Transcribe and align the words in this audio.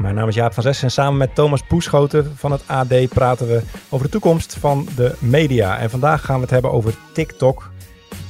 Mijn 0.00 0.14
naam 0.14 0.28
is 0.28 0.34
Jaap 0.34 0.52
van 0.54 0.62
Zes 0.62 0.82
en 0.82 0.90
samen 0.90 1.18
met 1.18 1.34
Thomas 1.34 1.62
Poeschoten 1.62 2.36
van 2.36 2.52
het 2.52 2.62
AD 2.66 3.08
praten 3.08 3.46
we 3.46 3.62
over 3.88 4.06
de 4.06 4.12
toekomst 4.12 4.56
van 4.58 4.88
de 4.96 5.14
media. 5.18 5.78
En 5.78 5.90
vandaag 5.90 6.24
gaan 6.24 6.34
we 6.34 6.40
het 6.40 6.50
hebben 6.50 6.72
over 6.72 6.94
TikTok 7.12 7.70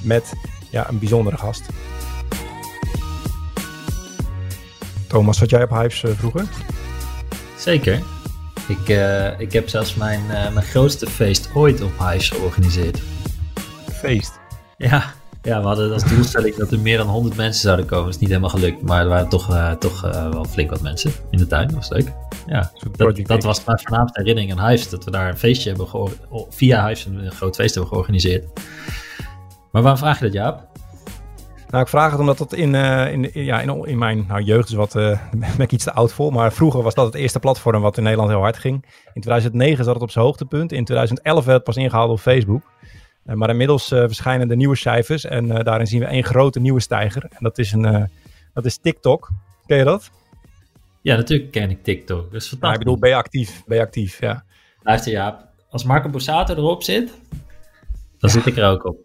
met 0.03 0.33
ja, 0.71 0.89
een 0.89 0.99
bijzondere 0.99 1.37
gast. 1.37 1.69
Thomas, 5.09 5.39
zat 5.39 5.51
jij 5.51 5.63
op 5.63 5.71
Hypes 5.71 6.03
uh, 6.03 6.11
vroeger? 6.11 6.45
Zeker. 7.57 8.03
Ik, 8.69 8.89
uh, 8.89 9.41
ik 9.41 9.53
heb 9.53 9.69
zelfs 9.69 9.95
mijn, 9.95 10.21
uh, 10.21 10.53
mijn 10.53 10.67
grootste 10.67 11.07
feest 11.07 11.51
ooit 11.55 11.83
op 11.83 11.99
Hypes 11.99 12.29
georganiseerd. 12.29 13.03
Feest? 13.93 14.41
Ja, 14.77 15.13
ja, 15.43 15.61
we 15.61 15.67
hadden 15.67 15.93
als 15.93 16.05
doelstelling 16.05 16.55
dat 16.55 16.73
er 16.73 16.81
meer 16.81 16.97
dan 16.97 17.07
100 17.07 17.37
mensen 17.37 17.63
zouden 17.63 17.87
komen. 17.87 18.05
Dat 18.05 18.15
is 18.15 18.21
niet 18.21 18.29
helemaal 18.29 18.51
gelukt, 18.51 18.83
maar 18.83 19.03
er 19.03 19.09
waren 19.09 19.29
toch, 19.29 19.51
uh, 19.51 19.73
toch 19.73 20.05
uh, 20.05 20.29
wel 20.29 20.45
flink 20.45 20.71
wat 20.71 20.81
mensen 20.81 21.13
in 21.31 21.39
de 21.39 21.47
tuin. 21.47 21.67
Dat 21.67 21.77
was 21.77 21.89
leuk. 21.89 22.13
Ja, 22.47 22.71
dat, 22.97 23.17
dat 23.27 23.43
was 23.43 23.65
mijn 23.65 23.79
voornaamste 23.79 24.21
herinnering 24.21 24.59
aan 24.59 24.69
Hives. 24.69 24.89
Dat 24.89 25.05
we 25.05 25.11
daar 25.11 25.29
een 25.29 25.39
feestje 25.39 25.69
hebben 25.69 26.13
via 26.51 26.87
Hives 26.87 27.05
een 27.05 27.31
groot 27.31 27.55
feest 27.55 27.75
hebben 27.75 27.93
georganiseerd. 27.93 28.45
Maar 29.73 29.83
waarom 29.83 30.01
vraag 30.01 30.19
je 30.19 30.25
dat, 30.25 30.33
Jaap? 30.33 30.69
Nou, 31.71 31.83
ik 31.83 31.89
vraag 31.89 32.11
het 32.11 32.21
omdat 32.21 32.39
het 32.39 32.53
in, 32.53 32.75
uh, 32.75 33.13
in, 33.13 33.31
ja, 33.33 33.61
in, 33.61 33.87
in, 33.87 33.99
mijn 33.99 34.25
nou, 34.29 34.43
jeugd 34.43 34.69
is 34.69 34.75
wat, 34.75 34.95
uh, 34.95 35.19
ben 35.57 35.61
ik 35.61 35.73
iets 35.73 35.85
te 35.85 35.93
oud 35.93 36.13
voor, 36.13 36.33
maar 36.33 36.53
vroeger 36.53 36.83
was 36.83 36.95
dat 36.95 37.07
het 37.07 37.15
eerste 37.15 37.39
platform 37.39 37.83
wat 37.83 37.97
in 37.97 38.03
Nederland 38.03 38.31
heel 38.31 38.41
hard 38.41 38.59
ging. 38.59 38.85
In 39.15 39.21
2009 39.21 39.85
zat 39.85 39.95
het 39.95 40.03
op 40.03 40.11
zijn 40.11 40.25
hoogtepunt. 40.25 40.73
In 40.73 40.85
2011 40.85 41.45
werd 41.45 41.57
het 41.57 41.65
pas 41.65 41.77
ingehaald 41.77 42.11
op 42.11 42.21
Facebook. 42.21 42.63
Uh, 43.27 43.35
maar 43.35 43.51
inmiddels 43.51 43.89
verschijnen 43.89 44.49
de 44.49 44.57
nieuwe 44.57 44.77
cijfers 44.77 45.25
en 45.25 45.49
daarin 45.49 45.87
zien 45.87 46.01
we 46.01 46.07
één 46.07 46.25
grote 46.25 46.61
nieuwe 46.61 46.81
stijger. 46.81 47.23
En 47.23 47.39
dat 47.39 47.59
is, 47.59 47.73
een, 47.73 48.11
dat 48.55 48.65
is 48.65 48.77
TikTok. 48.77 49.31
Ken 49.67 49.77
je 49.77 49.85
dat? 49.85 50.11
Ja, 51.01 51.17
natuurlijk 51.17 51.51
ken 51.51 51.71
ik 51.71 51.83
TikTok. 51.83 52.33
Dat 52.33 52.41
is 52.41 52.49
fantastisch. 52.49 52.61
Maar 52.61 52.73
ik 52.73 52.79
bedoel, 52.79 52.99
ben 52.99 53.11
je 53.11 53.17
actief? 53.17 53.63
Ben 53.67 53.77
je 53.77 53.83
actief, 53.83 54.21
ja. 54.21 54.45
Luister 54.83 55.13
Jaap, 55.13 55.49
als 55.71 55.85
Marco 55.85 56.09
Borsato 56.09 56.55
erop 56.55 56.83
zit, 56.83 57.13
dan 58.19 58.31
zit 58.31 58.47
ik 58.47 58.57
er 58.57 58.71
ook 58.71 58.85
op. 58.85 58.99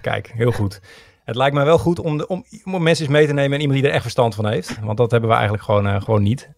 Kijk, 0.00 0.32
heel 0.34 0.52
goed. 0.52 0.80
Het 1.24 1.36
lijkt 1.36 1.54
mij 1.54 1.64
wel 1.64 1.78
goed 1.78 1.98
om, 1.98 2.18
de, 2.18 2.26
om, 2.26 2.44
om 2.64 2.82
mensen 2.82 3.04
eens 3.04 3.14
mee 3.14 3.26
te 3.26 3.32
nemen 3.32 3.52
en 3.52 3.60
iemand 3.60 3.78
die 3.78 3.88
er 3.88 3.94
echt 3.94 4.02
verstand 4.02 4.34
van 4.34 4.46
heeft. 4.46 4.80
Want 4.80 4.96
dat 4.96 5.10
hebben 5.10 5.28
we 5.28 5.34
eigenlijk 5.34 5.64
gewoon, 5.64 5.86
uh, 5.86 6.00
gewoon 6.00 6.22
niet. 6.22 6.50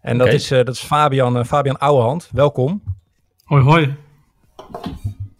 En 0.00 0.18
dat, 0.18 0.28
is, 0.28 0.52
uh, 0.52 0.58
dat 0.58 0.74
is 0.74 0.80
Fabian, 0.80 1.38
uh, 1.38 1.44
Fabian 1.44 1.78
Ouwehand. 1.78 2.28
Welkom. 2.32 2.82
Hoi, 3.44 3.62
hoi. 3.62 3.94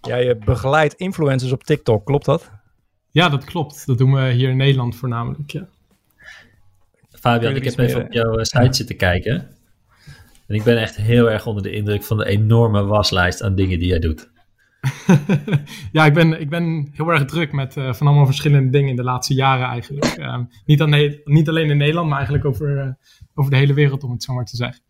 Jij 0.06 0.38
begeleidt 0.38 0.94
influencers 0.94 1.52
op 1.52 1.64
TikTok, 1.64 2.06
klopt 2.06 2.24
dat? 2.24 2.50
Ja, 3.10 3.28
dat 3.28 3.44
klopt. 3.44 3.86
Dat 3.86 3.98
doen 3.98 4.12
we 4.12 4.30
hier 4.30 4.48
in 4.48 4.56
Nederland 4.56 4.96
voornamelijk, 4.96 5.50
ja. 5.50 5.68
Fabian, 7.10 7.56
ik 7.56 7.64
heb 7.64 7.78
even 7.78 8.04
op 8.04 8.12
jouw 8.12 8.44
site 8.44 8.72
zitten 8.72 8.96
kijken. 8.96 9.48
En 10.46 10.54
ik 10.54 10.62
ben 10.62 10.80
echt 10.80 10.96
heel 10.96 11.30
erg 11.30 11.46
onder 11.46 11.62
de 11.62 11.70
indruk 11.70 12.02
van 12.02 12.16
de 12.16 12.26
enorme 12.26 12.84
waslijst 12.84 13.42
aan 13.42 13.54
dingen 13.54 13.78
die 13.78 13.88
jij 13.88 13.98
doet. 13.98 14.32
ja, 15.92 16.04
ik 16.04 16.14
ben, 16.14 16.40
ik 16.40 16.48
ben 16.48 16.88
heel 16.92 17.08
erg 17.08 17.24
druk 17.24 17.52
met 17.52 17.76
uh, 17.76 17.92
van 17.92 18.06
allemaal 18.06 18.26
verschillende 18.26 18.70
dingen 18.70 18.90
in 18.90 18.96
de 18.96 19.02
laatste 19.02 19.34
jaren 19.34 19.66
eigenlijk. 19.66 20.16
Um, 20.16 20.48
niet, 20.64 20.80
aan, 20.80 21.14
niet 21.24 21.48
alleen 21.48 21.70
in 21.70 21.76
Nederland, 21.76 22.08
maar 22.08 22.16
eigenlijk 22.16 22.46
over, 22.46 22.76
uh, 22.76 22.92
over 23.34 23.50
de 23.50 23.56
hele 23.56 23.74
wereld, 23.74 24.04
om 24.04 24.10
het 24.10 24.22
zo 24.22 24.34
maar 24.34 24.44
te 24.44 24.56
zeggen. 24.56 24.82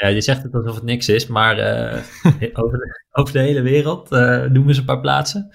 Ja, 0.00 0.08
je 0.08 0.20
zegt 0.20 0.42
het 0.42 0.54
alsof 0.54 0.74
het 0.74 0.84
niks 0.84 1.08
is, 1.08 1.26
maar 1.26 1.58
uh, 1.58 2.02
over, 2.62 2.78
de, 2.78 3.04
over 3.12 3.32
de 3.32 3.40
hele 3.40 3.62
wereld, 3.62 4.10
noem 4.50 4.68
eens 4.68 4.78
een 4.78 4.84
paar 4.84 5.00
plaatsen. 5.00 5.50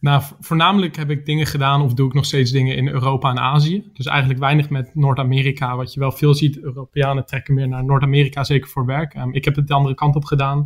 Nou, 0.00 0.22
voornamelijk 0.40 0.96
heb 0.96 1.10
ik 1.10 1.26
dingen 1.26 1.46
gedaan 1.46 1.82
of 1.82 1.94
doe 1.94 2.08
ik 2.08 2.14
nog 2.14 2.24
steeds 2.24 2.50
dingen 2.50 2.76
in 2.76 2.88
Europa 2.88 3.30
en 3.30 3.38
Azië. 3.38 3.90
Dus 3.92 4.06
eigenlijk 4.06 4.40
weinig 4.40 4.70
met 4.70 4.94
Noord-Amerika, 4.94 5.76
wat 5.76 5.94
je 5.94 6.00
wel 6.00 6.12
veel 6.12 6.34
ziet. 6.34 6.58
Europeanen 6.58 7.26
trekken 7.26 7.54
meer 7.54 7.68
naar 7.68 7.84
Noord-Amerika, 7.84 8.44
zeker 8.44 8.68
voor 8.68 8.86
werk. 8.86 9.14
Um, 9.14 9.34
ik 9.34 9.44
heb 9.44 9.56
het 9.56 9.66
de 9.66 9.74
andere 9.74 9.94
kant 9.94 10.16
op 10.16 10.24
gedaan. 10.24 10.58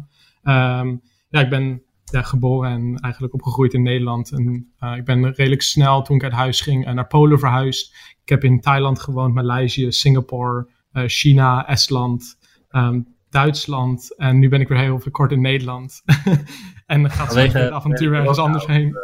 Um, 0.42 1.02
ja, 1.28 1.40
ik 1.40 1.48
ben 1.48 1.82
ja, 2.04 2.22
geboren 2.22 2.70
en 2.70 2.96
eigenlijk 2.96 3.34
opgegroeid 3.34 3.74
in 3.74 3.82
Nederland. 3.82 4.32
En 4.32 4.72
uh, 4.80 4.96
ik 4.96 5.04
ben 5.04 5.32
redelijk 5.32 5.62
snel, 5.62 6.02
toen 6.02 6.16
ik 6.16 6.22
uit 6.24 6.32
huis 6.32 6.60
ging, 6.60 6.86
uh, 6.86 6.92
naar 6.92 7.06
Polen 7.06 7.38
verhuisd. 7.38 7.94
Ik 8.22 8.28
heb 8.28 8.44
in 8.44 8.60
Thailand 8.60 9.00
gewoond, 9.00 9.34
Maleisië, 9.34 9.92
Singapore, 9.92 10.68
uh, 10.92 11.02
China, 11.06 11.68
Estland, 11.68 12.38
um, 12.70 13.14
Duitsland. 13.30 14.16
En 14.16 14.38
nu 14.38 14.48
ben 14.48 14.60
ik 14.60 14.68
weer 14.68 14.78
heel 14.78 15.02
kort 15.10 15.32
in 15.32 15.40
Nederland. 15.40 16.02
en 16.86 17.02
dan 17.02 17.10
gaat 17.10 17.34
het 17.34 17.70
avontuur 17.70 18.14
ergens 18.14 18.38
anders 18.38 18.66
heen. 18.66 18.96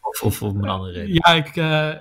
Of, 0.00 0.22
of 0.22 0.42
om 0.42 0.62
een 0.62 0.68
andere 0.68 0.92
reden? 0.92 1.14
Ja, 1.14 1.32
ik, 1.34 1.56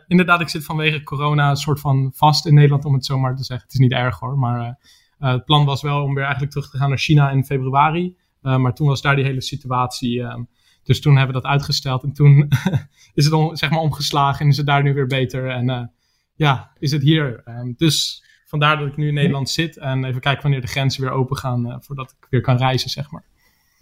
inderdaad, 0.07 0.41
ik 0.41 0.50
zit 0.50 0.66
vanwege 0.66 1.03
corona 1.03 1.50
een 1.50 1.56
soort 1.56 1.79
van 1.79 2.12
vast 2.16 2.46
in 2.46 2.53
Nederland, 2.53 2.85
om 2.85 2.94
het 2.94 3.06
zo 3.06 3.18
maar 3.19 3.35
te 3.35 3.44
zeggen. 3.44 3.66
Het 3.66 3.75
is 3.75 3.81
niet 3.81 3.91
erg 3.91 4.19
hoor, 4.19 4.38
maar 4.38 4.79
het 5.18 5.46
plan 5.46 5.66
was 5.66 5.81
wel 5.81 6.03
om 6.03 6.13
weer 6.13 6.23
eigenlijk 6.23 6.52
terug 6.52 6.69
te 6.69 6.78
gaan 6.78 6.90
naar 6.90 6.97
China 6.97 7.29
in 7.29 7.46
februari. 7.46 8.18
Maar 8.41 8.73
toen 8.73 8.88
was 8.88 9.02
daar 9.02 9.16
die 9.16 9.25
hele 9.25 9.41
situatie. 9.41 10.19
Um, 10.19 10.47
dus 10.84 11.02
toen 11.02 11.18
hebben 11.18 11.35
we 11.35 11.41
dat 11.41 11.52
uitgesteld. 11.52 12.03
En 12.03 12.13
toen 12.13 12.47
is 13.13 13.25
het 13.25 13.34
om, 13.34 13.56
zeg 13.56 13.69
maar 13.69 13.79
omgeslagen 13.79 14.40
en 14.40 14.52
is 14.52 14.57
het 14.57 14.66
daar 14.66 14.84
nu 14.84 14.94
weer 14.94 15.07
beter. 15.07 15.50
En 15.50 15.91
ja, 16.35 16.72
is 16.79 16.91
het 16.91 17.02
hier. 17.02 17.44
Um, 17.46 17.73
dus 17.78 18.23
vandaar 18.53 18.78
dat 18.78 18.88
ik 18.88 18.97
nu 18.97 19.08
in 19.08 19.14
Nederland 19.14 19.50
zit. 19.50 19.78
En 19.78 20.03
even 20.03 20.22
kijken 20.22 20.41
wanneer 20.41 20.62
de 20.62 20.68
grenzen 20.68 21.02
weer 21.02 21.12
open 21.12 21.38
gaan. 21.38 21.68
Uh, 21.68 21.75
voordat 21.80 22.16
ik 22.19 22.28
weer 22.30 22.41
kan 22.41 22.58
reizen, 22.58 22.90
zeg 22.90 23.12
maar. 23.12 23.24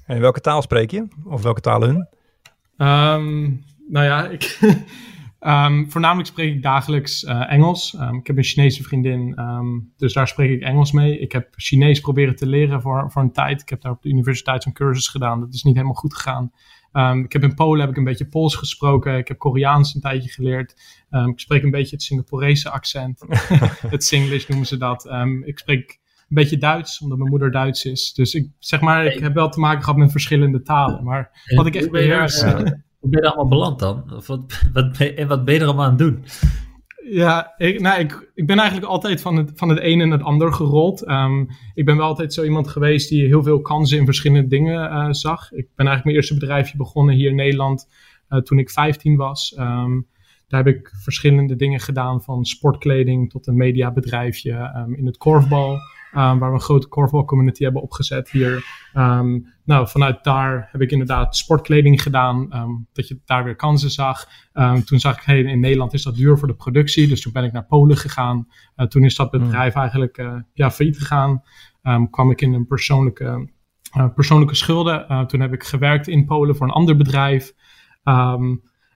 En 0.06 0.20
welke 0.20 0.42
taal 0.42 0.62
spreek 0.62 0.92
je? 0.92 1.08
Of 1.24 1.42
welke 1.42 1.62
taal 1.62 1.82
hun? 1.82 2.08
Um, 2.78 3.64
nou 3.90 4.06
ja, 4.06 4.28
ik... 4.28 4.60
Um, 5.40 5.86
voornamelijk 5.92 6.28
spreek 6.28 6.56
ik 6.56 6.62
dagelijks 6.62 7.24
uh, 7.24 7.52
Engels. 7.52 7.94
Um, 8.00 8.18
ik 8.18 8.28
heb 8.28 8.38
een 8.38 8.44
Chinese 8.44 8.84
vriendin, 8.84 9.40
dus 9.98 10.14
daar 10.14 10.28
spreek 10.28 10.50
ik 10.50 10.62
Engels 10.62 10.92
mee. 10.92 11.20
Ik 11.20 11.32
heb 11.32 11.54
Chinees 11.56 12.00
proberen 12.00 12.36
te 12.36 12.48
leren 12.48 12.82
voor, 12.82 13.12
voor 13.12 13.22
een 13.22 13.32
tijd. 13.32 13.62
Ik 13.62 13.70
heb 13.70 13.82
daar 13.82 13.92
op 13.92 14.02
de 14.02 14.10
universiteit 14.10 14.64
zo'n 14.64 14.74
cursus 14.74 15.08
gedaan. 15.08 15.40
Dat 15.40 15.54
is 15.54 15.64
niet 15.64 15.76
helemaal 15.76 15.96
goed 15.96 16.14
gegaan. 16.14 16.52
Ik 17.24 17.34
heb 17.34 17.44
in 17.44 17.56
Polen 17.56 17.80
heb 17.80 17.90
ik 17.90 17.98
een 17.98 18.04
beetje 18.04 18.26
Pools 18.26 18.56
gesproken. 18.56 19.18
Ik 19.18 19.28
heb 19.28 19.38
Koreaans 19.38 19.96
een 19.96 20.02
tijdje 20.02 20.30
geleerd. 20.30 20.72
ik 21.10 21.40
spreek 21.40 21.64
een 21.64 21.72
beetje 21.72 21.96
het 21.96 22.04
Singaporese 22.04 22.70
accent. 22.70 23.22
het 23.96 24.04
Singlish 24.04 24.48
noemen 24.48 24.68
ze 24.68 24.78
dat. 24.78 25.10
ik 25.44 25.60
spreek 25.60 26.00
een 26.18 26.36
beetje 26.36 26.58
Duits, 26.58 27.02
omdat 27.02 27.18
mijn 27.18 27.30
moeder 27.30 27.52
Duits 27.52 27.86
is. 27.86 28.14
Dus 28.14 28.34
ik 28.34 28.50
zeg 28.60 28.82
maar, 28.82 29.06
ik 29.06 29.20
heb 29.20 29.34
wel 29.34 29.50
te 29.50 29.60
maken 29.60 29.84
gehad 29.84 30.00
met 30.00 30.12
verschillende 30.12 30.62
talen. 30.62 31.04
Maar 31.04 31.46
wat 31.56 31.66
ik 31.66 31.76
echt 31.76 31.92
beheers... 31.92 32.44
Hoe 33.02 33.10
ben 33.10 33.22
je 33.22 33.28
er 33.28 33.34
allemaal 33.34 33.48
beland 33.48 33.80
dan? 33.80 34.14
Of 34.16 34.28
wat, 34.28 34.62
wat 34.74 34.98
ben, 34.98 35.18
en 35.18 35.28
wat 35.28 35.46
ben 35.46 35.54
je 35.54 35.60
er 35.60 35.66
allemaal 35.66 35.86
aan 35.86 35.90
het 35.90 36.00
doen? 36.00 36.24
Ja, 37.04 37.54
ik, 37.58 37.80
nou, 37.80 38.00
ik, 38.00 38.32
ik 38.36 38.46
ben 38.46 38.58
eigenlijk 38.58 38.92
altijd 38.92 39.22
van 39.22 39.36
het, 39.36 39.52
van 39.56 39.70
het 39.70 39.80
een 39.82 40.02
en 40.02 40.12
het 40.12 40.24
ander 40.24 40.54
gerold. 40.54 41.10
Um, 41.10 41.50
ik 41.74 41.86
ben 41.86 41.98
wel 41.98 42.06
altijd 42.06 42.34
zo 42.34 42.44
iemand 42.44 42.68
geweest 42.68 43.10
die 43.10 43.26
heel 43.26 43.44
veel 43.44 43.62
kansen 43.62 43.98
in 43.98 44.06
verschillende 44.06 44.48
dingen 44.48 44.92
uh, 44.92 45.08
zag. 45.12 45.52
Ik 45.52 45.68
ben 45.76 45.86
eigenlijk 45.88 46.04
mijn 46.04 46.16
eerste 46.16 46.34
bedrijfje 46.34 46.78
begonnen 46.78 47.16
hier 47.16 47.30
in 47.30 47.36
Nederland 47.36 47.88
uh, 48.30 48.40
toen 48.40 48.60
ik 48.60 48.70
15 48.70 49.16
was. 49.16 49.56
Um, 49.60 50.08
daar 50.48 50.64
heb 50.64 50.76
ik 50.76 50.92
verschillende 51.04 51.56
dingen 51.56 51.80
gedaan, 51.80 52.22
van 52.22 52.46
sportkleding 52.46 53.30
tot 53.30 53.48
een 53.48 53.58
mediabedrijfje 53.58 54.74
um, 54.76 54.96
in 54.96 55.06
het 55.06 55.18
korfbal. 55.18 55.78
Um, 56.16 56.40
waar 56.40 56.50
we 56.50 56.56
een 56.56 56.62
grote 56.62 56.88
korfbal 56.88 57.26
community 57.26 57.64
hebben 57.64 57.82
opgezet 57.82 58.30
hier. 58.30 58.66
Um, 58.94 59.54
nou, 59.66 59.88
vanuit 59.88 60.24
daar 60.24 60.70
heb 60.72 60.82
ik 60.82 60.92
inderdaad 60.92 61.36
sportkleding 61.36 62.02
gedaan, 62.02 62.56
um, 62.56 62.88
dat 62.94 63.08
je 63.08 63.20
daar 63.26 63.44
weer 63.44 63.56
kansen 63.56 63.90
zag. 63.90 64.28
toen 64.86 65.00
zag 65.00 65.18
ik, 65.18 65.24
hey, 65.24 65.40
in 65.40 65.60
Nederland 65.60 65.94
is 65.94 66.04
dat 66.04 66.16
duur 66.16 66.38
voor 66.38 66.48
de 66.48 66.56
productie, 66.56 67.08
dus 67.08 67.22
toen 67.22 67.32
ben 67.34 67.44
ik 67.44 67.52
naar 67.52 67.66
Polen 67.66 67.98
gegaan. 67.98 68.48
Uh, 68.76 68.88
toen 68.88 69.04
is 69.04 69.16
dat 69.16 69.32
bedrijf 69.32 69.76
eigenlijk 69.76 70.18
uh, 70.18 70.36
ja, 70.54 70.72
failliet 70.72 70.98
gegaan. 70.98 71.42
kwam 72.10 72.32
ik 72.32 72.42
in 72.42 72.54
een 72.54 72.68
persoonlijke, 72.68 73.50
uh, 73.98 74.14
persoonlijke 74.16 74.56
schulden. 74.56 75.28
toen 75.28 75.40
heb 75.40 75.54
ik 75.54 75.64
gewerkt 75.64 76.08
in 76.08 76.26
Polen 76.26 76.56
voor 76.56 76.68
een 76.68 76.74
ander 76.74 76.98
bedrijf. 76.98 77.54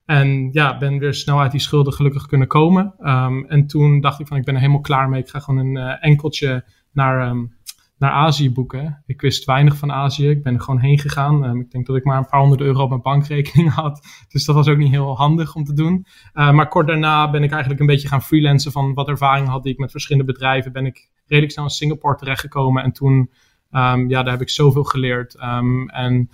En 0.05 0.49
ja, 0.51 0.77
ben 0.77 0.97
weer 0.97 1.13
snel 1.13 1.39
uit 1.39 1.51
die 1.51 1.59
schulden 1.59 1.93
gelukkig 1.93 2.25
kunnen 2.25 2.47
komen. 2.47 2.93
Um, 3.00 3.45
en 3.45 3.68
toen 3.68 4.01
dacht 4.01 4.19
ik 4.19 4.27
van, 4.27 4.38
ik 4.38 4.44
ben 4.44 4.53
er 4.53 4.59
helemaal 4.59 4.81
klaar 4.81 5.09
mee. 5.09 5.21
Ik 5.21 5.29
ga 5.29 5.39
gewoon 5.39 5.65
een 5.65 5.75
uh, 5.75 5.95
enkeltje 6.00 6.65
naar, 6.95 7.30
um, 7.30 7.56
naar 7.97 8.12
Azië 8.12 8.51
boeken. 8.51 9.03
Ik 9.06 9.21
wist 9.21 9.45
weinig 9.45 9.77
van 9.77 9.92
Azië. 9.92 10.30
Ik 10.30 10.44
ben 10.44 10.53
er 10.53 10.62
gewoon 10.62 10.80
heen 10.80 11.00
gegaan. 11.00 11.44
Um, 11.44 11.59
ik 11.59 11.71
denk 11.71 11.86
dat 11.86 11.95
ik 11.95 12.03
maar 12.03 12.18
een 12.18 12.27
paar 12.27 12.39
honderd 12.39 12.62
euro 12.62 12.83
op 12.83 12.89
mijn 12.89 13.01
bankrekening 13.01 13.74
had. 13.81 14.07
Dus 14.30 14.45
dat 14.45 14.56
was 14.56 14.68
ook 14.68 14.77
niet 14.77 14.92
heel 14.92 15.18
handig 15.18 15.56
om 15.56 15.63
te 15.63 15.74
doen. 15.74 16.06
Uh, 16.33 16.51
maar 16.51 16.68
kort 16.68 16.88
daarna 16.88 17.30
ben 17.30 17.44
ik 17.44 17.51
eigenlijk 17.51 17.81
een 17.81 17.88
beetje 17.88 18.07
gaan 18.07 18.21
freelancen 18.21 18.71
van 18.71 18.94
wat 18.94 19.07
ervaring 19.07 19.47
had 19.47 19.65
ik 19.65 19.77
met 19.77 19.92
verschillende 19.92 20.31
bedrijven. 20.31 20.71
Ben 20.71 20.86
ik 20.86 21.09
redelijk 21.25 21.53
snel 21.53 21.65
in 21.65 21.69
Singapore 21.69 22.15
terechtgekomen. 22.15 22.83
En 22.83 22.92
toen 22.92 23.30
Um, 23.71 24.09
ja, 24.09 24.24
daar 24.24 24.31
heb 24.31 24.42
ik 24.42 24.50
zoveel 24.50 24.83
geleerd. 24.83 25.42
Um, 25.44 25.89
en, 25.89 26.30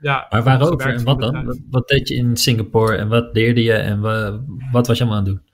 ja, 0.00 0.26
maar 0.30 0.42
waarover 0.42 0.94
en 0.94 1.04
wat 1.04 1.20
dan? 1.20 1.60
Wat 1.70 1.88
deed 1.88 2.08
je 2.08 2.14
in 2.14 2.36
Singapore 2.36 2.96
en 2.96 3.08
wat 3.08 3.28
leerde 3.32 3.62
je 3.62 3.72
en 3.72 4.00
wat, 4.00 4.40
wat 4.72 4.86
was 4.86 4.98
je 4.98 5.04
allemaal 5.04 5.20
aan 5.20 5.28
het 5.28 5.34
doen? 5.34 5.53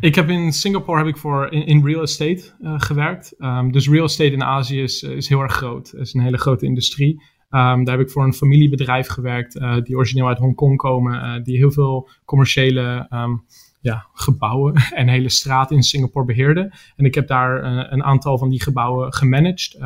Ik 0.00 0.14
heb 0.14 0.28
in 0.28 0.52
Singapore 0.52 0.98
heb 0.98 1.06
ik 1.06 1.16
voor 1.16 1.52
in, 1.52 1.84
real 1.84 2.02
estate 2.02 2.42
uh, 2.60 2.74
gewerkt. 2.76 3.34
dus 3.70 3.88
real 3.88 4.04
estate 4.04 4.32
in 4.32 4.44
Azië 4.44 4.82
is, 4.82 5.02
is 5.02 5.28
heel 5.28 5.40
erg 5.40 5.52
groot. 5.52 5.90
Het 5.90 6.00
is 6.00 6.14
een 6.14 6.20
hele 6.20 6.38
grote 6.38 6.66
industrie. 6.66 7.22
daar 7.48 7.84
heb 7.84 8.00
ik 8.00 8.10
voor 8.10 8.24
een 8.24 8.34
familiebedrijf 8.34 9.06
gewerkt 9.06 9.56
uh, 9.56 9.76
die 9.82 9.96
origineel 9.96 10.28
uit 10.28 10.38
Hongkong 10.38 10.76
komen. 10.76 11.42
Die 11.42 11.56
heel 11.56 11.70
veel 11.70 12.08
commerciële 12.24 13.06
ja, 13.80 14.06
gebouwen 14.12 14.74
en 14.94 15.08
hele 15.08 15.28
straten 15.28 15.76
in 15.76 15.82
Singapore 15.82 16.26
beheerde. 16.26 16.72
En 16.96 17.04
ik 17.04 17.14
heb 17.14 17.26
daar 17.26 17.64
een 17.92 18.04
aantal 18.04 18.38
van 18.38 18.48
die 18.48 18.62
gebouwen 18.62 19.14
gemanaged. 19.14 19.78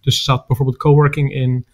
Dus 0.00 0.18
er 0.18 0.24
zat 0.24 0.46
bijvoorbeeld 0.46 0.78
coworking 0.78 1.32
in. 1.32 1.66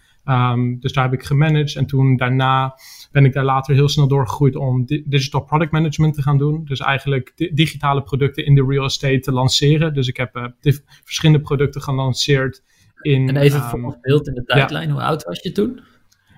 Dus 0.80 0.92
daar 0.92 1.04
heb 1.04 1.12
ik 1.12 1.24
gemanaged. 1.24 1.76
En 1.76 1.86
toen 1.86 2.16
daarna 2.16 2.74
ben 3.18 3.26
ik 3.26 3.32
daar 3.32 3.44
later 3.44 3.74
heel 3.74 3.88
snel 3.88 4.08
doorgegroeid 4.08 4.56
om 4.56 4.84
digital 5.04 5.40
product 5.40 5.72
management 5.72 6.14
te 6.14 6.22
gaan 6.22 6.38
doen. 6.38 6.64
Dus 6.64 6.80
eigenlijk 6.80 7.50
digitale 7.54 8.02
producten 8.02 8.46
in 8.46 8.54
de 8.54 8.64
real 8.68 8.84
estate 8.84 9.20
te 9.20 9.32
lanceren. 9.32 9.94
Dus 9.94 10.08
ik 10.08 10.16
heb 10.16 10.36
uh, 10.36 10.72
verschillende 11.04 11.42
producten 11.42 11.82
gelanceerd. 11.82 12.62
In, 13.02 13.28
en 13.28 13.36
even 13.36 13.62
um, 13.62 13.68
voor 13.68 13.98
beeld 14.00 14.28
in 14.28 14.34
de 14.34 14.44
tijdlijn, 14.44 14.90
hoe 14.90 15.02
oud 15.02 15.24
was 15.24 15.42
je 15.42 15.52
toen? 15.52 15.80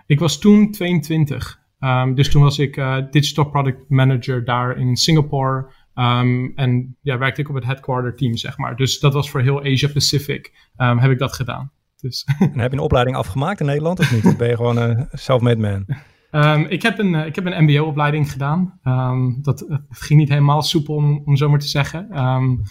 Ik 0.06 0.18
was 0.18 0.38
toen 0.38 0.70
22. 0.70 1.60
Um, 1.80 2.14
dus 2.14 2.30
toen 2.30 2.42
was 2.42 2.58
ik 2.58 2.76
uh, 2.76 2.96
digital 3.10 3.44
product 3.44 3.88
manager 3.88 4.44
daar 4.44 4.78
in 4.78 4.96
Singapore. 4.96 5.70
Um, 5.94 6.52
en 6.54 6.96
ja, 7.02 7.18
werkte 7.18 7.40
ik 7.40 7.48
op 7.48 7.54
het 7.54 7.64
headquarter 7.64 8.16
team, 8.16 8.36
zeg 8.36 8.58
maar. 8.58 8.76
Dus 8.76 9.00
dat 9.00 9.12
was 9.12 9.30
voor 9.30 9.40
heel 9.40 9.64
Asia 9.64 9.88
Pacific, 9.88 10.70
um, 10.76 10.98
heb 10.98 11.10
ik 11.10 11.18
dat 11.18 11.32
gedaan. 11.32 11.72
Dus. 11.96 12.26
En 12.38 12.58
heb 12.58 12.70
je 12.70 12.76
een 12.76 12.82
opleiding 12.82 13.16
afgemaakt 13.16 13.60
in 13.60 13.66
Nederland 13.66 13.98
of 13.98 14.12
niet? 14.12 14.24
Of 14.24 14.36
ben 14.36 14.48
je 14.48 14.56
gewoon 14.56 14.76
een 14.76 15.08
self-made 15.12 15.60
man? 15.60 15.86
Um, 16.32 16.66
ik, 16.68 16.82
heb 16.82 16.98
een, 16.98 17.14
uh, 17.14 17.26
ik 17.26 17.34
heb 17.34 17.46
een 17.46 17.64
MBO-opleiding 17.64 18.32
gedaan. 18.32 18.78
Um, 18.84 19.38
dat 19.42 19.66
ging 19.88 20.20
niet 20.20 20.28
helemaal 20.28 20.62
soepel, 20.62 20.94
om, 20.94 21.22
om 21.24 21.36
zo 21.36 21.48
maar 21.48 21.58
te 21.58 21.68
zeggen. 21.68 22.18
Um, 22.18 22.62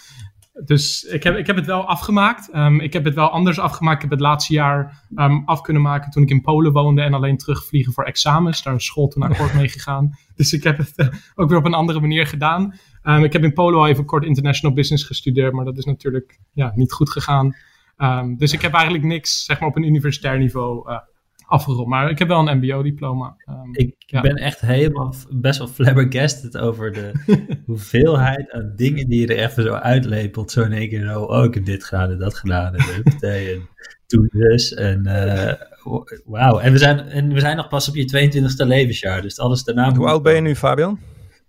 dus 0.64 1.04
ik 1.04 1.22
heb, 1.22 1.36
ik 1.36 1.46
heb 1.46 1.56
het 1.56 1.66
wel 1.66 1.86
afgemaakt. 1.86 2.50
ik 2.78 2.92
heb 2.92 3.04
het 3.04 3.14
wel 3.14 3.28
anders 3.28 3.58
afgemaakt. 3.58 3.96
Ik 3.96 4.02
heb 4.02 4.10
het 4.10 4.20
laatste 4.20 4.52
jaar 4.52 5.04
af 5.44 5.60
kunnen 5.60 5.82
maken 5.82 6.10
toen 6.10 6.22
ik 6.22 6.30
in 6.30 6.40
Polen 6.40 6.72
woonde 6.72 7.02
en 7.02 7.14
alleen 7.14 7.36
terugvliegen 7.36 7.92
voor 7.92 8.04
examens. 8.04 8.62
Daar 8.62 8.74
is 8.74 8.84
school 8.84 9.08
toen 9.08 9.22
akkoord 9.22 9.54
mee 9.54 9.68
gegaan. 9.68 10.10
Dus 10.34 10.52
ik 10.52 10.62
heb 10.62 10.78
het 10.78 10.92
uh, 10.96 11.06
ook 11.34 11.48
weer 11.48 11.58
op 11.58 11.64
een 11.64 11.74
andere 11.74 12.00
manier 12.00 12.26
gedaan. 12.26 12.74
ik 13.22 13.32
heb 13.32 13.44
in 13.44 13.52
Polen 13.52 13.78
al 13.78 13.86
even 13.86 14.04
kort 14.04 14.24
international 14.24 14.76
business 14.76 15.04
gestudeerd, 15.04 15.52
maar 15.52 15.64
dat 15.64 15.78
is 15.78 15.84
natuurlijk 15.84 16.38
ja, 16.52 16.72
niet 16.74 16.92
goed 16.92 17.10
gegaan. 17.10 17.56
dus 18.36 18.52
ik 18.52 18.62
heb 18.62 18.72
eigenlijk 18.72 19.04
niks 19.04 19.44
zeg 19.44 19.60
maar, 19.60 19.68
op 19.68 19.76
een 19.76 19.86
universitair 19.86 20.38
niveau 20.38 20.90
uh, 20.90 20.98
afgerond. 21.50 21.88
Maar 21.88 22.10
ik 22.10 22.18
heb 22.18 22.28
wel 22.28 22.48
een 22.48 22.58
MBO-diploma. 22.58 23.36
Um, 23.48 23.70
ik 23.72 23.94
ben 24.22 24.34
echt 24.34 24.60
helemaal 24.60 25.14
best 25.30 25.58
wel 25.58 25.68
flabbergasted 25.68 26.58
over 26.58 26.92
de 26.92 27.12
hoeveelheid 27.66 28.50
aan 28.50 28.72
dingen 28.76 29.08
die 29.08 29.20
je 29.20 29.34
er 29.34 29.44
even 29.44 29.62
zo 29.62 29.72
uitlepelt. 29.72 30.50
Zo 30.50 30.62
in 30.62 30.72
één 30.72 30.88
keer 30.88 31.06
zo, 31.06 31.22
oh, 31.22 31.44
ik 31.44 31.54
heb 31.54 31.64
dit 31.64 31.84
gedaan 31.84 32.10
en 32.10 32.18
dat 32.18 32.34
gedaan 32.34 32.74
en, 32.74 33.02
en 33.20 33.68
toen 34.06 34.28
dus. 34.32 34.74
En 34.74 35.02
uh, 35.06 35.52
wauw. 36.24 36.58
En, 36.58 36.72
we 36.72 36.78
zijn, 36.78 36.98
en 36.98 37.32
we 37.32 37.40
zijn 37.40 37.56
nog 37.56 37.68
pas 37.68 37.88
op 37.88 37.94
je 37.94 38.30
22e 38.30 38.66
levensjaar, 38.66 39.22
dus 39.22 39.38
alles 39.38 39.64
daarna... 39.64 39.94
Hoe 39.94 40.06
oud 40.06 40.22
ben 40.22 40.34
je 40.34 40.40
nu, 40.40 40.56
Fabian? 40.56 40.98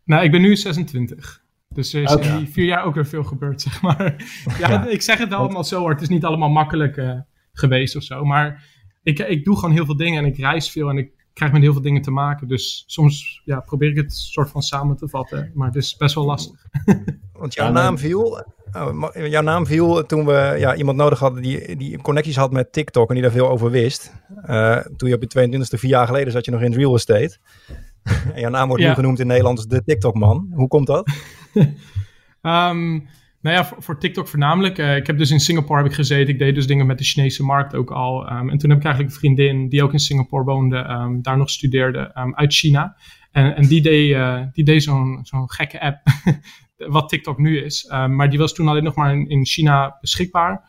Nou, 0.05 0.23
ik 0.23 0.31
ben 0.31 0.41
nu 0.41 0.55
26. 0.55 1.43
Dus 1.69 1.93
er 1.93 2.01
is 2.01 2.15
in 2.15 2.37
die 2.37 2.47
vier 2.47 2.65
jaar 2.65 2.85
ook 2.85 2.95
weer 2.95 3.05
veel 3.05 3.23
gebeurd, 3.23 3.61
zeg 3.61 3.81
maar. 3.81 4.15
ja, 4.59 4.87
ik 4.87 5.01
zeg 5.01 5.17
het 5.17 5.33
allemaal 5.33 5.63
zo 5.63 5.79
hoor. 5.79 5.89
Het 5.89 6.01
is 6.01 6.09
niet 6.09 6.25
allemaal 6.25 6.49
makkelijk 6.49 6.97
uh, 6.97 7.19
geweest 7.53 7.95
of 7.95 8.03
zo. 8.03 8.25
Maar 8.25 8.63
ik, 9.03 9.19
ik 9.19 9.43
doe 9.43 9.55
gewoon 9.55 9.75
heel 9.75 9.85
veel 9.85 9.97
dingen 9.97 10.23
en 10.23 10.29
ik 10.29 10.37
reis 10.37 10.71
veel 10.71 10.89
en 10.89 10.97
ik 10.97 11.11
krijg 11.33 11.51
met 11.51 11.61
heel 11.61 11.73
veel 11.73 11.81
dingen 11.81 12.01
te 12.01 12.11
maken. 12.11 12.47
Dus 12.47 12.83
soms 12.87 13.41
ja, 13.45 13.59
probeer 13.59 13.89
ik 13.89 13.95
het 13.95 14.13
soort 14.13 14.49
van 14.49 14.61
samen 14.61 14.97
te 14.97 15.09
vatten. 15.09 15.51
Maar 15.53 15.67
het 15.67 15.75
is 15.75 15.97
best 15.97 16.15
wel 16.15 16.25
lastig. 16.25 16.65
Want 17.33 17.53
jouw 17.53 17.71
naam 17.71 17.97
viel, 17.97 18.43
oh, 18.73 19.09
jouw 19.13 19.41
naam 19.41 19.65
viel 19.65 20.05
toen 20.05 20.25
we 20.25 20.55
ja, 20.57 20.75
iemand 20.75 20.97
nodig 20.97 21.19
hadden 21.19 21.41
die, 21.41 21.75
die 21.75 22.01
connecties 22.01 22.35
had 22.35 22.51
met 22.51 22.73
TikTok 22.73 23.07
en 23.07 23.13
die 23.13 23.23
daar 23.23 23.33
veel 23.33 23.49
over 23.49 23.71
wist. 23.71 24.13
Uh, 24.45 24.77
toen 24.77 25.09
je 25.09 25.15
op 25.15 25.21
je 25.21 25.49
22e, 25.49 25.79
vier 25.79 25.89
jaar 25.89 26.07
geleden 26.07 26.31
zat 26.31 26.45
je 26.45 26.51
nog 26.51 26.61
in 26.61 26.73
real 26.73 26.95
estate. 26.95 27.37
en 28.33 28.39
jouw 28.39 28.49
naam 28.49 28.67
wordt 28.67 28.83
nu 28.83 28.93
genoemd 28.93 29.19
in 29.19 29.27
Nederland 29.27 29.57
als 29.57 29.67
de 29.67 29.83
TikTok-man. 29.83 30.51
Hoe 30.53 30.67
komt 30.67 30.87
dat? 30.87 31.11
um, 32.41 33.07
Nou 33.41 33.55
ja, 33.55 33.65
voor, 33.77 33.99
TikTok 33.99 34.27
voornamelijk. 34.27 34.77
Uh, 34.77 34.95
ik 34.95 35.07
heb 35.07 35.17
dus 35.17 35.31
in 35.31 35.39
Singapore 35.39 35.81
heb 35.81 35.89
ik 35.89 35.95
gezeten. 35.95 36.33
Ik 36.33 36.39
deed 36.39 36.55
dus 36.55 36.67
dingen 36.67 36.85
met 36.85 36.97
de 36.97 37.03
Chinese 37.03 37.43
markt 37.43 37.75
ook 37.75 37.91
al. 37.91 38.31
Um, 38.31 38.49
en 38.49 38.57
toen 38.57 38.69
heb 38.69 38.79
ik 38.79 38.85
eigenlijk 38.85 39.13
een 39.13 39.19
vriendin 39.19 39.69
die 39.69 39.83
ook 39.83 39.93
in 39.93 39.99
Singapore 39.99 40.43
woonde, 40.43 40.77
um, 40.77 41.21
daar 41.21 41.37
nog 41.37 41.49
studeerde, 41.49 42.11
um, 42.17 42.35
uit 42.35 42.53
China. 42.53 42.95
En, 43.31 43.55
en 43.55 43.67
die 43.67 43.81
deed, 43.81 44.09
uh, 44.09 44.41
die 44.51 44.63
deed 44.63 44.83
zo'n 44.83 45.19
zo'n 45.23 45.51
gekke 45.51 45.81
app, 45.81 45.97
wat 46.95 47.09
TikTok 47.09 47.37
nu 47.37 47.63
is. 47.63 47.85
maar 47.89 48.29
die 48.29 48.39
was 48.39 48.53
toen 48.53 48.67
alleen 48.67 48.83
nog 48.83 48.95
maar 48.95 49.13
in, 49.13 49.29
in 49.29 49.45
China 49.45 49.97
beschikbaar, 50.01 50.63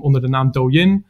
onder 0.00 0.20
de 0.20 0.28
naam 0.28 0.50
Douyin. 0.50 1.06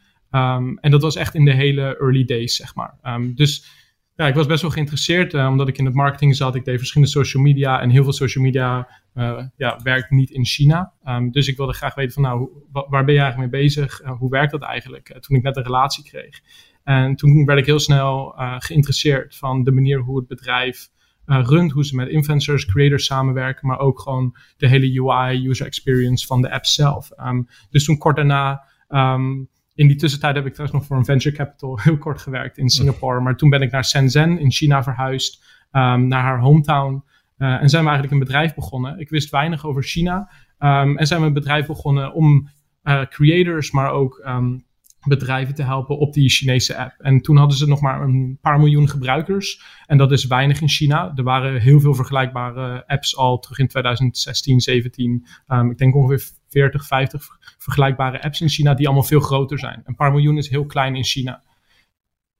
en 0.80 0.90
dat 0.90 1.02
was 1.02 1.16
echt 1.16 1.34
in 1.34 1.44
de 1.44 1.54
hele 1.54 1.96
early 1.98 2.24
days, 2.24 2.56
zeg 2.56 2.74
maar. 2.74 2.94
dus 3.34 3.81
ja, 4.22 4.28
ik 4.28 4.34
was 4.34 4.46
best 4.46 4.62
wel 4.62 4.70
geïnteresseerd, 4.70 5.34
uh, 5.34 5.46
omdat 5.46 5.68
ik 5.68 5.78
in 5.78 5.84
het 5.84 5.94
marketing 5.94 6.36
zat. 6.36 6.54
Ik 6.54 6.64
deed 6.64 6.78
verschillende 6.78 7.12
social 7.12 7.42
media 7.42 7.80
en 7.80 7.90
heel 7.90 8.02
veel 8.02 8.12
social 8.12 8.44
media 8.44 8.88
uh, 9.14 9.44
ja, 9.56 9.80
werkt 9.82 10.10
niet 10.10 10.30
in 10.30 10.44
China. 10.44 10.92
Um, 11.04 11.30
dus 11.30 11.48
ik 11.48 11.56
wilde 11.56 11.72
graag 11.72 11.94
weten 11.94 12.12
van 12.12 12.22
nou, 12.22 12.48
waar 12.72 13.04
ben 13.04 13.14
je 13.14 13.20
eigenlijk 13.20 13.52
mee 13.52 13.62
bezig? 13.62 14.02
Uh, 14.02 14.10
hoe 14.18 14.30
werkt 14.30 14.52
dat 14.52 14.62
eigenlijk? 14.62 15.16
toen 15.20 15.36
ik 15.36 15.42
net 15.42 15.56
een 15.56 15.62
relatie 15.62 16.04
kreeg. 16.04 16.40
En 16.84 17.16
toen 17.16 17.44
werd 17.44 17.58
ik 17.58 17.66
heel 17.66 17.78
snel 17.78 18.34
geïnteresseerd 18.58 19.36
van 19.36 19.64
de 19.64 19.72
manier 19.72 19.98
hoe 19.98 20.18
het 20.18 20.28
bedrijf 20.28 20.88
runt, 21.24 21.72
hoe 21.72 21.84
ze 21.84 21.96
met 21.96 22.08
influencers, 22.08 22.66
creators 22.66 23.04
samenwerken, 23.04 23.66
maar 23.66 23.78
ook 23.78 24.00
gewoon 24.00 24.36
de 24.56 24.68
hele 24.68 25.00
UI, 25.00 25.48
user 25.48 25.66
experience 25.66 26.26
van 26.26 26.42
de 26.42 26.52
app 26.52 26.66
zelf. 26.66 27.10
Um, 27.20 27.48
dus 27.70 27.84
toen 27.84 27.98
kort 27.98 28.16
daarna 28.16 28.62
um, 28.88 29.48
in 29.74 29.86
die 29.86 29.96
tussentijd 29.96 30.34
heb 30.34 30.46
ik 30.46 30.52
trouwens 30.52 30.78
nog 30.78 30.88
voor 30.88 30.96
een 30.96 31.04
venture 31.04 31.36
capital 31.36 31.78
heel 31.82 31.98
kort 31.98 32.20
gewerkt 32.20 32.58
in 32.58 32.68
Singapore. 32.68 33.20
Maar 33.20 33.36
toen 33.36 33.50
ben 33.50 33.62
ik 33.62 33.70
naar 33.70 33.84
Shenzhen 33.84 34.38
in 34.38 34.50
China 34.50 34.82
verhuisd, 34.82 35.44
um, 35.72 36.08
naar 36.08 36.22
haar 36.22 36.40
hometown. 36.40 37.04
Uh, 37.38 37.62
en 37.62 37.68
zijn 37.68 37.82
we 37.84 37.90
eigenlijk 37.90 38.12
een 38.12 38.26
bedrijf 38.26 38.54
begonnen. 38.54 38.98
Ik 38.98 39.08
wist 39.08 39.30
weinig 39.30 39.66
over 39.66 39.82
China. 39.82 40.30
Um, 40.58 40.98
en 40.98 41.06
zijn 41.06 41.20
we 41.20 41.26
een 41.26 41.32
bedrijf 41.32 41.66
begonnen 41.66 42.12
om 42.12 42.48
uh, 42.84 43.04
creators, 43.04 43.70
maar 43.70 43.90
ook 43.90 44.22
um, 44.26 44.64
bedrijven 45.08 45.54
te 45.54 45.62
helpen 45.62 45.98
op 45.98 46.12
die 46.12 46.28
Chinese 46.28 46.76
app. 46.76 46.94
En 46.98 47.20
toen 47.20 47.36
hadden 47.36 47.56
ze 47.56 47.68
nog 47.68 47.80
maar 47.80 48.02
een 48.02 48.38
paar 48.40 48.58
miljoen 48.58 48.88
gebruikers. 48.88 49.62
En 49.86 49.98
dat 49.98 50.12
is 50.12 50.26
weinig 50.26 50.60
in 50.60 50.68
China. 50.68 51.12
Er 51.14 51.22
waren 51.22 51.60
heel 51.60 51.80
veel 51.80 51.94
vergelijkbare 51.94 52.86
apps 52.86 53.16
al 53.16 53.38
terug 53.38 53.58
in 53.58 53.68
2016, 53.68 54.60
17. 54.60 55.26
Um, 55.48 55.70
ik 55.70 55.78
denk 55.78 55.94
ongeveer 55.94 56.30
40, 56.48 56.86
50 56.86 57.28
vergelijkbare 57.58 58.22
apps 58.22 58.40
in 58.40 58.48
China 58.48 58.74
die 58.74 58.86
allemaal 58.86 59.04
veel 59.04 59.20
groter 59.20 59.58
zijn. 59.58 59.82
Een 59.84 59.96
paar 59.96 60.12
miljoen 60.12 60.38
is 60.38 60.48
heel 60.48 60.66
klein 60.66 60.96
in 60.96 61.04
China. 61.04 61.30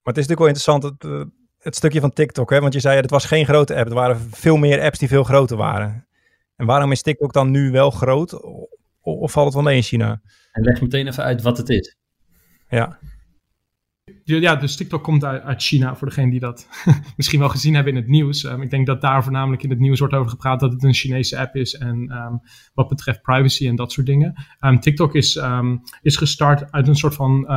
Maar 0.03 0.13
het 0.13 0.17
is 0.17 0.27
natuurlijk 0.27 0.39
wel 0.39 0.47
interessant, 0.47 0.83
het, 0.83 1.03
eh, 1.03 1.31
het 1.59 1.75
stukje 1.75 1.99
van 1.99 2.13
TikTok, 2.13 2.49
hè? 2.49 2.59
want 2.59 2.73
je 2.73 2.79
zei 2.79 2.95
het 3.01 3.09
was 3.09 3.25
geen 3.25 3.45
grote 3.45 3.75
app. 3.75 3.89
Er 3.89 3.95
waren 3.95 4.19
veel 4.31 4.57
meer 4.57 4.81
apps 4.81 4.99
die 4.99 5.07
veel 5.07 5.23
groter 5.23 5.57
waren. 5.57 6.07
En 6.55 6.65
waarom 6.65 6.91
is 6.91 7.01
TikTok 7.01 7.33
dan 7.33 7.51
nu 7.51 7.71
wel 7.71 7.91
groot? 7.91 8.43
Of 9.01 9.31
valt 9.31 9.45
het 9.45 9.53
wel 9.53 9.63
mee 9.63 9.75
in 9.75 9.83
China? 9.83 10.21
En 10.51 10.63
leg 10.63 10.81
meteen 10.81 11.07
even 11.07 11.23
uit 11.23 11.41
wat 11.41 11.57
het 11.57 11.69
is. 11.69 11.97
Ja. 12.73 12.99
Ja, 14.23 14.55
dus 14.55 14.75
TikTok 14.75 15.03
komt 15.03 15.23
uit, 15.23 15.43
uit 15.43 15.63
China, 15.63 15.95
voor 15.95 16.07
degene 16.07 16.31
die 16.31 16.39
dat 16.39 16.67
misschien 17.17 17.39
wel 17.39 17.49
gezien 17.49 17.73
hebben 17.73 17.93
in 17.93 17.99
het 17.99 18.09
nieuws. 18.09 18.43
Um, 18.43 18.61
ik 18.61 18.69
denk 18.69 18.85
dat 18.85 19.01
daar 19.01 19.23
voornamelijk 19.23 19.63
in 19.63 19.69
het 19.69 19.79
nieuws 19.79 19.99
wordt 19.99 20.13
over 20.13 20.29
gepraat 20.29 20.59
dat 20.59 20.71
het 20.71 20.83
een 20.83 20.93
Chinese 20.93 21.39
app 21.39 21.55
is. 21.55 21.73
En 21.73 22.11
um, 22.11 22.41
wat 22.73 22.87
betreft 22.87 23.21
privacy 23.21 23.67
en 23.67 23.75
dat 23.75 23.91
soort 23.91 24.07
dingen. 24.07 24.33
Um, 24.59 24.79
TikTok 24.79 25.15
is, 25.15 25.39
is 26.01 26.15
gestart 26.15 26.71
uit 26.71 26.87
een 26.87 26.95
soort 26.95 27.15
van 27.15 27.47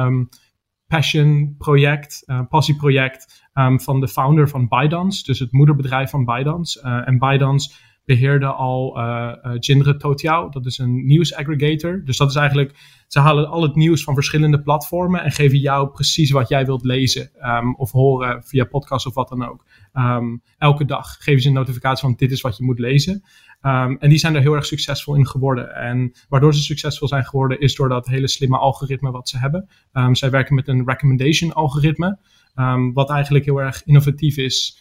passion 0.86 1.54
project, 1.58 2.22
uh, 2.26 2.40
passieproject 2.48 3.48
van 3.76 4.00
de 4.00 4.08
founder 4.08 4.48
van 4.48 4.68
ByteDance. 4.68 5.24
Dus 5.24 5.38
het 5.38 5.52
moederbedrijf 5.52 6.10
van 6.10 6.24
ByteDance. 6.24 6.82
Uh, 6.84 7.08
en 7.08 7.18
ByteDance 7.18 7.70
beheerde 8.06 8.46
al 8.46 8.98
uh, 8.98 9.32
uh, 9.42 9.96
Toutiao. 9.96 10.48
Dat 10.48 10.66
is 10.66 10.78
een 10.78 11.06
nieuwsaggregator. 11.06 12.04
Dus 12.04 12.16
dat 12.16 12.28
is 12.30 12.34
eigenlijk, 12.34 12.74
ze 13.06 13.20
halen 13.20 13.48
al 13.48 13.62
het 13.62 13.74
nieuws 13.74 14.04
van 14.04 14.14
verschillende 14.14 14.62
platformen 14.62 15.22
en 15.22 15.32
geven 15.32 15.58
jou 15.58 15.88
precies 15.88 16.30
wat 16.30 16.48
jij 16.48 16.66
wilt 16.66 16.84
lezen 16.84 17.30
um, 17.42 17.74
of 17.76 17.90
horen 17.90 18.44
via 18.44 18.64
podcast 18.64 19.06
of 19.06 19.14
wat 19.14 19.28
dan 19.28 19.48
ook. 19.48 19.64
Um, 19.94 20.42
elke 20.58 20.84
dag 20.84 21.16
geven 21.18 21.42
ze 21.42 21.48
een 21.48 21.54
notificatie 21.54 22.06
van 22.06 22.14
dit 22.16 22.30
is 22.30 22.40
wat 22.40 22.56
je 22.56 22.64
moet 22.64 22.78
lezen. 22.78 23.22
Um, 23.62 23.98
en 23.98 24.08
die 24.08 24.18
zijn 24.18 24.34
er 24.34 24.40
heel 24.40 24.54
erg 24.54 24.66
succesvol 24.66 25.14
in 25.14 25.26
geworden. 25.26 25.74
En 25.74 26.12
waardoor 26.28 26.54
ze 26.54 26.62
succesvol 26.62 27.08
zijn 27.08 27.24
geworden 27.24 27.60
is 27.60 27.74
door 27.74 27.88
dat 27.88 28.06
hele 28.06 28.28
slimme 28.28 28.58
algoritme 28.58 29.10
wat 29.10 29.28
ze 29.28 29.38
hebben. 29.38 29.68
zij 30.12 30.30
werken 30.30 30.54
met 30.54 30.68
een 30.68 30.86
recommendation 30.86 31.52
algoritme, 31.52 32.18
wat 32.92 33.10
eigenlijk 33.10 33.44
heel 33.44 33.60
erg 33.60 33.84
innovatief 33.84 34.36
is 34.36 34.78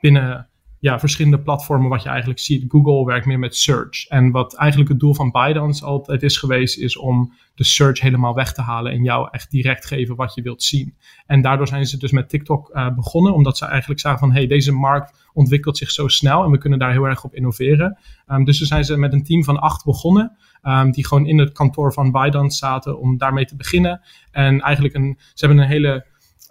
binnen 0.00 0.48
ja, 0.78 0.98
verschillende 0.98 1.40
platformen 1.40 1.88
wat 1.88 2.02
je 2.02 2.08
eigenlijk 2.08 2.38
ziet. 2.38 2.64
Google 2.68 3.04
werkt 3.04 3.26
meer 3.26 3.38
met 3.38 3.56
search. 3.56 4.06
En 4.06 4.30
wat 4.30 4.54
eigenlijk 4.54 4.90
het 4.90 5.00
doel 5.00 5.14
van 5.14 5.30
ByteDance 5.30 5.84
altijd 5.84 6.22
is 6.22 6.36
geweest, 6.36 6.78
is 6.78 6.96
om 6.96 7.32
de 7.54 7.64
search 7.64 8.00
helemaal 8.00 8.34
weg 8.34 8.52
te 8.52 8.62
halen 8.62 8.92
en 8.92 9.02
jou 9.02 9.28
echt 9.30 9.50
direct 9.50 9.86
geven 9.86 10.16
wat 10.16 10.34
je 10.34 10.42
wilt 10.42 10.62
zien. 10.62 10.96
En 11.26 11.42
daardoor 11.42 11.68
zijn 11.68 11.86
ze 11.86 11.98
dus 11.98 12.10
met 12.10 12.28
TikTok 12.28 12.70
uh, 12.72 12.94
begonnen, 12.94 13.34
omdat 13.34 13.58
ze 13.58 13.64
eigenlijk 13.64 14.00
zagen 14.00 14.18
van, 14.18 14.32
hey, 14.32 14.46
deze 14.46 14.72
markt 14.72 15.28
ontwikkelt 15.32 15.76
zich 15.76 15.90
zo 15.90 16.08
snel 16.08 16.44
en 16.44 16.50
we 16.50 16.58
kunnen 16.58 16.78
daar 16.78 16.92
heel 16.92 17.04
erg 17.04 17.24
op 17.24 17.34
innoveren. 17.34 17.98
Um, 18.26 18.44
dus 18.44 18.58
toen 18.58 18.66
zijn 18.66 18.84
ze 18.84 18.96
met 18.96 19.12
een 19.12 19.24
team 19.24 19.44
van 19.44 19.58
acht 19.58 19.84
begonnen, 19.84 20.36
um, 20.62 20.90
die 20.90 21.06
gewoon 21.06 21.26
in 21.26 21.38
het 21.38 21.52
kantoor 21.52 21.92
van 21.92 22.12
ByteDance 22.12 22.56
zaten 22.56 22.98
om 22.98 23.18
daarmee 23.18 23.44
te 23.44 23.56
beginnen. 23.56 24.00
En 24.30 24.60
eigenlijk 24.60 24.94
een, 24.94 25.16
ze 25.34 25.46
hebben 25.46 25.64
een 25.64 25.70
hele... 25.70 26.06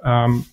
Um, 0.06 0.44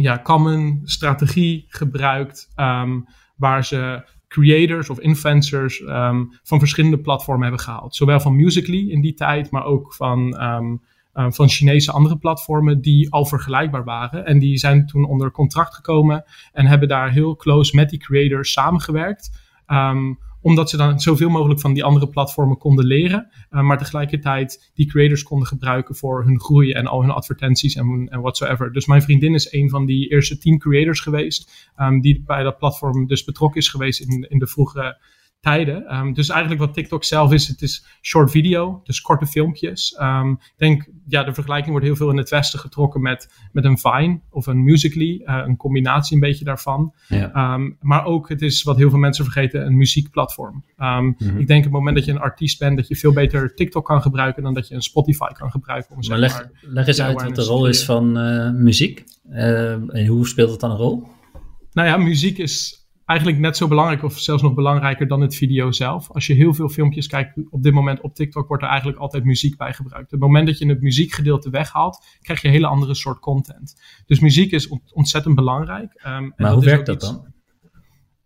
ja, 0.00 0.20
common 0.22 0.80
strategie 0.84 1.64
gebruikt. 1.68 2.52
Um, 2.56 3.06
waar 3.38 3.64
ze 3.64 4.06
creators 4.28 4.90
of 4.90 5.00
influencers 5.00 5.80
ehm, 5.80 6.24
van 6.42 6.58
verschillende 6.58 6.98
platformen 6.98 7.42
hebben 7.42 7.64
gehaald. 7.64 7.94
Zowel 7.94 8.20
van 8.20 8.36
Musically 8.36 8.90
in 8.90 9.00
die 9.00 9.14
tijd, 9.14 9.50
maar 9.50 9.64
ook 9.64 9.94
van, 9.94 10.42
um, 10.42 10.82
van 11.12 11.48
Chinese 11.48 11.92
andere 11.92 12.18
platformen 12.18 12.80
die 12.80 13.12
al 13.12 13.26
vergelijkbaar 13.26 13.84
waren. 13.84 14.26
En 14.26 14.38
die 14.38 14.58
zijn 14.58 14.86
toen 14.86 15.04
onder 15.04 15.30
contract 15.30 15.74
gekomen 15.74 16.24
en 16.52 16.66
hebben 16.66 16.88
daar 16.88 17.10
heel 17.10 17.36
close 17.36 17.76
met 17.76 17.90
die 17.90 17.98
creators 17.98 18.52
samengewerkt. 18.52 19.30
Omdat 20.40 20.70
ze 20.70 20.76
dan 20.76 21.00
zoveel 21.00 21.28
mogelijk 21.28 21.60
van 21.60 21.72
die 21.72 21.84
andere 21.84 22.08
platformen 22.08 22.58
konden 22.58 22.84
leren. 22.84 23.30
Uh, 23.50 23.60
maar 23.60 23.78
tegelijkertijd 23.78 24.70
die 24.74 24.86
creators 24.86 25.22
konden 25.22 25.48
gebruiken 25.48 25.94
voor 25.94 26.24
hun 26.24 26.40
groei 26.40 26.72
en 26.72 26.86
al 26.86 27.00
hun 27.00 27.10
advertenties 27.10 27.76
en, 27.76 28.08
en 28.10 28.20
whatsoever. 28.20 28.72
Dus 28.72 28.86
mijn 28.86 29.02
vriendin 29.02 29.34
is 29.34 29.52
een 29.52 29.70
van 29.70 29.86
die 29.86 30.08
eerste 30.08 30.38
tien 30.38 30.58
creators 30.58 31.00
geweest. 31.00 31.70
Um, 31.80 32.00
die 32.00 32.22
bij 32.26 32.42
dat 32.42 32.58
platform 32.58 33.06
dus 33.06 33.24
betrokken 33.24 33.60
is 33.60 33.68
geweest 33.68 34.00
in, 34.00 34.26
in 34.28 34.38
de 34.38 34.46
vroege 34.46 34.98
tijden. 35.40 35.94
Um, 35.94 36.12
dus 36.14 36.28
eigenlijk 36.28 36.60
wat 36.60 36.74
TikTok 36.74 37.04
zelf 37.04 37.32
is, 37.32 37.48
het 37.48 37.62
is 37.62 37.84
short 38.02 38.30
video, 38.30 38.80
dus 38.84 39.00
korte 39.00 39.26
filmpjes. 39.26 39.96
Um, 40.00 40.30
ik 40.30 40.52
denk, 40.56 40.88
ja, 41.06 41.24
de 41.24 41.34
vergelijking 41.34 41.70
wordt 41.70 41.86
heel 41.86 41.96
veel 41.96 42.10
in 42.10 42.16
het 42.16 42.30
Westen 42.30 42.58
getrokken 42.58 43.00
met, 43.00 43.48
met 43.52 43.64
een 43.64 43.78
Vine 43.78 44.20
of 44.30 44.46
een 44.46 44.64
Musical.ly, 44.64 45.22
uh, 45.24 45.42
een 45.46 45.56
combinatie 45.56 46.14
een 46.14 46.20
beetje 46.20 46.44
daarvan. 46.44 46.94
Ja. 47.08 47.54
Um, 47.54 47.76
maar 47.80 48.04
ook, 48.04 48.28
het 48.28 48.42
is 48.42 48.62
wat 48.62 48.76
heel 48.76 48.90
veel 48.90 48.98
mensen 48.98 49.24
vergeten, 49.24 49.66
een 49.66 49.76
muziekplatform. 49.76 50.64
Mm 50.76 51.16
-hmm. 51.18 51.38
Ik 51.38 51.46
denk 51.46 51.58
op 51.58 51.64
het 51.64 51.72
moment 51.72 51.96
dat 51.96 52.04
je 52.04 52.12
een 52.12 52.20
artiest 52.20 52.58
bent, 52.58 52.76
dat 52.76 52.88
je 52.88 52.96
veel 52.96 53.12
beter 53.12 53.54
TikTok 53.54 53.84
kan 53.84 54.02
gebruiken 54.02 54.42
dan 54.42 54.54
dat 54.54 54.68
je 54.68 54.74
een 54.74 54.82
Spotify 54.82 55.32
kan 55.32 55.50
gebruiken. 55.50 55.96
Om, 55.96 56.08
maar 56.08 56.18
leg, 56.18 56.32
maar, 56.32 56.50
leg 56.60 56.86
eens 56.86 57.00
uit 57.00 57.22
wat 57.22 57.34
de 57.34 57.42
rol 57.42 57.66
is 57.66 57.84
van 57.84 58.18
uh, 58.18 58.50
muziek. 58.50 59.04
Uh, 59.30 59.70
en 59.70 60.06
hoe 60.06 60.26
speelt 60.26 60.50
het 60.50 60.60
dan 60.60 60.70
een 60.70 60.76
rol? 60.76 61.06
Nou 61.72 61.88
ja, 61.88 61.96
muziek 61.96 62.38
is 62.38 62.77
eigenlijk 63.08 63.38
net 63.38 63.56
zo 63.56 63.68
belangrijk 63.68 64.02
of 64.02 64.18
zelfs 64.18 64.42
nog 64.42 64.54
belangrijker 64.54 65.08
dan 65.08 65.20
het 65.20 65.34
video 65.34 65.72
zelf. 65.72 66.10
Als 66.10 66.26
je 66.26 66.34
heel 66.34 66.54
veel 66.54 66.68
filmpjes 66.68 67.06
kijkt 67.06 67.38
op 67.50 67.62
dit 67.62 67.72
moment 67.72 68.00
op 68.00 68.14
TikTok, 68.14 68.48
wordt 68.48 68.62
er 68.62 68.68
eigenlijk 68.68 68.98
altijd 68.98 69.24
muziek 69.24 69.56
bij 69.56 69.72
gebruikt. 69.72 70.04
Op 70.04 70.10
het 70.10 70.20
moment 70.20 70.46
dat 70.46 70.58
je 70.58 70.66
het 70.66 70.80
muziekgedeelte 70.80 71.50
weghaalt, 71.50 72.06
krijg 72.20 72.40
je 72.40 72.46
een 72.46 72.52
hele 72.52 72.66
andere 72.66 72.94
soort 72.94 73.18
content. 73.18 73.80
Dus 74.06 74.20
muziek 74.20 74.52
is 74.52 74.68
ontzettend 74.92 75.34
belangrijk. 75.34 76.02
Um, 76.06 76.32
maar 76.36 76.52
hoe 76.52 76.64
werkt 76.64 76.86
dat 76.86 77.00
dan? 77.00 77.26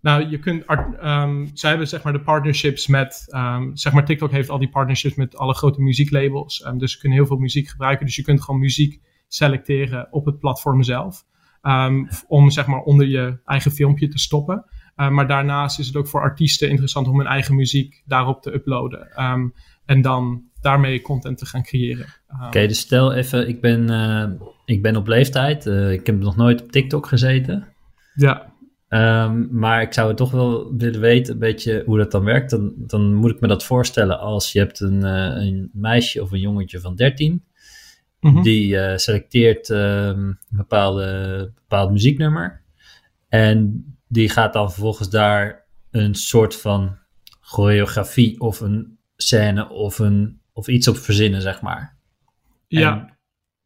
Nou, 0.00 0.28
je 0.28 0.38
kunt, 0.38 0.64
um, 1.04 1.50
zij 1.54 1.70
hebben 1.70 1.88
zeg 1.88 2.02
maar 2.02 2.12
de 2.12 2.20
partnerships 2.20 2.86
met, 2.86 3.26
um, 3.34 3.76
zeg 3.76 3.92
maar 3.92 4.04
TikTok 4.04 4.30
heeft 4.30 4.50
al 4.50 4.58
die 4.58 4.68
partnerships 4.68 5.14
met 5.14 5.36
alle 5.36 5.54
grote 5.54 5.82
muzieklabels. 5.82 6.68
Dus 6.76 6.92
ze 6.92 6.98
kunnen 6.98 7.18
heel 7.18 7.26
veel 7.26 7.36
muziek 7.38 7.68
gebruiken. 7.68 8.06
Dus 8.06 8.16
je 8.16 8.22
kunt 8.22 8.42
gewoon 8.42 8.60
muziek 8.60 9.00
selecteren 9.28 10.08
op 10.10 10.26
het 10.26 10.38
platform 10.38 10.82
zelf. 10.82 11.24
Um, 11.62 12.08
om 12.26 12.50
zeg 12.50 12.66
maar 12.66 12.80
onder 12.80 13.06
je 13.06 13.38
eigen 13.44 13.70
filmpje 13.70 14.08
te 14.08 14.18
stoppen. 14.18 14.64
Uh, 14.96 15.08
maar 15.08 15.28
daarnaast 15.28 15.78
is 15.78 15.86
het 15.86 15.96
ook 15.96 16.08
voor 16.08 16.20
artiesten 16.20 16.68
interessant 16.68 17.08
om 17.08 17.18
hun 17.18 17.26
eigen 17.26 17.54
muziek 17.54 18.02
daarop 18.06 18.42
te 18.42 18.54
uploaden. 18.54 19.22
Um, 19.22 19.54
en 19.84 20.00
dan 20.00 20.42
daarmee 20.60 21.00
content 21.00 21.38
te 21.38 21.46
gaan 21.46 21.62
creëren. 21.62 22.06
Um, 22.30 22.36
Oké, 22.36 22.46
okay, 22.46 22.66
dus 22.66 22.78
stel 22.78 23.12
even, 23.12 23.48
ik 23.48 23.60
ben, 23.60 23.90
uh, 23.90 24.48
ik 24.64 24.82
ben 24.82 24.96
op 24.96 25.06
leeftijd. 25.06 25.66
Uh, 25.66 25.92
ik 25.92 26.06
heb 26.06 26.18
nog 26.18 26.36
nooit 26.36 26.62
op 26.62 26.72
TikTok 26.72 27.06
gezeten. 27.06 27.68
Ja. 28.14 28.52
Um, 28.88 29.48
maar 29.50 29.82
ik 29.82 29.92
zou 29.92 30.08
het 30.08 30.16
toch 30.16 30.30
wel 30.30 30.76
willen 30.76 31.00
weten, 31.00 31.32
een 31.32 31.38
beetje 31.38 31.82
hoe 31.86 31.98
dat 31.98 32.10
dan 32.10 32.24
werkt. 32.24 32.50
Dan, 32.50 32.72
dan 32.76 33.14
moet 33.14 33.30
ik 33.30 33.40
me 33.40 33.48
dat 33.48 33.64
voorstellen 33.64 34.18
als 34.18 34.52
je 34.52 34.58
hebt 34.58 34.80
een, 34.80 35.02
een 35.02 35.70
meisje 35.72 36.22
of 36.22 36.32
een 36.32 36.40
jongetje 36.40 36.80
van 36.80 36.96
13 36.96 37.44
Mhm. 38.22 38.42
Die 38.42 38.74
uh, 38.74 38.96
selecteert 38.96 39.68
um, 39.68 39.78
een 39.78 40.38
bepaalde, 40.48 41.52
bepaald 41.54 41.90
muzieknummer. 41.90 42.62
En 43.28 43.84
die 44.08 44.28
gaat 44.28 44.52
dan 44.52 44.72
vervolgens 44.72 45.10
daar 45.10 45.64
een 45.90 46.14
soort 46.14 46.56
van 46.56 46.98
choreografie 47.40 48.40
of 48.40 48.60
een 48.60 48.98
scène 49.16 49.68
of, 49.68 49.98
een, 49.98 50.40
of 50.52 50.68
iets 50.68 50.88
op 50.88 50.96
verzinnen, 50.96 51.42
zeg 51.42 51.60
maar. 51.60 51.96
Ja. 52.66 52.92
En 52.92 53.18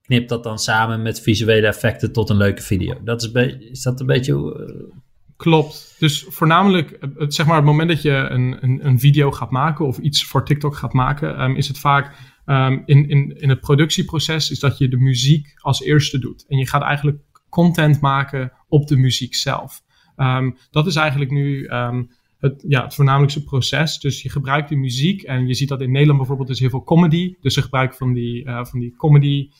knipt 0.02 0.28
dat 0.28 0.42
dan 0.42 0.58
samen 0.58 1.02
met 1.02 1.20
visuele 1.20 1.66
effecten 1.66 2.12
tot 2.12 2.30
een 2.30 2.36
leuke 2.36 2.62
video. 2.62 3.02
Dat 3.04 3.22
is, 3.22 3.32
is 3.58 3.82
dat 3.82 4.00
een 4.00 4.06
beetje... 4.06 4.32
Uh... 4.34 4.94
Klopt. 5.36 5.96
Dus 5.98 6.26
voornamelijk, 6.28 6.98
het, 7.16 7.34
zeg 7.34 7.46
maar, 7.46 7.56
het 7.56 7.64
moment 7.64 7.88
dat 7.88 8.02
je 8.02 8.10
een, 8.10 8.58
een, 8.60 8.86
een 8.86 9.00
video 9.00 9.30
gaat 9.30 9.50
maken 9.50 9.86
of 9.86 9.98
iets 9.98 10.24
voor 10.24 10.44
TikTok 10.44 10.76
gaat 10.76 10.92
maken, 10.92 11.42
um, 11.42 11.56
is 11.56 11.68
het 11.68 11.78
vaak 11.78 12.14
um, 12.46 12.82
in, 12.84 13.08
in, 13.08 13.40
in 13.40 13.48
het 13.48 13.60
productieproces 13.60 14.50
is 14.50 14.58
dat 14.58 14.78
je 14.78 14.88
de 14.88 14.96
muziek 14.96 15.54
als 15.56 15.82
eerste 15.82 16.18
doet. 16.18 16.44
En 16.48 16.58
je 16.58 16.66
gaat 16.66 16.82
eigenlijk 16.82 17.18
content 17.48 18.00
maken 18.00 18.52
op 18.68 18.86
de 18.86 18.96
muziek 18.96 19.34
zelf. 19.34 19.82
Um, 20.16 20.56
dat 20.70 20.86
is 20.86 20.96
eigenlijk 20.96 21.30
nu 21.30 21.68
um, 21.68 22.10
het, 22.38 22.64
ja, 22.68 22.82
het 22.84 22.94
voornamelijkste 22.94 23.44
proces. 23.44 23.98
Dus 23.98 24.22
je 24.22 24.30
gebruikt 24.30 24.68
die 24.68 24.78
muziek 24.78 25.22
en 25.22 25.46
je 25.46 25.54
ziet 25.54 25.68
dat 25.68 25.80
in 25.80 25.90
Nederland 25.90 26.18
bijvoorbeeld 26.18 26.50
is 26.50 26.60
heel 26.60 26.70
veel 26.70 26.84
comedy. 26.84 27.34
Dus 27.40 27.54
ze 27.54 27.62
gebruiken 27.62 27.96
van 27.96 28.12
die, 28.12 28.44
uh, 28.44 28.64
van 28.64 28.80
die 28.80 28.96
comedy, 28.96 29.50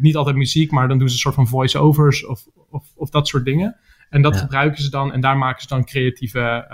niet 0.00 0.16
altijd 0.16 0.36
muziek, 0.36 0.70
maar 0.70 0.88
dan 0.88 0.98
doen 0.98 1.08
ze 1.08 1.14
een 1.14 1.20
soort 1.20 1.34
van 1.34 1.48
voice-overs 1.48 2.26
of, 2.26 2.46
of, 2.70 2.92
of 2.94 3.10
dat 3.10 3.28
soort 3.28 3.44
dingen. 3.44 3.76
En 4.10 4.22
dat 4.22 4.34
ja. 4.34 4.40
gebruiken 4.40 4.82
ze 4.82 4.90
dan 4.90 5.12
en 5.12 5.20
daar 5.20 5.38
maken 5.38 5.62
ze 5.62 5.68
dan 5.68 5.84
creatieve 5.84 6.66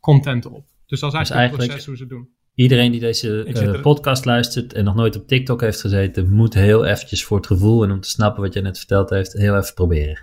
content 0.00 0.46
op. 0.46 0.66
Dus 0.86 1.00
dat 1.00 1.12
is 1.12 1.18
eigenlijk, 1.18 1.20
dus 1.20 1.36
eigenlijk 1.36 1.62
het 1.62 1.68
proces 1.68 1.86
hoe 1.86 1.96
ze 1.96 2.02
het 2.02 2.12
doen. 2.12 2.28
Iedereen 2.60 2.90
die 2.90 3.00
deze 3.00 3.46
uh, 3.46 3.80
podcast 3.80 4.24
luistert 4.24 4.72
en 4.72 4.84
nog 4.84 4.94
nooit 4.94 5.16
op 5.16 5.26
TikTok 5.26 5.60
heeft 5.60 5.80
gezeten, 5.80 6.30
moet 6.30 6.54
heel 6.54 6.84
eventjes 6.84 7.24
voor 7.24 7.36
het 7.36 7.46
gevoel 7.46 7.84
en 7.84 7.90
om 7.90 8.00
te 8.00 8.08
snappen 8.08 8.42
wat 8.42 8.54
je 8.54 8.60
net 8.60 8.78
verteld 8.78 9.10
heeft, 9.10 9.32
heel 9.32 9.56
even 9.56 9.74
proberen. 9.74 10.18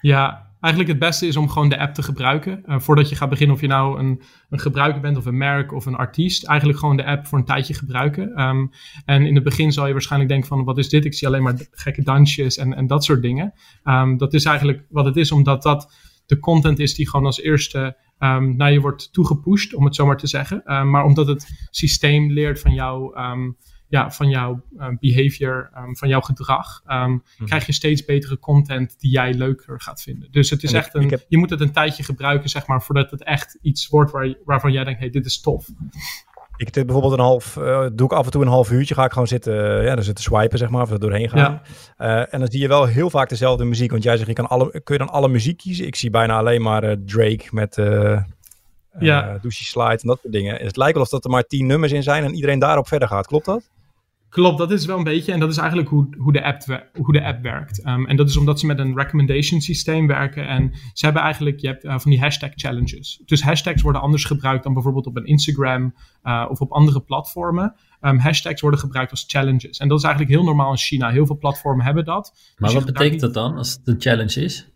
Ja, 0.00 0.46
eigenlijk 0.60 0.92
het 0.92 1.00
beste 1.00 1.26
is 1.26 1.36
om 1.36 1.48
gewoon 1.48 1.68
de 1.68 1.78
app 1.78 1.94
te 1.94 2.02
gebruiken. 2.02 2.62
Uh, 2.66 2.78
voordat 2.78 3.08
je 3.08 3.16
gaat 3.16 3.28
beginnen 3.28 3.56
of 3.56 3.60
je 3.60 3.66
nou 3.66 3.98
een, 3.98 4.22
een 4.50 4.60
gebruiker 4.60 5.00
bent 5.00 5.16
of 5.16 5.26
een 5.26 5.36
merk 5.36 5.72
of 5.72 5.86
een 5.86 5.94
artiest. 5.94 6.46
Eigenlijk 6.46 6.78
gewoon 6.78 6.96
de 6.96 7.04
app 7.04 7.26
voor 7.26 7.38
een 7.38 7.44
tijdje 7.44 7.74
gebruiken. 7.74 8.42
Um, 8.42 8.70
en 9.04 9.26
in 9.26 9.34
het 9.34 9.44
begin 9.44 9.72
zal 9.72 9.86
je 9.86 9.92
waarschijnlijk 9.92 10.30
denken 10.30 10.48
van 10.48 10.64
wat 10.64 10.78
is 10.78 10.88
dit? 10.88 11.04
Ik 11.04 11.14
zie 11.14 11.26
alleen 11.26 11.42
maar 11.42 11.66
gekke 11.70 12.02
dansjes 12.02 12.56
en, 12.56 12.74
en 12.74 12.86
dat 12.86 13.04
soort 13.04 13.22
dingen. 13.22 13.52
Um, 13.84 14.16
dat 14.16 14.34
is 14.34 14.44
eigenlijk 14.44 14.84
wat 14.88 15.04
het 15.04 15.16
is 15.16 15.32
omdat 15.32 15.62
dat 15.62 15.92
de 16.28 16.38
content 16.38 16.78
is 16.78 16.94
die 16.94 17.08
gewoon 17.08 17.26
als 17.26 17.40
eerste 17.40 17.96
um, 18.18 18.56
naar 18.56 18.72
je 18.72 18.80
wordt 18.80 19.12
toegepusht, 19.12 19.74
om 19.74 19.84
het 19.84 19.94
zo 19.94 20.06
maar 20.06 20.16
te 20.16 20.26
zeggen. 20.26 20.74
Um, 20.74 20.90
maar 20.90 21.04
omdat 21.04 21.26
het 21.26 21.68
systeem 21.70 22.32
leert 22.32 22.60
van 22.60 22.74
jouw, 22.74 23.16
um, 23.16 23.56
ja, 23.88 24.10
van 24.10 24.28
jouw 24.28 24.64
behavior, 25.00 25.70
van 25.92 26.08
jouw 26.08 26.20
gedrag, 26.20 26.82
mm 26.84 27.22
krijg 27.44 27.66
je 27.66 27.72
steeds 27.72 28.04
betere 28.04 28.38
content 28.38 29.00
die 29.00 29.10
jij 29.10 29.34
leuker 29.34 29.80
gaat 29.80 30.02
vinden. 30.02 30.30
Dus 30.30 30.50
het 30.50 30.62
is 30.62 30.72
echt 30.72 30.94
een, 30.94 31.10
heb... 31.10 31.24
je 31.28 31.38
moet 31.38 31.50
het 31.50 31.60
een 31.60 31.72
tijdje 31.72 32.02
gebruiken, 32.02 32.48
zeg 32.48 32.66
maar, 32.66 32.82
voordat 32.82 33.10
het 33.10 33.22
echt 33.22 33.58
iets 33.62 33.88
wordt 33.88 34.10
waar, 34.10 34.34
waarvan 34.44 34.72
jij 34.72 34.84
denkt, 34.84 35.00
hey, 35.00 35.10
dit 35.10 35.26
is 35.26 35.40
tof. 35.40 35.68
Ik 36.58 36.74
heb 36.74 36.84
bijvoorbeeld 36.84 37.12
een 37.12 37.24
half, 37.24 37.56
uh, 37.56 37.86
doe 37.92 38.06
ik 38.06 38.12
af 38.12 38.24
en 38.24 38.30
toe 38.30 38.42
een 38.42 38.48
half 38.48 38.70
uurtje, 38.70 38.94
ga 38.94 39.04
ik 39.04 39.12
gewoon 39.12 39.26
zitten, 39.26 39.54
uh, 39.54 39.84
ja, 39.84 39.94
dan 39.94 40.04
zitten 40.04 40.24
swipen, 40.24 40.58
zeg 40.58 40.68
maar, 40.68 40.82
of 40.82 40.90
er 40.90 41.00
doorheen 41.00 41.28
gaan. 41.28 41.60
Ja. 41.98 42.20
Uh, 42.20 42.34
en 42.34 42.38
dan 42.40 42.50
zie 42.50 42.60
je 42.60 42.68
wel 42.68 42.84
heel 42.86 43.10
vaak 43.10 43.28
dezelfde 43.28 43.64
muziek, 43.64 43.90
want 43.90 44.02
jij 44.02 44.16
zegt, 44.16 44.28
je 44.28 44.34
kan 44.34 44.48
alle, 44.48 44.70
kun 44.70 44.94
je 44.94 45.04
dan 45.04 45.10
alle 45.10 45.28
muziek 45.28 45.58
kiezen? 45.58 45.86
Ik 45.86 45.96
zie 45.96 46.10
bijna 46.10 46.38
alleen 46.38 46.62
maar 46.62 46.96
Drake 47.06 47.44
met 47.50 47.76
ja. 48.98 49.38
Slide 49.48 49.88
en 49.88 50.08
dat 50.08 50.18
soort 50.22 50.32
dingen. 50.32 50.56
Het 50.56 50.76
lijkt 50.76 50.94
wel 50.94 51.02
of 51.02 51.08
dat 51.08 51.24
er 51.24 51.30
maar 51.30 51.44
tien 51.44 51.66
nummers 51.66 51.92
in 51.92 52.02
zijn 52.02 52.24
en 52.24 52.34
iedereen 52.34 52.58
daarop 52.58 52.88
verder 52.88 53.08
gaat, 53.08 53.26
klopt 53.26 53.44
dat? 53.44 53.62
Klopt, 54.28 54.58
dat 54.58 54.70
is 54.70 54.86
wel 54.86 54.98
een 54.98 55.04
beetje. 55.04 55.32
En 55.32 55.40
dat 55.40 55.50
is 55.50 55.56
eigenlijk 55.56 55.88
hoe, 55.88 56.08
hoe, 56.18 56.32
de, 56.32 56.44
app, 56.44 56.88
hoe 56.92 57.12
de 57.12 57.24
app 57.24 57.42
werkt. 57.42 57.86
Um, 57.86 58.06
en 58.06 58.16
dat 58.16 58.28
is 58.28 58.36
omdat 58.36 58.60
ze 58.60 58.66
met 58.66 58.78
een 58.78 58.96
recommendation 58.96 59.60
systeem 59.60 60.06
werken. 60.06 60.46
En 60.48 60.72
ze 60.92 61.04
hebben 61.04 61.22
eigenlijk, 61.22 61.60
je 61.60 61.66
hebt 61.66 61.84
uh, 61.84 61.98
van 61.98 62.10
die 62.10 62.20
hashtag 62.20 62.50
challenges. 62.54 63.22
Dus 63.24 63.42
hashtags 63.42 63.82
worden 63.82 64.00
anders 64.00 64.24
gebruikt 64.24 64.64
dan 64.64 64.72
bijvoorbeeld 64.72 65.06
op 65.06 65.16
een 65.16 65.26
Instagram 65.26 65.94
uh, 66.24 66.46
of 66.48 66.60
op 66.60 66.72
andere 66.72 67.00
platformen. 67.00 67.74
Um, 68.00 68.18
hashtags 68.18 68.60
worden 68.60 68.80
gebruikt 68.80 69.10
als 69.10 69.24
challenges. 69.26 69.78
En 69.78 69.88
dat 69.88 69.98
is 69.98 70.04
eigenlijk 70.04 70.34
heel 70.34 70.44
normaal 70.44 70.70
in 70.70 70.76
China. 70.76 71.10
Heel 71.10 71.26
veel 71.26 71.38
platformen 71.38 71.84
hebben 71.84 72.04
dat. 72.04 72.32
Maar 72.56 72.70
dus 72.70 72.78
wat 72.78 72.92
betekent 72.92 73.20
dat 73.20 73.34
dan 73.34 73.56
als 73.56 73.72
het 73.72 73.88
een 73.88 74.00
challenge 74.00 74.44
is? 74.44 74.68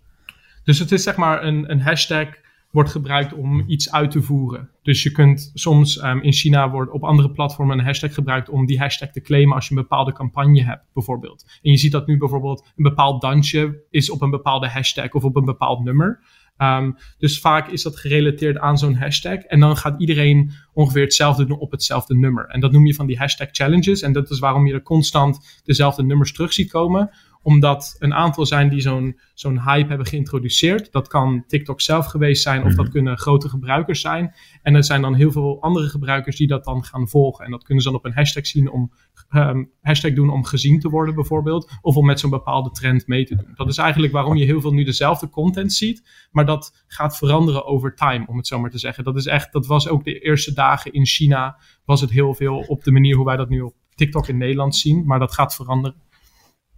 Dus 0.64 0.78
het 0.78 0.92
is 0.92 1.02
zeg 1.02 1.16
maar 1.16 1.44
een, 1.44 1.70
een 1.70 1.80
hashtag 1.80 2.28
wordt 2.72 2.90
gebruikt 2.90 3.34
om 3.34 3.64
iets 3.66 3.92
uit 3.92 4.10
te 4.10 4.22
voeren. 4.22 4.70
Dus 4.82 5.02
je 5.02 5.10
kunt 5.10 5.50
soms 5.54 6.02
um, 6.02 6.20
in 6.22 6.32
China 6.32 6.70
wordt 6.70 6.92
op 6.92 7.04
andere 7.04 7.30
platformen 7.30 7.78
een 7.78 7.84
hashtag 7.84 8.14
gebruikt 8.14 8.48
om 8.48 8.66
die 8.66 8.78
hashtag 8.78 9.10
te 9.10 9.20
claimen 9.20 9.54
als 9.54 9.68
je 9.68 9.74
een 9.74 9.80
bepaalde 9.80 10.12
campagne 10.12 10.62
hebt, 10.62 10.84
bijvoorbeeld. 10.92 11.58
En 11.62 11.70
je 11.70 11.76
ziet 11.76 11.92
dat 11.92 12.06
nu 12.06 12.18
bijvoorbeeld 12.18 12.72
een 12.76 12.82
bepaald 12.82 13.20
dansje 13.20 13.84
is 13.90 14.10
op 14.10 14.22
een 14.22 14.30
bepaalde 14.30 14.68
hashtag 14.68 15.12
of 15.12 15.24
op 15.24 15.36
een 15.36 15.44
bepaald 15.44 15.84
nummer. 15.84 16.20
Um, 16.58 16.96
dus 17.18 17.40
vaak 17.40 17.68
is 17.68 17.82
dat 17.82 17.96
gerelateerd 17.96 18.58
aan 18.58 18.78
zo'n 18.78 18.94
hashtag. 18.94 19.38
En 19.38 19.60
dan 19.60 19.76
gaat 19.76 20.00
iedereen 20.00 20.50
ongeveer 20.72 21.02
hetzelfde 21.02 21.44
doen 21.44 21.58
op 21.58 21.70
hetzelfde 21.70 22.14
nummer. 22.14 22.46
En 22.46 22.60
dat 22.60 22.72
noem 22.72 22.86
je 22.86 22.94
van 22.94 23.06
die 23.06 23.18
hashtag 23.18 23.48
challenges. 23.50 24.02
En 24.02 24.12
dat 24.12 24.30
is 24.30 24.38
waarom 24.38 24.66
je 24.66 24.72
er 24.72 24.82
constant 24.82 25.60
dezelfde 25.64 26.02
nummers 26.02 26.32
terug 26.32 26.52
ziet 26.52 26.70
komen 26.70 27.10
omdat 27.42 27.96
een 27.98 28.14
aantal 28.14 28.46
zijn 28.46 28.68
die 28.68 28.80
zo'n 28.80 29.20
zo'n 29.34 29.60
hype 29.60 29.88
hebben 29.88 30.06
geïntroduceerd. 30.06 30.92
Dat 30.92 31.08
kan 31.08 31.44
TikTok 31.46 31.80
zelf 31.80 32.06
geweest 32.06 32.42
zijn, 32.42 32.64
of 32.64 32.74
dat 32.74 32.84
mhm. 32.84 32.92
kunnen 32.92 33.18
grote 33.18 33.48
gebruikers 33.48 34.00
zijn. 34.00 34.34
En 34.62 34.74
er 34.74 34.84
zijn 34.84 35.02
dan 35.02 35.14
heel 35.14 35.32
veel 35.32 35.62
andere 35.62 35.88
gebruikers 35.88 36.36
die 36.36 36.46
dat 36.46 36.64
dan 36.64 36.84
gaan 36.84 37.08
volgen. 37.08 37.44
En 37.44 37.50
dat 37.50 37.64
kunnen 37.64 37.82
ze 37.82 37.90
dan 37.90 37.98
op 37.98 38.04
een 38.04 38.12
hashtag 38.12 38.46
zien 38.46 38.70
om 38.70 38.92
um, 39.30 39.70
hashtag 39.80 40.12
doen 40.12 40.30
om 40.30 40.44
gezien 40.44 40.80
te 40.80 40.88
worden, 40.88 41.14
bijvoorbeeld. 41.14 41.70
Of 41.80 41.96
om 41.96 42.06
met 42.06 42.20
zo'n 42.20 42.30
bepaalde 42.30 42.70
trend 42.70 43.06
mee 43.06 43.24
te 43.24 43.36
doen. 43.36 43.52
Dat 43.54 43.68
is 43.68 43.78
eigenlijk 43.78 44.12
waarom 44.12 44.36
je 44.36 44.44
heel 44.44 44.60
veel 44.60 44.72
nu 44.72 44.84
dezelfde 44.84 45.28
content 45.28 45.72
ziet. 45.72 46.28
Maar 46.30 46.46
dat 46.46 46.84
gaat 46.86 47.16
veranderen 47.16 47.64
over 47.64 47.94
time, 47.94 48.26
om 48.26 48.36
het 48.36 48.46
zo 48.46 48.58
maar 48.58 48.70
te 48.70 48.78
zeggen. 48.78 49.04
Dat 49.04 49.16
is 49.16 49.26
echt, 49.26 49.52
dat 49.52 49.66
was 49.66 49.88
ook 49.88 50.04
de 50.04 50.18
eerste 50.18 50.52
dagen 50.52 50.92
in 50.92 51.06
China. 51.06 51.58
Was 51.84 52.00
het 52.00 52.10
heel 52.10 52.34
veel 52.34 52.58
op 52.58 52.84
de 52.84 52.92
manier 52.92 53.16
hoe 53.16 53.24
wij 53.24 53.36
dat 53.36 53.48
nu 53.48 53.60
op 53.60 53.74
TikTok 53.94 54.28
in 54.28 54.38
Nederland 54.38 54.76
zien. 54.76 55.06
Maar 55.06 55.18
dat 55.18 55.34
gaat 55.34 55.54
veranderen. 55.54 56.00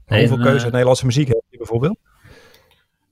Hoeveel 0.07 0.39
keuze 0.39 0.65
in 0.65 0.71
Nederlandse 0.71 1.07
muziek 1.07 1.29
heb 1.29 1.43
je 1.49 1.57
bijvoorbeeld? 1.57 1.99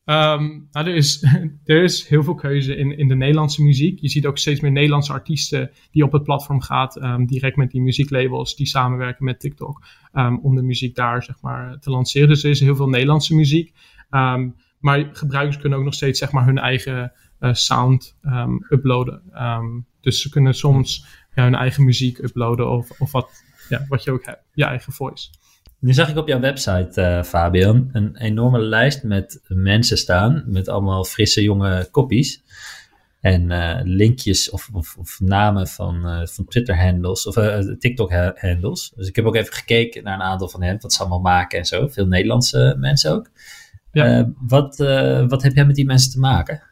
Um, 0.04 0.68
nou, 0.72 0.86
er, 0.86 0.94
is, 0.94 1.22
er 1.64 1.82
is 1.82 2.08
heel 2.08 2.22
veel 2.22 2.34
keuze 2.34 2.76
in, 2.76 2.98
in 2.98 3.08
de 3.08 3.14
Nederlandse 3.14 3.62
muziek. 3.62 4.00
Je 4.00 4.08
ziet 4.08 4.26
ook 4.26 4.38
steeds 4.38 4.60
meer 4.60 4.72
Nederlandse 4.72 5.12
artiesten 5.12 5.70
die 5.90 6.04
op 6.04 6.12
het 6.12 6.22
platform 6.22 6.60
gaan, 6.60 6.88
um, 6.94 7.26
direct 7.26 7.56
met 7.56 7.70
die 7.70 7.80
muzieklabels 7.80 8.56
die 8.56 8.66
samenwerken 8.66 9.24
met 9.24 9.40
TikTok, 9.40 9.82
um, 10.12 10.38
om 10.38 10.54
de 10.54 10.62
muziek 10.62 10.94
daar 10.94 11.22
zeg 11.22 11.40
maar, 11.40 11.78
te 11.78 11.90
lanceren. 11.90 12.28
Dus 12.28 12.44
er 12.44 12.50
is 12.50 12.60
heel 12.60 12.76
veel 12.76 12.88
Nederlandse 12.88 13.34
muziek. 13.34 13.72
maar 14.78 15.08
gebruikers 15.12 15.58
kunnen 15.58 15.78
ook 15.78 15.84
nog 15.84 15.94
steeds 15.94 16.18
zeg 16.18 16.32
maar, 16.32 16.44
hun 16.44 16.58
eigen 16.58 17.12
uh, 17.40 17.52
sound 17.52 18.16
uploaden. 18.68 19.22
dus 20.00 20.22
ze 20.22 20.30
kunnen 20.30 20.54
soms 20.54 21.06
ja, 21.34 21.42
hun 21.42 21.54
eigen 21.54 21.84
muziek 21.84 22.18
uploaden 22.18 22.70
of, 22.70 23.00
of 23.00 23.12
wat, 23.12 23.44
ja, 23.68 23.84
wat 23.88 24.04
je 24.04 24.10
ook 24.10 24.24
hebt, 24.24 24.42
je 24.52 24.64
eigen 24.64 24.92
voice. 24.92 25.30
Nu 25.82 25.92
zag 25.92 26.08
ik 26.08 26.16
op 26.16 26.28
jouw 26.28 26.40
website, 26.40 27.00
uh, 27.00 27.22
Fabian, 27.22 27.88
een 27.92 28.16
enorme 28.16 28.58
lijst 28.58 29.02
met 29.02 29.42
mensen 29.48 29.98
staan. 29.98 30.42
Met 30.46 30.68
allemaal 30.68 31.04
frisse 31.04 31.42
jonge 31.42 31.88
kopies. 31.90 32.42
En 33.20 33.50
uh, 33.50 33.80
linkjes 33.82 34.50
of, 34.50 34.68
of, 34.72 34.96
of, 34.96 35.20
namen 35.20 35.68
van, 35.68 36.06
uh, 36.06 36.26
van 36.26 36.44
Twitter-handles 36.44 37.26
of 37.26 37.34
TikTok-handles. 37.78 38.92
Dus 38.96 39.08
ik 39.08 39.16
heb 39.16 39.24
ook 39.24 39.34
even 39.34 39.52
gekeken 39.52 40.04
naar 40.04 40.14
een 40.14 40.26
aantal 40.26 40.48
van 40.48 40.62
hen, 40.62 40.78
wat 40.80 40.92
ze 40.92 41.00
allemaal 41.00 41.20
maken 41.20 41.58
en 41.58 41.64
zo. 41.64 41.88
Veel 41.88 42.06
Nederlandse 42.06 42.76
mensen 42.78 43.12
ook. 43.12 43.30
Ja. 43.92 44.32
wat, 44.38 44.76
wat 45.28 45.42
heb 45.42 45.54
jij 45.54 45.66
met 45.66 45.76
die 45.76 45.86
mensen 45.86 46.12
te 46.12 46.18
maken? 46.18 46.62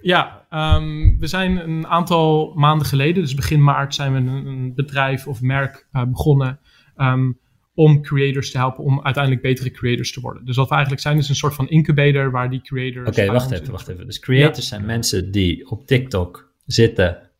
Ja, 0.00 0.46
um, 0.50 1.18
we 1.18 1.26
zijn 1.26 1.56
een 1.56 1.86
aantal 1.86 2.52
maanden 2.54 2.86
geleden, 2.86 3.22
dus 3.22 3.34
begin 3.34 3.62
maart, 3.62 3.94
zijn 3.94 4.12
we 4.12 4.18
een, 4.18 4.46
een 4.46 4.74
bedrijf 4.74 5.26
of 5.26 5.40
merk 5.40 5.86
begonnen. 5.92 6.58
Um, 6.96 7.38
om 7.76 8.02
creators 8.02 8.50
te 8.50 8.58
helpen 8.58 8.84
om 8.84 9.00
uiteindelijk 9.02 9.42
betere 9.42 9.70
creators 9.70 10.12
te 10.12 10.20
worden. 10.20 10.44
Dus 10.44 10.56
wat 10.56 10.68
we 10.68 10.74
eigenlijk 10.74 11.02
zijn 11.02 11.18
is 11.18 11.28
een 11.28 11.34
soort 11.34 11.54
van 11.54 11.68
incubator 11.68 12.30
waar 12.30 12.50
die 12.50 12.60
creators... 12.60 13.08
Oké, 13.08 13.26
wacht 13.26 13.50
even, 13.50 13.70
wacht 13.70 13.88
even. 13.88 14.06
Dus 14.06 14.18
creators 14.18 14.68
zijn 14.68 14.84
mensen 14.84 15.30
die 15.30 15.70
op 15.70 15.86
TikTok 15.86 16.52
zitten 16.64 17.30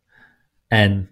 en 0.67 1.09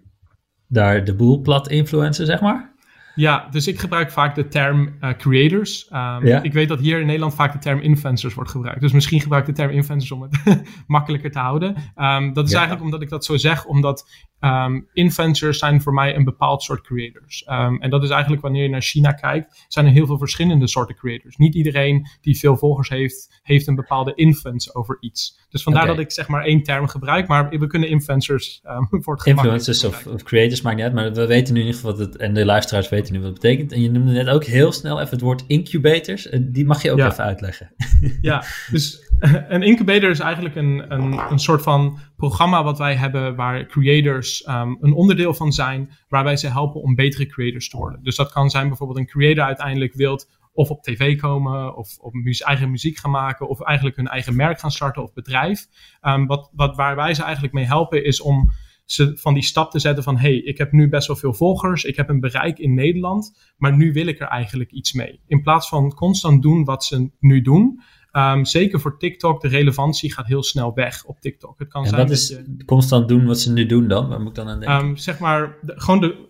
daar 0.68 1.04
de 1.04 1.14
boel 1.14 1.40
plat 1.40 1.68
influencen, 1.68 2.26
zeg 2.26 2.40
maar? 2.40 2.74
Ja, 3.14 3.48
dus 3.50 3.66
ik 3.66 3.78
gebruik 3.78 4.10
vaak 4.10 4.34
de 4.34 4.48
term 4.48 4.96
uh, 5.00 5.10
creators. 5.12 5.90
Um, 5.92 6.26
Ik 6.26 6.52
weet 6.52 6.68
dat 6.68 6.80
hier 6.80 7.00
in 7.00 7.06
Nederland 7.06 7.34
vaak 7.34 7.52
de 7.52 7.58
term 7.58 7.80
influencers 7.80 8.34
wordt 8.34 8.50
gebruikt. 8.50 8.80
Dus 8.80 8.92
misschien 8.92 9.20
gebruik 9.20 9.48
ik 9.48 9.54
de 9.54 9.62
term 9.62 9.74
influencers 9.74 10.12
om 10.12 10.22
het 10.22 10.62
makkelijker 10.86 11.30
te 11.30 11.38
houden. 11.38 11.76
Um, 11.96 12.32
dat 12.32 12.46
is 12.46 12.52
eigenlijk 12.52 12.84
omdat 12.84 13.02
ik 13.02 13.08
dat 13.08 13.24
zo 13.24 13.36
zeg, 13.36 13.64
omdat 13.64 14.10
um, 14.40 14.88
influencers 14.92 15.58
zijn 15.58 15.82
voor 15.82 15.92
mij 15.92 16.16
een 16.16 16.24
bepaald 16.24 16.62
soort 16.62 16.80
creators. 16.80 17.44
en 17.80 17.90
dat 17.90 18.02
is 18.02 18.10
eigenlijk 18.10 18.42
wanneer 18.42 18.62
je 18.62 18.68
naar 18.68 18.82
China 18.82 19.12
kijkt, 19.12 19.64
zijn 19.68 19.86
er 19.86 19.92
heel 19.92 20.06
veel 20.06 20.18
verschillende 20.18 20.68
soorten 20.68 20.96
creators. 20.96 21.36
Niet 21.36 21.54
iedereen 21.54 22.06
die 22.20 22.38
veel 22.38 22.56
volgers 22.56 22.88
heeft, 22.88 23.40
heeft 23.42 23.66
een 23.66 23.74
bepaalde 23.74 24.14
influence 24.14 24.74
over 24.74 24.96
iets. 25.00 25.38
Dus 25.48 25.62
vandaar 25.62 25.86
dat 25.86 25.98
ik 25.98 26.12
zeg 26.12 26.28
maar 26.28 26.44
één 26.44 26.62
term 26.62 26.88
gebruik, 26.88 27.28
maar 27.28 27.48
we 27.48 27.66
kunnen 27.66 27.88
influencers 27.88 28.60
voor 28.90 29.14
het 29.14 29.26
Influencers 29.26 29.84
of, 29.84 30.06
of, 30.06 30.22
creators 30.22 30.62
maakt 30.62 30.76
niet 30.76 30.84
uit, 30.84 30.94
maar 30.94 31.12
we 31.12 31.26
weten 31.26 31.54
nu 31.54 31.60
in 31.60 31.66
ieder 31.66 31.80
geval 31.80 31.96
wat 31.96 32.06
het, 32.06 32.16
en 32.16 32.34
de 32.34 32.44
luisteraars 32.44 32.88
weten 32.88 33.12
nu 33.12 33.18
wat 33.18 33.28
het 33.28 33.40
betekent. 33.40 33.72
En 33.72 33.80
je 33.80 33.90
noemde 33.90 34.12
net 34.12 34.28
ook 34.28 34.44
heel 34.44 34.72
snel 34.72 35.00
even 35.00 35.10
het 35.10 35.20
woord 35.20 35.44
incubators. 35.46 36.28
Die 36.40 36.64
mag 36.64 36.82
je 36.82 36.90
ook 36.90 36.98
even 36.98 37.24
uitleggen. 37.24 37.74
Ja, 38.20 38.44
dus 38.70 39.05
een 39.48 39.62
incubator 39.62 40.10
is 40.10 40.20
eigenlijk 40.20 40.54
een, 40.54 40.84
een, 40.88 41.30
een 41.30 41.38
soort 41.38 41.62
van 41.62 41.98
programma 42.16 42.64
wat 42.64 42.78
wij 42.78 42.94
hebben 42.94 43.34
waar 43.34 43.66
creators 43.66 44.48
um, 44.48 44.78
een 44.80 44.92
onderdeel 44.92 45.34
van 45.34 45.52
zijn, 45.52 45.90
waarbij 46.08 46.36
ze 46.36 46.48
helpen 46.48 46.80
om 46.80 46.94
betere 46.94 47.26
creators 47.26 47.68
te 47.68 47.76
worden. 47.76 48.02
Dus 48.02 48.16
dat 48.16 48.32
kan 48.32 48.50
zijn 48.50 48.68
bijvoorbeeld 48.68 48.98
een 48.98 49.06
creator 49.06 49.44
uiteindelijk 49.44 49.94
wilt 49.94 50.28
of 50.52 50.70
op 50.70 50.82
tv 50.82 51.18
komen, 51.18 51.76
of 51.76 51.98
op 51.98 52.12
eigen 52.44 52.70
muziek 52.70 52.98
gaan 52.98 53.10
maken, 53.10 53.48
of 53.48 53.60
eigenlijk 53.60 53.96
hun 53.96 54.08
eigen 54.08 54.36
merk 54.36 54.60
gaan 54.60 54.70
starten 54.70 55.02
of 55.02 55.12
bedrijf. 55.12 55.66
Um, 56.02 56.26
wat, 56.26 56.50
wat, 56.52 56.76
waar 56.76 56.96
wij 56.96 57.14
ze 57.14 57.22
eigenlijk 57.22 57.54
mee 57.54 57.64
helpen 57.64 58.04
is 58.04 58.20
om 58.20 58.50
ze 58.84 59.16
van 59.16 59.34
die 59.34 59.42
stap 59.42 59.70
te 59.70 59.78
zetten 59.78 60.04
van 60.04 60.16
hey, 60.16 60.34
ik 60.34 60.58
heb 60.58 60.72
nu 60.72 60.88
best 60.88 61.06
wel 61.06 61.16
veel 61.16 61.34
volgers, 61.34 61.84
ik 61.84 61.96
heb 61.96 62.08
een 62.08 62.20
bereik 62.20 62.58
in 62.58 62.74
Nederland, 62.74 63.52
maar 63.56 63.76
nu 63.76 63.92
wil 63.92 64.06
ik 64.06 64.20
er 64.20 64.26
eigenlijk 64.26 64.70
iets 64.70 64.92
mee. 64.92 65.20
In 65.26 65.42
plaats 65.42 65.68
van 65.68 65.94
constant 65.94 66.42
doen 66.42 66.64
wat 66.64 66.84
ze 66.84 67.10
nu 67.20 67.40
doen. 67.40 67.80
Um, 68.16 68.44
zeker 68.44 68.80
voor 68.80 68.98
TikTok, 68.98 69.40
de 69.40 69.48
relevantie 69.48 70.12
gaat 70.12 70.26
heel 70.26 70.42
snel 70.42 70.74
weg 70.74 71.04
op 71.04 71.20
TikTok. 71.20 71.58
Het 71.58 71.68
kan 71.68 71.82
en 71.82 71.88
zijn 71.88 72.00
wat 72.00 72.10
is 72.10 72.28
je, 72.28 72.64
constant 72.66 73.08
doen 73.08 73.26
wat 73.26 73.40
ze 73.40 73.52
nu 73.52 73.66
doen 73.66 73.88
dan? 73.88 74.08
Waar 74.08 74.20
moet 74.20 74.28
ik 74.28 74.34
dan 74.34 74.48
aan 74.48 74.60
denken? 74.60 74.78
Um, 74.78 74.96
zeg 74.96 75.18
maar, 75.18 75.56
gewoon 75.64 76.00
de 76.00 76.28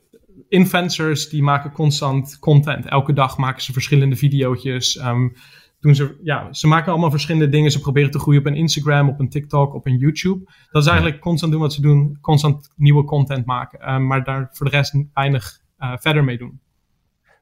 influencers 0.49 1.29
die 1.29 1.42
maken 1.42 1.72
constant 1.72 2.38
content. 2.38 2.87
Elke 2.87 3.12
dag 3.12 3.38
maken 3.38 3.62
ze 3.62 3.72
verschillende 3.72 4.16
video's. 4.16 4.96
Um, 4.96 5.33
doen 5.81 5.94
ze, 5.94 6.20
ja, 6.22 6.53
ze 6.53 6.66
maken 6.66 6.92
allemaal 6.92 7.11
verschillende 7.11 7.49
dingen. 7.49 7.70
Ze 7.70 7.81
proberen 7.81 8.11
te 8.11 8.18
groeien 8.18 8.40
op 8.40 8.46
een 8.46 8.55
Instagram, 8.55 9.09
op 9.09 9.20
een 9.20 9.29
TikTok, 9.29 9.75
op 9.75 9.87
een 9.87 9.96
YouTube. 9.96 10.53
Dat 10.70 10.83
is 10.83 10.88
eigenlijk 10.88 11.20
constant 11.20 11.53
doen 11.53 11.61
wat 11.61 11.72
ze 11.72 11.81
doen. 11.81 12.18
Constant 12.20 12.70
nieuwe 12.77 13.05
content 13.05 13.46
maken. 13.46 13.92
Um, 13.92 14.07
maar 14.07 14.25
daar 14.25 14.49
voor 14.53 14.70
de 14.70 14.77
rest 14.77 14.94
weinig 15.14 15.61
uh, 15.79 15.92
verder 15.96 16.25
mee 16.25 16.38
doen. 16.38 16.61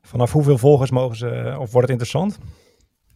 Vanaf 0.02 0.32
hoeveel 0.32 0.58
volgers 0.58 0.90
mogen 0.90 1.16
ze, 1.16 1.56
of 1.58 1.72
wordt 1.72 1.90
het 1.90 2.00
interessant? 2.00 2.38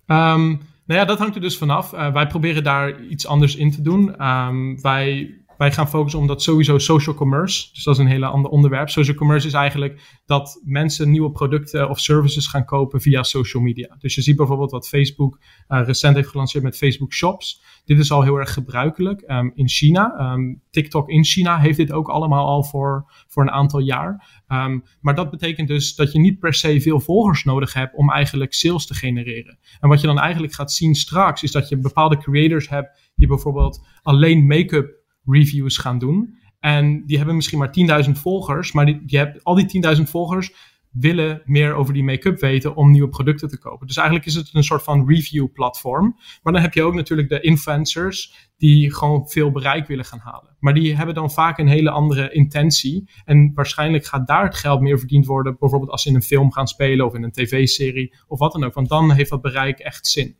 Um, 0.07 0.61
nou 0.89 1.01
ja, 1.01 1.07
dat 1.07 1.19
hangt 1.19 1.35
er 1.35 1.41
dus 1.41 1.59
vanaf. 1.59 1.93
Uh, 1.93 2.13
wij 2.13 2.27
proberen 2.27 2.65
daar 2.65 3.03
iets 3.03 3.27
anders 3.27 3.57
in 3.57 3.71
te 3.71 3.83
doen. 3.83 4.27
Um, 4.27 4.81
wij 4.83 5.35
wij 5.59 5.73
gaan 5.73 5.89
focussen 5.89 6.21
op 6.21 6.29
dat 6.29 6.43
sowieso 6.43 6.79
social 6.79 7.15
commerce. 7.15 7.69
Dus 7.73 7.85
dat 7.85 7.95
is 7.95 8.01
een 8.01 8.07
hele 8.07 8.27
ander 8.27 8.51
onderwerp. 8.51 8.89
Social 8.89 9.17
commerce 9.17 9.47
is 9.47 9.53
eigenlijk 9.53 10.21
dat 10.27 10.61
mensen 10.65 11.11
nieuwe 11.11 11.31
producten 11.31 11.89
of 11.89 11.99
services 12.01 12.47
gaan 12.47 12.65
kopen 12.65 13.01
via 13.01 13.23
social 13.23 13.63
media. 13.63 13.97
Dus 13.99 14.15
je 14.15 14.23
ziet 14.23 14.37
bijvoorbeeld 14.37 14.71
wat 14.71 14.89
Facebook 14.89 15.39
uh, 15.69 15.81
recent 15.85 16.17
heeft 16.17 16.29
gelanceerd 16.29 16.65
met 16.65 16.77
Facebook 16.77 17.13
Shops. 17.13 17.63
Dit 17.85 17.99
is 17.99 18.13
al 18.13 18.23
heel 18.23 18.37
erg 18.37 18.53
gebruikelijk 18.53 19.25
um, 19.27 19.53
in 19.55 19.69
China. 19.69 20.33
Um, 20.33 20.63
TikTok 20.71 21.09
in 21.09 21.25
China 21.25 21.59
heeft 21.59 21.77
dit 21.77 21.93
ook 21.93 22.09
allemaal 22.09 22.47
al 22.47 22.65
voor, 22.65 23.13
voor 23.29 23.43
een 23.43 23.51
aantal 23.51 23.81
jaar. 23.81 24.43
Um, 24.49 24.85
maar 25.01 25.15
dat 25.15 25.31
betekent 25.31 25.69
dus 25.69 25.95
dat 25.95 26.13
je 26.13 26.19
niet 26.19 26.39
per 26.39 26.55
se 26.55 26.81
veel 26.81 27.01
volgers 27.01 27.45
nodig 27.45 27.73
hebt 27.73 27.95
om 27.95 28.11
eigenlijk 28.11 28.55
sales 28.55 28.87
te 28.87 28.95
genereren. 28.95 29.59
En 29.81 29.89
wat 29.89 30.01
je 30.01 30.07
dan 30.07 30.19
eigenlijk 30.19 30.53
gaat 30.53 30.73
zien 30.73 30.95
straks 30.95 31.43
is 31.43 31.53
dat 31.53 31.69
je 31.69 31.79
bepaalde 31.79 32.19
creators 32.19 32.69
hebt 32.69 33.13
die 33.15 33.29
bijvoorbeeld 33.29 33.87
alleen 34.03 34.47
make-up 34.47 34.98
reviews 35.29 35.77
gaan 35.77 35.99
doen. 35.99 36.39
En 36.61 37.07
die 37.07 37.17
hebben 37.17 37.37
misschien 37.37 37.59
maar 37.59 38.05
10.000 38.05 38.11
volgers, 38.11 38.73
maar 38.73 38.87
die, 38.87 39.05
die 39.05 39.43
al 39.43 39.55
die 39.55 39.97
10.000 39.97 40.03
volgers 40.03 40.53
willen 40.91 41.43
meer 41.45 41.75
over 41.75 41.95
die 41.95 42.05
make-up 42.05 42.41
weten 42.41 42.75
om 42.75 42.91
nieuwe 42.91 43.09
producten 43.09 43.49
te 43.49 43.59
kopen. 43.59 43.87
Dus 43.87 43.97
eigenlijk 43.97 44.27
is 44.27 44.35
het 44.35 44.51
een 44.53 44.65
soort 44.65 44.83
van 44.83 45.09
review 45.09 45.53
platform. 45.53 46.17
Maar 46.43 46.53
dan 46.53 46.63
heb 46.63 46.75
je 46.75 46.83
ook 46.83 46.95
natuurlijk 46.95 47.29
de 47.29 47.41
influencers 47.41 48.51
die 48.57 48.95
gewoon 48.95 49.29
veel 49.29 49.51
bereik 49.51 49.87
willen 49.87 50.05
gaan 50.05 50.19
halen. 50.19 50.57
Maar 50.59 50.75
die 50.75 50.97
hebben 50.97 51.15
dan 51.15 51.31
vaak 51.31 51.59
een 51.59 51.69
hele 51.69 51.91
andere 51.91 52.33
intentie. 52.33 53.11
En 53.25 53.53
waarschijnlijk 53.55 54.07
gaat 54.07 54.27
daar 54.27 54.45
het 54.45 54.57
geld 54.57 54.81
meer 54.81 54.99
verdiend 54.99 55.27
worden, 55.27 55.57
bijvoorbeeld 55.59 55.91
als 55.91 56.03
ze 56.03 56.09
in 56.09 56.15
een 56.15 56.23
film 56.23 56.53
gaan 56.53 56.69
spelen 56.69 57.07
of 57.07 57.15
in 57.15 57.23
een 57.23 57.33
tv-serie 57.33 58.15
of 58.27 58.39
wat 58.39 58.53
dan 58.53 58.65
ook. 58.65 58.75
Want 58.75 58.89
dan 58.89 59.13
heeft 59.13 59.31
dat 59.31 59.41
bereik 59.41 59.79
echt 59.79 60.07
zin. 60.07 60.37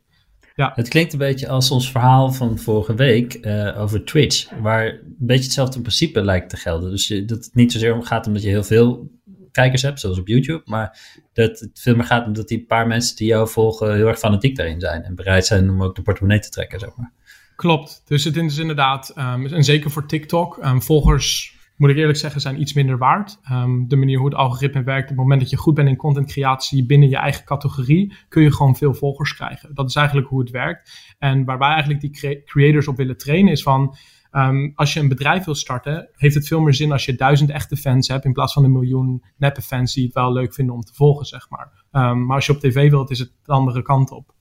Ja. 0.59 0.71
Het 0.75 0.87
klinkt 0.87 1.13
een 1.13 1.19
beetje 1.19 1.47
als 1.47 1.71
ons 1.71 1.91
verhaal 1.91 2.31
van 2.31 2.57
vorige 2.57 2.95
week 2.95 3.37
uh, 3.41 3.81
over 3.81 4.05
Twitch, 4.05 4.49
waar 4.61 4.85
een 4.85 5.15
beetje 5.17 5.43
hetzelfde 5.43 5.81
principe 5.81 6.23
lijkt 6.23 6.49
te 6.49 6.57
gelden. 6.57 6.91
Dus 6.91 7.07
je, 7.07 7.25
dat 7.25 7.45
het 7.45 7.55
niet 7.55 7.71
zozeer 7.71 7.93
om 7.93 8.03
gaat 8.03 8.27
omdat 8.27 8.41
je 8.41 8.49
heel 8.49 8.63
veel 8.63 9.11
kijkers 9.51 9.81
hebt, 9.81 9.99
zoals 9.99 10.19
op 10.19 10.27
YouTube, 10.27 10.61
maar 10.65 10.99
dat 11.33 11.59
het 11.59 11.79
veel 11.79 11.95
meer 11.95 12.05
gaat 12.05 12.27
omdat 12.27 12.47
die 12.47 12.65
paar 12.65 12.87
mensen 12.87 13.15
die 13.15 13.27
jou 13.27 13.49
volgen 13.49 13.95
heel 13.95 14.07
erg 14.07 14.19
fanatiek 14.19 14.55
daarin 14.55 14.79
zijn 14.79 15.03
en 15.03 15.15
bereid 15.15 15.45
zijn 15.45 15.69
om 15.69 15.83
ook 15.83 15.95
de 15.95 16.01
portemonnee 16.01 16.39
te 16.39 16.49
trekken, 16.49 16.79
zeg 16.79 16.95
maar. 16.95 17.13
Klopt. 17.55 18.01
Dus 18.05 18.23
het 18.23 18.35
is 18.35 18.57
inderdaad, 18.57 19.13
um, 19.17 19.45
en 19.45 19.63
zeker 19.63 19.91
voor 19.91 20.07
TikTok, 20.07 20.59
um, 20.63 20.81
volgers 20.81 21.57
moet 21.79 21.89
ik 21.89 21.97
eerlijk 21.97 22.17
zeggen, 22.17 22.41
zijn 22.41 22.61
iets 22.61 22.73
minder 22.73 22.97
waard. 22.97 23.39
Um, 23.51 23.87
de 23.87 23.95
manier 23.95 24.17
hoe 24.17 24.27
het 24.27 24.37
algoritme 24.37 24.83
werkt, 24.83 25.03
op 25.03 25.09
het 25.09 25.17
moment 25.17 25.41
dat 25.41 25.49
je 25.49 25.57
goed 25.57 25.73
bent 25.73 25.87
in 25.87 25.95
content 25.95 26.31
creatie 26.31 26.85
binnen 26.85 27.09
je 27.09 27.17
eigen 27.17 27.45
categorie, 27.45 28.13
kun 28.29 28.43
je 28.43 28.53
gewoon 28.53 28.75
veel 28.75 28.93
volgers 28.93 29.35
krijgen. 29.35 29.75
Dat 29.75 29.89
is 29.89 29.95
eigenlijk 29.95 30.27
hoe 30.27 30.39
het 30.39 30.49
werkt. 30.49 31.15
En 31.17 31.45
waar 31.45 31.57
wij 31.57 31.69
eigenlijk 31.69 32.01
die 32.01 32.43
creators 32.45 32.87
op 32.87 32.97
willen 32.97 33.17
trainen 33.17 33.51
is 33.51 33.63
van, 33.63 33.95
Um, 34.31 34.71
als 34.75 34.93
je 34.93 34.99
een 34.99 35.07
bedrijf 35.07 35.45
wil 35.45 35.55
starten, 35.55 36.09
heeft 36.15 36.35
het 36.35 36.47
veel 36.47 36.59
meer 36.59 36.73
zin 36.73 36.91
als 36.91 37.05
je 37.05 37.15
duizend 37.15 37.49
echte 37.49 37.77
fans 37.77 38.07
hebt 38.07 38.25
in 38.25 38.33
plaats 38.33 38.53
van 38.53 38.63
een 38.63 38.71
miljoen 38.71 39.23
neppe 39.37 39.61
fans 39.61 39.93
die 39.93 40.03
het 40.05 40.13
wel 40.13 40.33
leuk 40.33 40.53
vinden 40.53 40.75
om 40.75 40.81
te 40.81 40.93
volgen, 40.93 41.25
zeg 41.25 41.49
maar. 41.49 41.83
Um, 41.91 42.25
maar 42.25 42.35
als 42.35 42.45
je 42.45 42.51
op 42.51 42.59
tv 42.59 42.89
wilt, 42.89 43.09
is 43.09 43.19
het 43.19 43.31
de 43.43 43.51
andere 43.51 43.81
kant 43.81 44.11
op. 44.11 44.33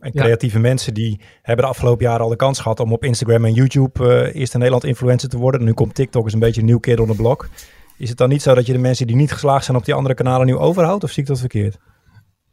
En 0.00 0.12
creatieve 0.12 0.58
mensen 0.58 0.94
die 0.94 1.20
hebben 1.42 1.64
de 1.64 1.70
afgelopen 1.70 2.04
jaren 2.04 2.20
al 2.20 2.28
de 2.28 2.36
kans 2.36 2.58
gehad 2.58 2.80
om 2.80 2.92
op 2.92 3.04
Instagram 3.04 3.44
en 3.44 3.52
YouTube 3.52 4.04
uh, 4.04 4.40
eerst 4.40 4.52
in 4.52 4.58
Nederland 4.58 4.84
influencer 4.84 5.28
te 5.28 5.38
worden. 5.38 5.64
nu 5.64 5.72
komt 5.72 5.94
TikTok 5.94 6.24
eens 6.24 6.32
een 6.32 6.38
beetje 6.38 6.60
een 6.60 6.66
nieuw 6.66 6.78
kid 6.78 7.00
on 7.00 7.06
the 7.06 7.14
block. 7.14 7.48
Is 7.98 8.08
het 8.08 8.18
dan 8.18 8.28
niet 8.28 8.42
zo 8.42 8.54
dat 8.54 8.66
je 8.66 8.72
de 8.72 8.78
mensen 8.78 9.06
die 9.06 9.16
niet 9.16 9.32
geslaagd 9.32 9.64
zijn 9.64 9.76
op 9.76 9.84
die 9.84 9.94
andere 9.94 10.14
kanalen 10.14 10.46
nu 10.46 10.56
overhoudt? 10.56 11.04
Of 11.04 11.10
zie 11.10 11.22
ik 11.22 11.28
dat 11.28 11.38
verkeerd? 11.38 11.78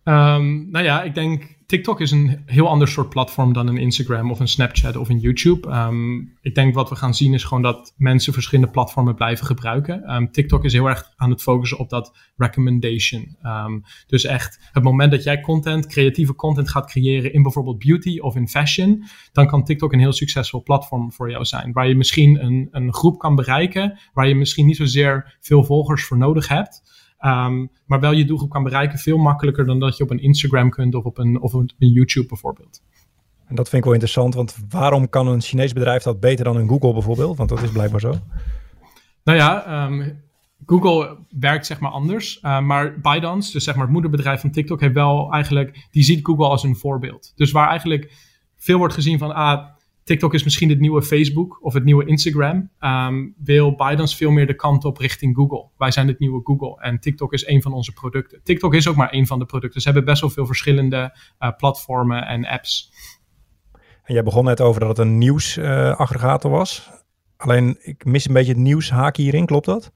Um, 0.04 0.72
nou 0.72 0.86
ja, 0.86 1.04
ik 1.04 1.16
denk 1.16 1.57
TikTok 1.68 2.02
is 2.02 2.12
een 2.12 2.44
heel 2.46 2.68
ander 2.68 2.88
soort 2.88 3.10
platform 3.10 3.54
dan 3.54 3.68
een 3.68 3.78
Instagram 3.78 4.32
of 4.32 4.40
een 4.40 4.48
Snapchat 4.48 4.96
of 4.96 5.10
een 5.10 5.20
YouTube. 5.20 5.70
Um, 5.70 6.38
ik 6.42 6.56
denk 6.56 6.74
wat 6.74 6.90
we 6.90 6.96
gaan 6.96 7.14
zien 7.14 7.34
is 7.34 7.44
gewoon 7.44 7.64
dat 7.64 7.94
mensen 7.98 8.34
verschillende 8.34 8.72
platformen 8.72 9.16
blijven 9.16 9.46
gebruiken. 9.46 10.16
Um, 10.16 10.32
TikTok 10.32 10.64
is 10.64 10.74
heel 10.74 10.86
erg 10.88 11.12
aan 11.16 11.30
het 11.30 11.42
focussen 11.42 11.78
op 11.78 11.90
dat 11.90 12.18
recommendation. 12.38 13.38
Um, 13.44 13.84
dus 14.08 14.24
echt 14.24 14.70
het 14.72 14.84
moment 14.84 15.12
dat 15.12 15.24
jij 15.24 15.42
content, 15.42 15.88
creatieve 15.88 16.36
content 16.36 16.70
gaat 16.70 16.90
creëren 16.90 17.34
in 17.34 17.42
bijvoorbeeld 17.42 17.80
beauty 17.80 18.20
of 18.20 18.36
in 18.36 18.48
fashion, 18.48 19.04
dan 19.32 19.48
kan 19.48 19.64
TikTok 19.64 19.94
een 19.94 20.00
heel 20.00 20.14
succesvol 20.14 20.64
platform 20.64 21.12
voor 21.12 21.30
jou 21.30 21.46
zijn. 21.46 21.72
Waar 21.72 21.88
je 21.88 21.96
misschien 21.96 22.44
een, 22.44 22.68
een 22.72 22.94
groep 22.94 23.20
kan 23.20 23.36
bereiken, 23.36 24.00
waar 24.14 24.28
je 24.28 24.36
misschien 24.36 24.66
niet 24.66 24.78
zozeer 24.78 25.38
veel 25.42 25.64
volgers 25.64 26.04
voor 26.04 26.18
nodig 26.18 26.48
hebt. 26.48 26.82
Um, 27.26 27.70
maar 27.86 28.00
wel 28.00 28.12
je 28.12 28.26
doelgroep 28.26 28.50
kan 28.50 28.64
bereiken 28.64 29.00
veel 29.00 29.18
makkelijker 29.18 29.66
dan 29.66 29.80
dat 29.80 29.98
je 29.98 30.04
op 30.04 30.10
een 30.10 30.22
Instagram 30.22 30.70
kunt 30.70 30.96
of 30.96 31.04
op 31.04 31.18
een, 31.18 31.42
of 31.42 31.54
een 31.54 31.72
YouTube 31.78 32.28
bijvoorbeeld. 32.28 32.82
En 33.48 33.56
dat 33.56 33.70
vind 33.70 33.78
ik 33.78 33.84
wel 33.84 33.94
interessant, 33.94 34.34
want 34.34 34.58
waarom 34.70 35.10
kan 35.10 35.28
een 35.28 35.42
Chinees 35.42 35.74
bedrijf 35.74 36.04
dat 36.04 36.20
beter 36.20 36.46
dan 36.46 36.56
een 36.56 36.68
Google 36.68 36.94
bijvoorbeeld? 36.94 37.38
Want 37.38 37.50
dat 37.50 37.62
is 37.62 37.72
blijkbaar 37.72 38.00
zo. 38.00 38.14
Nou 39.24 39.38
ja, 39.38 39.86
um, 39.86 40.22
Google 40.66 41.18
werkt 41.40 41.66
zeg 41.66 41.80
maar 41.80 41.92
anders, 41.92 42.40
uh, 42.42 42.60
maar 42.60 43.00
ByteDance, 43.00 43.52
dus 43.52 43.64
zeg 43.64 43.76
maar 43.76 43.84
het 43.84 43.94
moederbedrijf 43.94 44.42
van 44.42 44.52
TikTok, 44.52 44.82
heeft 44.82 44.94
wel 44.94 45.32
eigenlijk, 45.32 45.88
die 45.92 46.04
ziet 46.04 46.26
Google 46.26 46.48
als 46.48 46.64
een 46.64 46.76
voorbeeld. 46.76 47.34
Dus 47.36 47.52
waar 47.52 47.70
eigenlijk 47.70 48.14
veel 48.56 48.78
wordt 48.78 48.94
gezien 48.94 49.18
van, 49.18 49.34
ah, 49.34 49.66
TikTok 50.08 50.34
is 50.34 50.44
misschien 50.44 50.70
het 50.70 50.80
nieuwe 50.80 51.04
Facebook 51.04 51.60
of 51.62 51.74
het 51.74 51.84
nieuwe 51.84 52.06
Instagram. 52.06 52.70
Um, 52.80 53.36
wil 53.38 53.76
Bidens 53.76 54.16
veel 54.16 54.32
meer 54.32 54.48
de 54.48 54.56
kant 54.56 54.86
op 54.86 54.98
richting 54.98 55.36
Google. 55.36 55.70
Wij 55.78 55.92
zijn 55.92 56.08
het 56.08 56.20
nieuwe 56.20 56.42
Google 56.44 56.82
en 56.82 57.00
TikTok 57.00 57.34
is 57.34 57.48
een 57.48 57.62
van 57.62 57.74
onze 57.74 57.94
producten. 57.94 58.40
TikTok 58.44 58.74
is 58.74 58.88
ook 58.88 58.96
maar 58.96 59.14
een 59.14 59.28
van 59.28 59.40
de 59.40 59.46
producten. 59.46 59.82
Ze 59.82 59.88
hebben 59.88 60.06
best 60.06 60.22
wel 60.22 60.30
veel 60.30 60.46
verschillende 60.46 61.18
uh, 61.40 61.50
platformen 61.58 62.28
en 62.28 62.46
apps. 62.46 62.92
En 64.04 64.14
jij 64.14 64.24
begon 64.24 64.46
net 64.46 64.62
over 64.62 64.80
dat 64.80 64.90
het 64.90 64.98
een 64.98 65.18
nieuwsaggregator 65.18 66.52
uh, 66.52 66.58
was. 66.58 66.90
Alleen 67.38 67.78
ik 67.80 68.06
mis 68.06 68.28
een 68.28 68.34
beetje 68.34 68.52
het 68.54 68.62
nieuwshaakje 68.62 69.22
hierin, 69.22 69.46
klopt 69.46 69.66
dat? 69.66 69.92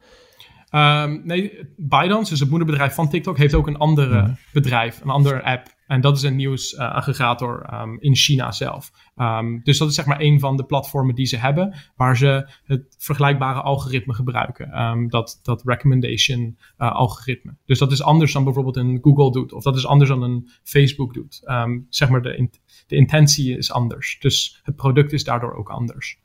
Um, 0.72 1.22
nee, 1.26 1.74
Bidens, 1.78 2.30
dus 2.30 2.40
het 2.40 2.50
moederbedrijf 2.50 2.94
van 2.94 3.10
TikTok, 3.10 3.38
heeft 3.38 3.54
ook 3.54 3.68
een 3.68 3.78
andere 3.78 4.22
mhm. 4.22 4.34
bedrijf, 4.54 5.02
een 5.02 5.10
andere 5.10 5.44
app. 5.44 5.68
En 5.92 6.02
dat 6.02 6.18
is 6.18 6.24
een 6.24 6.36
nieuwsaggregator 6.36 7.74
um, 7.74 7.98
in 8.00 8.16
China 8.16 8.52
zelf. 8.52 8.92
Um, 9.16 9.62
dus 9.64 9.78
dat 9.78 9.90
is 9.90 9.96
zeg 9.96 10.06
maar 10.06 10.20
een 10.20 10.40
van 10.40 10.58
de 10.58 10.64
platformen 10.64 11.16
die 11.16 11.26
ze 11.26 11.38
hebben, 11.38 11.76
waar 11.96 12.18
ze 12.18 12.50
het 12.64 12.96
vergelijkbare 12.98 13.62
algoritme 13.62 14.14
gebruiken. 14.14 14.82
Um, 14.82 15.10
dat, 15.10 15.40
dat 15.44 15.62
recommendation 15.66 16.58
uh, 16.78 16.92
algoritme. 16.92 17.56
Dus 17.66 17.80
dat 17.80 17.92
is 17.92 18.04
anders 18.04 18.34
dan 18.34 18.44
bijvoorbeeld 18.44 18.78
een 18.78 19.00
Google 19.02 19.32
doet, 19.32 19.54
of 19.54 19.64
dat 19.64 19.76
is 19.76 19.86
anders 19.86 20.10
dan 20.10 20.22
een 20.22 20.50
Facebook 20.64 21.14
doet. 21.14 21.42
zeg 21.90 22.10
maar 22.10 22.22
de, 22.22 22.50
de 22.88 22.96
intentie 22.96 23.58
is 23.58 23.72
anders. 23.72 24.18
Dus 24.20 24.60
het 24.64 24.76
product 24.76 25.14
is 25.14 25.24
daardoor 25.24 25.54
ook 25.54 25.70
anders. 25.70 26.20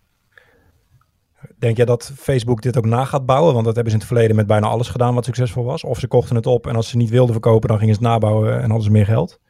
Denk 1.59 1.77
jij 1.77 1.87
dat 1.87 2.13
Facebook 2.17 2.63
dit 2.63 2.77
ook 2.77 2.87
na 2.87 3.05
gaat 3.05 3.27
bouwen? 3.27 3.53
Want 3.53 3.65
dat 3.65 3.75
hebben 3.75 3.93
ze 3.93 3.99
in 3.99 4.05
het 4.05 4.13
verleden 4.15 4.37
met 4.37 4.47
bijna 4.47 4.67
alles 4.67 4.89
gedaan 4.89 5.15
wat 5.15 5.25
succesvol 5.25 5.65
was. 5.65 5.85
Of 5.85 5.99
ze 5.99 6.09
kochten 6.09 6.37
het 6.37 6.47
op 6.47 6.67
en 6.67 6.77
als 6.77 6.89
ze 6.89 6.97
niet 6.97 7.11
wilden 7.11 7.33
verkopen, 7.33 7.69
dan 7.69 7.79
gingen 7.79 7.95
ze 7.95 8.01
het 8.01 8.09
nabouwen 8.11 8.55
en 8.55 8.69
hadden 8.71 8.83
ze 8.83 8.91
meer 8.91 9.07
geld. 9.07 9.41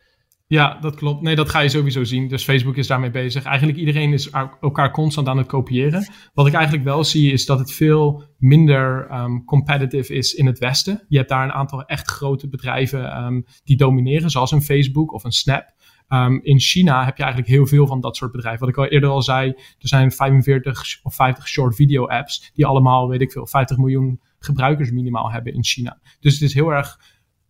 Ja, 0.49 0.79
dat 0.81 0.95
klopt. 0.95 1.23
Nee, 1.23 1.35
dat 1.35 1.49
ga 1.49 1.61
je 1.61 1.69
sowieso 1.69 2.05
zien. 2.05 2.29
Dus 2.29 2.45
Facebook 2.45 2.77
is 2.77 2.87
daarmee 2.87 3.11
bezig. 3.11 3.45
Eigenlijk 3.45 3.79
iedereen 3.79 4.13
is 4.13 4.31
elkaar 4.61 4.91
constant 4.91 5.29
aan 5.29 5.39
het 5.39 5.47
kopiëren. 5.47 6.07
Wat 6.35 6.47
ik 6.47 6.53
eigenlijk 6.53 6.85
wel 6.85 7.05
zie 7.05 7.33
is 7.33 7.47
dat 7.47 7.59
het 7.59 7.73
veel 7.73 8.23
minder 8.39 9.11
um, 9.13 9.45
competitive 9.45 10.15
is 10.15 10.35
in 10.35 10.47
het 10.47 10.59
Westen. 10.59 11.05
Je 11.09 11.17
hebt 11.17 11.29
daar 11.29 11.45
een 11.45 11.53
aantal 11.53 11.85
echt 11.85 12.11
grote 12.11 12.49
bedrijven 12.49 13.25
um, 13.25 13.45
die 13.65 13.77
domineren, 13.77 14.31
zoals 14.31 14.51
een 14.51 14.63
Facebook 14.63 15.13
of 15.13 15.25
een 15.25 15.33
Snap. 15.33 15.75
Um, 16.09 16.41
in 16.43 16.61
China 16.61 17.05
heb 17.05 17.17
je 17.17 17.23
eigenlijk 17.23 17.53
heel 17.53 17.67
veel 17.67 17.87
van 17.87 18.01
dat 18.01 18.17
soort 18.17 18.33
bedrijven. 18.33 18.61
Wat 18.61 18.69
ik 18.69 18.77
al 18.77 18.87
eerder 18.87 19.11
al 19.11 19.23
zei, 19.23 19.49
er 19.79 19.89
zijn 19.89 20.13
45 20.13 21.01
of 21.03 21.15
50 21.15 21.49
short 21.49 21.75
video 21.75 22.07
apps 22.07 22.51
die 22.55 22.67
allemaal, 22.67 23.09
weet 23.09 23.21
ik 23.21 23.33
veel, 23.33 23.47
50 23.47 23.77
miljoen 23.77 24.21
gebruikers 24.39 24.91
minimaal 24.91 25.33
hebben 25.33 25.55
in 25.55 25.65
China. 25.65 25.99
Dus 26.21 26.33
het 26.33 26.43
is 26.43 26.55
heel 26.55 26.71
erg 26.71 27.01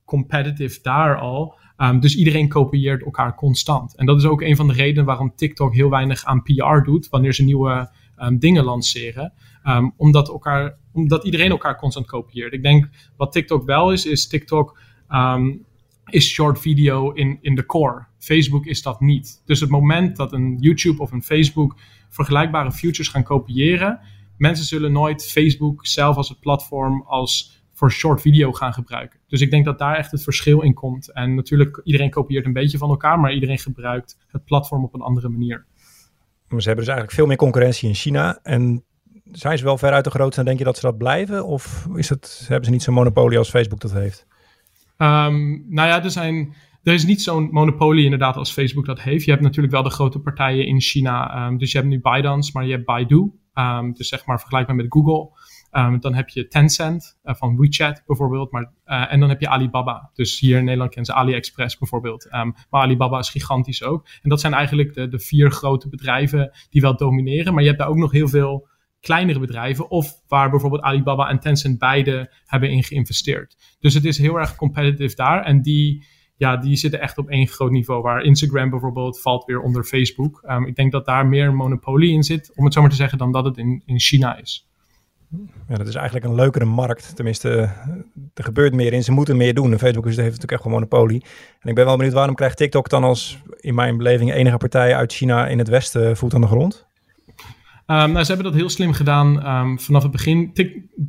competitive 0.05 0.79
daar 0.83 1.19
al. 1.19 1.59
Um, 1.77 2.01
dus 2.01 2.17
iedereen 2.17 2.49
kopieert 2.49 3.05
elkaar 3.05 3.35
constant. 3.35 3.97
En 3.97 4.07
dat 4.07 4.19
is 4.19 4.25
ook 4.25 4.43
een 4.43 4.57
van 4.57 4.67
de 4.67 4.73
redenen 4.73 5.05
waarom 5.05 5.33
TikTok 5.37 5.75
heel 5.75 5.91
weinig 5.91 6.25
aan 6.25 6.43
PR 6.43 6.83
doet 6.85 7.09
wanneer 7.09 7.35
ze 7.35 7.43
nieuwe 7.43 7.91
um, 8.19 8.39
dingen 8.39 8.65
lanceren. 8.65 9.33
Um, 9.65 9.93
omdat, 9.97 10.29
elkaar, 10.29 10.79
omdat 10.93 11.25
iedereen 11.25 11.51
elkaar 11.51 11.79
constant 11.79 12.07
kopieert. 12.07 12.53
Ik 12.53 12.63
denk 12.63 12.89
wat 13.17 13.33
TikTok 13.33 13.65
wel 13.65 13.93
is, 13.93 14.07
is 14.07 14.27
TikTok 14.27 14.79
is 16.07 16.29
short 16.29 16.61
video 16.61 17.11
in, 17.11 17.39
in 17.41 17.55
de 17.55 17.67
core. 17.67 18.07
Facebook 18.19 18.67
is 18.67 18.83
dat 18.83 19.01
niet. 19.01 19.43
Dus 19.45 19.61
het 19.61 19.71
moment 19.71 20.17
dat 20.17 20.33
een 20.33 20.57
YouTube 20.61 21.03
of 21.03 21.13
een 21.13 21.23
Facebook 21.23 21.77
vergelijkbare 22.09 22.73
futures 22.73 23.09
gaan 23.09 23.23
kopiëren, 23.23 24.01
mensen 24.37 24.65
zullen 24.65 24.93
nooit 24.93 25.31
Facebook 25.31 25.87
zelf 25.87 26.17
als 26.17 26.29
het 26.29 26.41
platform 26.41 27.03
als 27.07 27.56
voor 27.77 27.93
short 27.93 28.21
video 28.21 28.53
gaan 28.53 28.73
gebruiken. 28.73 29.21
Dus 29.27 29.41
ik 29.41 29.51
denk 29.51 29.65
dat 29.65 29.79
daar 29.79 29.97
echt 29.97 30.11
het 30.11 30.23
verschil 30.23 30.63
in 30.63 30.75
komt. 30.75 31.13
En 31.13 31.35
natuurlijk, 31.35 31.81
iedereen 31.85 32.11
kopieert 32.11 32.47
een 32.47 32.53
beetje 32.53 32.79
van 32.79 32.91
elkaar, 32.91 33.21
maar 33.21 33.33
iedereen 33.33 33.59
gebruikt 33.59 34.19
het 34.29 34.45
platform 34.45 34.85
op 34.85 34.95
een 34.95 35.01
andere 35.01 35.29
manier. 35.29 35.65
Maar 36.49 36.61
ze 36.61 36.67
hebben 36.67 36.85
dus 36.85 36.95
eigenlijk 36.95 37.13
veel 37.13 37.27
meer 37.27 37.37
concurrentie 37.37 37.89
in 37.89 37.95
China. 37.95 38.39
En 38.43 38.85
zijn 39.25 39.59
ze 39.59 39.65
wel 39.65 39.79
veruit 39.79 40.05
de 40.05 40.11
grootste 40.11 40.41
en 40.41 40.47
denk 40.47 40.59
je 40.59 40.65
dat 40.65 40.77
ze 40.77 40.87
dat 40.87 40.99
blijven? 40.99 41.47
Of 41.47 41.89
is 41.95 42.09
het, 42.09 42.45
hebben 42.49 42.65
ze 42.65 42.71
niet 42.71 42.83
zo'n 42.83 42.95
monopolie 42.95 43.39
als 43.39 43.51
Facebook 43.51 43.81
dat 43.81 43.93
heeft? 43.93 44.27
Um, 44.99 45.65
nou 45.69 45.89
ja, 45.89 46.05
er, 46.05 46.11
zijn, 46.11 46.55
er 46.83 46.93
is 46.93 47.05
niet 47.05 47.23
zo'n 47.23 47.49
monopolie 47.51 48.05
inderdaad 48.05 48.37
als 48.37 48.53
Facebook 48.53 48.87
dat 48.87 49.01
heeft. 49.01 49.25
Je 49.25 49.31
hebt 49.31 49.43
natuurlijk 49.43 49.75
wel 49.75 49.83
de 49.83 49.91
grote 49.91 50.19
partijen 50.19 50.67
in 50.67 50.81
China. 50.81 51.47
Um, 51.47 51.59
dus 51.59 51.73
je 51.73 51.79
hebt 51.79 51.91
nu 51.91 52.01
ByteDance, 52.01 52.51
maar 52.55 52.65
je 52.65 52.73
hebt 52.73 52.85
Baidu. 52.85 53.33
Um, 53.55 53.93
dus 53.93 54.09
zeg 54.09 54.27
maar 54.27 54.39
vergelijkbaar 54.39 54.77
met 54.77 54.87
Google. 54.89 55.36
Um, 55.77 56.01
dan 56.01 56.15
heb 56.15 56.29
je 56.29 56.49
Tencent 56.49 57.19
uh, 57.25 57.35
van 57.35 57.57
WeChat 57.57 58.03
bijvoorbeeld. 58.07 58.51
Maar, 58.51 58.73
uh, 58.87 59.13
en 59.13 59.21
dan 59.21 59.29
heb 59.29 59.41
je 59.41 59.49
Alibaba. 59.49 60.11
Dus 60.15 60.41
hier 60.41 60.59
in 60.59 60.65
Nederland 60.65 60.91
kennen 60.95 61.15
ze 61.15 61.21
AliExpress 61.21 61.79
bijvoorbeeld. 61.79 62.25
Um, 62.25 62.55
maar 62.71 62.83
Alibaba 62.83 63.19
is 63.19 63.31
gigantisch 63.31 63.83
ook. 63.83 64.07
En 64.23 64.29
dat 64.29 64.41
zijn 64.41 64.53
eigenlijk 64.53 64.95
de, 64.95 65.09
de 65.09 65.19
vier 65.19 65.51
grote 65.51 65.89
bedrijven 65.89 66.51
die 66.71 66.81
wel 66.81 66.97
domineren. 66.97 67.53
Maar 67.53 67.63
je 67.63 67.69
hebt 67.69 67.81
daar 67.81 67.89
ook 67.89 67.97
nog 67.97 68.13
heel 68.13 68.29
veel 68.29 68.69
kleinere 69.01 69.39
bedrijven. 69.39 69.91
Of 69.91 70.23
waar 70.29 70.51
bijvoorbeeld 70.51 70.83
Alibaba 70.83 71.29
en 71.29 71.39
Tencent 71.39 71.79
beide 71.79 72.33
hebben 72.45 72.71
in 72.71 72.83
geïnvesteerd. 72.83 73.77
Dus 73.81 73.95
het 73.95 74.05
is 74.05 74.19
heel 74.19 74.39
erg 74.39 74.57
competitive 74.57 75.17
daar. 75.17 75.45
En 75.45 75.63
die, 75.63 76.07
ja, 76.37 76.57
die 76.57 76.77
zitten 76.77 77.01
echt 77.01 77.19
op 77.19 77.29
één 77.29 77.47
groot 77.47 77.71
niveau. 77.71 78.03
Waar 78.03 78.23
Instagram 78.23 78.71
bijvoorbeeld 78.71 79.21
valt 79.21 79.45
weer 79.45 79.61
onder 79.61 79.85
Facebook. 79.85 80.43
Um, 80.49 80.67
ik 80.67 80.77
denk 80.77 80.93
dat 80.93 81.07
daar 81.07 81.27
meer 81.27 81.55
monopolie 81.55 82.13
in 82.13 82.23
zit, 82.23 82.53
om 82.55 82.65
het 82.65 82.73
zo 82.73 82.81
maar 82.81 82.91
te 82.91 82.97
zeggen, 82.97 83.19
dan 83.19 83.33
dat 83.33 83.45
het 83.45 83.57
in, 83.57 83.83
in 83.87 84.01
China 84.01 84.37
is. 84.37 84.69
Ja, 85.69 85.75
dat 85.75 85.87
is 85.87 85.95
eigenlijk 85.95 86.27
een 86.27 86.35
leukere 86.35 86.65
markt. 86.65 87.17
Tenminste, 87.17 87.49
er 88.35 88.45
gebeurt 88.45 88.75
meer 88.75 88.93
in. 88.93 89.05
Ze 89.05 89.13
moeten 89.13 89.37
meer 89.37 89.55
doen. 89.55 89.73
En 89.73 89.79
Facebook 89.79 90.05
heeft 90.05 90.19
natuurlijk 90.19 90.53
echt 90.53 90.63
gewoon 90.63 90.77
monopolie. 90.77 91.25
En 91.61 91.69
ik 91.69 91.75
ben 91.75 91.85
wel 91.85 91.97
benieuwd, 91.97 92.15
waarom 92.15 92.35
krijgt 92.35 92.57
TikTok 92.57 92.89
dan 92.89 93.05
als, 93.05 93.39
in 93.61 93.75
mijn 93.75 93.97
beleving, 93.97 94.33
enige 94.33 94.57
partij 94.57 94.95
uit 94.95 95.13
China 95.13 95.47
in 95.47 95.59
het 95.59 95.69
Westen 95.69 96.17
voet 96.17 96.35
aan 96.35 96.41
de 96.41 96.47
grond? 96.47 96.87
Um, 97.87 97.97
nou, 98.13 98.25
ze 98.25 98.33
hebben 98.33 98.51
dat 98.51 98.61
heel 98.61 98.69
slim 98.69 98.93
gedaan 98.93 99.47
um, 99.47 99.81
vanaf 99.81 100.03
het 100.03 100.13
begin. 100.13 100.51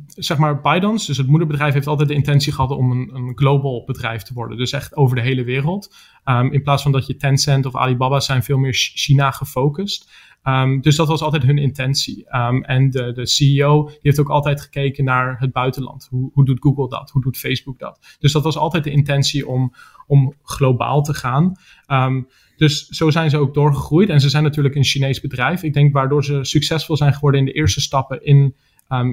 Zeg 0.06 0.38
maar, 0.38 0.60
ByteDance, 0.60 1.06
dus 1.06 1.16
het 1.16 1.26
moederbedrijf, 1.26 1.74
heeft 1.74 1.86
altijd 1.86 2.08
de 2.08 2.14
intentie 2.14 2.52
gehad 2.52 2.70
om 2.70 2.90
een, 2.90 3.10
een 3.14 3.32
global 3.34 3.84
bedrijf 3.86 4.22
te 4.22 4.34
worden. 4.34 4.58
Dus 4.58 4.72
echt 4.72 4.96
over 4.96 5.16
de 5.16 5.22
hele 5.22 5.44
wereld. 5.44 5.96
Um, 6.24 6.52
in 6.52 6.62
plaats 6.62 6.82
van 6.82 6.92
dat 6.92 7.06
je 7.06 7.16
Tencent 7.16 7.66
of 7.66 7.76
Alibaba 7.76 8.20
zijn 8.20 8.42
veel 8.42 8.58
meer 8.58 8.74
China 8.74 9.30
gefocust. 9.30 10.10
Um, 10.44 10.80
dus 10.80 10.96
dat 10.96 11.08
was 11.08 11.22
altijd 11.22 11.42
hun 11.42 11.58
intentie. 11.58 12.36
Um, 12.36 12.64
en 12.64 12.90
de, 12.90 13.12
de 13.12 13.26
CEO 13.26 13.90
heeft 14.02 14.20
ook 14.20 14.30
altijd 14.30 14.60
gekeken 14.60 15.04
naar 15.04 15.36
het 15.38 15.52
buitenland. 15.52 16.06
Hoe, 16.10 16.30
hoe 16.32 16.44
doet 16.44 16.60
Google 16.60 16.88
dat? 16.88 17.10
Hoe 17.10 17.22
doet 17.22 17.38
Facebook 17.38 17.78
dat? 17.78 18.16
Dus 18.18 18.32
dat 18.32 18.42
was 18.42 18.56
altijd 18.56 18.84
de 18.84 18.90
intentie 18.90 19.48
om, 19.48 19.74
om 20.06 20.34
globaal 20.42 21.02
te 21.02 21.14
gaan. 21.14 21.52
Um, 21.86 22.28
dus 22.56 22.88
zo 22.88 23.10
zijn 23.10 23.30
ze 23.30 23.38
ook 23.38 23.54
doorgegroeid. 23.54 24.08
En 24.08 24.20
ze 24.20 24.28
zijn 24.28 24.42
natuurlijk 24.42 24.74
een 24.74 24.84
Chinees 24.84 25.20
bedrijf. 25.20 25.62
Ik 25.62 25.72
denk 25.72 25.92
waardoor 25.92 26.24
ze 26.24 26.44
succesvol 26.44 26.96
zijn 26.96 27.14
geworden 27.14 27.40
in 27.40 27.46
de 27.46 27.52
eerste 27.52 27.80
stappen 27.80 28.24
in, 28.24 28.54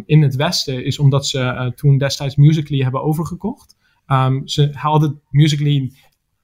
in 0.06 0.22
het 0.22 0.36
Westen, 0.36 0.86
is 0.86 1.00
omdat 1.00 1.28
ze 1.28 1.40
uh, 1.40 1.66
toen 1.66 1.98
destijds 1.98 2.36
Musical.ly 2.36 2.82
hebben 2.82 3.04
overgekocht. 3.04 3.76
Ze 4.46 4.70
hadden 4.74 5.22
Musical.ly, 5.30 5.92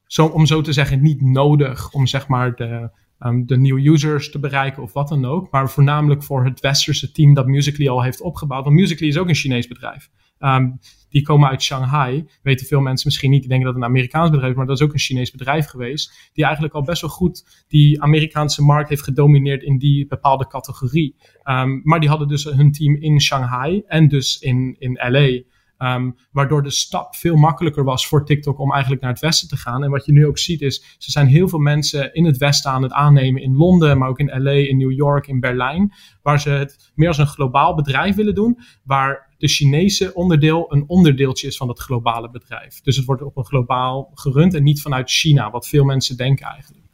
zo, 0.06 0.26
om 0.26 0.46
zo 0.46 0.62
te 0.62 0.74
zeggen, 0.74 1.02
niet 1.02 1.22
nodig 1.22 1.92
om 1.92 2.08
zeg 2.08 2.28
maar 2.28 2.56
de 2.56 2.90
um, 3.26 3.46
de 3.46 3.58
nieuwe 3.58 3.90
users 3.90 4.32
te 4.32 4.40
bereiken 4.40 4.84
of 4.84 4.94
wat 4.94 5.08
dan 5.08 5.26
ook. 5.26 5.52
Maar 5.52 5.70
voornamelijk 5.70 6.24
voor 6.24 6.46
het 6.46 6.60
westerse 6.60 7.12
team 7.12 7.34
dat 7.34 7.48
Musically 7.48 7.90
al 7.90 8.04
heeft 8.04 8.22
opgebouwd. 8.22 8.64
Want 8.64 8.76
Musically 8.76 9.10
is 9.10 9.18
ook 9.18 9.28
een 9.28 9.36
Chinees 9.36 9.68
bedrijf. 9.68 10.10
Um, 10.40 10.80
die 11.10 11.22
komen 11.22 11.50
uit 11.50 11.62
Shanghai. 11.62 12.28
Weten 12.44 12.68
veel 12.68 12.80
mensen 12.80 13.08
misschien 13.08 13.30
niet. 13.30 13.40
Die 13.40 13.50
denken 13.50 13.66
dat 13.66 13.76
het 13.76 13.84
een 13.84 13.90
Amerikaans 13.90 14.30
bedrijf 14.30 14.52
is, 14.52 14.58
maar 14.58 14.66
dat 14.66 14.78
is 14.80 14.84
ook 14.84 14.94
een 14.94 15.00
Chinees 15.00 15.32
bedrijf 15.32 15.66
geweest. 15.66 16.30
Die 16.34 16.44
eigenlijk 16.44 16.74
al 16.74 16.84
best 16.84 17.02
wel 17.02 17.10
goed 17.10 17.66
die 17.68 18.02
Amerikaanse 18.02 18.64
markt 18.64 18.90
heeft 18.90 19.04
gedomineerd 19.04 19.64
in 19.64 19.78
die 19.78 20.08
bepaalde 20.08 20.48
categorie. 20.48 21.16
Um, 21.44 21.82
maar 21.84 22.00
die 22.00 22.10
hadden 22.10 22.28
dus 22.28 22.44
hun 22.44 22.72
team 22.72 22.96
in 22.96 23.22
Shanghai 23.22 23.84
en 23.88 24.08
dus 24.08 24.40
in, 24.40 24.76
in 24.80 24.94
LA. 24.94 25.42
Um, 25.84 26.16
waardoor 26.32 26.64
de 26.64 26.70
stap 26.70 27.16
veel 27.16 27.36
makkelijker 27.36 27.84
was 27.84 28.08
voor 28.08 28.26
TikTok 28.26 28.60
om 28.60 28.72
eigenlijk 28.72 29.02
naar 29.02 29.12
het 29.12 29.20
westen 29.20 29.48
te 29.48 29.58
gaan. 29.58 29.84
En 29.84 29.90
wat 29.90 30.06
je 30.06 30.12
nu 30.12 30.26
ook 30.28 30.38
ziet 30.38 30.62
is, 30.62 30.96
ze 30.98 31.12
zijn 31.12 31.28
heel 31.28 31.48
veel 31.48 31.60
mensen 31.60 32.14
in 32.14 32.26
het 32.26 32.38
westen 32.38 32.72
aan 32.72 32.84
het 32.84 32.92
aannemen. 32.92 33.42
In 33.42 33.56
Londen, 33.56 33.98
maar 33.98 34.10
ook 34.10 34.20
in 34.20 34.44
LA, 34.44 34.52
in 34.52 34.78
New 34.78 34.92
York, 34.92 35.28
in 35.28 35.40
Berlijn. 35.40 35.94
Waar 36.22 36.40
ze 36.40 36.50
het 36.50 36.92
meer 36.96 37.08
als 37.08 37.18
een 37.18 37.28
globaal 37.28 37.76
bedrijf 37.76 38.16
willen 38.16 38.36
doen. 38.36 38.60
Waar 38.84 39.36
de 39.38 39.48
Chinese 39.48 40.14
onderdeel 40.14 40.74
een 40.74 40.84
onderdeeltje 40.88 41.48
is 41.48 41.58
van 41.58 41.68
het 41.68 41.80
globale 41.80 42.30
bedrijf. 42.30 42.82
Dus 42.82 42.96
het 42.96 43.06
wordt 43.06 43.22
op 43.22 43.38
een 43.38 43.46
globaal 43.46 44.12
gerund 44.14 44.54
en 44.54 44.64
niet 44.64 44.82
vanuit 44.82 45.10
China, 45.10 45.52
wat 45.52 45.68
veel 45.68 45.84
mensen 45.84 46.18
denken 46.18 46.46
eigenlijk. 46.46 46.86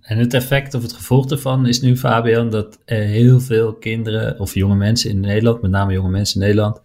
En 0.00 0.18
het 0.18 0.34
effect 0.34 0.74
of 0.74 0.82
het 0.82 0.92
gevolg 0.92 1.26
daarvan 1.26 1.66
is 1.66 1.80
nu, 1.80 1.96
Fabian, 1.96 2.50
dat 2.50 2.78
heel 2.84 3.40
veel 3.40 3.74
kinderen 3.74 4.38
of 4.38 4.54
jonge 4.54 4.74
mensen 4.74 5.10
in 5.10 5.20
Nederland, 5.20 5.62
met 5.62 5.70
name 5.70 5.92
jonge 5.92 6.08
mensen 6.08 6.40
in 6.40 6.46
Nederland, 6.46 6.80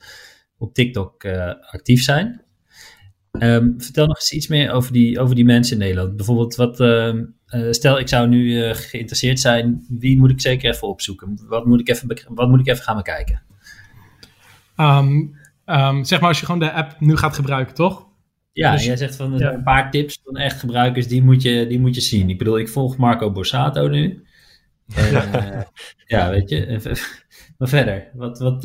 op 0.61 0.73
TikTok 0.73 1.23
uh, 1.23 1.53
actief 1.61 2.03
zijn. 2.03 2.41
Um, 3.31 3.73
vertel 3.77 4.07
nog 4.07 4.15
eens 4.15 4.31
iets 4.31 4.47
meer 4.47 4.71
over 4.71 4.93
die, 4.93 5.19
over 5.19 5.35
die 5.35 5.45
mensen 5.45 5.73
in 5.73 5.79
Nederland. 5.79 6.15
Bijvoorbeeld, 6.15 6.55
wat, 6.55 6.79
uh, 6.79 7.13
stel 7.69 7.99
ik 7.99 8.07
zou 8.07 8.27
nu 8.27 8.43
uh, 8.43 8.73
geïnteresseerd 8.73 9.39
zijn, 9.39 9.85
wie 9.89 10.17
moet 10.17 10.31
ik 10.31 10.41
zeker 10.41 10.73
even 10.73 10.87
opzoeken? 10.87 11.39
Wat 11.47 11.65
moet 11.65 11.79
ik 11.79 11.89
even, 11.89 12.17
wat 12.27 12.49
moet 12.49 12.59
ik 12.59 12.67
even 12.67 12.83
gaan 12.83 12.95
bekijken? 12.95 13.41
Um, 14.77 15.35
um, 15.65 16.03
zeg 16.03 16.19
maar 16.19 16.29
als 16.29 16.39
je 16.39 16.45
gewoon 16.45 16.59
de 16.59 16.71
app 16.71 16.99
nu 16.99 17.17
gaat 17.17 17.35
gebruiken, 17.35 17.75
toch? 17.75 18.07
Ja, 18.53 18.71
dus, 18.71 18.85
jij 18.85 18.97
zegt 18.97 19.15
van 19.15 19.37
ja. 19.37 19.53
een 19.53 19.63
paar 19.63 19.91
tips 19.91 20.19
van 20.23 20.37
echt 20.37 20.59
gebruikers, 20.59 21.07
die 21.07 21.23
moet, 21.23 21.41
je, 21.41 21.67
die 21.67 21.79
moet 21.79 21.95
je 21.95 22.01
zien. 22.01 22.29
Ik 22.29 22.37
bedoel, 22.37 22.59
ik 22.59 22.69
volg 22.69 22.97
Marco 22.97 23.31
Borsato 23.31 23.87
nu. 23.87 24.23
En, 24.95 25.67
ja, 26.05 26.29
weet 26.29 26.49
je. 26.49 26.79
maar 27.57 27.67
verder, 27.67 28.07
wat, 28.13 28.39
wat, 28.39 28.63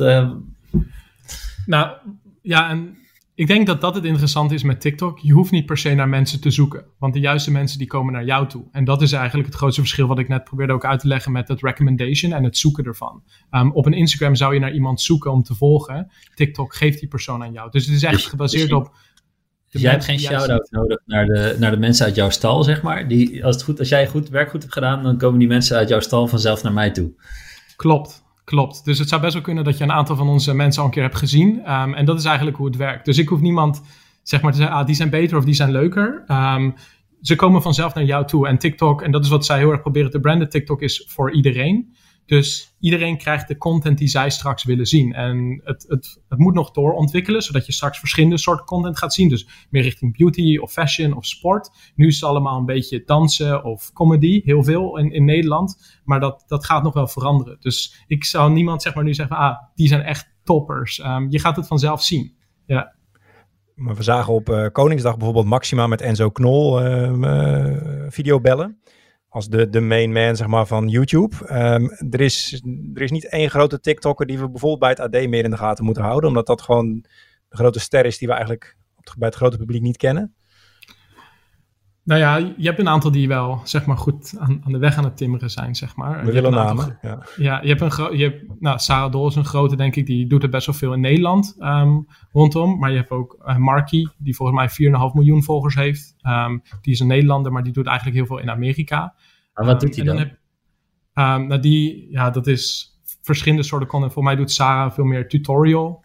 nou, 1.67 1.97
ja, 2.41 2.69
en 2.69 2.97
ik 3.35 3.47
denk 3.47 3.67
dat 3.67 3.81
dat 3.81 3.95
het 3.95 4.03
interessante 4.03 4.53
is 4.53 4.63
met 4.63 4.81
TikTok. 4.81 5.19
Je 5.19 5.33
hoeft 5.33 5.51
niet 5.51 5.65
per 5.65 5.77
se 5.77 5.93
naar 5.93 6.09
mensen 6.09 6.41
te 6.41 6.51
zoeken. 6.51 6.85
Want 6.99 7.13
de 7.13 7.19
juiste 7.19 7.51
mensen 7.51 7.77
die 7.77 7.87
komen 7.87 8.13
naar 8.13 8.25
jou 8.25 8.47
toe. 8.47 8.65
En 8.71 8.83
dat 8.83 9.01
is 9.01 9.11
eigenlijk 9.11 9.47
het 9.47 9.57
grootste 9.57 9.81
verschil 9.81 10.07
wat 10.07 10.19
ik 10.19 10.27
net 10.27 10.43
probeerde 10.43 10.73
ook 10.73 10.85
uit 10.85 10.99
te 10.99 11.07
leggen 11.07 11.31
met 11.31 11.47
het 11.47 11.61
recommendation 11.61 12.33
en 12.33 12.43
het 12.43 12.57
zoeken 12.57 12.83
ervan. 12.83 13.23
Um, 13.51 13.71
op 13.71 13.85
een 13.85 13.93
Instagram 13.93 14.35
zou 14.35 14.53
je 14.53 14.59
naar 14.59 14.73
iemand 14.73 15.01
zoeken 15.01 15.31
om 15.31 15.43
te 15.43 15.55
volgen. 15.55 16.11
TikTok 16.33 16.75
geeft 16.75 16.99
die 16.99 17.07
persoon 17.07 17.43
aan 17.43 17.51
jou. 17.51 17.71
Dus 17.71 17.85
het 17.85 17.95
is 17.95 18.03
echt 18.03 18.13
dus- 18.13 18.25
gebaseerd 18.25 18.71
op... 18.71 18.95
Dus 19.69 19.81
jij 19.81 19.91
hebt 19.91 20.05
geen 20.05 20.19
shout-out 20.19 20.71
nodig 20.71 21.01
naar 21.05 21.25
de, 21.25 21.55
naar 21.59 21.71
de 21.71 21.77
mensen 21.77 22.05
uit 22.05 22.15
jouw 22.15 22.29
stal, 22.29 22.63
zeg 22.63 22.81
maar. 22.81 23.07
Die, 23.07 23.45
als, 23.45 23.55
het 23.55 23.63
goed, 23.63 23.79
als 23.79 23.89
jij 23.89 24.07
goed 24.07 24.29
werk 24.29 24.49
goed 24.49 24.61
hebt 24.61 24.73
gedaan, 24.73 25.03
dan 25.03 25.17
komen 25.17 25.39
die 25.39 25.47
mensen 25.47 25.77
uit 25.77 25.89
jouw 25.89 25.99
stal 25.99 26.27
vanzelf 26.27 26.63
naar 26.63 26.73
mij 26.73 26.91
toe. 26.91 27.11
Klopt, 27.75 28.23
Klopt. 28.47 28.85
Dus 28.85 28.99
het 28.99 29.09
zou 29.09 29.21
best 29.21 29.33
wel 29.33 29.43
kunnen 29.43 29.63
dat 29.63 29.77
je 29.77 29.83
een 29.83 29.91
aantal 29.91 30.15
van 30.15 30.27
onze 30.27 30.53
mensen 30.53 30.81
al 30.81 30.87
een 30.87 30.93
keer 30.93 31.03
hebt 31.03 31.15
gezien. 31.15 31.71
Um, 31.71 31.93
en 31.93 32.05
dat 32.05 32.19
is 32.19 32.25
eigenlijk 32.25 32.57
hoe 32.57 32.65
het 32.65 32.75
werkt. 32.75 33.05
Dus 33.05 33.17
ik 33.17 33.27
hoef 33.27 33.39
niemand 33.39 33.81
zeg 34.23 34.41
maar 34.41 34.51
te 34.51 34.57
zeggen, 34.57 34.75
ah, 34.75 34.85
die 34.85 34.95
zijn 34.95 35.09
beter 35.09 35.37
of 35.37 35.45
die 35.45 35.53
zijn 35.53 35.71
leuker. 35.71 36.23
Um, 36.27 36.75
ze 37.21 37.35
komen 37.35 37.61
vanzelf 37.61 37.93
naar 37.93 38.03
jou 38.03 38.25
toe. 38.25 38.47
En 38.47 38.57
TikTok, 38.57 39.01
en 39.01 39.11
dat 39.11 39.23
is 39.23 39.29
wat 39.29 39.45
zij 39.45 39.57
heel 39.57 39.71
erg 39.71 39.81
proberen 39.81 40.11
te 40.11 40.19
branden, 40.19 40.49
TikTok 40.49 40.81
is 40.81 41.05
voor 41.07 41.31
iedereen. 41.31 41.95
Dus 42.27 42.75
iedereen 42.79 43.17
krijgt 43.17 43.47
de 43.47 43.57
content 43.57 43.97
die 43.97 44.07
zij 44.07 44.29
straks 44.29 44.63
willen 44.63 44.85
zien. 44.85 45.13
En 45.13 45.61
het, 45.63 45.85
het, 45.87 46.21
het 46.29 46.39
moet 46.39 46.53
nog 46.53 46.71
doorontwikkelen, 46.71 47.41
zodat 47.41 47.65
je 47.65 47.71
straks 47.71 47.99
verschillende 47.99 48.37
soorten 48.37 48.65
content 48.65 48.97
gaat 48.97 49.13
zien. 49.13 49.29
Dus 49.29 49.67
meer 49.69 49.83
richting 49.83 50.17
beauty 50.17 50.57
of 50.57 50.71
fashion 50.71 51.13
of 51.13 51.25
sport. 51.25 51.69
Nu 51.95 52.07
is 52.07 52.15
het 52.15 52.29
allemaal 52.29 52.59
een 52.59 52.65
beetje 52.65 53.03
dansen 53.05 53.63
of 53.63 53.93
comedy, 53.93 54.41
heel 54.43 54.63
veel 54.63 54.97
in, 54.97 55.11
in 55.11 55.25
Nederland. 55.25 55.99
Maar 56.03 56.19
dat, 56.19 56.43
dat 56.47 56.65
gaat 56.65 56.83
nog 56.83 56.93
wel 56.93 57.07
veranderen. 57.07 57.57
Dus 57.59 58.03
ik 58.07 58.23
zou 58.23 58.51
niemand 58.51 58.81
zeg 58.81 58.95
maar 58.95 59.03
nu 59.03 59.13
zeggen, 59.13 59.37
ah, 59.37 59.57
die 59.75 59.87
zijn 59.87 60.01
echt 60.01 60.33
toppers. 60.43 60.99
Um, 60.99 61.31
je 61.31 61.39
gaat 61.39 61.55
het 61.55 61.67
vanzelf 61.67 62.03
zien. 62.03 62.35
Ja. 62.65 62.95
Maar 63.75 63.95
we 63.95 64.03
zagen 64.03 64.33
op 64.33 64.49
uh, 64.49 64.65
Koningsdag 64.71 65.15
bijvoorbeeld 65.15 65.45
Maxima 65.45 65.87
met 65.87 66.01
Enzo 66.01 66.29
Knol 66.29 66.85
uh, 66.85 67.11
uh, 67.11 68.05
videobellen 68.09 68.79
als 69.29 69.49
de, 69.49 69.69
de 69.69 69.79
main 69.79 70.11
man 70.11 70.35
zeg 70.35 70.47
maar, 70.47 70.67
van 70.67 70.87
YouTube. 70.87 71.35
Um, 71.51 71.91
er, 72.11 72.21
is, 72.21 72.61
er 72.93 73.01
is 73.01 73.11
niet 73.11 73.29
één 73.29 73.49
grote 73.49 73.79
TikToker 73.79 74.25
die 74.25 74.39
we 74.39 74.49
bijvoorbeeld 74.49 74.79
bij 74.79 74.89
het 74.89 74.99
AD 74.99 75.27
meer 75.27 75.43
in 75.43 75.51
de 75.51 75.57
gaten 75.57 75.85
moeten 75.85 76.03
houden. 76.03 76.29
Omdat 76.29 76.45
dat 76.45 76.61
gewoon 76.61 77.05
de 77.49 77.57
grote 77.57 77.79
ster 77.79 78.05
is 78.05 78.17
die 78.17 78.27
we 78.27 78.33
eigenlijk 78.33 78.77
bij 79.17 79.27
het 79.27 79.37
grote 79.37 79.57
publiek 79.57 79.81
niet 79.81 79.97
kennen. 79.97 80.35
Nou 82.07 82.19
ja, 82.19 82.35
je 82.35 82.67
hebt 82.67 82.79
een 82.79 82.89
aantal 82.89 83.11
die 83.11 83.27
wel, 83.27 83.61
zeg 83.63 83.85
maar, 83.85 83.97
goed 83.97 84.35
aan, 84.39 84.61
aan 84.65 84.71
de 84.71 84.77
weg 84.77 84.97
aan 84.97 85.03
het 85.03 85.17
timmeren 85.17 85.49
zijn, 85.49 85.75
zeg 85.75 85.95
maar. 85.95 86.25
We 86.25 86.31
willen 86.31 86.51
namen, 86.51 86.97
ja. 87.01 87.23
ja. 87.37 87.61
je 87.61 87.67
hebt 87.75 87.81
een 87.81 88.17
je 88.17 88.23
hebt, 88.23 88.43
nou, 88.59 88.79
Sarah 88.79 89.11
Dol 89.11 89.27
is 89.27 89.35
een 89.35 89.45
grote, 89.45 89.75
denk 89.75 89.95
ik, 89.95 90.05
die 90.05 90.27
doet 90.27 90.43
er 90.43 90.49
best 90.49 90.65
wel 90.65 90.75
veel 90.75 90.93
in 90.93 90.99
Nederland 90.99 91.55
um, 91.59 92.07
rondom. 92.31 92.79
Maar 92.79 92.91
je 92.91 92.97
hebt 92.97 93.11
ook 93.11 93.37
uh, 93.45 93.57
Marky, 93.57 94.07
die 94.17 94.35
volgens 94.35 94.77
mij 94.77 94.89
4,5 94.91 94.97
miljoen 95.13 95.43
volgers 95.43 95.75
heeft. 95.75 96.15
Um, 96.21 96.61
die 96.81 96.93
is 96.93 96.99
een 96.99 97.07
Nederlander, 97.07 97.51
maar 97.51 97.63
die 97.63 97.73
doet 97.73 97.85
eigenlijk 97.87 98.17
heel 98.17 98.25
veel 98.25 98.39
in 98.39 98.49
Amerika. 98.49 99.15
Maar 99.53 99.65
wat 99.65 99.79
doet 99.79 99.95
hij 99.95 100.05
dan? 100.05 100.15
dan 100.15 100.25
heb, 100.25 100.37
um, 101.41 101.47
nou, 101.47 101.61
die, 101.61 102.07
ja, 102.11 102.29
dat 102.29 102.47
is 102.47 102.95
verschillende 103.21 103.63
soorten 103.63 103.87
content. 103.87 104.13
Voor 104.13 104.23
mij 104.23 104.35
doet 104.35 104.51
Sarah 104.51 104.91
veel 104.91 105.05
meer 105.05 105.27
tutorial 105.27 106.03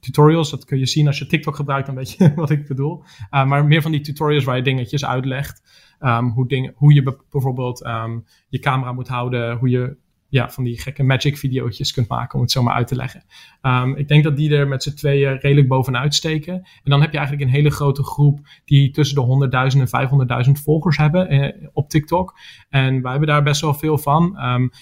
tutorials. 0.00 0.50
Dat 0.50 0.64
kun 0.64 0.78
je 0.78 0.86
zien 0.86 1.06
als 1.06 1.18
je 1.18 1.26
TikTok 1.26 1.56
gebruikt, 1.56 1.86
dan 1.86 1.94
weet 1.94 2.12
je 2.12 2.32
wat 2.36 2.50
ik 2.50 2.66
bedoel. 2.66 3.02
Uh, 3.30 3.46
maar 3.46 3.64
meer 3.64 3.82
van 3.82 3.90
die 3.90 4.00
tutorials 4.00 4.44
waar 4.44 4.56
je 4.56 4.62
dingetjes 4.62 5.04
uitlegt. 5.04 5.62
Um, 6.00 6.30
hoe, 6.30 6.72
hoe 6.74 6.94
je 6.94 7.18
bijvoorbeeld 7.30 7.86
um, 7.86 8.24
je 8.48 8.58
camera 8.58 8.92
moet 8.92 9.08
houden, 9.08 9.56
hoe 9.56 9.68
je 9.68 9.96
ja, 10.30 10.50
van 10.50 10.64
die 10.64 10.80
gekke 10.80 11.02
magic 11.02 11.36
video's 11.36 11.92
kunt 11.92 12.08
maken, 12.08 12.34
om 12.34 12.40
het 12.40 12.50
zo 12.50 12.62
maar 12.62 12.74
uit 12.74 12.86
te 12.86 12.94
leggen. 12.94 13.24
Um, 13.62 13.96
ik 13.96 14.08
denk 14.08 14.24
dat 14.24 14.36
die 14.36 14.56
er 14.56 14.68
met 14.68 14.82
z'n 14.82 14.94
tweeën 14.94 15.36
redelijk 15.36 15.68
bovenuit 15.68 16.14
steken. 16.14 16.54
En 16.54 16.90
dan 16.90 17.00
heb 17.00 17.12
je 17.12 17.18
eigenlijk 17.18 17.48
een 17.48 17.54
hele 17.54 17.70
grote 17.70 18.02
groep 18.02 18.40
die 18.64 18.90
tussen 18.90 19.16
de 19.16 19.48
100.000 19.74 19.90
en 19.90 20.46
500.000 20.46 20.62
volgers 20.62 20.96
hebben 20.96 21.28
eh, 21.28 21.68
op 21.72 21.88
TikTok. 21.88 22.38
En 22.68 23.02
wij 23.02 23.10
hebben 23.10 23.28
daar 23.28 23.42
best 23.42 23.60
wel 23.60 23.74
veel 23.74 23.98
van. 23.98 24.36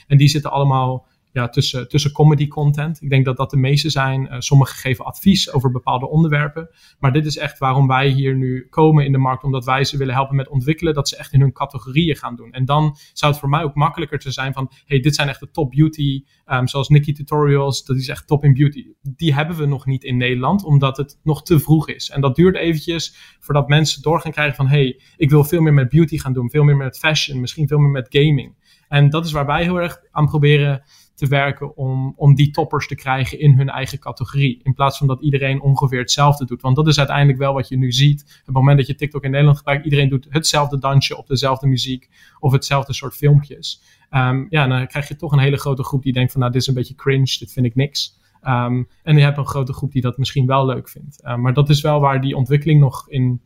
En 0.07 0.19
die 0.19 0.29
zitten 0.29 0.51
allemaal 0.51 1.07
ja, 1.33 1.49
tussen, 1.49 1.89
tussen 1.89 2.13
comedy 2.13 2.49
content. 2.49 3.03
Ik 3.03 3.11
denk 3.11 3.25
dat 3.25 3.37
dat 3.37 3.51
de 3.51 3.57
meeste 3.57 3.91
zijn. 3.91 4.23
Uh, 4.23 4.35
sommigen 4.39 4.77
geven 4.77 5.05
advies 5.05 5.53
over 5.53 5.71
bepaalde 5.71 6.09
onderwerpen. 6.09 6.69
Maar 6.99 7.13
dit 7.13 7.27
is 7.27 7.37
echt 7.37 7.59
waarom 7.59 7.87
wij 7.87 8.09
hier 8.09 8.37
nu 8.37 8.67
komen 8.71 9.05
in 9.05 9.13
de 9.13 9.19
markt. 9.19 9.45
Omdat 9.45 9.65
wij 9.65 9.85
ze 9.85 9.97
willen 9.97 10.15
helpen 10.15 10.37
met 10.37 10.49
ontwikkelen. 10.49 10.95
Dat 10.95 11.09
ze 11.09 11.17
echt 11.17 11.33
in 11.33 11.41
hun 11.41 11.53
categorieën 11.53 12.17
gaan 12.17 12.37
doen. 12.37 12.53
En 12.53 12.65
dan 12.65 12.97
zou 13.13 13.33
het 13.33 13.41
voor 13.41 13.49
mij 13.51 13.63
ook 13.63 13.75
makkelijker 13.75 14.19
te 14.19 14.31
zijn 14.31 14.53
van... 14.53 14.71
hey, 14.87 15.01
dit 15.01 15.15
zijn 15.15 15.29
echt 15.29 15.41
de 15.41 15.51
top 15.51 15.71
beauty. 15.71 16.25
Um, 16.47 16.69
zoals 16.69 16.89
Nikki 16.89 17.13
Tutorials, 17.13 17.85
dat 17.85 17.97
is 17.97 18.09
echt 18.09 18.27
top 18.27 18.45
in 18.45 18.55
beauty. 18.55 18.85
Die 19.03 19.35
hebben 19.35 19.57
we 19.57 19.67
nog 19.67 19.87
niet 19.87 20.05
in 20.05 20.17
Nederland. 20.17 20.65
Omdat 20.65 20.97
het 20.97 21.19
nog 21.23 21.43
te 21.43 21.59
vroeg 21.59 21.89
is. 21.89 22.11
En 22.11 22.21
dat 22.21 22.37
duurt 22.37 22.57
eventjes 22.57 23.37
voordat 23.41 23.69
mensen 23.69 24.03
door 24.03 24.21
gaan 24.21 24.33
krijgen 24.33 24.57
van... 24.57 24.69
hey, 24.69 25.01
ik 25.17 25.31
wil 25.31 25.45
veel 25.45 25.61
meer 25.61 25.75
met 25.75 25.89
beauty 25.89 26.19
gaan 26.19 26.33
doen. 26.33 26.51
Veel 26.51 26.65
meer 26.65 26.77
met 26.77 26.99
fashion. 26.99 27.41
Misschien 27.41 27.69
veel 27.69 27.79
meer 27.79 27.91
met 27.91 28.07
gaming. 28.09 28.57
En 28.89 29.11
dat 29.11 29.25
is 29.25 29.33
waar 29.33 29.47
wij 29.47 29.63
heel 29.63 29.81
erg 29.81 30.01
aan 30.11 30.27
proberen 30.27 30.83
te 31.19 31.27
werken 31.27 31.77
om, 31.77 32.13
om 32.17 32.35
die 32.35 32.51
toppers 32.51 32.87
te 32.87 32.95
krijgen 32.95 33.39
in 33.39 33.57
hun 33.57 33.69
eigen 33.69 33.99
categorie. 33.99 34.61
In 34.63 34.75
plaats 34.75 34.99
van 34.99 35.07
dat 35.07 35.21
iedereen 35.21 35.61
ongeveer 35.61 35.99
hetzelfde 35.99 36.45
doet. 36.45 36.63
Want 36.63 36.77
dat 36.77 36.87
is 36.87 36.99
uiteindelijk 36.99 37.39
wel 37.39 37.53
wat 37.53 37.69
je 37.69 37.77
nu 37.77 37.93
ziet. 37.93 38.23
Op 38.41 38.47
het 38.47 38.55
moment 38.55 38.79
dat 38.79 38.87
je 38.87 38.95
TikTok 38.95 39.25
in 39.25 39.31
Nederland 39.31 39.57
gebruikt, 39.57 39.85
iedereen 39.85 40.09
doet 40.09 40.27
hetzelfde 40.29 40.79
dansje 40.79 41.17
op 41.17 41.27
dezelfde 41.27 41.67
muziek 41.67 42.09
of 42.39 42.53
hetzelfde 42.53 42.93
soort 42.93 43.15
filmpjes. 43.15 43.83
Um, 44.11 44.47
ja, 44.51 44.67
dan 44.67 44.87
krijg 44.87 45.09
je 45.09 45.17
toch 45.17 45.33
een 45.33 45.39
hele 45.39 45.57
grote 45.57 45.85
groep 45.85 46.03
die 46.03 46.13
denkt 46.13 46.33
van 46.33 46.41
nou, 46.41 46.53
dit 46.53 46.63
is 46.63 46.69
een 46.69 46.75
beetje 46.75 46.95
cringe, 46.95 47.37
dit 47.39 47.53
vind 47.53 47.67
ik 47.67 47.75
niks. 47.75 48.19
Um, 48.43 48.89
en 49.03 49.17
je 49.17 49.23
hebt 49.23 49.39
een 49.39 49.47
grote 49.47 49.73
groep 49.73 49.93
die 49.93 50.03
dat 50.03 50.19
misschien 50.19 50.47
wel 50.47 50.67
leuk 50.67 50.89
vindt. 50.89 51.27
Um, 51.27 51.41
maar 51.41 51.55
dat 51.55 51.69
is 51.69 51.81
wel 51.81 52.01
waar 52.01 52.21
die 52.21 52.37
ontwikkeling 52.37 52.81
nog 52.81 53.09
in 53.09 53.43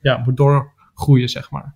ja, 0.00 0.22
moet 0.24 0.36
doorgroeien, 0.36 1.28
zeg 1.28 1.50
maar. 1.50 1.74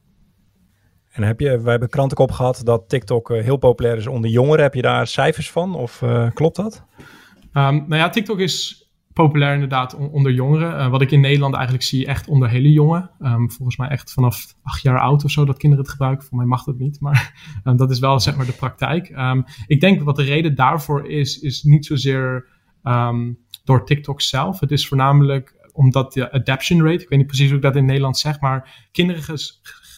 En 1.14 1.22
heb 1.22 1.40
je, 1.40 1.61
we 1.61 1.70
hebben 1.70 1.88
krantenkop 1.88 2.31
gehad 2.31 2.61
dat 2.64 2.88
TikTok 2.88 3.31
eh, 3.31 3.42
heel 3.42 3.57
populair 3.57 3.96
is 3.96 4.07
onder 4.07 4.31
jongeren. 4.31 4.62
Heb 4.62 4.74
je 4.74 4.83
daar 4.83 5.07
cijfers 5.07 5.50
van 5.50 5.74
of 5.74 6.03
uh, 6.03 6.31
klopt 6.31 6.57
dat? 6.57 6.85
Um, 6.98 7.05
nou 7.53 7.96
ja, 7.96 8.09
TikTok 8.09 8.38
is 8.38 8.88
populair 9.12 9.55
inderdaad 9.55 9.94
onder 9.94 10.33
jongeren. 10.33 10.79
Uh, 10.79 10.90
wat 10.90 11.03
ik 11.03 11.11
in 11.11 11.20
Nederland 11.20 11.55
eigenlijk 11.55 11.85
zie, 11.85 12.07
echt 12.07 12.29
onder 12.29 12.48
hele 12.48 12.72
jongen. 12.72 13.11
Um, 13.20 13.50
volgens 13.50 13.77
mij 13.77 13.88
echt 13.88 14.12
vanaf 14.12 14.55
acht 14.62 14.83
jaar 14.83 15.00
oud 15.00 15.24
of 15.24 15.31
zo 15.31 15.44
dat 15.44 15.59
kinderen 15.59 15.85
het 15.85 15.92
gebruiken. 15.92 16.27
Voor 16.27 16.37
mij 16.37 16.46
mag 16.46 16.64
dat 16.64 16.79
niet, 16.79 17.00
maar 17.00 17.35
um, 17.64 17.77
dat 17.83 17.90
is 17.90 17.98
wel 17.98 18.20
zeg 18.20 18.37
maar 18.37 18.46
de 18.46 18.53
praktijk. 18.53 19.12
ik 19.66 19.81
denk 19.81 20.03
wat 20.03 20.16
de 20.16 20.22
reden 20.22 20.55
daarvoor 20.55 21.11
is, 21.11 21.38
is 21.38 21.62
niet 21.62 21.87
zozeer 21.87 22.48
door 23.64 23.85
TikTok 23.85 24.20
zelf. 24.20 24.61
Het 24.61 24.70
is 24.70 24.88
voornamelijk 24.88 25.68
omdat 25.72 26.12
de 26.12 26.33
adaption 26.33 26.83
rate, 26.83 27.03
ik 27.03 27.09
weet 27.09 27.18
niet 27.18 27.27
precies 27.27 27.46
hoe 27.46 27.57
ik 27.57 27.62
dat 27.62 27.77
in 27.77 27.85
Nederland 27.85 28.18
zeg, 28.18 28.40
maar 28.40 28.88
kinderen 28.92 29.22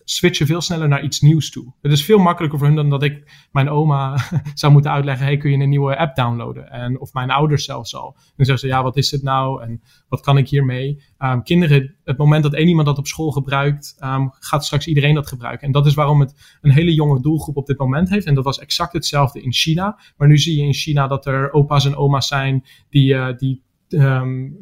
switchen 0.08 0.46
veel 0.46 0.60
sneller 0.60 0.88
naar 0.88 1.02
iets 1.02 1.20
nieuws 1.20 1.50
toe. 1.50 1.72
Het 1.82 1.92
is 1.92 2.04
veel 2.04 2.18
makkelijker 2.18 2.58
voor 2.58 2.66
hun 2.66 2.76
dan 2.76 2.90
dat 2.90 3.02
ik 3.02 3.46
mijn 3.52 3.68
oma 3.68 4.18
zou 4.54 4.72
moeten 4.72 4.90
uitleggen: 4.90 5.26
hey, 5.26 5.36
kun 5.36 5.50
je 5.50 5.58
een 5.58 5.68
nieuwe 5.68 5.98
app 5.98 6.16
downloaden? 6.16 6.70
En, 6.70 7.00
of 7.00 7.12
mijn 7.12 7.30
ouders 7.30 7.64
zelfs 7.64 7.94
al. 7.94 8.12
Dan 8.36 8.46
zeggen 8.46 8.58
ze: 8.58 8.66
ja, 8.66 8.82
wat 8.82 8.96
is 8.96 9.10
het 9.10 9.22
nou? 9.22 9.62
En 9.62 9.82
wat 10.08 10.20
kan 10.20 10.38
ik 10.38 10.48
hiermee? 10.48 11.02
Um, 11.18 11.42
kinderen, 11.42 11.94
het 12.04 12.18
moment 12.18 12.42
dat 12.42 12.54
één 12.54 12.68
iemand 12.68 12.86
dat 12.86 12.98
op 12.98 13.06
school 13.06 13.30
gebruikt, 13.30 13.96
um, 14.04 14.30
gaat 14.32 14.64
straks 14.64 14.86
iedereen 14.86 15.14
dat 15.14 15.28
gebruiken. 15.28 15.66
En 15.66 15.72
dat 15.72 15.86
is 15.86 15.94
waarom 15.94 16.20
het 16.20 16.58
een 16.60 16.70
hele 16.72 16.94
jonge 16.94 17.20
doelgroep 17.20 17.56
op 17.56 17.66
dit 17.66 17.78
moment 17.78 18.08
heeft. 18.08 18.26
En 18.26 18.34
dat 18.34 18.44
was 18.44 18.58
exact 18.58 18.92
hetzelfde 18.92 19.42
in 19.42 19.52
China. 19.52 19.98
Maar 20.16 20.28
nu 20.28 20.38
zie 20.38 20.56
je 20.56 20.66
in 20.66 20.74
China 20.74 21.06
dat 21.06 21.26
er 21.26 21.52
opa's 21.52 21.84
en 21.84 21.96
oma's 21.96 22.26
zijn 22.26 22.64
die, 22.90 23.14
uh, 23.14 23.36
die 23.36 23.62
um, 23.88 24.56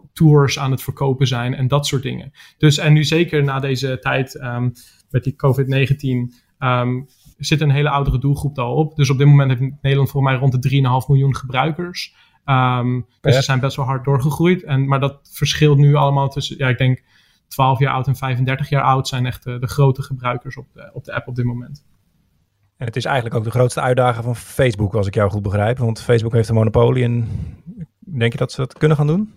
reistours 0.00 0.58
aan 0.58 0.70
het 0.70 0.82
verkopen 0.82 1.26
zijn 1.26 1.54
en 1.54 1.68
dat 1.68 1.86
soort 1.86 2.02
dingen. 2.02 2.32
Dus 2.58 2.78
en 2.78 2.92
nu 2.92 3.04
zeker 3.04 3.44
na 3.44 3.60
deze 3.60 3.98
tijd 4.00 4.34
um, 4.34 4.72
met 5.10 5.24
die 5.24 5.36
COVID-19 5.36 6.34
um, 6.58 7.06
zit 7.38 7.60
een 7.60 7.70
hele 7.70 7.90
oudere 7.90 8.18
doelgroep 8.18 8.58
al 8.58 8.74
op. 8.74 8.96
Dus 8.96 9.10
op 9.10 9.18
dit 9.18 9.26
moment 9.26 9.58
heeft 9.58 9.72
Nederland 9.82 10.10
voor 10.10 10.22
mij 10.22 10.34
rond 10.34 10.62
de 10.62 11.02
3,5 11.02 11.08
miljoen 11.08 11.36
gebruikers. 11.36 12.14
Um, 12.44 13.06
dus 13.20 13.34
ze 13.34 13.42
zijn 13.42 13.60
best 13.60 13.76
wel 13.76 13.86
hard 13.86 14.04
doorgegroeid. 14.04 14.62
En, 14.62 14.86
maar 14.88 15.00
dat 15.00 15.18
verschilt 15.32 15.78
nu 15.78 15.94
allemaal 15.94 16.28
tussen, 16.28 16.58
ja, 16.58 16.68
ik 16.68 16.78
denk 16.78 17.02
12 17.48 17.78
jaar 17.78 17.92
oud 17.92 18.06
en 18.06 18.16
35 18.16 18.68
jaar 18.68 18.82
oud 18.82 19.08
zijn 19.08 19.26
echt 19.26 19.44
de, 19.44 19.58
de 19.58 19.66
grote 19.66 20.02
gebruikers 20.02 20.56
op 20.56 20.66
de, 20.72 20.90
op 20.92 21.04
de 21.04 21.14
app 21.14 21.28
op 21.28 21.34
dit 21.34 21.44
moment. 21.44 21.84
En 22.76 22.86
het 22.86 22.96
is 22.96 23.04
eigenlijk 23.04 23.36
ook 23.36 23.44
de 23.44 23.50
grootste 23.50 23.80
uitdaging 23.80 24.24
van 24.24 24.36
Facebook, 24.36 24.94
als 24.94 25.06
ik 25.06 25.14
jou 25.14 25.30
goed 25.30 25.42
begrijp. 25.42 25.78
Want 25.78 26.00
Facebook 26.00 26.32
heeft 26.32 26.48
een 26.48 26.54
monopolie 26.54 27.04
en 27.04 27.28
denk 27.98 28.32
je 28.32 28.38
dat 28.38 28.52
ze 28.52 28.60
dat 28.60 28.78
kunnen 28.78 28.96
gaan 28.96 29.06
doen? 29.06 29.34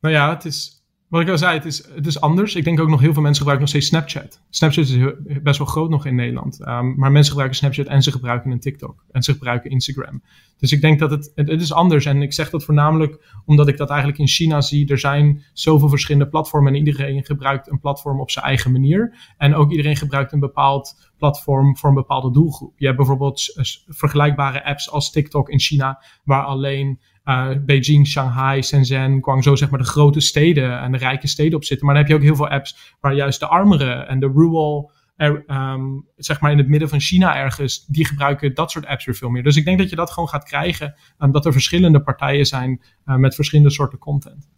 Nou 0.00 0.14
ja, 0.14 0.28
het 0.30 0.44
is, 0.44 0.78
wat 1.08 1.20
ik 1.20 1.28
al 1.28 1.38
zei, 1.38 1.54
het 1.54 1.64
is, 1.64 1.88
het 1.94 2.06
is 2.06 2.20
anders. 2.20 2.54
Ik 2.54 2.64
denk 2.64 2.80
ook 2.80 2.88
nog 2.88 3.00
heel 3.00 3.12
veel 3.12 3.22
mensen 3.22 3.42
gebruiken 3.46 3.66
nog 3.72 3.76
steeds 3.76 3.86
Snapchat. 3.86 4.40
Snapchat 4.50 4.84
is 4.88 4.96
best 5.42 5.58
wel 5.58 5.66
groot 5.66 5.90
nog 5.90 6.06
in 6.06 6.14
Nederland. 6.14 6.60
Um, 6.60 6.94
maar 6.96 7.10
mensen 7.10 7.28
gebruiken 7.30 7.58
Snapchat 7.58 7.86
en 7.86 8.02
ze 8.02 8.12
gebruiken 8.12 8.50
een 8.50 8.60
TikTok. 8.60 9.04
En 9.10 9.22
ze 9.22 9.32
gebruiken 9.32 9.70
Instagram. 9.70 10.22
Dus 10.58 10.72
ik 10.72 10.80
denk 10.80 10.98
dat 10.98 11.10
het, 11.10 11.32
het, 11.34 11.48
het, 11.48 11.60
is 11.60 11.72
anders. 11.72 12.04
En 12.04 12.22
ik 12.22 12.32
zeg 12.32 12.50
dat 12.50 12.64
voornamelijk 12.64 13.40
omdat 13.44 13.68
ik 13.68 13.76
dat 13.76 13.88
eigenlijk 13.88 14.18
in 14.18 14.28
China 14.28 14.60
zie. 14.60 14.88
Er 14.88 14.98
zijn 14.98 15.44
zoveel 15.52 15.88
verschillende 15.88 16.28
platformen 16.28 16.72
en 16.72 16.78
iedereen 16.78 17.24
gebruikt 17.24 17.70
een 17.70 17.80
platform 17.80 18.20
op 18.20 18.30
zijn 18.30 18.44
eigen 18.44 18.72
manier. 18.72 19.32
En 19.36 19.54
ook 19.54 19.70
iedereen 19.70 19.96
gebruikt 19.96 20.32
een 20.32 20.40
bepaald 20.40 21.10
platform 21.18 21.76
voor 21.76 21.88
een 21.88 21.94
bepaalde 21.94 22.32
doelgroep. 22.32 22.72
Je 22.76 22.84
hebt 22.84 22.96
bijvoorbeeld 22.96 23.42
vergelijkbare 23.88 24.64
apps 24.64 24.90
als 24.90 25.10
TikTok 25.10 25.48
in 25.48 25.60
China, 25.60 26.02
waar 26.24 26.44
alleen 26.44 27.00
uh, 27.28 27.48
Beijing, 27.64 28.06
Shanghai, 28.06 28.62
Shenzhen, 28.62 29.24
Guangzhou, 29.24 29.56
zeg 29.56 29.70
maar 29.70 29.78
de 29.78 29.86
grote 29.86 30.20
steden 30.20 30.80
en 30.80 30.92
de 30.92 30.98
rijke 30.98 31.28
steden 31.28 31.54
op 31.54 31.64
zitten. 31.64 31.86
Maar 31.86 31.94
dan 31.94 32.04
heb 32.04 32.12
je 32.12 32.18
ook 32.18 32.26
heel 32.26 32.36
veel 32.36 32.48
apps 32.48 32.96
waar 33.00 33.14
juist 33.14 33.40
de 33.40 33.46
armere 33.46 33.92
en 33.92 34.20
de 34.20 34.32
rural, 34.34 34.90
um, 35.16 36.06
zeg 36.16 36.40
maar 36.40 36.50
in 36.50 36.58
het 36.58 36.68
midden 36.68 36.88
van 36.88 37.00
China 37.00 37.36
ergens, 37.36 37.86
die 37.86 38.06
gebruiken 38.06 38.54
dat 38.54 38.70
soort 38.70 38.86
apps 38.86 39.04
weer 39.04 39.14
veel 39.14 39.28
meer. 39.28 39.42
Dus 39.42 39.56
ik 39.56 39.64
denk 39.64 39.78
dat 39.78 39.90
je 39.90 39.96
dat 39.96 40.10
gewoon 40.10 40.28
gaat 40.28 40.44
krijgen, 40.44 40.94
um, 41.18 41.32
dat 41.32 41.46
er 41.46 41.52
verschillende 41.52 42.02
partijen 42.02 42.46
zijn 42.46 42.82
uh, 43.06 43.16
met 43.16 43.34
verschillende 43.34 43.72
soorten 43.72 43.98
content. 43.98 44.48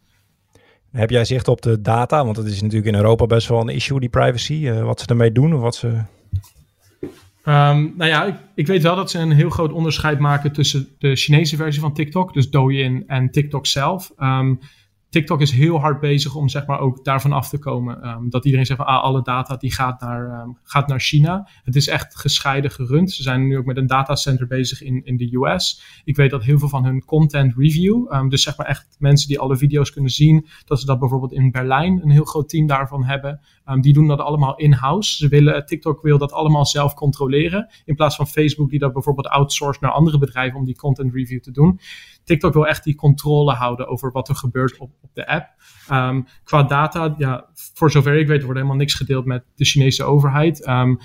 Heb 0.90 1.10
jij 1.10 1.24
zicht 1.24 1.48
op 1.48 1.62
de 1.62 1.80
data? 1.80 2.24
Want 2.24 2.36
dat 2.36 2.46
is 2.46 2.62
natuurlijk 2.62 2.88
in 2.92 3.00
Europa 3.00 3.26
best 3.26 3.48
wel 3.48 3.60
een 3.60 3.68
issue, 3.68 4.00
die 4.00 4.08
privacy. 4.08 4.54
Uh, 4.54 4.82
wat 4.82 5.00
ze 5.00 5.06
ermee 5.06 5.32
doen 5.32 5.54
of 5.54 5.60
wat 5.60 5.74
ze 5.74 6.02
Um, 7.50 7.94
nou 7.96 8.10
ja, 8.10 8.24
ik, 8.24 8.34
ik, 8.54 8.66
weet 8.66 8.82
wel 8.82 8.96
dat 8.96 9.10
ze 9.10 9.18
een 9.18 9.32
heel 9.32 9.50
groot 9.50 9.72
onderscheid 9.72 10.18
maken 10.18 10.52
tussen 10.52 10.88
de 10.98 11.16
Chinese 11.16 11.56
versie 11.56 11.80
van 11.80 11.94
TikTok, 11.94 12.34
dus 12.34 12.50
Douyin 12.50 13.04
en 13.06 13.30
TikTok 13.30 13.66
zelf. 13.66 14.12
Um, 14.18 14.60
TikTok 15.10 15.40
is 15.40 15.50
heel 15.50 15.80
hard 15.80 16.00
bezig 16.00 16.34
om 16.34 16.48
zeg 16.48 16.66
maar 16.66 16.78
ook 16.78 17.04
daarvan 17.04 17.32
af 17.32 17.48
te 17.48 17.58
komen. 17.58 18.08
Um, 18.08 18.30
dat 18.30 18.44
iedereen 18.44 18.66
zegt 18.66 18.78
van 18.78 18.88
ah, 18.88 19.02
alle 19.02 19.22
data 19.22 19.56
die 19.56 19.72
gaat 19.72 20.00
naar, 20.00 20.40
um, 20.42 20.58
gaat 20.62 20.88
naar 20.88 21.00
China. 21.00 21.48
Het 21.64 21.76
is 21.76 21.88
echt 21.88 22.16
gescheiden 22.16 22.70
gerund. 22.70 23.12
Ze 23.12 23.22
zijn 23.22 23.46
nu 23.46 23.58
ook 23.58 23.64
met 23.64 23.76
een 23.76 23.86
datacenter 23.86 24.46
bezig 24.46 24.82
in, 24.82 25.04
in 25.04 25.16
de 25.16 25.36
US. 25.36 25.82
Ik 26.04 26.16
weet 26.16 26.30
dat 26.30 26.42
heel 26.42 26.58
veel 26.58 26.68
van 26.68 26.84
hun 26.84 27.04
content 27.04 27.54
review, 27.56 28.12
um, 28.12 28.28
dus 28.28 28.42
zeg 28.42 28.56
maar 28.56 28.66
echt 28.66 28.96
mensen 28.98 29.28
die 29.28 29.38
alle 29.38 29.56
video's 29.56 29.92
kunnen 29.92 30.10
zien, 30.10 30.46
dat 30.64 30.80
ze 30.80 30.86
dat 30.86 30.98
bijvoorbeeld 30.98 31.32
in 31.32 31.50
Berlijn 31.50 32.00
een 32.02 32.10
heel 32.10 32.24
groot 32.24 32.48
team 32.48 32.66
daarvan 32.66 33.04
hebben. 33.04 33.40
die 33.80 33.92
doen 33.92 34.06
dat 34.06 34.20
allemaal 34.20 34.56
in-house. 34.56 35.16
Ze 35.16 35.28
willen, 35.28 35.66
TikTok 35.66 36.02
wil 36.02 36.18
dat 36.18 36.32
allemaal 36.32 36.66
zelf 36.66 36.94
controleren. 36.94 37.68
In 37.84 37.94
plaats 37.94 38.16
van 38.16 38.26
Facebook 38.26 38.70
die 38.70 38.78
dat 38.78 38.92
bijvoorbeeld 38.92 39.28
outsourced 39.28 39.82
naar 39.82 39.92
andere 39.92 40.18
bedrijven 40.18 40.58
om 40.58 40.64
die 40.64 40.76
content 40.76 41.14
review 41.14 41.40
te 41.40 41.50
doen. 41.50 41.80
TikTok 42.24 42.52
wil 42.52 42.66
echt 42.66 42.84
die 42.84 42.94
controle 42.94 43.52
houden 43.52 43.88
over 43.88 44.12
wat 44.12 44.28
er 44.28 44.34
gebeurt 44.34 44.78
op, 44.78 44.90
op 45.02 45.10
de 45.14 45.26
app. 45.26 45.48
Um, 45.90 46.26
qua 46.44 46.62
data, 46.62 47.14
ja, 47.18 47.46
voor 47.74 47.90
zover 47.90 48.14
ik 48.14 48.26
weet, 48.26 48.42
wordt 48.42 48.56
helemaal 48.56 48.78
niks 48.78 48.94
gedeeld 48.94 49.24
met 49.24 49.44
de 49.54 49.64
Chinese 49.64 50.04
overheid. 50.04 50.68
Um, 50.68 50.98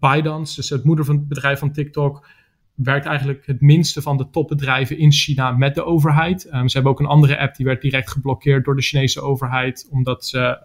dus 0.00 0.68
het 0.68 0.84
moederbedrijf 0.84 1.58
van 1.58 1.72
TikTok, 1.72 2.26
werkt 2.74 3.06
eigenlijk 3.06 3.46
het 3.46 3.60
minste 3.60 4.02
van 4.02 4.16
de 4.16 4.30
topbedrijven 4.30 4.98
in 4.98 5.12
China 5.12 5.50
met 5.50 5.74
de 5.74 5.84
overheid. 5.84 6.54
Um, 6.54 6.68
ze 6.68 6.74
hebben 6.74 6.92
ook 6.92 7.00
een 7.00 7.06
andere 7.06 7.38
app 7.38 7.56
die 7.56 7.66
werd 7.66 7.82
direct 7.82 8.10
geblokkeerd 8.10 8.64
door 8.64 8.76
de 8.76 8.82
Chinese 8.82 9.20
overheid, 9.20 9.88
omdat 9.90 10.26
ze 10.26 10.60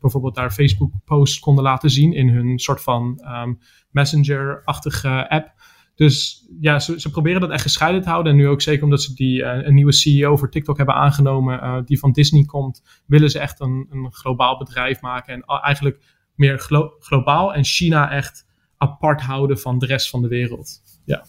bijvoorbeeld 0.00 0.34
daar 0.34 0.50
Facebook-posts 0.50 1.38
konden 1.38 1.64
laten 1.64 1.90
zien 1.90 2.12
in 2.12 2.28
hun 2.28 2.58
soort 2.58 2.82
van 2.82 3.20
um, 3.26 3.58
messenger-achtige 3.90 5.28
app. 5.28 5.53
Dus 5.94 6.46
ja, 6.60 6.78
ze, 6.78 7.00
ze, 7.00 7.10
proberen 7.10 7.40
dat 7.40 7.50
echt 7.50 7.62
gescheiden 7.62 8.02
te 8.02 8.08
houden. 8.08 8.32
En 8.32 8.38
nu 8.38 8.48
ook 8.48 8.62
zeker 8.62 8.84
omdat 8.84 9.02
ze 9.02 9.14
die, 9.14 9.40
uh, 9.40 9.58
een 9.62 9.74
nieuwe 9.74 9.92
CEO 9.92 10.36
voor 10.36 10.50
TikTok 10.50 10.76
hebben 10.76 10.94
aangenomen, 10.94 11.60
uh, 11.62 11.78
die 11.84 11.98
van 11.98 12.12
Disney 12.12 12.44
komt, 12.44 12.82
willen 13.06 13.30
ze 13.30 13.38
echt 13.38 13.60
een, 13.60 13.86
een 13.90 14.12
globaal 14.12 14.58
bedrijf 14.58 15.00
maken. 15.00 15.34
En 15.34 15.42
eigenlijk 15.42 16.00
meer 16.34 16.58
glo 16.58 16.96
globaal 16.98 17.54
en 17.54 17.64
China 17.64 18.10
echt 18.10 18.46
apart 18.76 19.20
houden 19.20 19.58
van 19.58 19.78
de 19.78 19.86
rest 19.86 20.10
van 20.10 20.22
de 20.22 20.28
wereld. 20.28 20.82
Ja. 21.04 21.26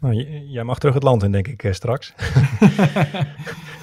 Nou, 0.00 0.14
jij 0.50 0.64
mag 0.64 0.78
terug 0.78 0.94
het 0.94 1.02
land 1.02 1.22
in, 1.22 1.32
denk 1.32 1.48
ik, 1.48 1.62
eh, 1.62 1.72
straks. 1.72 2.14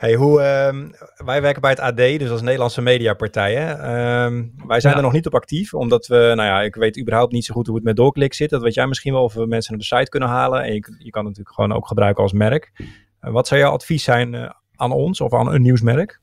Hey, 0.00 0.14
hoe, 0.14 0.40
uh, 0.40 0.90
wij 1.26 1.42
werken 1.42 1.60
bij 1.60 1.70
het 1.70 1.80
AD, 1.80 1.96
dus 1.96 2.30
als 2.30 2.42
Nederlandse 2.42 2.80
mediapartij. 2.80 3.54
Hè? 3.54 3.72
Uh, 3.72 4.42
wij 4.66 4.80
zijn 4.80 4.92
ja. 4.92 4.98
er 4.98 5.04
nog 5.04 5.12
niet 5.12 5.26
op 5.26 5.34
actief, 5.34 5.74
omdat 5.74 6.06
we, 6.06 6.14
nou 6.14 6.42
ja, 6.42 6.62
ik 6.62 6.74
weet 6.74 7.00
überhaupt 7.00 7.32
niet 7.32 7.44
zo 7.44 7.54
goed 7.54 7.66
hoe 7.66 7.76
het 7.76 7.84
met 7.84 7.96
doorklik 7.96 8.34
zit. 8.34 8.50
Dat 8.50 8.62
weet 8.62 8.74
jij 8.74 8.86
misschien 8.86 9.12
wel, 9.12 9.22
of 9.22 9.34
we 9.34 9.46
mensen 9.46 9.72
naar 9.72 9.80
de 9.80 9.96
site 9.96 10.10
kunnen 10.10 10.28
halen. 10.28 10.62
En 10.62 10.72
je, 10.72 10.94
je 10.98 11.10
kan 11.10 11.24
het 11.24 11.36
natuurlijk 11.36 11.54
gewoon 11.54 11.72
ook 11.72 11.86
gebruiken 11.86 12.22
als 12.22 12.32
merk. 12.32 12.72
Uh, 12.78 13.30
wat 13.32 13.48
zou 13.48 13.60
jouw 13.60 13.72
advies 13.72 14.04
zijn 14.04 14.34
uh, 14.34 14.50
aan 14.76 14.92
ons 14.92 15.20
of 15.20 15.34
aan 15.34 15.52
een 15.52 15.62
nieuwsmerk? 15.62 16.20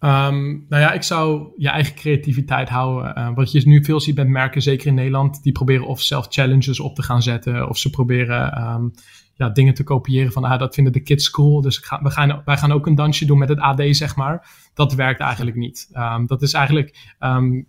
Um, 0.00 0.66
nou 0.68 0.82
ja, 0.82 0.92
ik 0.92 1.02
zou 1.02 1.52
je 1.56 1.68
eigen 1.68 1.94
creativiteit 1.94 2.68
houden. 2.68 3.18
Uh, 3.18 3.34
wat 3.34 3.52
je 3.52 3.62
nu 3.64 3.84
veel 3.84 4.00
ziet 4.00 4.16
met 4.16 4.28
merken, 4.28 4.62
zeker 4.62 4.86
in 4.86 4.94
Nederland, 4.94 5.42
die 5.42 5.52
proberen 5.52 5.86
of 5.86 6.00
zelf 6.00 6.26
challenges 6.28 6.80
op 6.80 6.94
te 6.94 7.02
gaan 7.02 7.22
zetten. 7.22 7.68
Of 7.68 7.78
ze 7.78 7.90
proberen 7.90 8.62
um, 8.62 8.92
ja, 9.34 9.48
dingen 9.48 9.74
te 9.74 9.84
kopiëren 9.84 10.32
van, 10.32 10.44
ah, 10.44 10.58
dat 10.58 10.74
vinden 10.74 10.92
de 10.92 11.00
kids 11.00 11.30
cool. 11.30 11.60
Dus 11.60 11.78
ga, 11.78 12.02
we 12.02 12.10
gaan, 12.10 12.42
wij 12.44 12.56
gaan 12.56 12.72
ook 12.72 12.86
een 12.86 12.94
dansje 12.94 13.26
doen 13.26 13.38
met 13.38 13.48
het 13.48 13.58
AD, 13.58 13.82
zeg 13.90 14.16
maar. 14.16 14.48
Dat 14.74 14.94
werkt 14.94 15.20
eigenlijk 15.20 15.56
niet. 15.56 15.88
Um, 15.92 16.26
dat 16.26 16.42
is 16.42 16.52
eigenlijk 16.52 17.14
um, 17.20 17.66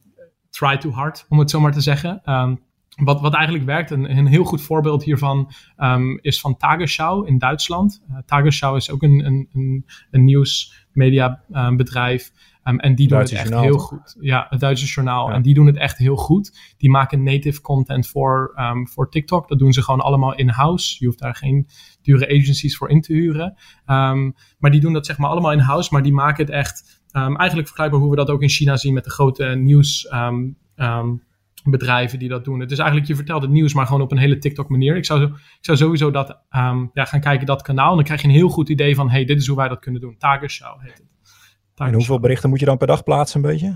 try 0.50 0.78
too 0.78 0.92
hard, 0.92 1.26
om 1.30 1.40
het 1.40 1.50
zo 1.50 1.60
maar 1.60 1.72
te 1.72 1.82
zeggen. 1.82 2.22
Um, 2.26 2.64
wat, 2.96 3.22
wat 3.22 3.34
eigenlijk 3.34 3.66
werkt, 3.66 3.92
een, 3.92 4.18
een 4.18 4.28
heel 4.28 4.44
goed 4.44 4.62
voorbeeld 4.62 5.04
hiervan 5.04 5.52
is 6.22 6.40
van 6.40 6.58
Tagesschau 6.58 7.28
in 7.28 7.38
Duitsland. 7.38 8.04
Uh, 8.10 8.18
Tagesschau 8.26 8.78
is 8.78 8.92
ook 8.92 9.04
een, 9.04 9.26
een, 9.26 9.50
een, 9.54 9.86
een 10.12 10.24
nieuwsmediabedrijf. 10.24 12.32
Um, 12.68 12.80
en 12.80 12.96
die 12.96 13.08
doen 13.08 13.18
Duitse 13.18 13.36
het 13.36 13.44
echt 13.44 13.54
journaal, 13.54 13.72
heel 13.72 13.80
toch? 13.80 13.88
goed. 13.88 14.18
Ja, 14.20 14.46
het 14.50 14.60
Duitse 14.60 14.86
journaal. 14.86 15.30
Ja. 15.30 15.34
En 15.34 15.42
die 15.42 15.54
doen 15.54 15.66
het 15.66 15.78
echt 15.78 15.98
heel 15.98 16.16
goed. 16.16 16.76
Die 16.78 16.90
maken 16.90 17.24
native 17.24 17.62
content 17.62 18.08
voor, 18.08 18.54
um, 18.60 18.88
voor 18.88 19.10
TikTok. 19.10 19.48
Dat 19.48 19.60
doen 19.60 19.74
ze 19.74 19.82
gewoon 19.82 20.00
allemaal 20.00 20.36
in-house. 20.36 20.96
Je 21.00 21.06
hoeft 21.06 21.20
daar 21.20 21.36
geen 21.36 21.68
dure 22.02 22.28
agencies 22.28 22.78
voor 22.78 22.90
in 22.90 23.02
te 23.02 23.14
huren. 23.14 23.56
Um, 23.86 24.36
maar 24.60 24.72
die 24.72 24.80
doen 24.80 24.94
dat 24.94 25.06
zeg 25.06 25.18
maar 25.18 25.30
allemaal 25.30 25.52
in-house. 25.52 25.90
Maar 25.94 26.04
die 26.04 26.14
maken 26.14 26.46
het 26.46 26.54
echt 26.54 27.04
eigenlijk 27.12 27.68
vergelijkbaar 27.68 28.02
hoe 28.02 28.10
we 28.10 28.16
dat 28.16 28.30
ook 28.30 28.42
in 28.42 28.50
China 28.50 28.78
zien 28.78 28.94
met 28.94 29.04
de 29.04 29.10
grote 29.10 29.46
nieuws 29.46 30.10
bedrijven 31.64 32.20
die 32.20 32.30
dat 32.30 32.46
doen. 32.46 32.60
Het 32.60 32.72
is 32.72 32.78
eigenlijk, 32.78 33.08
je 33.08 33.16
vertelt 33.16 33.42
het 33.42 33.52
nieuws, 33.52 33.74
maar 33.74 33.86
gewoon 33.86 34.02
op 34.02 34.12
een 34.12 34.18
hele 34.18 34.38
TikTok 34.38 34.70
manier. 34.70 34.96
Ik 34.96 35.06
zou, 35.06 35.24
ik 35.24 35.32
zou 35.62 35.78
sowieso 35.78 36.12
dat, 36.12 36.30
um, 36.30 36.90
ja, 36.94 37.06
gaan 37.06 37.20
kijken, 37.20 37.46
dat 37.46 37.62
kanaal. 37.62 37.90
En 37.90 37.96
dan 37.96 38.06
krijg 38.06 38.22
je 38.22 38.28
een 38.28 38.34
heel 38.34 38.50
goed 38.50 38.70
idee 38.70 38.96
van, 38.96 39.10
hey, 39.10 39.26
dit 39.26 39.40
is 39.40 39.48
hoe 39.48 39.58
wij 39.58 39.68
dat 39.68 39.80
kunnen 39.80 40.02
doen. 40.02 40.18
Tagesschau 40.18 40.82
heet 40.82 40.98
het. 40.98 41.15
En 41.76 41.94
hoeveel 41.94 42.20
berichten 42.20 42.50
moet 42.50 42.60
je 42.60 42.66
dan 42.66 42.78
per 42.78 42.88
dag 42.88 43.04
plaatsen 43.04 43.44
een 43.44 43.52
beetje? 43.52 43.68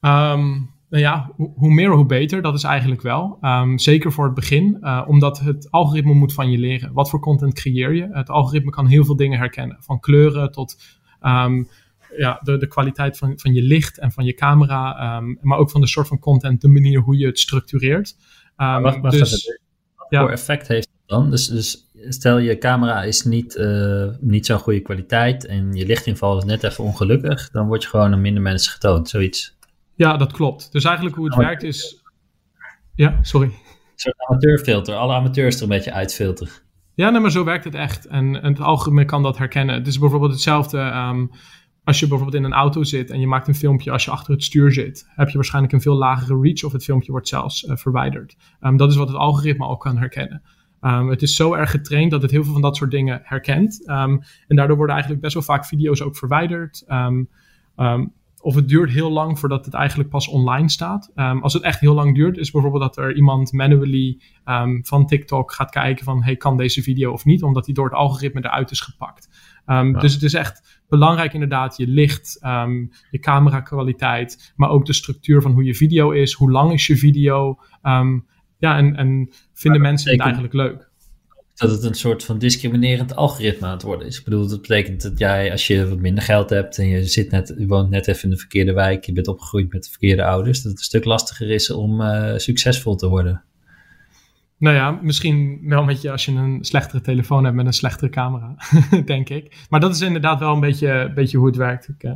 Um, 0.00 0.70
nou 0.88 1.02
ja, 1.02 1.30
hoe, 1.36 1.52
hoe, 1.56 1.74
meer 1.74 1.90
hoe 1.90 2.06
beter, 2.06 2.42
dat 2.42 2.54
is 2.54 2.62
eigenlijk 2.62 3.02
wel. 3.02 3.38
Um, 3.40 3.78
zeker 3.78 4.12
voor 4.12 4.24
het 4.24 4.34
begin, 4.34 4.78
uh, 4.80 5.04
omdat 5.06 5.38
het 5.40 5.70
algoritme 5.70 6.14
moet 6.14 6.34
van 6.34 6.50
je 6.50 6.58
leren. 6.58 6.92
Wat 6.92 7.10
voor 7.10 7.20
content 7.20 7.54
creëer 7.54 7.94
je? 7.94 8.08
Het 8.10 8.30
algoritme 8.30 8.70
kan 8.70 8.86
heel 8.86 9.04
veel 9.04 9.16
dingen 9.16 9.38
herkennen, 9.38 9.76
van 9.80 10.00
kleuren 10.00 10.52
tot 10.52 10.76
um, 11.22 11.68
ja, 12.16 12.40
de, 12.42 12.56
de 12.56 12.66
kwaliteit 12.66 13.18
van, 13.18 13.32
van 13.38 13.54
je 13.54 13.62
licht 13.62 13.98
en 13.98 14.12
van 14.12 14.24
je 14.24 14.34
camera, 14.34 15.16
um, 15.16 15.38
maar 15.40 15.58
ook 15.58 15.70
van 15.70 15.80
de 15.80 15.86
soort 15.86 16.08
van 16.08 16.18
content, 16.18 16.60
de 16.60 16.68
manier 16.68 17.00
hoe 17.00 17.16
je 17.16 17.26
het 17.26 17.38
structureert. 17.38 18.16
Um, 18.56 18.82
wacht, 18.82 19.00
wacht 19.00 19.18
dus, 19.18 19.58
ja. 20.08 20.20
voor 20.20 20.30
effect 20.30 20.68
heeft 20.68 20.88
het 20.88 21.08
dan? 21.08 21.30
Dus, 21.30 21.46
dus 21.46 21.87
stel 22.08 22.38
je 22.38 22.58
camera 22.58 23.02
is 23.02 23.24
niet, 23.24 23.56
uh, 23.56 24.08
niet 24.20 24.46
zo'n 24.46 24.58
goede 24.58 24.80
kwaliteit 24.80 25.46
en 25.46 25.72
je 25.72 25.86
lichtinval 25.86 26.38
is 26.38 26.44
net 26.44 26.62
even 26.62 26.84
ongelukkig, 26.84 27.50
dan 27.50 27.66
word 27.66 27.82
je 27.82 27.88
gewoon 27.88 28.12
aan 28.12 28.20
minder 28.20 28.42
mensen 28.42 28.72
getoond, 28.72 29.08
zoiets. 29.08 29.56
Ja, 29.94 30.16
dat 30.16 30.32
klopt. 30.32 30.72
Dus 30.72 30.84
eigenlijk 30.84 31.16
hoe 31.16 31.26
het 31.26 31.36
werkt 31.36 31.62
is... 31.62 32.02
Ja, 32.94 33.18
sorry. 33.22 33.46
Een 33.46 33.54
soort 33.94 34.26
amateurfilter. 34.28 34.94
Alle 34.94 35.14
amateurs 35.14 35.56
er 35.56 35.62
een 35.62 35.68
beetje 35.68 35.92
uitfilteren. 35.92 36.52
Ja, 36.94 37.10
nee, 37.10 37.20
maar 37.20 37.30
zo 37.30 37.44
werkt 37.44 37.64
het 37.64 37.74
echt. 37.74 38.06
En, 38.06 38.34
het 38.34 38.60
algoritme 38.60 39.04
kan 39.04 39.22
dat 39.22 39.38
herkennen. 39.38 39.74
Het 39.74 39.86
is 39.86 39.98
bijvoorbeeld 39.98 40.32
hetzelfde 40.32 40.78
ehm, 40.78 41.26
als 41.84 42.00
je 42.00 42.08
bijvoorbeeld 42.08 42.36
in 42.36 42.44
een 42.44 42.52
auto 42.52 42.82
zit 42.82 43.10
en 43.10 43.20
je 43.20 43.26
maakt 43.26 43.48
een 43.48 43.54
filmpje 43.54 43.90
als 43.90 44.04
je 44.04 44.10
achter 44.10 44.32
het 44.32 44.44
stuur 44.44 44.72
zit. 44.72 45.06
Heb 45.08 45.28
je 45.28 45.34
waarschijnlijk 45.34 45.74
een 45.74 45.80
veel 45.80 45.94
lagere 45.94 46.40
reach 46.40 46.64
of 46.64 46.72
het 46.72 46.84
filmpje 46.84 47.10
wordt 47.10 47.28
zelfs 47.28 47.62
uh, 47.62 47.76
verwijderd. 47.76 48.36
Um, 48.60 48.76
dat 48.76 48.90
is 48.90 48.96
wat 48.96 49.08
het 49.08 49.16
algoritme 49.16 49.66
ook 49.66 49.80
kan 49.80 49.98
herkennen. 49.98 50.42
Um, 50.80 51.08
het 51.08 51.22
is 51.22 51.36
zo 51.36 51.54
erg 51.54 51.70
getraind 51.70 52.10
dat 52.10 52.22
het 52.22 52.30
heel 52.30 52.44
veel 52.44 52.52
van 52.52 52.62
dat 52.62 52.76
soort 52.76 52.90
dingen 52.90 53.20
herkent. 53.24 53.86
en 53.86 54.22
daardoor 54.46 54.76
worden 54.76 54.94
eigenlijk 54.94 55.22
best 55.22 55.34
wel 55.34 55.42
vaak 55.42 55.66
video's 55.66 56.02
ook 56.02 56.16
verwijderd. 56.16 56.84
of 58.40 58.54
het 58.54 58.68
duurt 58.68 58.90
heel 58.90 59.10
lang 59.10 59.38
voordat 59.38 59.64
het 59.64 59.74
eigenlijk 59.74 60.08
pas 60.10 60.28
online 60.28 60.70
staat. 60.70 61.12
Als 61.40 61.52
het 61.52 61.62
echt 61.62 61.80
heel 61.80 61.94
lang 61.94 62.14
duurt, 62.14 62.36
is 62.36 62.50
bijvoorbeeld 62.50 62.82
dat 62.82 62.96
er 62.96 63.16
iemand 63.16 63.52
manually 63.52 64.20
van 64.82 65.06
TikTok 65.06 65.52
gaat 65.52 65.70
kijken 65.70 66.04
van, 66.04 66.22
hey, 66.22 66.36
kan 66.36 66.56
deze 66.56 66.82
video 66.82 67.12
of 67.12 67.24
niet? 67.24 67.42
Omdat 67.42 67.64
die 67.64 67.74
door 67.74 67.84
het 67.84 67.94
algoritme 67.94 68.44
eruit 68.44 68.70
is 68.70 68.80
gepakt. 68.80 69.28
Um, 69.66 69.92
Dus 69.92 70.12
het 70.14 70.22
is 70.22 70.34
echt 70.34 70.82
belangrijk 70.88 71.32
inderdaad 71.32 71.76
je 71.76 71.86
licht, 71.86 72.38
je 73.10 73.18
camera 73.20 73.60
kwaliteit, 73.60 74.52
maar 74.56 74.70
ook 74.70 74.86
de 74.86 74.92
structuur 74.92 75.42
van 75.42 75.52
hoe 75.52 75.64
je 75.64 75.74
video 75.74 76.10
is. 76.10 76.32
Hoe 76.32 76.50
lang 76.50 76.72
is 76.72 76.86
je 76.86 76.96
video? 76.96 77.58
ja, 78.60 78.76
en, 78.76 78.96
en 78.96 79.30
vinden 79.58 79.80
mensen 79.80 80.10
het 80.10 80.20
eigenlijk 80.20 80.52
leuk? 80.52 80.88
dat 81.58 81.70
het 81.70 81.84
een 81.84 81.94
soort 81.94 82.24
van 82.24 82.38
discriminerend 82.38 83.16
algoritme 83.16 83.66
aan 83.66 83.72
het 83.72 83.82
worden 83.82 84.06
is. 84.06 84.18
Ik 84.18 84.24
bedoel, 84.24 84.48
dat 84.48 84.60
betekent 84.60 85.02
dat 85.02 85.18
jij, 85.18 85.50
als 85.50 85.66
je 85.66 85.88
wat 85.88 85.98
minder 85.98 86.24
geld 86.24 86.50
hebt 86.50 86.78
en 86.78 86.88
je, 86.88 87.04
zit 87.04 87.30
net, 87.30 87.54
je 87.58 87.66
woont 87.66 87.90
net 87.90 88.06
even 88.08 88.22
in 88.22 88.30
de 88.30 88.36
verkeerde 88.36 88.72
wijk, 88.72 89.04
je 89.04 89.12
bent 89.12 89.28
opgegroeid 89.28 89.72
met 89.72 89.84
de 89.84 89.90
verkeerde 89.90 90.24
ouders, 90.24 90.62
dat 90.62 90.70
het 90.70 90.80
een 90.80 90.86
stuk 90.86 91.04
lastiger 91.04 91.50
is 91.50 91.70
om 91.70 92.00
uh, 92.00 92.32
succesvol 92.36 92.96
te 92.96 93.08
worden. 93.08 93.42
Nou 94.58 94.76
ja, 94.76 94.90
misschien 94.90 95.60
wel 95.62 95.84
met 95.84 96.02
je 96.02 96.10
als 96.10 96.24
je 96.24 96.32
een 96.32 96.64
slechtere 96.64 97.00
telefoon 97.00 97.44
hebt 97.44 97.56
met 97.56 97.66
een 97.66 97.72
slechtere 97.72 98.10
camera, 98.10 98.54
denk 99.04 99.28
ik. 99.28 99.66
Maar 99.68 99.80
dat 99.80 99.94
is 99.94 100.00
inderdaad 100.00 100.38
wel 100.38 100.54
een 100.54 100.60
beetje, 100.60 101.12
beetje 101.14 101.38
hoe 101.38 101.46
het 101.46 101.56
werkt. 101.56 101.88
Ik, 101.88 102.02
uh, 102.02 102.12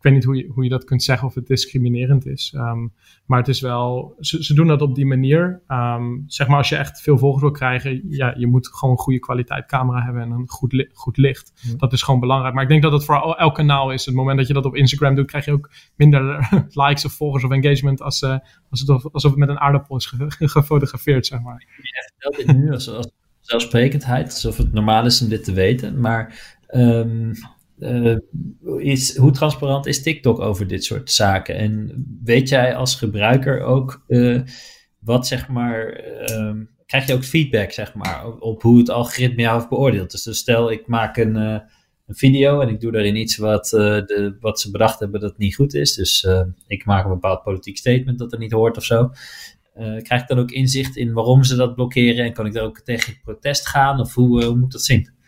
ik 0.00 0.06
weet 0.06 0.14
niet 0.14 0.24
hoe 0.24 0.36
je, 0.36 0.50
hoe 0.54 0.64
je 0.64 0.70
dat 0.70 0.84
kunt 0.84 1.02
zeggen 1.02 1.28
of 1.28 1.34
het 1.34 1.46
discriminerend 1.46 2.26
is. 2.26 2.52
Ehm, 2.56 2.86
maar 3.26 3.38
het 3.38 3.48
is 3.48 3.60
wel, 3.60 4.14
ze, 4.20 4.44
ze 4.44 4.54
doen 4.54 4.66
dat 4.66 4.82
op 4.82 4.94
die 4.94 5.06
manier. 5.06 5.62
Ehm, 5.66 6.18
zeg 6.26 6.48
maar 6.48 6.56
als 6.56 6.68
je 6.68 6.76
echt 6.76 7.00
veel 7.00 7.18
volgers 7.18 7.42
wil 7.42 7.50
krijgen, 7.50 8.02
ja, 8.08 8.34
je 8.36 8.46
moet 8.46 8.68
gewoon 8.68 8.94
een 8.94 9.00
goede 9.00 9.18
kwaliteit 9.18 9.66
camera 9.66 10.04
hebben 10.04 10.22
en 10.22 10.30
een 10.30 10.48
goed, 10.48 10.88
goed 10.92 11.16
licht. 11.16 11.74
Dat 11.76 11.92
is 11.92 12.02
gewoon 12.02 12.20
belangrijk. 12.20 12.54
Maar 12.54 12.62
ik 12.62 12.68
denk 12.68 12.82
dat 12.82 12.92
het 12.92 13.04
voor 13.04 13.34
elk 13.34 13.54
kanaal 13.54 13.92
is. 13.92 14.06
Het 14.06 14.14
moment 14.14 14.38
dat 14.38 14.46
je 14.46 14.52
dat 14.52 14.64
op 14.64 14.76
Instagram 14.76 15.14
doet, 15.14 15.26
krijg 15.26 15.44
je 15.44 15.52
ook 15.52 15.70
minder 15.96 16.48
likes 16.86 17.04
of 17.04 17.12
volgers 17.12 17.44
of 17.44 17.50
engagement 17.50 18.02
als, 18.02 18.22
uh, 18.22 18.38
als 18.70 18.80
het, 18.80 19.12
alsof 19.12 19.30
het 19.30 19.40
met 19.40 19.48
een 19.48 19.60
aardappel 19.60 19.96
is 19.96 20.06
gefotografeerd, 20.38 21.26
zeg 21.26 21.40
maar. 21.40 21.64
Je 21.76 22.12
vertelt 22.12 22.46
dit 22.46 22.56
nu 22.56 22.72
als, 22.72 22.88
als 22.88 23.10
zelfsprekendheid, 23.40 24.26
alsof 24.26 24.56
het 24.56 24.72
normaal 24.72 25.04
is 25.04 25.22
om 25.22 25.28
dit 25.28 25.44
te 25.44 25.52
weten. 25.52 26.00
Maar 26.00 26.58
um, 26.68 27.32
uh, 27.80 28.16
is, 28.78 29.16
hoe 29.16 29.30
transparant 29.30 29.86
is 29.86 30.02
TikTok 30.02 30.40
over 30.40 30.66
dit 30.66 30.84
soort 30.84 31.10
zaken? 31.10 31.54
En 31.54 32.04
weet 32.24 32.48
jij 32.48 32.74
als 32.74 32.94
gebruiker 32.94 33.60
ook 33.60 34.04
uh, 34.08 34.40
wat 34.98 35.26
zeg 35.26 35.48
maar. 35.48 36.04
Uh, 36.30 36.52
krijg 36.86 37.06
je 37.06 37.14
ook 37.14 37.24
feedback 37.24 37.70
zeg 37.70 37.94
maar 37.94 38.26
op 38.26 38.62
hoe 38.62 38.78
het 38.78 38.90
algoritme 38.90 39.42
jou 39.42 39.56
heeft 39.56 39.68
beoordeeld? 39.68 40.10
Dus, 40.10 40.22
dus 40.22 40.38
stel 40.38 40.70
ik 40.70 40.86
maak 40.86 41.16
een, 41.16 41.36
uh, 41.36 41.58
een 42.06 42.14
video 42.14 42.60
en 42.60 42.68
ik 42.68 42.80
doe 42.80 42.92
daarin 42.92 43.16
iets 43.16 43.36
wat, 43.36 43.66
de, 43.66 44.36
wat 44.40 44.60
ze 44.60 44.70
bedacht 44.70 45.00
hebben 45.00 45.20
dat 45.20 45.38
niet 45.38 45.54
goed 45.54 45.74
is. 45.74 45.94
Dus 45.94 46.26
ik 46.66 46.84
maak 46.84 47.04
een 47.04 47.10
bepaald 47.10 47.42
politiek 47.42 47.76
statement 47.76 48.18
dat 48.18 48.32
er 48.32 48.38
niet 48.38 48.52
hoort 48.52 48.76
of 48.76 48.84
zo. 48.84 49.10
krijg 50.02 50.22
ik 50.22 50.28
dan 50.28 50.38
ook 50.38 50.50
inzicht 50.50 50.96
in 50.96 51.12
waarom 51.12 51.44
ze 51.44 51.56
dat 51.56 51.74
blokkeren 51.74 52.24
en 52.24 52.32
kan 52.32 52.46
ik 52.46 52.52
daar 52.52 52.64
ook 52.64 52.80
tegen 52.80 53.20
protest 53.22 53.68
gaan? 53.68 54.00
Of 54.00 54.14
hoe, 54.14 54.44
hoe 54.44 54.56
moet 54.56 54.72
dat 54.72 54.82
zien? 54.82 55.19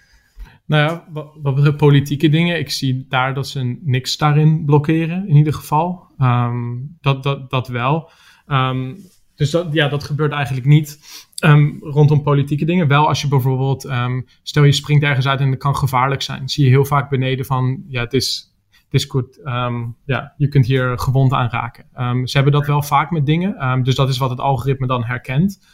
Nou 0.66 0.82
ja, 0.82 1.04
wat, 1.42 1.60
wat 1.60 1.76
politieke 1.76 2.28
dingen, 2.28 2.58
ik 2.58 2.70
zie 2.70 3.06
daar 3.08 3.34
dat 3.34 3.48
ze 3.48 3.78
niks 3.82 4.16
daarin 4.16 4.64
blokkeren, 4.64 5.28
in 5.28 5.36
ieder 5.36 5.54
geval. 5.54 6.06
Um, 6.18 6.96
dat, 7.00 7.22
dat, 7.22 7.50
dat 7.50 7.68
wel. 7.68 8.10
Um, 8.46 8.96
dus 9.34 9.50
dat, 9.50 9.72
ja, 9.72 9.88
dat 9.88 10.04
gebeurt 10.04 10.32
eigenlijk 10.32 10.66
niet 10.66 11.00
um, 11.44 11.78
rondom 11.80 12.22
politieke 12.22 12.64
dingen. 12.64 12.88
Wel 12.88 13.08
als 13.08 13.22
je 13.22 13.28
bijvoorbeeld, 13.28 13.88
stel 14.42 14.64
je 14.64 14.72
springt 14.72 15.04
ergens 15.04 15.26
uit 15.26 15.40
en 15.40 15.50
het 15.50 15.58
kan 15.58 15.76
gevaarlijk 15.76 16.22
zijn. 16.22 16.48
Zie 16.48 16.64
je 16.64 16.70
heel 16.70 16.84
vaak 16.84 17.10
beneden 17.10 17.44
van, 17.44 17.84
ja, 17.88 18.00
het 18.00 18.12
is, 18.12 18.54
het 18.70 18.94
is 19.00 19.04
goed, 19.04 19.40
ja, 20.04 20.34
je 20.36 20.48
kunt 20.48 20.66
hier 20.66 20.98
gewond 20.98 21.32
aan 21.32 21.48
raken. 21.48 21.84
ze 22.28 22.36
hebben 22.36 22.52
dat 22.52 22.66
wel 22.66 22.82
vaak 22.82 23.10
met 23.10 23.26
dingen, 23.26 23.82
dus 23.82 23.94
dat 23.94 24.08
is 24.08 24.18
wat 24.18 24.30
het 24.30 24.40
algoritme 24.40 24.86
dan 24.86 25.04
herkent. 25.04 25.66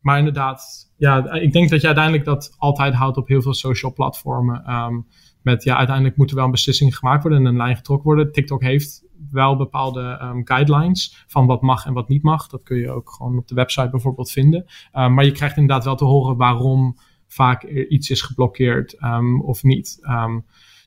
Maar 0.00 0.18
inderdaad, 0.18 0.83
ja, 0.96 1.32
ik 1.32 1.52
denk 1.52 1.70
dat 1.70 1.80
je 1.80 1.86
uiteindelijk 1.86 2.24
dat 2.24 2.54
altijd 2.58 2.94
houdt 2.94 3.16
op 3.16 3.28
heel 3.28 3.42
veel 3.42 3.54
social 3.54 3.92
platformen. 3.92 4.72
Um, 4.72 5.06
met 5.42 5.64
ja, 5.64 5.76
uiteindelijk 5.76 6.16
moet 6.16 6.30
er 6.30 6.36
wel 6.36 6.44
een 6.44 6.50
beslissing 6.50 6.96
gemaakt 6.96 7.22
worden 7.22 7.38
en 7.38 7.46
een 7.46 7.56
lijn 7.56 7.76
getrokken 7.76 8.06
worden. 8.06 8.32
TikTok 8.32 8.62
heeft 8.62 9.04
wel 9.30 9.56
bepaalde 9.56 10.18
um, 10.22 10.46
guidelines 10.46 11.24
van 11.26 11.46
wat 11.46 11.62
mag 11.62 11.86
en 11.86 11.92
wat 11.92 12.08
niet 12.08 12.22
mag. 12.22 12.46
Dat 12.46 12.62
kun 12.62 12.76
je 12.76 12.90
ook 12.90 13.10
gewoon 13.10 13.38
op 13.38 13.48
de 13.48 13.54
website 13.54 13.90
bijvoorbeeld 13.90 14.30
vinden. 14.30 14.64
Um, 14.92 15.14
maar 15.14 15.24
je 15.24 15.32
krijgt 15.32 15.56
inderdaad 15.56 15.84
wel 15.84 15.96
te 15.96 16.04
horen 16.04 16.36
waarom 16.36 16.96
vaak 17.26 17.62
er 17.62 17.88
iets 17.88 18.10
is 18.10 18.22
geblokkeerd 18.22 18.96
of 19.42 19.62
niet. 19.62 19.98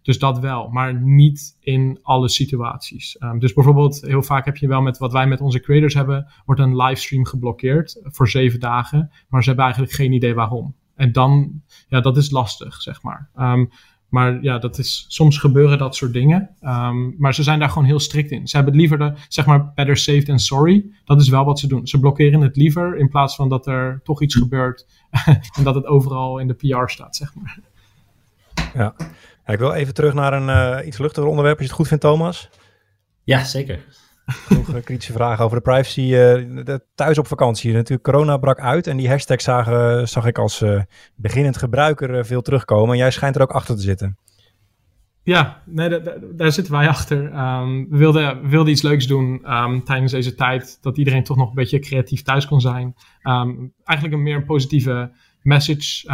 Dus 0.01 0.19
dat 0.19 0.39
wel, 0.39 0.69
maar 0.69 1.01
niet 1.01 1.57
in 1.59 1.99
alle 2.01 2.29
situaties. 2.29 3.15
Um, 3.19 3.39
dus 3.39 3.53
bijvoorbeeld, 3.53 4.01
heel 4.01 4.23
vaak 4.23 4.45
heb 4.45 4.57
je 4.57 4.67
wel 4.67 4.81
met 4.81 4.97
wat 4.97 5.11
wij 5.11 5.27
met 5.27 5.41
onze 5.41 5.59
creators 5.59 5.93
hebben, 5.93 6.31
wordt 6.45 6.61
een 6.61 6.75
livestream 6.75 7.25
geblokkeerd 7.25 7.99
voor 8.03 8.29
zeven 8.29 8.59
dagen, 8.59 9.11
maar 9.29 9.41
ze 9.41 9.47
hebben 9.47 9.65
eigenlijk 9.65 9.95
geen 9.95 10.13
idee 10.13 10.33
waarom. 10.33 10.75
En 10.95 11.11
dan, 11.11 11.61
ja, 11.87 12.01
dat 12.01 12.17
is 12.17 12.31
lastig, 12.31 12.81
zeg 12.81 13.01
maar. 13.01 13.29
Um, 13.35 13.69
maar 14.09 14.43
ja, 14.43 14.57
dat 14.57 14.77
is, 14.77 15.05
soms 15.07 15.37
gebeuren 15.37 15.77
dat 15.77 15.95
soort 15.95 16.13
dingen. 16.13 16.49
Um, 16.61 17.15
maar 17.17 17.33
ze 17.33 17.43
zijn 17.43 17.59
daar 17.59 17.69
gewoon 17.69 17.87
heel 17.87 17.99
strikt 17.99 18.31
in. 18.31 18.47
Ze 18.47 18.55
hebben 18.55 18.73
het 18.73 18.81
liever, 18.81 18.97
de, 18.97 19.19
zeg 19.27 19.45
maar, 19.45 19.73
better 19.73 19.97
safe 19.97 20.23
than 20.23 20.39
sorry. 20.39 20.91
Dat 21.05 21.21
is 21.21 21.29
wel 21.29 21.45
wat 21.45 21.59
ze 21.59 21.67
doen. 21.67 21.87
Ze 21.87 21.99
blokkeren 21.99 22.41
het 22.41 22.55
liever 22.55 22.97
in 22.97 23.09
plaats 23.09 23.35
van 23.35 23.49
dat 23.49 23.67
er 23.67 24.01
toch 24.03 24.21
iets 24.21 24.35
gebeurt 24.35 24.87
en 25.57 25.63
dat 25.63 25.75
het 25.75 25.85
overal 25.85 26.37
in 26.37 26.47
de 26.47 26.53
PR 26.53 26.87
staat, 26.91 27.15
zeg 27.15 27.35
maar. 27.35 27.59
Ja, 28.73 28.95
ik 29.53 29.59
wil 29.59 29.73
even 29.73 29.93
terug 29.93 30.13
naar 30.13 30.33
een 30.33 30.79
uh, 30.79 30.87
iets 30.87 30.97
luchtiger 30.97 31.29
onderwerp, 31.29 31.57
als 31.57 31.65
je 31.65 31.71
het 31.71 31.79
goed 31.81 31.87
vindt, 31.87 32.03
Thomas. 32.03 32.49
Ja, 33.23 33.43
zeker. 33.43 33.79
Nog 34.49 34.67
uh, 34.75 34.83
kritische 34.83 35.13
vragen 35.13 35.45
over 35.45 35.57
de 35.57 35.63
privacy. 35.63 36.01
Uh, 36.01 36.65
de, 36.65 36.81
thuis 36.95 37.17
op 37.17 37.27
vakantie. 37.27 37.73
Natuurlijk, 37.73 38.03
corona 38.03 38.37
brak 38.37 38.59
uit 38.59 38.87
en 38.87 38.97
die 38.97 39.09
hashtag 39.09 39.41
zag, 39.41 39.65
zag 40.07 40.25
ik 40.25 40.37
als 40.37 40.63
beginnend 41.15 41.57
gebruiker 41.57 42.25
veel 42.25 42.41
terugkomen. 42.41 42.91
En 42.91 42.97
jij 42.97 43.11
schijnt 43.11 43.35
er 43.35 43.41
ook 43.41 43.51
achter 43.51 43.75
te 43.75 43.81
zitten. 43.81 44.17
Ja, 45.23 45.61
nee, 45.65 46.01
daar 46.33 46.51
zitten 46.51 46.73
wij 46.73 46.87
achter. 46.87 47.17
Um, 47.17 47.89
we, 47.89 47.97
wilden, 47.97 48.41
we 48.41 48.47
wilden 48.47 48.71
iets 48.71 48.81
leuks 48.81 49.07
doen 49.07 49.53
um, 49.53 49.83
tijdens 49.83 50.11
deze 50.11 50.35
tijd. 50.35 50.77
Dat 50.81 50.97
iedereen 50.97 51.23
toch 51.23 51.37
nog 51.37 51.49
een 51.49 51.55
beetje 51.55 51.79
creatief 51.79 52.21
thuis 52.21 52.47
kon 52.47 52.61
zijn. 52.61 52.95
Um, 53.23 53.73
eigenlijk 53.83 54.17
een 54.17 54.23
meer 54.23 54.35
een 54.35 54.45
positieve 54.45 55.11
message. 55.41 56.09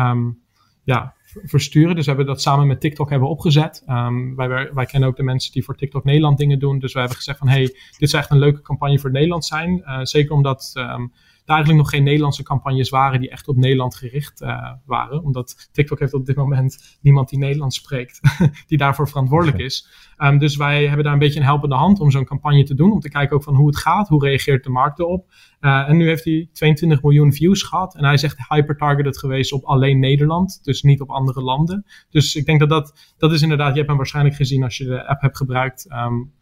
Ja, 0.84 1.14
versturen. 1.44 1.96
Dus 1.96 2.06
we 2.06 2.12
hebben 2.12 2.34
dat 2.34 2.42
samen 2.42 2.68
met 2.68 2.82
TikTok 2.82 3.10
hebben 3.10 3.30
opgezet. 3.30 3.84
Um, 3.88 4.36
wij, 4.36 4.74
wij 4.74 4.86
kennen 4.86 5.10
ook 5.10 5.16
de 5.16 5.24
mensen 5.24 5.52
die 5.52 5.64
voor 5.64 5.76
TikTok 5.76 6.04
Nederland 6.04 6.38
dingen 6.38 6.60
doen. 6.60 6.80
Dus 6.80 6.94
we 6.94 7.00
hebben 7.00 7.18
gezegd 7.18 7.38
van, 7.38 7.48
hey, 7.48 7.76
dit 7.98 8.10
zou 8.10 8.22
echt 8.24 8.32
een 8.32 8.40
leuke 8.40 8.62
campagne 8.62 9.00
voor 9.00 9.12
Nederland 9.12 9.46
zijn. 9.46 9.78
Uh, 9.78 10.00
zeker 10.02 10.36
omdat 10.36 10.72
um, 10.78 11.12
er 11.46 11.54
eigenlijk 11.54 11.84
nog 11.84 11.90
geen 11.90 12.04
Nederlandse 12.04 12.44
campagnes 12.44 12.90
waren 12.90 13.20
die 13.20 13.30
echt 13.30 13.48
op 13.48 13.56
Nederland 13.56 13.96
gericht 13.96 14.42
uh, 14.42 14.72
waren. 14.86 15.24
Omdat 15.24 15.70
TikTok 15.72 16.00
heeft 16.00 16.14
op 16.14 16.26
dit 16.26 16.36
moment 16.36 16.98
niemand 17.02 17.30
die 17.30 17.40
Nederlands 17.40 17.76
spreekt, 17.76 18.20
die 18.68 18.78
daarvoor 18.78 19.08
verantwoordelijk 19.08 19.58
is. 19.58 19.88
Um, 20.18 20.38
dus 20.38 20.56
wij 20.56 20.86
hebben 20.86 21.04
daar 21.04 21.14
een 21.14 21.20
beetje 21.20 21.40
een 21.40 21.46
helpende 21.46 21.76
hand 21.76 22.00
om 22.00 22.12
zo'n 22.12 22.26
campagne 22.26 22.64
te 22.64 22.76
doen. 22.76 22.92
Om 22.92 23.00
te 23.00 23.10
kijken 23.10 23.36
ook 23.36 23.44
van 23.44 23.56
hoe 23.56 23.68
het 23.68 23.78
gaat, 23.78 24.08
hoe 24.08 24.26
reageert 24.26 24.64
de 24.64 24.70
markt 24.70 25.00
erop. 25.00 25.32
Uh, 25.62 25.90
en 25.90 25.98
nu 25.98 26.08
heeft 26.08 26.24
hij 26.24 26.50
22 26.54 27.02
miljoen 27.02 27.34
views 27.34 27.64
gehad. 27.64 27.96
En 27.96 28.04
hij 28.04 28.14
is 28.14 28.24
echt 28.24 28.48
hyper-targeted 28.50 29.18
geweest 29.18 29.52
op 29.54 29.64
alleen 29.64 30.00
Nederland. 30.00 30.60
Dus 30.64 30.82
niet 30.82 31.02
op 31.02 31.10
andere 31.10 31.42
landen. 31.42 31.86
Dus 32.10 32.36
ik 32.36 32.46
denk 32.46 32.60
dat 32.60 32.70
dat, 32.70 33.14
dat 33.18 33.32
is 33.32 33.42
inderdaad, 33.42 33.72
je 33.72 33.76
hebt 33.76 33.88
hem 33.88 33.98
waarschijnlijk 33.98 34.36
gezien 34.36 34.64
als 34.64 34.78
je 34.78 34.86
de 34.86 35.08
app 35.08 35.22
hebt 35.22 35.38
gebruikt. 35.38 35.92
Um, 35.92 36.34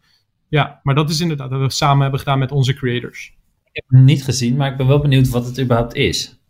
ja, 0.48 0.80
maar 0.82 0.94
dat 0.94 1.10
is 1.10 1.20
inderdaad 1.20 1.50
wat 1.50 1.60
we 1.60 1.70
samen 1.70 2.02
hebben 2.02 2.18
gedaan 2.18 2.38
met 2.38 2.52
onze 2.52 2.74
creators. 2.74 3.36
Ik 3.72 3.82
heb 3.82 3.84
hem 3.88 4.04
niet 4.04 4.24
gezien, 4.24 4.56
maar 4.56 4.70
ik 4.70 4.76
ben 4.76 4.86
wel 4.86 5.00
benieuwd 5.00 5.28
wat 5.28 5.46
het 5.46 5.60
überhaupt 5.60 5.94
is. 5.94 6.40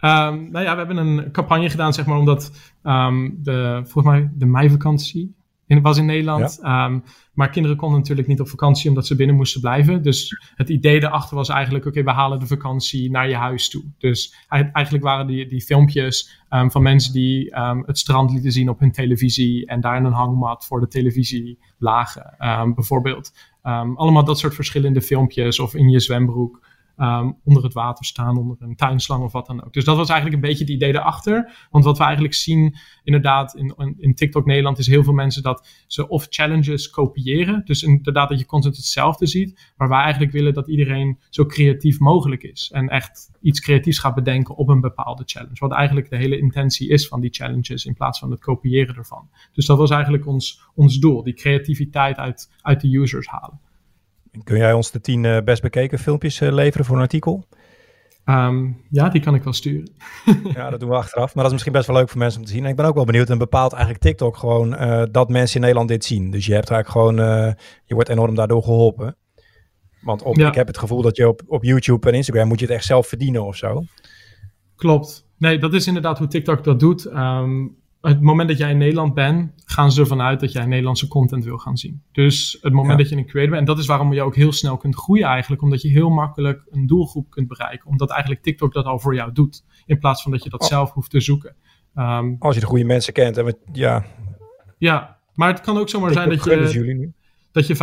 Um, 0.00 0.50
nou 0.50 0.64
ja, 0.64 0.72
we 0.72 0.78
hebben 0.78 0.96
een 0.96 1.30
campagne 1.30 1.70
gedaan, 1.70 1.92
zeg 1.92 2.06
maar, 2.06 2.18
omdat 2.18 2.52
um, 2.82 3.38
de, 3.42 3.80
volgens 3.84 4.14
mij 4.14 4.30
de 4.34 4.46
meivakantie 4.46 5.34
in, 5.66 5.82
was 5.82 5.98
in 5.98 6.06
Nederland. 6.06 6.58
Ja. 6.62 6.84
Um, 6.84 7.02
maar 7.32 7.50
kinderen 7.50 7.76
konden 7.76 7.98
natuurlijk 7.98 8.28
niet 8.28 8.40
op 8.40 8.48
vakantie 8.48 8.88
omdat 8.88 9.06
ze 9.06 9.16
binnen 9.16 9.36
moesten 9.36 9.60
blijven. 9.60 10.02
Dus 10.02 10.38
het 10.54 10.68
idee 10.68 11.02
erachter 11.02 11.36
was 11.36 11.48
eigenlijk, 11.48 11.86
oké, 11.86 12.02
we 12.02 12.10
halen 12.10 12.40
de 12.40 12.46
vakantie 12.46 13.10
naar 13.10 13.28
je 13.28 13.36
huis 13.36 13.68
toe. 13.68 13.84
Dus 13.98 14.34
eigenlijk 14.48 15.04
waren 15.04 15.26
die, 15.26 15.46
die 15.46 15.62
filmpjes 15.62 16.44
um, 16.50 16.70
van 16.70 16.82
mensen 16.82 17.12
die 17.12 17.58
um, 17.58 17.82
het 17.86 17.98
strand 17.98 18.30
lieten 18.30 18.52
zien 18.52 18.68
op 18.68 18.80
hun 18.80 18.92
televisie 18.92 19.66
en 19.66 19.80
daar 19.80 19.96
in 19.96 20.04
een 20.04 20.12
hangmat 20.12 20.66
voor 20.66 20.80
de 20.80 20.88
televisie 20.88 21.58
lagen, 21.78 22.34
bijvoorbeeld. 22.74 23.32
Ehm, 23.66 23.94
allemaal 23.94 24.24
dat 24.24 24.38
soort 24.38 24.54
verschillende 24.54 25.02
filmpjes 25.02 25.58
of 25.58 25.74
in 25.74 25.88
je 25.88 26.00
zwembroek. 26.00 26.65
Ehm, 26.96 27.32
onder 27.44 27.62
het 27.62 27.72
water 27.72 28.04
staan, 28.04 28.36
onder 28.36 28.56
een 28.58 28.76
tuinslang 28.76 29.22
of 29.22 29.32
wat 29.32 29.46
dan 29.46 29.64
ook. 29.64 29.72
Dus 29.72 29.84
dat 29.84 29.96
was 29.96 30.08
eigenlijk 30.08 30.42
een 30.42 30.48
beetje 30.48 30.64
het 30.64 30.72
idee 30.72 30.94
erachter. 30.94 31.66
Want 31.70 31.84
wat 31.84 31.98
we 31.98 32.04
eigenlijk 32.04 32.34
zien, 32.34 32.76
inderdaad, 33.04 33.54
in, 33.54 33.94
in 33.98 34.14
TikTok 34.14 34.46
Nederland, 34.46 34.78
is 34.78 34.86
heel 34.86 35.04
veel 35.04 35.12
mensen 35.12 35.42
dat 35.42 35.68
ze 35.86 36.08
of 36.08 36.26
challenges 36.30 36.90
kopiëren. 36.90 37.62
Dus 37.64 37.82
inderdaad 37.82 38.28
dat 38.28 38.38
je 38.38 38.46
content 38.46 38.76
hetzelfde 38.76 39.26
ziet. 39.26 39.72
Maar 39.76 39.88
wij 39.88 40.00
eigenlijk 40.00 40.32
willen 40.32 40.54
dat 40.54 40.68
iedereen 40.68 41.18
zo 41.30 41.46
creatief 41.46 41.98
mogelijk 41.98 42.42
is. 42.42 42.70
En 42.74 42.88
echt 42.88 43.30
iets 43.40 43.60
creatiefs 43.60 43.98
gaat 43.98 44.14
bedenken 44.14 44.56
op 44.56 44.68
een 44.68 44.80
bepaalde 44.80 45.22
challenge. 45.26 45.56
Wat 45.58 45.72
eigenlijk 45.72 46.10
de 46.10 46.16
hele 46.16 46.38
intentie 46.38 46.88
is 46.88 47.08
van 47.08 47.20
die 47.20 47.30
challenges, 47.30 47.84
in 47.84 47.94
plaats 47.94 48.18
van 48.18 48.30
het 48.30 48.40
kopiëren 48.40 48.96
ervan. 48.96 49.28
Dus 49.52 49.66
dat 49.66 49.78
was 49.78 49.90
eigenlijk 49.90 50.26
ons, 50.26 50.62
ons 50.74 50.98
doel, 50.98 51.22
die 51.22 51.34
creativiteit 51.34 52.16
uit, 52.16 52.52
uit 52.62 52.80
de 52.80 52.98
users 52.98 53.26
halen. 53.26 53.60
Kun 54.44 54.56
jij 54.56 54.72
ons 54.72 54.90
de 54.90 55.00
tien 55.00 55.24
eh, 55.24 55.42
best 55.42 55.62
bekeken 55.62 55.98
filmpjes 55.98 56.40
eh, 56.40 56.52
leveren 56.52 56.86
voor 56.86 56.96
een 56.96 57.02
artikel? 57.02 57.44
Ehm, 58.24 58.70
ja, 58.90 59.08
die 59.08 59.20
kan 59.20 59.34
ik 59.34 59.42
wel 59.42 59.52
sturen. 59.52 59.90
ja, 60.54 60.70
dat 60.70 60.80
doen 60.80 60.88
we 60.88 60.94
achteraf. 60.94 61.26
Maar 61.26 61.34
dat 61.34 61.44
is 61.44 61.52
misschien 61.52 61.72
best 61.72 61.86
wel 61.86 61.96
leuk 61.96 62.08
voor 62.08 62.18
mensen 62.18 62.40
om 62.40 62.46
te 62.46 62.52
zien. 62.52 62.64
En 62.64 62.70
ik 62.70 62.76
ben 62.76 62.86
ook 62.86 62.94
wel 62.94 63.04
benieuwd. 63.04 63.30
En 63.30 63.38
bepaalt 63.38 63.72
eigenlijk 63.72 64.02
TikTok 64.02 64.36
gewoon 64.36 64.72
uh, 64.72 65.02
dat 65.10 65.28
mensen 65.28 65.54
in 65.54 65.60
Nederland 65.60 65.88
dit 65.88 66.04
zien. 66.04 66.30
Dus 66.30 66.46
je 66.46 66.52
hebt 66.52 66.70
eigenlijk 66.70 67.16
gewoon, 67.16 67.26
je 67.84 67.94
wordt 67.94 68.08
enorm 68.08 68.34
daardoor 68.34 68.62
geholpen. 68.62 69.16
Want 70.00 70.22
op, 70.22 70.38
ik 70.38 70.54
heb 70.54 70.66
het 70.66 70.78
gevoel 70.78 71.02
dat 71.02 71.16
je 71.16 71.28
op, 71.28 71.42
op 71.46 71.64
YouTube 71.64 72.08
en 72.08 72.14
Instagram 72.14 72.48
moet 72.48 72.60
je 72.60 72.66
het 72.66 72.74
echt 72.74 72.84
zelf 72.84 73.06
verdienen 73.06 73.46
of 73.46 73.56
zo. 73.56 73.82
Klopt. 74.76 75.26
Nee, 75.38 75.58
dat 75.58 75.74
is 75.74 75.86
inderdaad 75.86 76.18
hoe 76.18 76.28
TikTok 76.28 76.64
dat 76.64 76.80
doet. 76.80 77.04
Um, 77.04 77.76
het 78.08 78.20
moment 78.20 78.48
dat 78.48 78.58
jij 78.58 78.70
in 78.70 78.78
Nederland 78.78 79.14
bent, 79.14 79.52
gaan 79.64 79.92
ze 79.92 80.00
ervan 80.00 80.20
uit 80.20 80.40
dat 80.40 80.52
jij 80.52 80.66
Nederlandse 80.66 81.08
content 81.08 81.44
wil 81.44 81.58
gaan 81.58 81.76
zien. 81.76 82.02
Dus 82.12 82.58
het 82.60 82.72
moment 82.72 82.98
dat 82.98 83.08
je 83.08 83.16
een 83.16 83.26
creator 83.26 83.50
bent, 83.50 83.60
en 83.60 83.66
dat 83.66 83.78
is 83.78 83.86
waarom 83.86 84.12
je 84.12 84.22
ook 84.22 84.36
heel 84.36 84.52
snel 84.52 84.76
kunt 84.76 84.96
groeien 84.96 85.26
eigenlijk, 85.26 85.62
omdat 85.62 85.82
je 85.82 85.88
heel 85.88 86.10
makkelijk 86.10 86.66
een 86.70 86.86
doelgroep 86.86 87.30
kunt 87.30 87.48
bereiken. 87.48 87.90
Omdat 87.90 88.10
eigenlijk 88.10 88.42
TikTok 88.42 88.72
dat 88.72 88.84
al 88.84 88.98
voor 88.98 89.14
jou 89.14 89.32
doet, 89.32 89.64
in 89.86 89.98
plaats 89.98 90.22
van 90.22 90.32
dat 90.32 90.42
je 90.42 90.50
dat 90.50 90.60
oh. 90.60 90.68
zelf 90.68 90.92
hoeft 90.92 91.10
te 91.10 91.20
zoeken. 91.20 91.56
Ehm, 91.94 92.34
Als 92.38 92.54
je 92.54 92.60
de 92.60 92.66
goede 92.66 92.84
mensen 92.84 93.12
kent. 93.12 93.36
En 93.36 93.56
ja. 93.72 94.04
ja, 94.78 95.18
maar 95.34 95.48
het 95.48 95.60
kan 95.60 95.78
ook 95.78 95.88
zomaar 95.88 96.12
zijn 96.12 96.28
dat 96.28 96.44
je 96.44 97.12
dat 97.56 97.66
je 97.66 97.76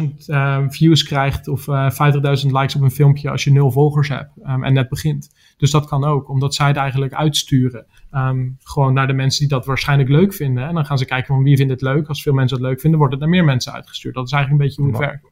500.000 0.00 0.26
uh, 0.26 0.64
views 0.68 1.02
krijgt 1.02 1.48
of 1.48 1.66
uh, 1.66 1.86
eh, 1.98 2.42
50.000 2.44 2.50
likes 2.50 2.74
op 2.74 2.82
een 2.82 2.90
filmpje 2.90 3.30
als 3.30 3.44
je 3.44 3.52
nul 3.52 3.70
volgers 3.70 4.08
hebt 4.08 4.30
um, 4.46 4.64
en 4.64 4.72
net 4.72 4.88
begint. 4.88 5.34
Dus 5.56 5.70
dat 5.70 5.86
kan 5.86 6.04
ook, 6.04 6.28
omdat 6.28 6.54
zij 6.54 6.66
het 6.66 6.76
eigenlijk 6.76 7.14
uitsturen. 7.14 7.86
Um, 8.12 8.56
gewoon 8.62 8.94
naar 8.94 9.06
de 9.06 9.12
mensen 9.12 9.40
die 9.40 9.48
dat 9.48 9.66
waarschijnlijk 9.66 10.08
leuk 10.08 10.34
vinden. 10.34 10.66
En 10.66 10.74
dan 10.74 10.84
gaan 10.84 10.98
ze 10.98 11.04
kijken 11.04 11.34
van 11.34 11.42
wie 11.42 11.56
vindt 11.56 11.72
het 11.72 11.80
leuk. 11.80 12.08
Als 12.08 12.22
veel 12.22 12.32
mensen 12.32 12.56
het 12.56 12.66
leuk 12.66 12.80
vinden, 12.80 12.98
wordt 12.98 13.14
het 13.14 13.22
naar 13.22 13.32
meer 13.32 13.44
mensen 13.44 13.72
uitgestuurd. 13.72 14.14
Dat 14.14 14.26
is 14.26 14.32
eigenlijk 14.32 14.62
een 14.62 14.68
beetje 14.68 14.82
hoe 14.82 14.92
het 14.92 15.10
werkt. 15.10 15.28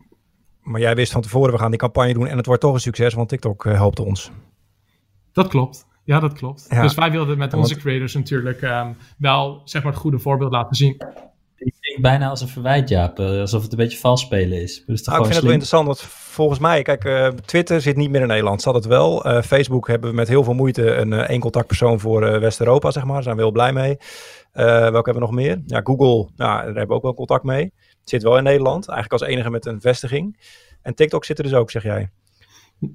Maar 0.62 0.80
jij 0.80 0.95
wist 0.95 1.12
van 1.12 1.22
tevoren, 1.22 1.53
we 1.53 1.59
gaan 1.59 1.70
die 1.70 1.78
campagne 1.78 2.12
doen 2.12 2.26
en 2.26 2.36
het 2.36 2.47
wordt 2.47 2.61
toch 2.61 2.74
een 2.74 2.80
succes, 2.80 3.14
want 3.14 3.28
TikTok 3.28 3.64
uh, 3.64 3.72
helpt 3.72 4.01
ons. 4.01 4.30
Dat 5.32 5.49
klopt. 5.49 5.86
Ja, 6.05 6.20
dat 6.20 6.32
klopt. 6.32 6.70
Dus 6.70 6.95
wij 6.95 7.11
wilden 7.11 7.38
met 7.38 7.55
onze 7.55 7.76
creators 7.76 8.14
natuurlijk 8.14 8.62
um, 8.62 8.97
wel 9.18 9.62
zeg 9.64 9.82
maar, 9.82 9.93
het 9.93 10.01
goede 10.01 10.18
voorbeeld 10.18 10.53
laten 10.53 10.76
zien 10.76 10.97
ik 11.64 11.74
denk 11.80 12.00
bijna 12.00 12.28
als 12.28 12.40
een 12.40 12.48
verwijt, 12.48 12.88
Jaap. 12.88 13.18
Eh, 13.18 13.40
alsof 13.40 13.62
het 13.62 13.72
een 13.72 13.78
beetje 13.78 13.98
vals 13.98 14.20
spelen 14.20 14.62
is. 14.62 14.84
Dus 14.86 15.02
nou, 15.02 15.18
ik 15.18 15.24
vind 15.24 15.34
het 15.34 15.44
wel 15.44 15.52
interessant, 15.52 15.86
want 15.86 16.00
volgens 16.00 16.58
mij, 16.58 16.82
kijk, 16.82 17.04
uh, 17.04 17.28
Twitter 17.28 17.80
zit 17.80 17.96
niet 17.96 18.10
meer 18.10 18.20
in 18.20 18.26
Nederland. 18.26 18.62
Zat 18.62 18.74
het 18.74 18.84
wel. 18.84 19.26
Uh, 19.26 19.42
Facebook 19.42 19.88
hebben 19.88 20.10
we 20.10 20.16
met 20.16 20.28
heel 20.28 20.44
veel 20.44 20.54
moeite 20.54 20.94
een 20.94 21.12
één 21.12 21.40
contactpersoon 21.40 22.00
voor 22.00 22.40
West-Europa, 22.40 22.90
zeg 22.90 23.04
maar. 23.04 23.14
Daar 23.14 23.22
zijn 23.22 23.36
we 23.36 23.42
heel 23.42 23.50
blij 23.50 23.72
mee. 23.72 23.96
welke 24.52 24.92
hebben 24.92 25.14
we 25.14 25.20
nog 25.20 25.30
meer? 25.30 25.62
Ja, 25.66 25.80
Google, 25.84 26.30
nou, 26.36 26.56
daar 26.56 26.64
hebben 26.64 26.88
we 26.88 26.94
ook 26.94 27.02
wel 27.02 27.14
contact 27.14 27.44
mee. 27.44 27.72
zit 28.04 28.22
wel 28.22 28.36
in 28.36 28.44
Nederland, 28.44 28.88
eigenlijk 28.88 29.22
als 29.22 29.30
enige 29.30 29.50
met 29.50 29.66
een 29.66 29.80
vestiging. 29.80 30.40
En 30.82 30.94
TikTok 30.94 31.24
zit 31.24 31.38
er 31.38 31.44
dus 31.44 31.54
ook, 31.54 31.70
zeg 31.70 31.82
jij. 31.82 32.10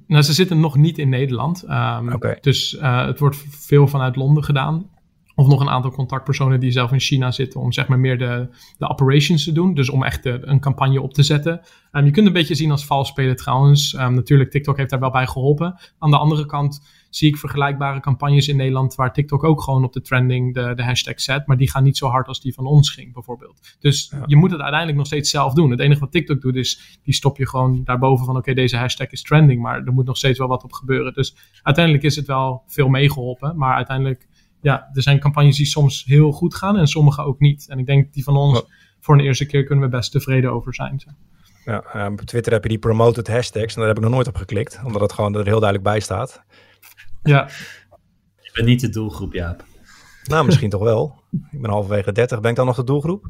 Nou, 0.06 0.22
ze 0.22 0.32
zitten 0.32 0.60
nog 0.60 0.76
niet 0.76 0.98
in 0.98 1.08
Nederland. 1.08 1.64
Um, 1.68 2.18
Dus 2.40 2.76
het 2.80 3.18
wordt 3.18 3.36
veel 3.50 3.86
vanuit 3.86 4.16
Londen 4.16 4.44
gedaan. 4.44 4.90
Of 5.38 5.46
nog 5.46 5.60
een 5.60 5.68
aantal 5.68 5.90
contactpersonen 5.90 6.60
die 6.60 6.70
zelf 6.70 6.92
in 6.92 7.00
China 7.00 7.30
zitten 7.30 7.60
om 7.60 7.72
zeg 7.72 7.88
maar 7.88 7.98
meer 7.98 8.18
de, 8.18 8.48
de 8.78 8.88
operations 8.88 9.44
te 9.44 9.52
doen. 9.52 9.74
Dus 9.74 9.90
om 9.90 10.04
echt 10.04 10.22
de, 10.22 10.38
een 10.42 10.60
campagne 10.60 11.02
op 11.02 11.14
te 11.14 11.22
zetten. 11.22 11.60
Um, 11.92 12.04
je 12.04 12.10
kunt 12.10 12.26
een 12.26 12.32
beetje 12.32 12.54
zien 12.54 12.70
als 12.70 12.86
vals 12.86 13.08
spelen 13.08 13.36
trouwens. 13.36 13.94
Um, 13.94 14.14
natuurlijk, 14.14 14.50
TikTok 14.50 14.76
heeft 14.76 14.90
daar 14.90 15.00
wel 15.00 15.10
bij 15.10 15.26
geholpen. 15.26 15.78
Aan 15.98 16.10
de 16.10 16.18
andere 16.18 16.46
kant 16.46 16.86
zie 17.10 17.28
ik 17.28 17.36
vergelijkbare 17.36 18.00
campagnes 18.00 18.48
in 18.48 18.56
Nederland 18.56 18.94
waar 18.94 19.12
TikTok 19.12 19.44
ook 19.44 19.62
gewoon 19.62 19.84
op 19.84 19.92
de 19.92 20.00
trending 20.00 20.54
de, 20.54 20.74
de 20.74 20.84
hashtag 20.84 21.20
zet. 21.20 21.46
Maar 21.46 21.56
die 21.56 21.70
gaan 21.70 21.84
niet 21.84 21.96
zo 21.96 22.08
hard 22.08 22.28
als 22.28 22.40
die 22.40 22.54
van 22.54 22.66
ons 22.66 22.90
ging 22.90 23.12
bijvoorbeeld. 23.12 23.76
Dus 23.80 24.12
je 24.26 24.36
moet 24.36 24.50
het 24.50 24.60
uiteindelijk 24.60 24.98
nog 24.98 25.06
steeds 25.06 25.30
zelf 25.30 25.52
doen. 25.54 25.70
Het 25.70 25.80
enige 25.80 26.00
wat 26.00 26.12
TikTok 26.12 26.40
doet 26.40 26.56
is, 26.56 26.98
die 27.02 27.14
stop 27.14 27.36
je 27.36 27.48
gewoon 27.48 27.80
daarboven 27.84 28.26
van 28.26 28.36
oké, 28.36 28.54
deze 28.54 28.76
hashtag 28.76 29.10
is 29.10 29.22
trending. 29.22 29.62
Maar 29.62 29.84
er 29.84 29.92
moet 29.92 30.06
nog 30.06 30.16
steeds 30.16 30.38
wel 30.38 30.48
wat 30.48 30.64
op 30.64 30.72
gebeuren. 30.72 31.12
Dus 31.12 31.36
uiteindelijk 31.62 32.04
is 32.04 32.16
het 32.16 32.26
wel 32.26 32.62
veel 32.66 32.88
meegeholpen. 32.88 33.56
Maar 33.56 33.74
uiteindelijk 33.74 34.27
ja, 34.60 34.88
er 34.92 35.02
zijn 35.02 35.20
campagnes 35.20 35.56
die 35.56 35.66
soms 35.66 36.04
heel 36.04 36.32
goed 36.32 36.54
gaan 36.54 36.76
en 36.76 36.86
sommige 36.86 37.22
ook 37.22 37.40
niet. 37.40 37.68
En 37.68 37.78
ik 37.78 37.86
denk 37.86 38.12
die 38.12 38.24
van 38.24 38.36
ons, 38.36 38.62
voor 39.00 39.14
een 39.14 39.24
eerste 39.24 39.46
keer 39.46 39.64
kunnen 39.64 39.84
we 39.84 39.96
best 39.96 40.12
tevreden 40.12 40.52
over 40.52 40.74
zijn. 40.74 41.02
Ja, 41.64 42.08
op 42.10 42.20
Twitter 42.20 42.52
heb 42.52 42.62
je 42.62 42.68
die 42.68 42.78
promoted 42.78 43.28
hashtags 43.28 43.74
en 43.74 43.78
daar 43.80 43.88
heb 43.88 43.96
ik 43.96 44.02
nog 44.02 44.12
nooit 44.12 44.28
op 44.28 44.36
geklikt, 44.36 44.80
omdat 44.84 45.00
het 45.00 45.12
gewoon 45.12 45.34
er 45.34 45.44
heel 45.44 45.60
duidelijk 45.60 45.82
bij 45.82 46.00
staat. 46.00 46.42
Ja. 47.22 47.48
Je 48.40 48.50
bent 48.52 48.66
niet 48.66 48.80
de 48.80 48.88
doelgroep, 48.88 49.32
Jaap. 49.32 49.64
Nou, 50.24 50.44
misschien 50.44 50.70
toch 50.70 50.82
wel. 50.82 51.22
Ik 51.50 51.60
ben 51.60 51.70
halverwege 51.70 52.12
30. 52.12 52.40
Ben 52.40 52.50
ik 52.50 52.56
dan 52.56 52.66
nog 52.66 52.76
de 52.76 52.84
doelgroep? 52.84 53.28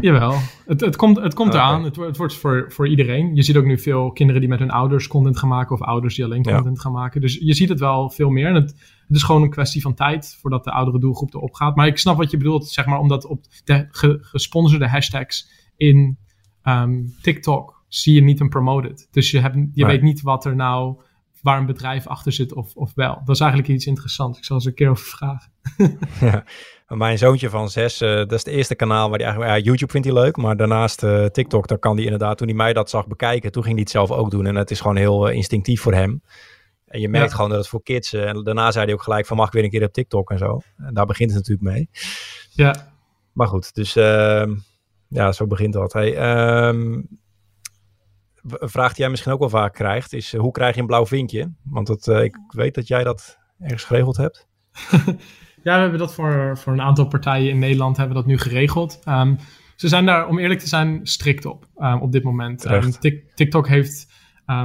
Jawel, 0.00 0.34
het, 0.66 0.80
het 0.80 0.96
komt, 0.96 1.20
het 1.20 1.34
komt 1.34 1.54
eraan. 1.54 1.84
Het, 1.84 1.96
het, 1.96 2.16
wordt 2.16 2.34
voor, 2.34 2.64
voor 2.68 2.88
iedereen. 2.88 3.34
Je 3.34 3.42
ziet 3.42 3.56
ook 3.56 3.64
nu 3.64 3.78
veel 3.78 4.12
kinderen 4.12 4.40
die 4.40 4.50
met 4.50 4.58
hun 4.58 4.70
ouders 4.70 5.06
content 5.06 5.38
gaan 5.38 5.48
maken 5.48 5.74
of 5.74 5.82
ouders 5.82 6.14
die 6.14 6.24
alleen 6.24 6.42
content 6.42 6.80
gaan 6.80 6.92
maken. 6.92 7.20
Dus 7.20 7.38
je 7.40 7.54
ziet 7.54 7.68
het 7.68 7.80
wel 7.80 8.10
veel 8.10 8.30
meer. 8.30 8.46
En 8.46 8.54
het, 8.54 8.74
het 9.06 9.16
is 9.16 9.22
gewoon 9.22 9.42
een 9.42 9.50
kwestie 9.50 9.82
van 9.82 9.94
tijd 9.94 10.36
voordat 10.40 10.64
de 10.64 10.70
oudere 10.70 10.98
doelgroep 10.98 11.34
erop 11.34 11.54
gaat. 11.54 11.76
Maar 11.76 11.86
ik 11.86 11.98
snap 11.98 12.16
wat 12.16 12.30
je 12.30 12.36
bedoelt, 12.36 12.68
zeg 12.68 12.86
maar, 12.86 12.98
omdat 12.98 13.26
op 13.26 13.44
de 13.64 13.86
gesponsorde 14.20 14.88
hashtags 14.88 15.48
in 15.76 16.18
ehm, 16.62 17.02
TikTok 17.22 17.84
zie 17.88 18.14
je 18.14 18.22
niet 18.22 18.40
een 18.40 18.48
promoted. 18.48 19.08
Dus 19.10 19.30
je, 19.30 19.40
hebt, 19.40 19.56
je 19.72 19.86
weet 19.86 20.02
niet 20.02 20.22
wat 20.22 20.44
er 20.44 20.54
nou, 20.54 21.00
waar 21.42 21.58
een 21.58 21.66
bedrijf 21.66 22.06
achter 22.06 22.32
zit 22.32 22.52
of, 22.52 22.74
of 22.74 22.92
wel. 22.94 23.20
Dat 23.24 23.34
is 23.34 23.40
eigenlijk 23.40 23.72
iets 23.72 23.86
interessants. 23.86 24.38
Ik 24.38 24.44
zal 24.44 24.60
ze 24.60 24.68
een 24.68 24.74
keer 24.74 24.88
over 24.88 25.06
vragen. 25.06 25.52
ja. 26.20 26.44
Mijn 26.88 27.18
zoontje 27.18 27.50
van 27.50 27.68
zes, 27.68 28.02
uh, 28.02 28.08
dat 28.08 28.32
is 28.32 28.44
het 28.44 28.54
eerste 28.54 28.74
kanaal 28.74 29.08
waar 29.08 29.18
hij 29.18 29.26
eigenlijk... 29.26 29.56
Ja, 29.56 29.64
YouTube 29.64 29.92
vindt 29.92 30.06
hij 30.06 30.16
leuk, 30.16 30.36
maar 30.36 30.56
daarnaast 30.56 31.02
uh, 31.02 31.24
TikTok, 31.24 31.68
daar 31.68 31.78
kan 31.78 31.94
hij 31.94 32.04
inderdaad... 32.04 32.38
Toen 32.38 32.46
hij 32.46 32.56
mij 32.56 32.72
dat 32.72 32.90
zag 32.90 33.06
bekijken, 33.06 33.52
toen 33.52 33.62
ging 33.62 33.74
hij 33.74 33.82
het 33.82 33.92
zelf 33.92 34.10
ook 34.10 34.30
doen. 34.30 34.46
En 34.46 34.54
het 34.54 34.70
is 34.70 34.80
gewoon 34.80 34.96
heel 34.96 35.28
uh, 35.28 35.36
instinctief 35.36 35.80
voor 35.80 35.94
hem. 35.94 36.22
En 36.94 37.00
je 37.00 37.08
merkt 37.08 37.34
gewoon 37.34 37.50
dat 37.50 37.58
het 37.58 37.68
voor 37.68 37.82
kids... 37.82 38.12
en 38.12 38.44
daarna 38.44 38.70
zei 38.70 38.84
hij 38.84 38.94
ook 38.94 39.02
gelijk 39.02 39.26
van 39.26 39.36
mag 39.36 39.46
ik 39.46 39.52
weer 39.52 39.64
een 39.64 39.70
keer 39.70 39.84
op 39.84 39.92
TikTok 39.92 40.30
en 40.30 40.38
zo. 40.38 40.60
En 40.76 40.94
daar 40.94 41.06
begint 41.06 41.30
het 41.30 41.38
natuurlijk 41.38 41.76
mee. 41.76 41.88
Ja. 42.50 42.92
Maar 43.32 43.46
goed, 43.46 43.74
dus 43.74 43.96
ehm, 43.96 44.54
ja, 45.08 45.32
zo 45.32 45.46
begint 45.46 45.72
dat. 45.72 45.92
Hey, 45.92 46.68
um, 46.68 47.08
een 48.42 48.68
vraag 48.68 48.88
die 48.88 49.00
jij 49.00 49.10
misschien 49.10 49.32
ook 49.32 49.38
wel 49.38 49.48
vaak 49.48 49.74
krijgt 49.74 50.12
is... 50.12 50.36
hoe 50.36 50.50
krijg 50.50 50.74
je 50.74 50.80
een 50.80 50.86
blauw 50.86 51.06
vinkje? 51.06 51.52
Want 51.62 51.86
dat, 51.86 52.08
ik 52.08 52.36
weet 52.48 52.74
dat 52.74 52.88
jij 52.88 53.04
dat 53.04 53.38
ergens 53.58 53.84
geregeld 53.84 54.16
hebt. 54.16 54.46
Ja, 55.62 55.74
we 55.74 55.80
hebben 55.80 55.98
dat 55.98 56.14
voor, 56.14 56.58
voor 56.58 56.72
een 56.72 56.80
aantal 56.80 57.06
partijen 57.06 57.50
in 57.50 57.58
Nederland 57.58 57.96
hebben 57.96 58.16
we 58.16 58.22
dat 58.22 58.30
nu 58.30 58.38
geregeld. 58.38 59.00
Um, 59.08 59.38
ze 59.76 59.88
zijn 59.88 60.06
daar, 60.06 60.28
om 60.28 60.38
eerlijk 60.38 60.60
te 60.60 60.68
zijn, 60.68 61.00
strikt 61.02 61.44
op 61.44 61.66
um, 61.78 62.00
op 62.00 62.12
dit 62.12 62.22
moment. 62.22 62.70
Um, 62.70 62.92
TikTok 63.34 63.68
heeft 63.68 64.06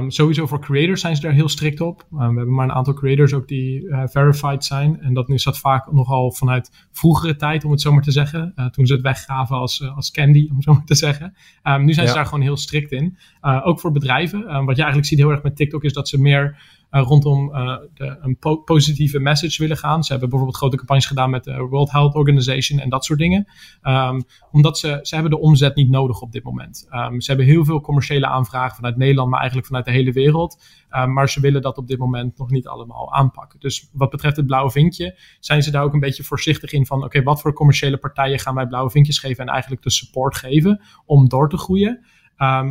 sowieso 0.08 0.46
voor 0.46 0.60
creators 0.60 1.00
zijn 1.00 1.16
ze 1.16 1.22
daar 1.22 1.32
heel 1.32 1.48
strikt 1.48 1.80
op. 1.80 2.06
we 2.10 2.22
hebben 2.22 2.54
maar 2.54 2.64
een 2.64 2.74
aantal 2.74 2.94
creators 2.94 3.32
ook 3.32 3.48
die 3.48 3.82
uh, 3.82 4.02
verified 4.04 4.64
zijn. 4.64 5.00
En 5.00 5.14
dat 5.14 5.28
is 5.28 5.44
dat 5.44 5.58
vaak 5.58 5.92
nogal 5.92 6.32
vanuit 6.32 6.86
vroegere 6.92 7.36
tijd, 7.36 7.64
om 7.64 7.70
het 7.70 7.80
zo 7.80 7.92
maar 7.92 8.02
te 8.02 8.10
zeggen. 8.10 8.52
Uh, 8.56 8.66
toen 8.66 8.86
ze 8.86 8.92
het 8.92 9.02
weggaven 9.02 9.56
als, 9.56 9.80
uh, 9.80 9.96
als 9.96 10.10
candy, 10.10 10.46
om 10.50 10.56
het 10.56 10.64
zo 10.64 10.72
maar 10.72 10.84
te 10.84 10.94
zeggen. 10.94 11.34
nu 11.80 11.92
zijn 11.92 12.08
ze 12.08 12.14
daar 12.14 12.24
gewoon 12.26 12.40
heel 12.40 12.56
strikt 12.56 12.92
in. 12.92 13.18
ook 13.40 13.80
voor 13.80 13.92
bedrijven. 13.92 14.40
wat 14.40 14.76
je 14.76 14.82
eigenlijk 14.82 15.06
ziet 15.06 15.18
heel 15.18 15.30
erg 15.30 15.42
met 15.42 15.56
TikTok 15.56 15.84
is 15.84 15.92
dat 15.92 16.08
ze 16.08 16.20
meer 16.20 16.62
rondom 16.90 17.50
uh, 17.54 17.76
de, 17.94 18.18
een 18.20 18.36
po 18.38 18.56
positieve 18.56 19.18
message 19.18 19.62
willen 19.62 19.76
gaan. 19.76 20.04
Ze 20.04 20.10
hebben 20.10 20.28
bijvoorbeeld 20.28 20.58
grote 20.58 20.76
campagnes 20.76 21.06
gedaan 21.06 21.30
met 21.30 21.44
de 21.44 21.56
World 21.56 21.90
Health 21.90 22.14
Organization 22.14 22.78
en 22.78 22.88
dat 22.88 23.04
soort 23.04 23.18
dingen. 23.18 23.48
Um, 23.82 24.22
omdat 24.50 24.78
ze, 24.78 24.98
ze 25.02 25.14
hebben 25.14 25.32
de 25.32 25.38
omzet 25.38 25.74
niet 25.74 25.90
nodig 25.90 26.20
op 26.20 26.32
dit 26.32 26.44
moment. 26.44 26.86
Um, 26.90 27.20
ze 27.20 27.30
hebben 27.30 27.48
heel 27.48 27.64
veel 27.64 27.80
commerciële 27.80 28.26
aanvragen 28.26 28.76
vanuit 28.76 28.96
Nederland, 28.96 29.28
maar 29.30 29.38
eigenlijk 29.38 29.68
vanuit 29.68 29.86
de 29.86 29.92
hele 29.92 30.12
wereld. 30.12 30.62
Um, 30.90 31.12
maar 31.12 31.28
ze 31.28 31.40
willen 31.40 31.62
dat 31.62 31.78
op 31.78 31.88
dit 31.88 31.98
moment 31.98 32.38
nog 32.38 32.50
niet 32.50 32.66
allemaal 32.66 33.12
aanpakken. 33.12 33.60
Dus 33.60 33.90
wat 33.92 34.10
betreft 34.10 34.36
het 34.36 34.46
blauwe 34.46 34.70
vinkje, 34.70 35.18
zijn 35.40 35.62
ze 35.62 35.70
daar 35.70 35.82
ook 35.82 35.92
een 35.94 36.00
beetje 36.00 36.24
voorzichtig 36.24 36.72
in 36.72 36.86
van 36.86 37.04
oké, 37.04 37.22
wat 37.22 37.40
voor 37.40 37.52
commerciële 37.52 37.96
partijen 37.96 38.38
gaan 38.38 38.54
wij 38.54 38.66
blauwe 38.66 38.90
vinkjes 38.90 39.18
geven 39.18 39.46
en 39.46 39.52
eigenlijk 39.52 39.82
de 39.82 39.90
support 39.90 40.36
geven 40.36 40.82
om 41.06 41.28
door 41.28 41.48
te 41.48 41.56
groeien. 41.56 42.04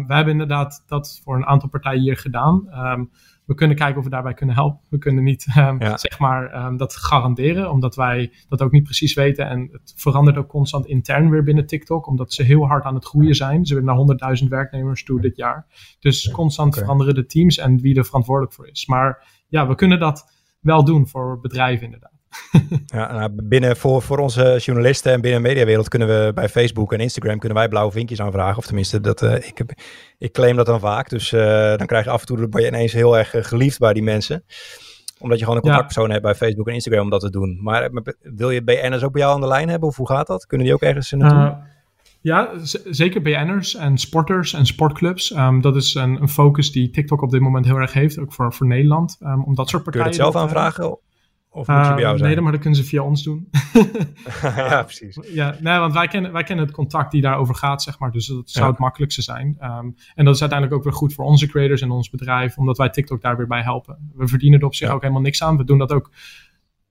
We 0.07 0.13
hebben 0.13 0.31
inderdaad 0.31 0.83
dat 0.87 1.21
voor 1.23 1.35
een 1.35 1.45
aantal 1.45 1.69
partijen 1.69 2.01
hier 2.01 2.17
gedaan. 2.17 2.67
We 3.49 3.55
kunnen 3.55 3.77
kijken 3.77 3.97
of 3.97 4.03
we 4.03 4.09
daarbij 4.09 4.33
kunnen 4.33 4.55
helpen. 4.55 4.79
We 4.89 4.97
kunnen 4.97 5.23
niet 5.23 5.45
ehm, 5.55 5.97
zeg 5.97 6.19
maar 6.19 6.51
ehm, 6.51 6.77
dat 6.77 6.95
garanderen, 6.95 7.71
omdat 7.71 7.95
wij 7.95 8.33
dat 8.47 8.61
ook 8.61 8.71
niet 8.71 8.83
precies 8.83 9.13
weten. 9.13 9.47
En 9.47 9.69
het 9.71 9.93
verandert 9.95 10.37
ook 10.37 10.47
constant 10.47 10.85
intern 10.85 11.29
weer 11.29 11.43
binnen 11.43 11.65
TikTok, 11.65 12.07
omdat 12.07 12.33
ze 12.33 12.43
heel 12.43 12.67
hard 12.67 12.83
aan 12.83 12.95
het 12.95 13.05
groeien 13.05 13.35
zijn. 13.35 13.65
Ze 13.65 13.73
willen 13.73 14.17
naar 14.19 14.37
100.000 14.41 14.47
werknemers 14.47 15.03
toe 15.03 15.21
dit 15.21 15.35
jaar. 15.35 15.65
Dus 15.99 16.31
constant 16.31 16.77
veranderen 16.77 17.15
de 17.15 17.25
teams 17.25 17.57
en 17.57 17.79
wie 17.81 17.95
er 17.95 18.05
verantwoordelijk 18.05 18.55
voor 18.55 18.67
is. 18.67 18.85
Maar 18.85 19.27
ja, 19.47 19.67
we 19.67 19.75
kunnen 19.75 19.99
dat 19.99 20.31
wel 20.59 20.83
doen 20.83 21.07
voor 21.07 21.39
bedrijven 21.39 21.85
inderdaad. 21.85 22.18
ja, 22.85 23.11
nou, 23.11 23.29
binnen 23.43 23.77
voor, 23.77 24.01
voor 24.01 24.17
onze 24.17 24.59
journalisten 24.61 25.11
en 25.11 25.21
binnen 25.21 25.41
de 25.41 25.47
mediawereld 25.47 25.87
kunnen 25.87 26.07
we 26.07 26.31
bij 26.33 26.49
Facebook 26.49 26.93
en 26.93 26.99
Instagram 26.99 27.39
kunnen 27.39 27.57
wij 27.57 27.67
blauwe 27.67 27.91
vinkjes 27.91 28.21
aanvragen. 28.21 28.57
Of 28.57 28.65
tenminste, 28.65 29.01
dat, 29.01 29.21
uh, 29.21 29.35
ik, 29.35 29.57
heb, 29.57 29.71
ik 30.17 30.31
claim 30.31 30.55
dat 30.55 30.65
dan 30.65 30.79
vaak. 30.79 31.09
Dus 31.09 31.31
uh, 31.31 31.41
dan 31.77 31.87
krijg 31.87 32.05
je 32.05 32.09
af 32.09 32.19
en 32.19 32.25
toe 32.25 32.47
ben 32.47 32.61
je 32.61 32.67
ineens 32.67 32.93
heel 32.93 33.17
erg 33.17 33.35
uh, 33.35 33.43
geliefd 33.43 33.79
bij 33.79 33.93
die 33.93 34.03
mensen. 34.03 34.43
Omdat 35.19 35.37
je 35.37 35.43
gewoon 35.43 35.59
een 35.59 35.65
contactpersoon 35.65 36.05
ja. 36.05 36.11
hebt 36.11 36.23
bij 36.23 36.35
Facebook 36.35 36.67
en 36.67 36.73
Instagram 36.73 37.03
om 37.03 37.09
dat 37.09 37.21
te 37.21 37.29
doen. 37.29 37.59
Maar 37.61 37.89
wil 38.21 38.49
je 38.49 38.63
BN'ers 38.63 39.03
ook 39.03 39.11
bij 39.11 39.21
jou 39.21 39.33
aan 39.33 39.41
de 39.41 39.47
lijn 39.47 39.69
hebben? 39.69 39.89
Of 39.89 39.95
hoe 39.95 40.07
gaat 40.07 40.27
dat? 40.27 40.45
Kunnen 40.45 40.65
die 40.67 40.75
ook 40.75 40.81
ergens 40.81 41.11
naartoe? 41.11 41.57
Ja, 42.21 42.49
zeker 42.85 43.21
BN'ers 43.21 43.75
en 43.75 43.97
sporters 43.97 44.53
en 44.53 44.65
sportclubs. 44.65 45.35
Um, 45.35 45.61
dat 45.61 45.75
is 45.75 45.95
een, 45.95 46.21
een, 46.21 46.29
focus 46.29 46.71
die 46.71 46.89
TikTok 46.89 47.21
op 47.21 47.31
dit 47.31 47.41
moment 47.41 47.65
heel 47.65 47.75
erg 47.75 47.93
heeft, 47.93 48.19
ook 48.19 48.33
voor, 48.33 48.53
voor 48.53 48.67
Nederland. 48.67 49.17
Um, 49.21 49.43
om 49.43 49.55
dat 49.55 49.69
soort 49.69 49.83
partijen. 49.83 50.07
Kun 50.07 50.17
je 50.17 50.23
het 50.23 50.33
zelf 50.33 50.43
aanvragen? 50.43 50.97
Of 51.51 51.67
moet 51.67 51.85
je 51.85 51.93
bij 51.93 52.01
jou 52.01 52.17
zijn? 52.17 52.31
Nee, 52.31 52.41
maar 52.41 52.51
dat 52.51 52.61
kunnen 52.61 52.79
ze 52.79 52.85
via 52.85 53.03
ons 53.03 53.23
doen. 53.23 53.49
ja, 54.41 54.83
precies. 54.83 55.19
Ja, 55.33 55.55
nee, 55.59 55.79
want 55.79 55.93
wij 55.93 56.07
kennen, 56.07 56.31
wij 56.31 56.43
kennen 56.43 56.65
het 56.65 56.73
contact 56.73 57.11
die 57.11 57.21
daarover 57.21 57.55
gaat, 57.55 57.81
zeg 57.81 57.99
maar. 57.99 58.11
Dus 58.11 58.27
dat 58.27 58.49
zou 58.49 58.69
het 58.69 58.79
makkelijkste 58.79 59.21
zijn. 59.21 59.57
Um, 59.61 59.95
en 60.15 60.25
dat 60.25 60.35
is 60.35 60.41
uiteindelijk 60.41 60.79
ook 60.79 60.83
weer 60.83 60.93
goed 60.93 61.13
voor 61.13 61.25
onze 61.25 61.47
creators 61.47 61.81
en 61.81 61.91
ons 61.91 62.09
bedrijf, 62.09 62.57
omdat 62.57 62.77
wij 62.77 62.89
TikTok 62.89 63.21
daar 63.21 63.37
weer 63.37 63.47
bij 63.47 63.61
helpen. 63.61 64.11
We 64.15 64.27
verdienen 64.27 64.59
er 64.59 64.65
op 64.65 64.75
zich 64.75 64.87
ja. 64.87 64.93
ook 64.93 65.01
helemaal 65.01 65.21
niks 65.21 65.43
aan. 65.43 65.57
We 65.57 65.63
doen 65.63 65.77
dat 65.77 65.91
ook 65.91 66.11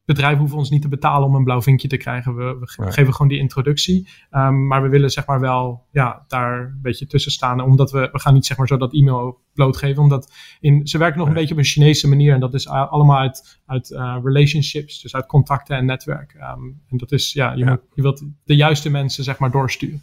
bedrijven 0.09 0.39
hoeven 0.39 0.59
ons 0.59 0.71
niet 0.71 0.83
te 0.83 0.89
betalen 0.89 1.29
om 1.29 1.35
een 1.35 1.45
blauw 1.45 1.63
vinkje 1.63 1.89
te 1.89 1.97
krijgen. 1.97 2.37
We, 2.37 2.57
we 2.59 2.93
geven 2.93 3.13
gewoon 3.13 3.29
die 3.29 3.39
introductie. 3.39 4.09
Um, 4.31 4.67
maar 4.67 4.83
we 4.83 4.89
willen 4.89 5.11
zeg 5.11 5.27
maar 5.27 5.41
wel 5.41 5.87
ja, 5.93 6.25
daar 6.29 6.61
een 6.61 6.79
beetje 6.83 7.07
tussen 7.07 7.33
staan. 7.33 7.61
Omdat 7.61 7.91
we, 7.91 8.09
we 8.13 8.21
gaan 8.21 8.35
niet 8.35 8.47
zeg 8.47 8.57
maar 8.57 8.67
zo 8.67 8.77
dat 8.77 8.95
e-mail 8.95 9.41
blootgeven. 9.55 10.03
Omdat 10.03 10.33
in, 10.61 10.87
ze 10.87 10.99
werken 10.99 11.19
nog 11.19 11.29
een 11.29 11.35
beetje 11.35 11.55
op 11.55 11.59
een 11.59 11.65
Chinese 11.65 12.09
manier. 12.09 12.35
En 12.35 12.41
dat 12.41 12.55
is 12.55 12.69
allemaal 12.69 13.19
uit, 13.19 13.61
uit 13.67 13.91
uh, 13.91 14.17
relationships. 14.23 15.01
Dus 15.03 15.15
uit 15.15 15.27
contacten 15.27 15.77
en 15.77 15.85
netwerk. 15.85 16.35
Um, 16.35 16.81
en 16.89 16.97
dat 16.97 17.13
is, 17.13 17.33
ja, 17.33 17.53
je, 17.53 17.65
ja. 17.65 17.71
Moet, 17.71 17.81
je 17.95 18.03
wilt 18.03 18.25
de 18.45 18.57
juiste 18.57 18.91
mensen 18.91 19.25
zeg 19.25 19.39
maar 19.39 19.51
doorsturen. 19.51 20.03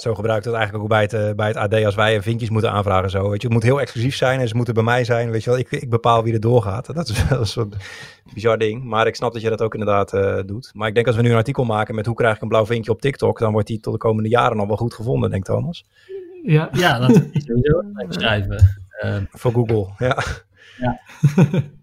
Zo 0.00 0.14
gebruikt 0.14 0.44
het 0.44 0.54
eigenlijk 0.54 0.84
ook 0.84 0.90
bij 0.90 1.02
het, 1.02 1.12
uh, 1.12 1.30
bij 1.36 1.48
het 1.48 1.56
AD 1.56 1.84
als 1.84 1.94
wij 1.94 2.22
vinkjes 2.22 2.50
moeten 2.50 2.70
aanvragen. 2.70 3.10
Zo, 3.10 3.30
weet 3.30 3.40
je. 3.40 3.46
Het 3.46 3.56
moet 3.56 3.62
heel 3.62 3.80
exclusief 3.80 4.16
zijn 4.16 4.40
en 4.40 4.48
ze 4.48 4.56
moeten 4.56 4.74
bij 4.74 4.82
mij 4.82 5.04
zijn. 5.04 5.30
Weet 5.30 5.44
je 5.44 5.50
wel. 5.50 5.58
Ik, 5.58 5.70
ik 5.70 5.90
bepaal 5.90 6.22
wie 6.22 6.32
er 6.32 6.40
doorgaat. 6.40 6.94
Dat 6.94 7.08
is 7.08 7.24
wel 7.28 7.40
een 7.40 7.46
soort 7.46 7.76
bizar 8.34 8.58
ding. 8.58 8.84
Maar 8.84 9.06
ik 9.06 9.14
snap 9.14 9.32
dat 9.32 9.42
je 9.42 9.48
dat 9.48 9.62
ook 9.62 9.74
inderdaad 9.74 10.14
uh, 10.14 10.38
doet. 10.46 10.70
Maar 10.74 10.88
ik 10.88 10.94
denk 10.94 11.06
als 11.06 11.16
we 11.16 11.22
nu 11.22 11.30
een 11.30 11.36
artikel 11.36 11.64
maken 11.64 11.94
met 11.94 12.06
hoe 12.06 12.14
krijg 12.14 12.36
ik 12.36 12.42
een 12.42 12.48
blauw 12.48 12.66
vinkje 12.66 12.90
op 12.90 13.00
TikTok, 13.00 13.38
dan 13.38 13.52
wordt 13.52 13.66
die 13.66 13.80
tot 13.80 13.92
de 13.92 13.98
komende 13.98 14.28
jaren 14.28 14.56
nog 14.56 14.66
wel 14.66 14.76
goed 14.76 14.94
gevonden, 14.94 15.30
denkt 15.30 15.46
Thomas. 15.46 15.84
Ja, 16.42 16.68
ja 16.72 16.98
dat 16.98 17.10
is 17.10 17.44
sowieso 17.44 17.82
schrijven. 18.08 18.82
Uh, 19.04 19.16
Voor 19.30 19.52
Google, 19.52 19.86
ja. 19.98 20.22
ja. 20.78 21.00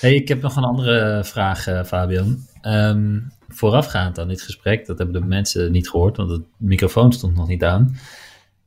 hey, 0.00 0.14
ik 0.14 0.28
heb 0.28 0.42
nog 0.42 0.56
een 0.56 0.64
andere 0.64 1.24
vraag, 1.24 1.66
uh, 1.66 1.84
Fabian. 1.84 2.38
Um, 2.62 3.32
voorafgaand 3.48 4.18
aan 4.18 4.28
dit 4.28 4.42
gesprek, 4.42 4.86
dat 4.86 4.98
hebben 4.98 5.20
de 5.20 5.26
mensen 5.26 5.72
niet 5.72 5.90
gehoord, 5.90 6.16
want 6.16 6.28
de 6.28 6.44
microfoon 6.56 7.12
stond 7.12 7.34
nog 7.34 7.48
niet 7.48 7.64
aan. 7.64 7.96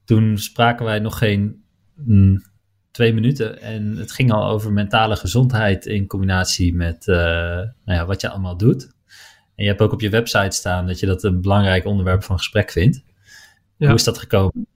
Toen 0.05 0.37
spraken 0.37 0.85
wij 0.85 0.99
nog 0.99 1.17
geen 1.17 1.63
mm, 1.95 2.45
twee 2.91 3.13
minuten 3.13 3.61
en 3.61 3.97
het 3.97 4.11
ging 4.11 4.31
al 4.31 4.49
over 4.49 4.71
mentale 4.71 5.15
gezondheid 5.15 5.85
in 5.85 6.07
combinatie 6.07 6.75
met 6.75 7.07
uh, 7.07 7.15
nou 7.15 7.71
ja, 7.85 8.05
wat 8.05 8.21
je 8.21 8.29
allemaal 8.29 8.57
doet. 8.57 8.83
En 9.55 9.63
je 9.63 9.67
hebt 9.69 9.81
ook 9.81 9.91
op 9.91 10.01
je 10.01 10.09
website 10.09 10.55
staan 10.55 10.87
dat 10.87 10.99
je 10.99 11.05
dat 11.05 11.23
een 11.23 11.41
belangrijk 11.41 11.85
onderwerp 11.85 12.23
van 12.23 12.37
gesprek 12.37 12.71
vindt. 12.71 13.03
Ja. 13.77 13.87
Hoe 13.87 13.95
is 13.95 14.03
dat 14.03 14.17
gekomen? 14.17 14.67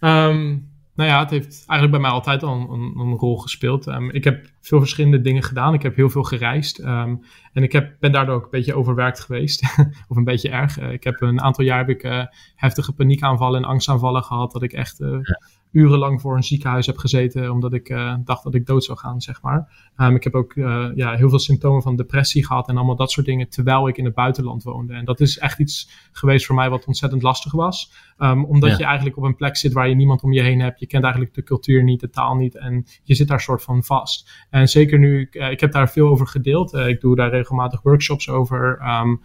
Um, 0.00 0.70
nou 0.98 1.10
ja, 1.10 1.18
het 1.18 1.30
heeft 1.30 1.64
eigenlijk 1.66 1.90
bij 1.90 2.00
mij 2.00 2.10
altijd 2.10 2.42
al 2.42 2.70
een, 2.70 2.98
een, 2.98 3.16
rol 3.16 3.36
gespeeld. 3.36 3.86
Um, 3.86 4.10
ik 4.10 4.24
heb 4.24 4.46
veel 4.60 4.78
verschillende 4.78 5.20
dingen 5.20 5.42
gedaan. 5.42 5.74
Ik 5.74 5.82
heb 5.82 5.96
heel 5.96 6.10
veel 6.10 6.22
gereisd. 6.22 6.78
Um, 6.78 7.22
en 7.52 7.62
ik 7.62 7.72
heb, 7.72 7.96
ben 8.00 8.12
daardoor 8.12 8.34
ook 8.34 8.44
een 8.44 8.50
beetje 8.50 8.74
overwerkt 8.74 9.20
geweest. 9.20 9.62
of 10.08 10.16
een 10.16 10.24
beetje 10.24 10.48
erg. 10.48 10.80
Uh, 10.80 10.92
ik 10.92 11.04
heb 11.04 11.20
een 11.20 11.40
aantal 11.40 11.64
jaar 11.64 11.78
heb 11.78 11.88
ik, 11.88 12.04
uh, 12.04 12.24
heftige 12.54 12.92
paniekaanvallen 12.92 13.62
en 13.62 13.68
angstaanvallen 13.68 14.22
gehad. 14.22 14.52
Dat 14.52 14.62
ik 14.62 14.72
echt 14.72 14.98
ja 14.98 15.40
urenlang 15.70 16.20
voor 16.20 16.36
een 16.36 16.42
ziekenhuis 16.42 16.86
heb 16.86 16.96
gezeten 16.96 17.50
omdat 17.50 17.72
ik 17.72 17.88
uh, 17.88 18.14
dacht 18.24 18.42
dat 18.42 18.54
ik 18.54 18.66
dood 18.66 18.84
zou 18.84 18.98
gaan, 18.98 19.20
zeg 19.20 19.42
maar. 19.42 19.90
Um, 19.96 20.14
ik 20.14 20.24
heb 20.24 20.34
ook 20.34 20.54
uh, 20.54 20.88
ja, 20.94 21.14
heel 21.14 21.28
veel 21.28 21.38
symptomen 21.38 21.82
van 21.82 21.96
depressie 21.96 22.46
gehad 22.46 22.68
en 22.68 22.76
allemaal 22.76 22.96
dat 22.96 23.10
soort 23.10 23.26
dingen 23.26 23.48
terwijl 23.48 23.88
ik 23.88 23.96
in 23.96 24.04
het 24.04 24.14
buitenland 24.14 24.62
woonde. 24.62 24.94
En 24.94 25.04
dat 25.04 25.20
is 25.20 25.38
echt 25.38 25.58
iets 25.58 26.08
geweest 26.12 26.46
voor 26.46 26.54
mij 26.54 26.70
wat 26.70 26.86
ontzettend 26.86 27.22
lastig 27.22 27.52
was. 27.52 27.92
Um, 28.18 28.44
omdat 28.44 28.70
ja. 28.70 28.76
je 28.78 28.84
eigenlijk 28.84 29.16
op 29.16 29.22
een 29.22 29.36
plek 29.36 29.56
zit 29.56 29.72
waar 29.72 29.88
je 29.88 29.94
niemand 29.94 30.22
om 30.22 30.32
je 30.32 30.42
heen 30.42 30.60
hebt. 30.60 30.80
Je 30.80 30.86
kent 30.86 31.02
eigenlijk 31.02 31.34
de 31.34 31.42
cultuur 31.42 31.82
niet, 31.82 32.00
de 32.00 32.10
taal 32.10 32.34
niet 32.34 32.56
en 32.56 32.86
je 33.02 33.14
zit 33.14 33.28
daar 33.28 33.40
soort 33.40 33.62
van 33.62 33.84
vast. 33.84 34.46
En 34.50 34.68
zeker 34.68 34.98
nu, 34.98 35.20
ik, 35.20 35.34
uh, 35.34 35.50
ik 35.50 35.60
heb 35.60 35.72
daar 35.72 35.90
veel 35.90 36.08
over 36.08 36.26
gedeeld. 36.26 36.74
ik 36.74 37.00
doe 37.00 37.16
daar 37.16 37.30
regelmatig 37.30 37.82
workshops 37.82 38.28
over. 38.28 38.80
Um, 39.00 39.20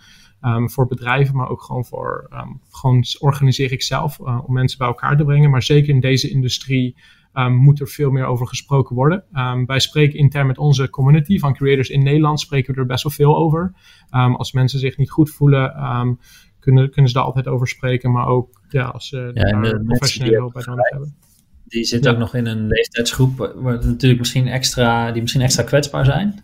Um, 0.45 0.69
voor 0.69 0.87
bedrijven, 0.87 1.35
maar 1.35 1.49
ook 1.49 1.61
gewoon 1.61 1.85
voor, 1.85 2.29
um, 2.33 2.61
gewoon 2.71 3.03
organiseer 3.19 3.71
ik 3.71 3.81
zelf 3.81 4.19
uh, 4.19 4.39
om 4.45 4.53
mensen 4.53 4.77
bij 4.77 4.87
elkaar 4.87 5.17
te 5.17 5.23
brengen. 5.23 5.49
Maar 5.49 5.63
zeker 5.63 5.89
in 5.89 5.99
deze 5.99 6.29
industrie 6.29 6.95
um, 7.33 7.55
moet 7.55 7.79
er 7.79 7.87
veel 7.87 8.11
meer 8.11 8.25
over 8.25 8.47
gesproken 8.47 8.95
worden. 8.95 9.23
wij 9.65 9.79
spreken 9.79 10.19
intern 10.19 10.47
met 10.47 10.57
onze 10.57 10.89
community 10.89 11.39
van 11.39 11.53
creators 11.53 11.89
in 11.89 12.03
Nederland, 12.03 12.39
spreken 12.39 12.73
we 12.73 12.79
er 12.79 12.85
best 12.85 13.03
wel 13.03 13.11
veel 13.11 13.37
over. 13.37 13.73
als 14.09 14.51
mensen 14.51 14.79
zich 14.79 14.97
niet 14.97 15.11
goed 15.11 15.29
voelen, 15.29 15.73
kunnen, 16.59 16.89
kunnen 16.91 17.11
ze 17.11 17.17
daar 17.17 17.25
altijd 17.25 17.47
over 17.47 17.67
spreken. 17.67 18.11
Maar 18.11 18.27
ook 18.27 18.61
ja, 18.69 18.85
als 18.85 19.07
ze 19.07 19.31
ja, 19.33 19.61
daar 19.61 19.81
professionele 19.83 20.37
hulp 20.37 20.53
bij 20.53 20.63
nodig 20.65 20.89
hebben. 20.89 21.15
Die 21.67 21.83
zitten 21.83 22.09
ja. 22.09 22.15
ook 22.15 22.23
nog 22.23 22.35
in 22.35 22.45
een 22.45 22.67
leeftijdsgroep 22.67 23.53
waar 23.55 23.85
natuurlijk 23.85 24.19
misschien 24.19 24.47
extra, 24.47 25.11
die 25.11 25.21
misschien 25.21 25.41
extra 25.41 25.63
kwetsbaar 25.63 26.05
zijn. 26.05 26.43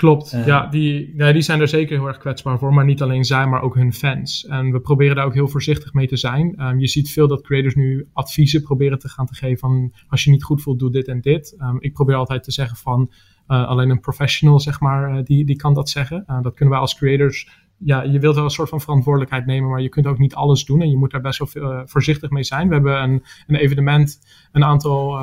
Klopt, 0.00 0.32
uh, 0.32 0.46
ja, 0.46 0.66
die, 0.66 1.12
nee, 1.14 1.32
die 1.32 1.42
zijn 1.42 1.60
er 1.60 1.68
zeker 1.68 1.96
heel 1.96 2.06
erg 2.06 2.18
kwetsbaar 2.18 2.58
voor, 2.58 2.74
maar 2.74 2.84
niet 2.84 3.02
alleen 3.02 3.24
zij, 3.24 3.46
maar 3.46 3.62
ook 3.62 3.74
hun 3.74 3.92
fans. 3.92 4.46
En 4.46 4.72
we 4.72 4.80
proberen 4.80 5.16
daar 5.16 5.24
ook 5.24 5.34
heel 5.34 5.48
voorzichtig 5.48 5.92
mee 5.92 6.06
te 6.06 6.16
zijn. 6.16 6.62
Um, 6.62 6.80
je 6.80 6.86
ziet 6.86 7.10
veel 7.10 7.28
dat 7.28 7.42
creators 7.42 7.74
nu 7.74 8.08
adviezen 8.12 8.62
proberen 8.62 8.98
te 8.98 9.08
gaan 9.08 9.26
te 9.26 9.34
geven 9.34 9.58
van 9.58 9.92
als 10.08 10.24
je 10.24 10.30
niet 10.30 10.44
goed 10.44 10.62
voelt, 10.62 10.78
doe 10.78 10.90
dit 10.90 11.08
en 11.08 11.20
dit. 11.20 11.56
Um, 11.58 11.76
ik 11.80 11.92
probeer 11.92 12.14
altijd 12.14 12.42
te 12.42 12.52
zeggen 12.52 12.76
van 12.76 13.10
uh, 13.48 13.66
alleen 13.68 13.90
een 13.90 14.00
professional, 14.00 14.60
zeg 14.60 14.80
maar, 14.80 15.16
uh, 15.16 15.24
die, 15.24 15.44
die 15.44 15.56
kan 15.56 15.74
dat 15.74 15.88
zeggen. 15.88 16.24
dat 16.42 16.54
kunnen 16.54 16.74
wij 16.74 16.78
als 16.78 16.94
creators 16.94 17.48
ja, 17.78 18.02
je 18.02 18.18
wilt 18.18 18.34
wel 18.34 18.44
een 18.44 18.50
soort 18.50 18.68
van 18.68 18.80
verantwoordelijkheid 18.80 19.46
nemen, 19.46 19.70
maar 19.70 19.80
je 19.80 19.88
kunt 19.88 20.06
ook 20.06 20.18
niet 20.18 20.34
alles 20.34 20.64
doen 20.64 20.80
en 20.80 20.90
je 20.90 20.96
moet 20.96 21.10
daar 21.10 21.20
best 21.20 21.38
wel 21.38 21.84
voorzichtig 21.86 22.30
mee 22.30 22.44
zijn. 22.44 22.68
We 22.68 22.74
hebben 22.74 23.02
een, 23.02 23.22
een 23.46 23.56
evenement 23.56 24.18
een 24.52 24.64
aantal 24.64 25.18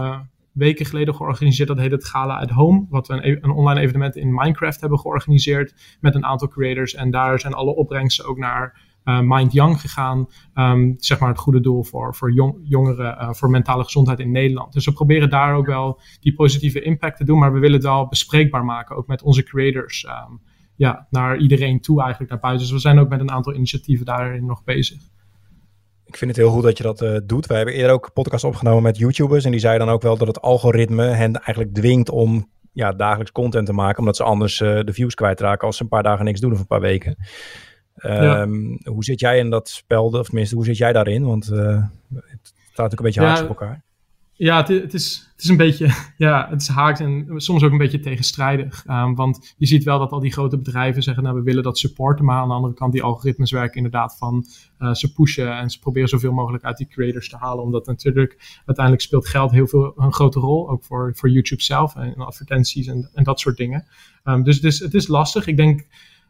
weken 0.58 0.86
geleden 0.86 1.16
georganiseerd. 1.16 1.68
Dat 1.68 1.78
heet 1.78 1.92
het 1.92 2.06
Gala 2.06 2.40
at 2.40 2.50
Home. 2.50 2.86
Wat 2.90 3.08
we 3.08 3.14
een, 3.14 3.32
e-, 3.32 3.38
een, 3.42 3.52
online 3.52 3.80
evenement 3.80 4.16
in 4.16 4.34
Minecraft 4.34 4.82
hebben 4.82 5.00
georganiseerd 5.00 5.98
met 6.00 6.16
een 6.16 6.26
aantal 6.26 6.48
creators. 6.48 6.94
En 6.96 7.12
daar 7.12 7.40
zijn 7.40 7.54
alle 7.54 7.76
opbrengsten 7.76 8.26
ook 8.26 8.38
naar 8.38 8.82
uh, 9.04 9.20
Mind 9.20 9.54
Young 9.54 9.82
gegaan. 9.82 10.28
Um, 10.56 10.96
zeg 10.98 11.20
maar 11.20 11.30
het 11.30 11.38
goede 11.38 11.60
doel 11.60 11.84
voor, 11.84 12.16
voor 12.16 12.32
jong, 12.32 12.60
jongeren, 12.64 13.18
uh, 13.22 13.34
voor 13.34 13.50
mentale 13.50 13.84
gezondheid 13.84 14.20
in 14.20 14.32
Nederland. 14.32 14.74
Dus 14.74 14.86
we 14.86 14.94
proberen 14.94 15.30
daar 15.30 15.56
ook 15.56 15.66
wel 15.66 16.02
die 16.20 16.34
positieve 16.34 16.82
impact 16.82 17.18
te 17.18 17.24
doen. 17.24 17.40
Maar 17.40 17.54
we 17.54 17.60
willen 17.60 17.76
het 17.76 17.86
wel 17.86 18.08
bespreekbaar 18.08 18.66
maken, 18.66 18.96
ook 18.96 19.08
met 19.08 19.22
onze 19.22 19.44
creators. 19.44 20.06
Um, 20.06 20.42
ja, 20.76 21.08
naar 21.10 21.38
iedereen 21.38 21.82
toe 21.82 22.02
eigenlijk 22.02 22.32
naar 22.32 22.40
buiten. 22.40 22.64
Dus 22.64 22.74
we 22.74 22.82
zijn 22.82 23.00
ook 23.00 23.10
met 23.10 23.20
een 23.20 23.32
aantal 23.32 23.54
initiatieven 23.54 24.06
daarin 24.06 24.46
nog 24.46 24.64
bezig. 24.64 25.02
Ik 26.08 26.18
vind 26.18 26.32
het 26.32 26.40
heel 26.40 26.52
goed 26.52 26.64
dat 26.64 26.78
je 26.78 26.84
dat 26.84 27.02
uh, 27.02 27.18
doet. 27.24 27.46
Wij 27.46 27.58
hebben 27.58 27.76
eerder 27.76 27.92
ook 27.92 28.06
een 28.06 28.14
podcast 28.14 28.44
opgenomen 28.44 28.84
met 28.84 28.98
YouTubers. 28.98 29.46
En 29.46 29.52
die 29.52 29.60
zeiden 29.60 29.86
dan 29.86 29.96
ook 29.96 30.02
wel 30.02 30.18
dat 30.18 30.28
het 30.28 30.42
algoritme 30.42 31.06
hen 31.06 31.36
eigenlijk 31.36 31.74
dwingt 31.74 32.10
om 32.10 32.50
ja, 32.72 32.92
dagelijks 32.92 33.32
content 33.32 33.66
te 33.66 33.74
maken. 33.74 34.00
Omdat 34.00 34.16
ze 34.16 34.24
anders 34.24 34.60
uh, 34.60 34.80
de 34.84 34.94
views 34.94 35.16
kwijtraken 35.16 35.68
als 35.68 35.78
ze 35.78 35.84
een 35.84 35.90
paar 35.90 36.04
dagen 36.04 36.26
niks 36.26 36.40
doen 36.40 36.52
of 36.52 36.60
een 36.60 36.68
paar 36.68 36.82
weken. 36.82 37.16
Um, 37.96 38.72
ja. 38.82 38.92
Hoe 38.92 39.04
zit 39.04 39.20
jij 39.20 39.38
in 39.38 39.50
dat 39.50 39.70
spel? 39.70 40.06
Of 40.06 40.26
tenminste, 40.26 40.56
hoe 40.56 40.66
zit 40.66 40.78
jij 40.78 40.94
daarin? 40.94 41.26
Want 41.26 41.50
uh, 41.52 41.84
het 42.16 42.54
staat 42.72 42.92
ook 42.92 43.00
een 43.00 43.06
beetje 43.06 43.22
ja, 43.22 43.28
haaks 43.28 43.42
op 43.42 43.48
elkaar. 43.48 43.84
Ja, 44.38 44.58
het, 44.58 44.68
het, 44.68 44.94
is, 44.94 45.30
het 45.32 45.44
is 45.44 45.50
een 45.50 45.58
beetje, 45.58 45.90
ja, 46.18 46.48
het 46.50 46.62
is 46.62 46.68
haaks 46.68 47.00
en 47.00 47.26
soms 47.36 47.64
ook 47.64 47.72
een 47.72 47.78
beetje 47.78 48.00
tegenstrijdig. 48.00 48.86
Um, 48.90 49.16
want 49.16 49.54
je 49.58 49.66
ziet 49.66 49.84
wel 49.84 50.00
dat 50.00 50.12
al 50.12 50.20
die 50.20 50.32
grote 50.32 50.58
bedrijven 50.58 51.04
zeggen, 51.04 51.24
nou, 51.24 51.36
we 51.36 51.42
willen 51.42 51.64
dat 51.64 51.78
supporten. 51.78 52.26
Maar 52.26 52.42
aan 52.42 52.48
de 52.48 52.54
andere 52.54 52.74
kant, 52.74 52.94
die 52.94 53.04
algoritmes 53.04 53.52
werken 53.52 53.76
inderdaad 53.76 54.18
van, 54.18 54.46
uh, 54.80 54.94
ze 54.94 55.14
pushen 55.14 55.58
en 55.58 55.70
ze 55.70 55.80
proberen 55.80 56.10
zoveel 56.10 56.32
mogelijk 56.32 56.64
uit 56.64 56.78
die 56.78 56.88
creators 56.88 57.30
te 57.30 57.38
halen. 57.38 57.64
Omdat 57.64 57.86
natuurlijk, 57.86 58.62
uiteindelijk 58.66 59.06
speelt 59.06 59.28
geld 59.28 59.52
heel 59.52 59.68
veel, 59.68 59.94
een 59.96 60.14
grote 60.14 60.40
rol. 60.40 60.70
Ook 60.70 60.84
voor, 60.84 61.12
voor 61.16 61.30
YouTube 61.30 61.64
zelf 61.64 61.96
en 61.96 62.16
advertenties 62.16 62.88
en, 62.88 63.10
en 63.14 63.24
dat 63.24 63.40
soort 63.40 63.58
dingen. 63.58 63.86
Um, 64.24 64.44
dus 64.44 64.60
is, 64.60 64.80
het 64.80 64.94
is 64.94 65.08
lastig. 65.08 65.48
Ik 65.48 65.58
denk, 65.58 65.88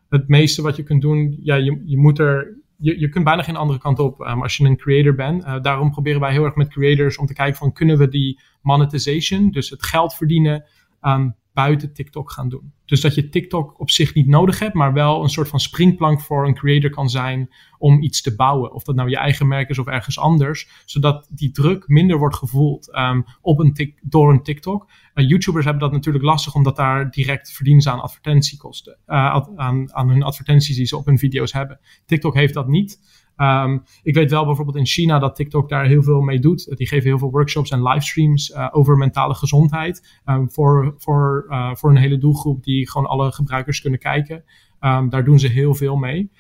het 0.10 0.28
meeste 0.28 0.62
wat 0.62 0.76
je 0.76 0.84
kunt 0.84 1.02
doen, 1.02 1.40
ja, 1.42 1.56
je, 1.56 1.82
je 1.86 1.98
moet 1.98 2.20
er 2.20 2.58
je, 2.78 3.00
je 3.00 3.10
kunt 3.10 3.24
bijna 3.24 3.42
geen 3.42 3.56
andere 3.56 3.80
kant 3.80 4.00
op 4.00 4.20
um, 4.20 4.42
als 4.42 4.58
je 4.58 4.66
een 4.66 4.78
creator 4.78 5.16
bent. 5.16 5.44
Uh, 5.44 5.62
daarom 5.62 5.92
proberen 5.92 6.20
wij 6.20 6.32
heel 6.32 6.44
erg 6.44 6.56
met 6.56 6.70
creators 6.70 7.18
om 7.18 7.26
te 7.26 7.34
kijken 7.34 7.58
van 7.58 7.74
kunnen 7.74 7.98
we 7.98 8.08
die 8.08 8.40
monetization, 8.62 9.52
dus 9.52 9.70
het 9.70 9.84
geld 9.84 10.14
verdienen, 10.14 10.66
um, 11.02 11.36
buiten 11.58 11.94
TikTok 11.94 12.32
gaan 12.32 12.50
doen. 12.50 12.74
Dus 12.86 13.02
dat 13.02 13.16
je 13.16 13.30
TikTok 13.30 13.80
op 13.80 13.90
zich 13.90 14.14
niet 14.14 14.28
nodig 14.28 14.60
hebt, 14.60 14.74
maar 14.74 14.94
wel 14.94 15.24
een 15.24 15.30
soort 15.30 15.48
van 15.48 15.60
springplank 15.60 16.22
voor 16.22 16.48
een 16.48 16.54
creator 16.54 16.90
kan 16.90 17.10
zijn 17.10 17.50
om 17.78 18.02
iets 18.02 18.22
te 18.22 18.36
bouwen. 18.36 18.74
Of 18.74 18.84
dat 18.84 18.96
nou 18.96 19.10
je 19.10 19.18
eigen 19.18 19.48
merk 19.48 19.70
is 19.70 19.80
of 19.80 19.88
ergens 19.88 20.20
anders, 20.20 20.70
zodat 20.86 21.28
die 21.30 21.52
druk 21.52 21.88
minder 21.88 22.18
wordt 22.18 22.36
gevoeld 22.36 22.96
um, 22.98 23.26
op 23.42 23.60
een 23.60 23.96
door 24.02 24.32
een 24.32 24.44
TikTok. 24.44 24.90
Uh, 25.14 25.30
YouTubers 25.30 25.66
hebben 25.66 25.84
dat 25.84 25.92
natuurlijk 25.92 26.24
lastig, 26.24 26.56
omdat 26.56 26.76
daar 26.76 27.12
direct 27.12 27.52
verdienen 27.52 27.92
aan 27.92 28.02
advertentiekosten, 28.02 28.98
uh, 29.08 29.40
aan, 29.56 29.94
aan 29.94 30.10
hun 30.10 30.24
advertenties 30.24 30.76
die 30.76 30.86
ze 30.86 30.98
op 30.98 31.06
hun 31.06 31.18
video's 31.18 31.54
hebben. 31.54 31.80
TikTok 32.06 32.34
heeft 32.34 32.54
dat 32.54 32.68
niet. 32.68 33.00
Um, 33.38 33.84
ik 34.04 34.16
weet 34.16 34.32
wel 34.32 34.46
bijvoorbeeld 34.46 34.78
in 34.78 34.86
China 34.86 35.20
dat 35.20 35.36
TikTok 35.36 35.70
daar 35.70 35.86
heel 35.86 36.04
veel 36.04 36.22
mee 36.22 36.40
doet. 36.40 36.78
Die 36.78 36.88
geven 36.88 37.08
heel 37.08 37.18
veel 37.18 37.32
workshops 37.32 37.70
en 37.70 37.84
livestreams 37.84 38.50
uh, 38.50 38.68
over 38.72 38.98
mentale 38.98 39.34
gezondheid. 39.34 40.20
Um, 40.26 40.52
voor, 40.52 40.96
voor, 40.98 41.46
uh, 41.50 41.76
voor 41.76 41.90
een 41.90 41.98
hele 41.98 42.18
doelgroep 42.18 42.64
die 42.64 42.90
gewoon 42.90 43.08
alle 43.08 43.32
gebruikers 43.32 43.82
kunnen 43.82 44.00
kijken. 44.00 44.44
Um, 44.82 45.10
daar 45.10 45.24
doen 45.24 45.40
ze 45.40 45.48
heel 45.48 45.76
veel 45.76 45.96
mee. 45.96 46.32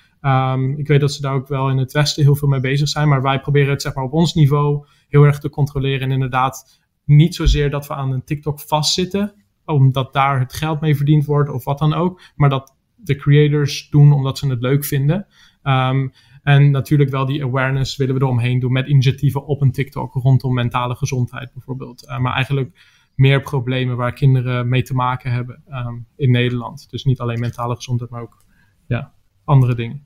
ik 0.77 0.87
weet 0.87 0.99
dat 0.99 1.13
ze 1.13 1.21
daar 1.21 1.33
ook 1.33 1.47
wel 1.47 1.69
in 1.69 1.77
het 1.77 1.91
Westen 1.91 2.23
heel 2.23 2.35
veel 2.35 2.47
mee 2.47 2.59
bezig 2.59 2.87
zijn. 2.87 3.07
Maar 3.07 3.21
wij 3.21 3.39
proberen 3.39 3.69
het 3.69 3.81
zeg 3.81 3.93
maar 3.93 4.03
op 4.03 4.13
ons 4.13 4.33
niveau 4.33 4.85
heel 5.07 5.23
erg 5.23 5.39
te 5.39 5.49
controleren. 5.49 6.01
En 6.01 6.11
inderdaad 6.11 6.81
niet 7.05 7.35
zozeer 7.35 7.69
dat 7.69 7.87
we 7.87 7.93
aan 7.93 8.11
een 8.11 8.23
TikTok 8.23 8.59
vastzitten. 8.59 9.33
Omdat 9.65 10.13
daar 10.13 10.39
het 10.39 10.53
geld 10.53 10.81
mee 10.81 10.95
verdiend 10.95 11.25
wordt 11.25 11.49
of 11.49 11.63
wat 11.63 11.77
dan 11.77 11.93
ook. 11.93 12.21
Maar 12.35 12.49
dat 12.49 12.75
de 12.95 13.15
creators 13.15 13.89
doen 13.89 14.11
omdat 14.11 14.37
ze 14.37 14.47
het 14.47 14.61
leuk 14.61 14.85
vinden. 14.85 15.27
Um, 15.63 16.11
en 16.47 16.71
natuurlijk 16.71 17.09
wel 17.09 17.25
die 17.25 17.43
awareness 17.43 17.95
willen 17.95 18.15
we 18.15 18.21
eromheen 18.21 18.59
doen 18.59 18.71
met 18.71 18.87
initiatieven 18.87 19.45
op 19.45 19.61
een 19.61 19.71
TikTok 19.71 20.13
rondom 20.13 20.53
mentale 20.53 20.95
gezondheid 20.95 21.53
bijvoorbeeld. 21.53 22.03
Uh, 22.03 22.19
maar 22.19 22.33
eigenlijk 22.33 22.69
meer 23.15 23.41
problemen 23.41 23.97
waar 23.97 24.13
kinderen 24.13 24.69
mee 24.69 24.81
te 24.81 24.93
maken 24.93 25.31
hebben 25.31 25.63
um, 25.69 26.07
in 26.15 26.31
Nederland. 26.31 26.87
Dus 26.89 27.03
niet 27.03 27.19
alleen 27.19 27.39
mentale 27.39 27.75
gezondheid, 27.75 28.09
maar 28.09 28.21
ook 28.21 28.43
ja, 28.87 29.13
andere 29.43 29.75
dingen. 29.75 30.05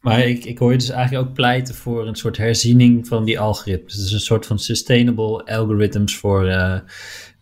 Maar 0.00 0.26
ik, 0.26 0.44
ik 0.44 0.58
hoor 0.58 0.72
je 0.72 0.78
dus 0.78 0.90
eigenlijk 0.90 1.28
ook 1.28 1.34
pleiten 1.34 1.74
voor 1.74 2.06
een 2.06 2.16
soort 2.16 2.36
herziening 2.36 3.06
van 3.06 3.24
die 3.24 3.40
algoritmes. 3.40 3.94
Dus 3.94 4.12
een 4.12 4.20
soort 4.20 4.46
van 4.46 4.58
sustainable 4.58 5.44
algorithms 5.44 6.16
voor, 6.16 6.46
uh, 6.46 6.80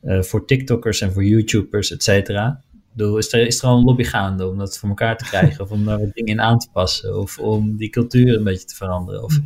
voor 0.02 0.46
TikTokkers 0.46 1.00
en 1.00 1.12
voor 1.12 1.24
YouTubers, 1.24 1.90
et 1.90 2.02
cetera 2.02 2.64
is 2.96 3.32
er, 3.32 3.46
is 3.46 3.62
er 3.62 3.68
al 3.68 3.78
een 3.78 3.84
lobby 3.84 4.04
gaande 4.04 4.48
om 4.48 4.58
dat 4.58 4.78
voor 4.78 4.88
elkaar 4.88 5.16
te 5.16 5.24
krijgen? 5.32 5.64
of 5.64 5.70
om 5.70 5.84
daar 5.84 5.98
wat 5.98 6.12
dingen 6.12 6.32
in 6.32 6.40
aan 6.40 6.58
te 6.58 6.68
passen? 6.72 7.18
Of 7.18 7.38
om 7.38 7.76
die 7.76 7.90
cultuur 7.90 8.36
een 8.36 8.44
beetje 8.44 8.66
te 8.66 8.74
veranderen? 8.74 9.22
Of... 9.22 9.38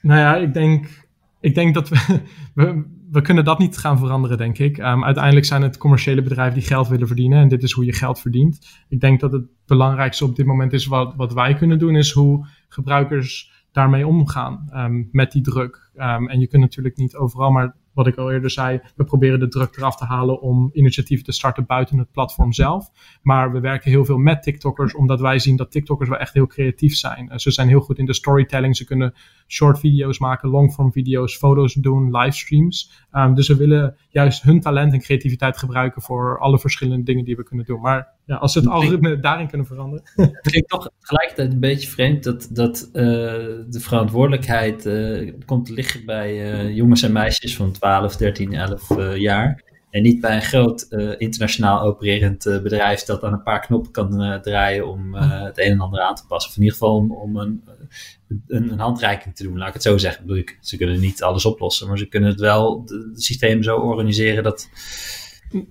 Nou 0.00 0.20
ja, 0.20 0.36
ik 0.36 0.52
denk, 0.52 1.06
ik 1.40 1.54
denk 1.54 1.74
dat 1.74 1.88
we, 1.88 2.20
we, 2.54 2.84
we 3.10 3.20
kunnen 3.20 3.44
dat 3.44 3.58
niet 3.58 3.78
gaan 3.78 3.98
veranderen, 3.98 4.38
denk 4.38 4.58
ik. 4.58 4.78
Um, 4.78 5.04
uiteindelijk 5.04 5.46
zijn 5.46 5.62
het 5.62 5.76
commerciële 5.76 6.22
bedrijven 6.22 6.58
die 6.58 6.68
geld 6.68 6.88
willen 6.88 7.06
verdienen. 7.06 7.38
En 7.38 7.48
dit 7.48 7.62
is 7.62 7.72
hoe 7.72 7.84
je 7.84 7.92
geld 7.92 8.20
verdient. 8.20 8.84
Ik 8.88 9.00
denk 9.00 9.20
dat 9.20 9.32
het 9.32 9.44
belangrijkste 9.66 10.24
op 10.24 10.36
dit 10.36 10.46
moment 10.46 10.72
is 10.72 10.86
wat, 10.86 11.14
wat 11.16 11.32
wij 11.32 11.54
kunnen 11.54 11.78
doen, 11.78 11.96
is 11.96 12.10
hoe 12.10 12.46
gebruikers 12.68 13.52
daarmee 13.72 14.06
omgaan. 14.06 14.68
Um, 14.72 15.08
met 15.12 15.32
die 15.32 15.42
druk. 15.42 15.90
Um, 15.96 16.28
en 16.28 16.40
je 16.40 16.46
kunt 16.46 16.62
natuurlijk 16.62 16.96
niet 16.96 17.16
overal, 17.16 17.50
maar 17.50 17.74
wat 17.94 18.06
ik 18.06 18.16
al 18.16 18.32
eerder 18.32 18.50
zei, 18.50 18.80
we 18.96 19.04
proberen 19.04 19.40
de 19.40 19.48
druk 19.48 19.76
eraf 19.76 19.96
te 19.96 20.04
halen 20.04 20.40
om 20.40 20.70
initiatieven 20.72 21.24
te 21.24 21.32
starten 21.32 21.66
buiten 21.66 21.98
het 21.98 22.10
platform 22.10 22.52
zelf. 22.52 22.90
Maar 23.22 23.52
we 23.52 23.60
werken 23.60 23.90
heel 23.90 24.04
veel 24.04 24.18
met 24.18 24.42
TikTokkers, 24.42 24.94
omdat 24.94 25.20
wij 25.20 25.38
zien 25.38 25.56
dat 25.56 25.70
TikTokkers 25.70 26.08
wel 26.08 26.18
echt 26.18 26.34
heel 26.34 26.46
creatief 26.46 26.94
zijn. 26.96 27.40
ze 27.40 27.50
zijn 27.50 27.68
heel 27.68 27.80
goed 27.80 27.98
in 27.98 28.04
de 28.04 28.14
storytelling. 28.14 28.76
Ze 28.76 28.84
kunnen 28.84 29.14
short 29.46 29.78
video's 29.78 30.18
maken, 30.18 30.48
longform 30.48 30.92
video's, 30.92 31.36
foto's 31.36 31.74
doen, 31.74 32.16
livestreams. 32.16 33.06
Um, 33.12 33.34
dus 33.34 33.48
we 33.48 33.56
willen 33.56 33.96
juist 34.08 34.42
hun 34.42 34.60
talent 34.60 34.92
en 34.92 35.00
creativiteit 35.00 35.56
gebruiken 35.58 36.02
voor 36.02 36.38
alle 36.38 36.58
verschillende 36.58 37.04
dingen 37.04 37.24
die 37.24 37.36
we 37.36 37.44
kunnen 37.44 37.66
doen. 37.66 37.80
Maar 37.80 38.08
ja, 38.26 38.36
als 38.36 38.54
we 38.54 38.60
het 38.60 38.68
algoritme 38.68 39.18
daarin 39.18 39.48
kunnen 39.48 39.66
veranderen. 39.66 40.04
Het 40.14 40.40
klinkt 40.40 40.68
toch 40.68 40.90
tegelijkertijd 41.00 41.52
een 41.52 41.60
beetje 41.60 41.88
vreemd 41.88 42.24
dat, 42.24 42.48
dat 42.50 42.88
uh, 42.92 43.02
de 43.68 43.80
verantwoordelijkheid 43.80 44.86
uh, 44.86 45.32
komt 45.44 45.66
te 45.66 45.72
liggen 45.72 46.04
bij 46.04 46.52
uh, 46.52 46.76
jongens 46.76 47.02
en 47.02 47.12
meisjes 47.12 47.56
van 47.56 47.72
12, 47.72 48.16
13, 48.16 48.54
11 48.54 49.16
jaar. 49.16 49.62
En 49.90 50.02
niet 50.02 50.20
bij 50.20 50.34
een 50.34 50.42
groot 50.42 50.86
internationaal 51.18 51.80
opererend 51.80 52.44
bedrijf 52.44 53.02
dat 53.02 53.24
aan 53.24 53.32
een 53.32 53.42
paar 53.42 53.60
knoppen 53.60 53.92
kan 53.92 54.40
draaien 54.42 54.88
om 54.88 55.14
het 55.14 55.58
een 55.58 55.70
en 55.70 55.80
ander 55.80 56.00
aan 56.00 56.14
te 56.14 56.26
passen. 56.26 56.50
Of 56.50 56.56
in 56.56 56.62
ieder 56.62 56.78
geval 56.78 56.96
om, 56.96 57.12
om 57.12 57.36
een, 57.36 57.64
een, 58.28 58.72
een, 58.72 58.78
handreiking 58.78 59.36
te 59.36 59.42
doen, 59.42 59.58
laat 59.58 59.68
ik 59.68 59.74
het 59.74 59.82
zo 59.82 59.98
zeggen. 59.98 60.22
Bedoel 60.22 60.38
ik, 60.38 60.58
ze 60.60 60.76
kunnen 60.76 61.00
niet 61.00 61.22
alles 61.22 61.44
oplossen, 61.44 61.88
maar 61.88 61.98
ze 61.98 62.08
kunnen 62.08 62.30
het 62.30 62.40
wel, 62.40 62.84
het 62.86 63.22
systeem 63.22 63.62
zo 63.62 63.76
organiseren 63.76 64.42
dat 64.42 64.68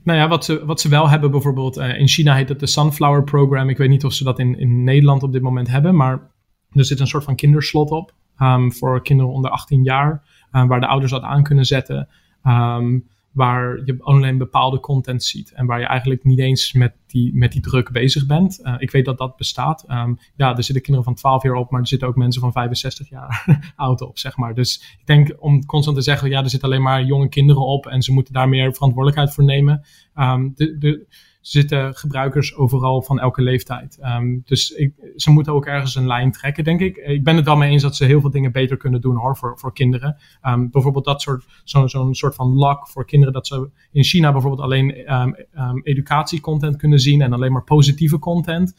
nou 0.03 0.19
ja, 0.19 0.27
wat 0.27 0.45
ze, 0.45 0.65
wat 0.65 0.81
ze 0.81 0.89
wel 0.89 1.09
hebben 1.09 1.31
bijvoorbeeld, 1.31 1.77
uh, 1.77 1.99
in 1.99 2.07
China 2.07 2.35
heet 2.35 2.49
het 2.49 2.59
de 2.59 2.67
Sunflower 2.67 3.23
Program. 3.23 3.69
Ik 3.69 3.77
weet 3.77 3.89
niet 3.89 4.05
of 4.05 4.13
ze 4.13 4.23
dat 4.23 4.39
in, 4.39 4.59
in 4.59 4.83
Nederland 4.83 5.23
op 5.23 5.31
dit 5.31 5.41
moment 5.41 5.67
hebben, 5.67 5.95
maar 5.95 6.31
er 6.71 6.85
zit 6.85 6.99
een 6.99 7.07
soort 7.07 7.23
van 7.23 7.35
kinderslot 7.35 7.91
op 7.91 8.13
um, 8.39 8.73
voor 8.73 9.01
kinderen 9.01 9.31
onder 9.31 9.51
18 9.51 9.83
jaar, 9.83 10.23
um, 10.51 10.67
waar 10.67 10.79
de 10.79 10.87
ouders 10.87 11.11
dat 11.11 11.21
aan 11.21 11.43
kunnen 11.43 11.65
zetten. 11.65 12.07
Um, 12.47 13.07
waar 13.33 13.81
je 13.85 13.95
alleen 13.99 14.37
bepaalde 14.37 14.79
content 14.79 15.23
ziet 15.23 15.51
en 15.51 15.65
waar 15.65 15.79
je 15.79 15.85
eigenlijk 15.85 16.23
niet 16.23 16.39
eens 16.39 16.73
met 16.73 16.93
die, 17.07 17.35
met 17.35 17.51
die 17.51 17.61
druk 17.61 17.91
bezig 17.91 18.25
bent. 18.25 18.59
Uh, 18.63 18.75
ik 18.77 18.91
weet 18.91 19.05
dat 19.05 19.17
dat 19.17 19.35
bestaat. 19.35 19.85
Um, 19.89 20.17
ja, 20.35 20.57
er 20.57 20.63
zitten 20.63 20.83
kinderen 20.83 21.03
van 21.03 21.15
12 21.15 21.43
jaar 21.43 21.55
op, 21.55 21.71
maar 21.71 21.81
er 21.81 21.87
zitten 21.87 22.07
ook 22.07 22.15
mensen 22.15 22.41
van 22.41 22.51
65 22.51 23.09
jaar 23.09 23.45
oud 23.75 24.01
op, 24.01 24.17
zeg 24.17 24.37
maar. 24.37 24.53
Dus 24.55 24.97
ik 24.99 25.05
denk 25.05 25.35
om 25.39 25.65
constant 25.65 25.97
te 25.97 26.03
zeggen, 26.03 26.29
ja, 26.29 26.43
er 26.43 26.49
zitten 26.49 26.69
alleen 26.69 26.81
maar 26.81 27.03
jonge 27.03 27.29
kinderen 27.29 27.65
op 27.65 27.85
en 27.85 28.01
ze 28.01 28.13
moeten 28.13 28.33
daar 28.33 28.49
meer 28.49 28.73
verantwoordelijkheid 28.73 29.33
voor 29.33 29.43
nemen. 29.43 29.83
Um, 30.15 30.51
de, 30.55 30.77
de, 30.77 31.07
zitten 31.43 31.95
gebruikers 31.95 32.55
overal 32.55 33.01
van 33.01 33.19
elke 33.19 33.41
leeftijd. 33.41 33.97
Um, 34.01 34.41
dus 34.45 34.71
ik, 34.71 34.93
ze 35.15 35.31
moeten 35.31 35.53
ook 35.53 35.65
ergens 35.65 35.95
een 35.95 36.07
lijn 36.07 36.31
trekken, 36.31 36.63
denk 36.63 36.79
ik. 36.79 36.97
Ik 36.97 37.23
ben 37.23 37.35
het 37.35 37.45
wel 37.45 37.55
mee 37.55 37.71
eens 37.71 37.81
dat 37.81 37.95
ze 37.95 38.05
heel 38.05 38.21
veel 38.21 38.29
dingen 38.29 38.51
beter 38.51 38.77
kunnen 38.77 39.01
doen 39.01 39.15
hoor, 39.15 39.37
voor, 39.37 39.59
voor 39.59 39.73
kinderen. 39.73 40.17
Um, 40.43 40.71
bijvoorbeeld 40.71 41.05
dat 41.05 41.21
soort, 41.21 41.45
zo'n 41.63 41.89
zo'n 41.89 42.15
soort 42.15 42.35
van 42.35 42.47
lock 42.47 42.87
voor 42.87 43.05
kinderen, 43.05 43.33
dat 43.33 43.47
ze 43.47 43.69
in 43.91 44.03
China 44.03 44.31
bijvoorbeeld 44.31 44.61
alleen 44.61 45.13
um, 45.13 45.81
educatiecontent 45.83 46.75
kunnen 46.75 46.99
zien 46.99 47.21
en 47.21 47.33
alleen 47.33 47.51
maar 47.51 47.63
positieve 47.63 48.19
content. 48.19 48.75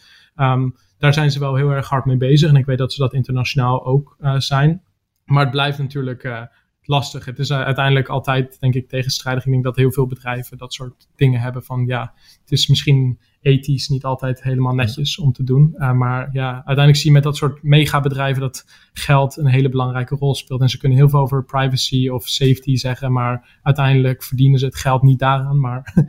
daar 0.99 1.15
zijn 1.15 1.31
ze 1.31 1.39
wel 1.39 1.55
heel 1.55 1.71
erg 1.71 1.89
hard 1.89 2.05
mee 2.05 2.17
bezig 2.17 2.49
en 2.49 2.57
ik 2.57 2.67
weet 2.67 2.79
dat 2.79 2.93
ze 2.93 3.01
dat 3.01 3.15
internationaal 3.15 3.87
ook 3.87 4.17
uh, 4.21 4.39
zijn. 4.39 4.83
Maar 5.25 5.43
het 5.43 5.51
blijft 5.51 5.79
natuurlijk 5.79 6.25
uh, 6.25 6.43
lastig. 6.87 7.25
Het 7.25 7.39
is 7.39 7.51
uh, 7.51 7.63
uiteindelijk 7.63 8.09
altijd, 8.09 8.61
denk 8.61 8.75
ik, 8.75 8.89
tegenstrijdig. 8.89 9.45
Ik 9.45 9.53
denk 9.53 9.65
dat 9.65 9.77
heel 9.77 9.93
veel 9.93 10.07
bedrijven 10.07 10.59
dat 10.59 10.73
soort 10.73 11.09
dingen 11.17 11.41
hebben 11.41 11.65
van 11.65 11.87
ja, 11.87 12.13
het 12.41 12.53
is 12.53 12.69
misschien 12.69 13.19
ethisch 13.41 13.89
niet 13.89 14.05
altijd 14.05 14.43
helemaal 14.43 14.75
netjes 14.75 15.19
om 15.19 15.33
te 15.33 15.45
doen. 15.45 15.75
Uh, 15.77 15.93
maar 15.93 16.29
ja, 16.33 16.53
uiteindelijk 16.55 16.97
zie 16.97 17.07
je 17.07 17.13
met 17.13 17.23
dat 17.23 17.37
soort 17.37 17.63
megabedrijven 17.63 18.41
dat 18.43 18.65
geld 18.93 19.37
een 19.37 19.47
hele 19.47 19.69
belangrijke 19.69 20.17
rol 20.17 20.35
speelt. 20.35 20.61
En 20.61 20.69
ze 20.69 20.79
kunnen 20.79 20.99
heel 20.99 21.09
veel 21.09 21.21
over 21.21 21.45
privacy 21.45 22.09
of 22.09 22.29
safety 22.29 22.77
zeggen, 22.77 23.13
maar 23.13 23.59
uiteindelijk 23.63 24.23
verdienen 24.23 24.59
ze 24.59 24.65
het 24.65 24.77
geld 24.77 25.03
niet 25.03 25.19
daaraan, 25.19 25.61
maar 25.61 25.93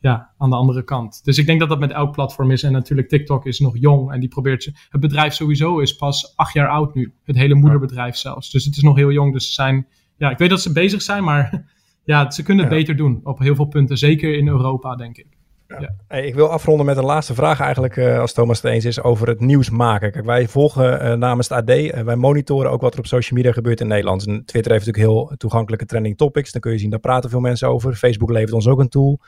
ja, 0.00 0.30
aan 0.38 0.50
de 0.50 0.56
andere 0.56 0.84
kant. 0.84 1.24
Dus 1.24 1.38
ik 1.38 1.46
denk 1.46 1.60
dat 1.60 1.68
dat 1.68 1.78
met 1.78 1.90
elk 1.90 2.12
platform 2.12 2.50
is. 2.50 2.62
En 2.62 2.72
natuurlijk, 2.72 3.08
TikTok 3.08 3.46
is 3.46 3.58
nog 3.58 3.78
jong 3.78 4.12
en 4.12 4.20
die 4.20 4.28
probeert. 4.28 4.70
Het 4.88 5.00
bedrijf 5.00 5.34
sowieso 5.34 5.78
is 5.78 5.96
pas 5.96 6.36
acht 6.36 6.52
jaar 6.52 6.68
oud 6.68 6.94
nu. 6.94 7.14
Het 7.24 7.36
hele 7.36 7.54
moederbedrijf 7.54 8.16
zelfs. 8.16 8.50
Dus 8.50 8.64
het 8.64 8.76
is 8.76 8.82
nog 8.82 8.96
heel 8.96 9.12
jong. 9.12 9.32
Dus 9.32 9.46
ze 9.46 9.52
zijn 9.52 9.86
ja, 10.22 10.30
ik 10.30 10.38
weet 10.38 10.50
dat 10.50 10.60
ze 10.60 10.72
bezig 10.72 11.02
zijn, 11.02 11.24
maar 11.24 11.64
ja, 12.04 12.30
ze 12.30 12.42
kunnen 12.42 12.64
het 12.64 12.74
beter 12.74 12.96
doen 12.96 13.20
op 13.24 13.38
heel 13.38 13.54
veel 13.54 13.64
punten. 13.64 13.98
Zeker 13.98 14.34
in 14.34 14.48
Europa, 14.48 14.96
denk 14.96 15.16
ik. 15.16 15.26
Ja. 15.66 15.94
Hey, 16.08 16.26
ik 16.26 16.34
wil 16.34 16.48
afronden 16.48 16.86
met 16.86 16.96
een 16.96 17.04
laatste 17.04 17.34
vraag 17.34 17.60
eigenlijk, 17.60 17.96
uh, 17.96 18.18
als 18.18 18.32
Thomas 18.32 18.62
het 18.62 18.72
eens 18.72 18.84
is, 18.84 19.02
over 19.02 19.28
het 19.28 19.40
nieuws 19.40 19.70
maken. 19.70 20.12
Kijk, 20.12 20.24
wij 20.24 20.48
volgen 20.48 21.04
uh, 21.04 21.12
namens 21.12 21.48
het 21.48 21.58
AD, 21.58 21.70
uh, 21.70 22.00
wij 22.00 22.16
monitoren 22.16 22.70
ook 22.70 22.80
wat 22.80 22.92
er 22.92 22.98
op 22.98 23.06
social 23.06 23.38
media 23.38 23.52
gebeurt 23.52 23.80
in 23.80 23.86
Nederland. 23.86 24.26
En 24.26 24.44
Twitter 24.44 24.72
heeft 24.72 24.86
natuurlijk 24.86 25.12
heel 25.12 25.36
toegankelijke 25.36 25.86
trending 25.86 26.16
topics. 26.16 26.52
Dan 26.52 26.60
kun 26.60 26.72
je 26.72 26.78
zien, 26.78 26.90
daar 26.90 26.98
praten 26.98 27.30
veel 27.30 27.40
mensen 27.40 27.68
over. 27.68 27.94
Facebook 27.94 28.30
levert 28.30 28.52
ons 28.52 28.66
ook 28.66 28.80
een 28.80 28.88
tool. 28.88 29.20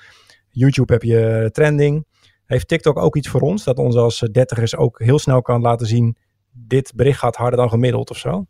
YouTube 0.51 0.93
heb 0.93 1.03
je 1.03 1.49
trending. 1.53 2.07
Heeft 2.47 2.69
TikTok 2.69 2.99
ook 2.99 3.17
iets 3.17 3.29
voor 3.29 3.41
ons, 3.41 3.65
dat 3.65 3.79
ons 3.79 3.97
als 3.97 4.19
dertigers 4.19 4.77
ook 4.77 4.99
heel 4.99 5.19
snel 5.19 5.43
kan 5.43 5.61
laten 5.61 5.87
zien, 5.87 6.17
dit 6.53 6.93
bericht 6.95 7.19
gaat 7.19 7.37
harder 7.37 7.59
dan 7.59 7.69
gemiddeld 7.69 8.11
of 8.11 8.17
zo? 8.17 8.47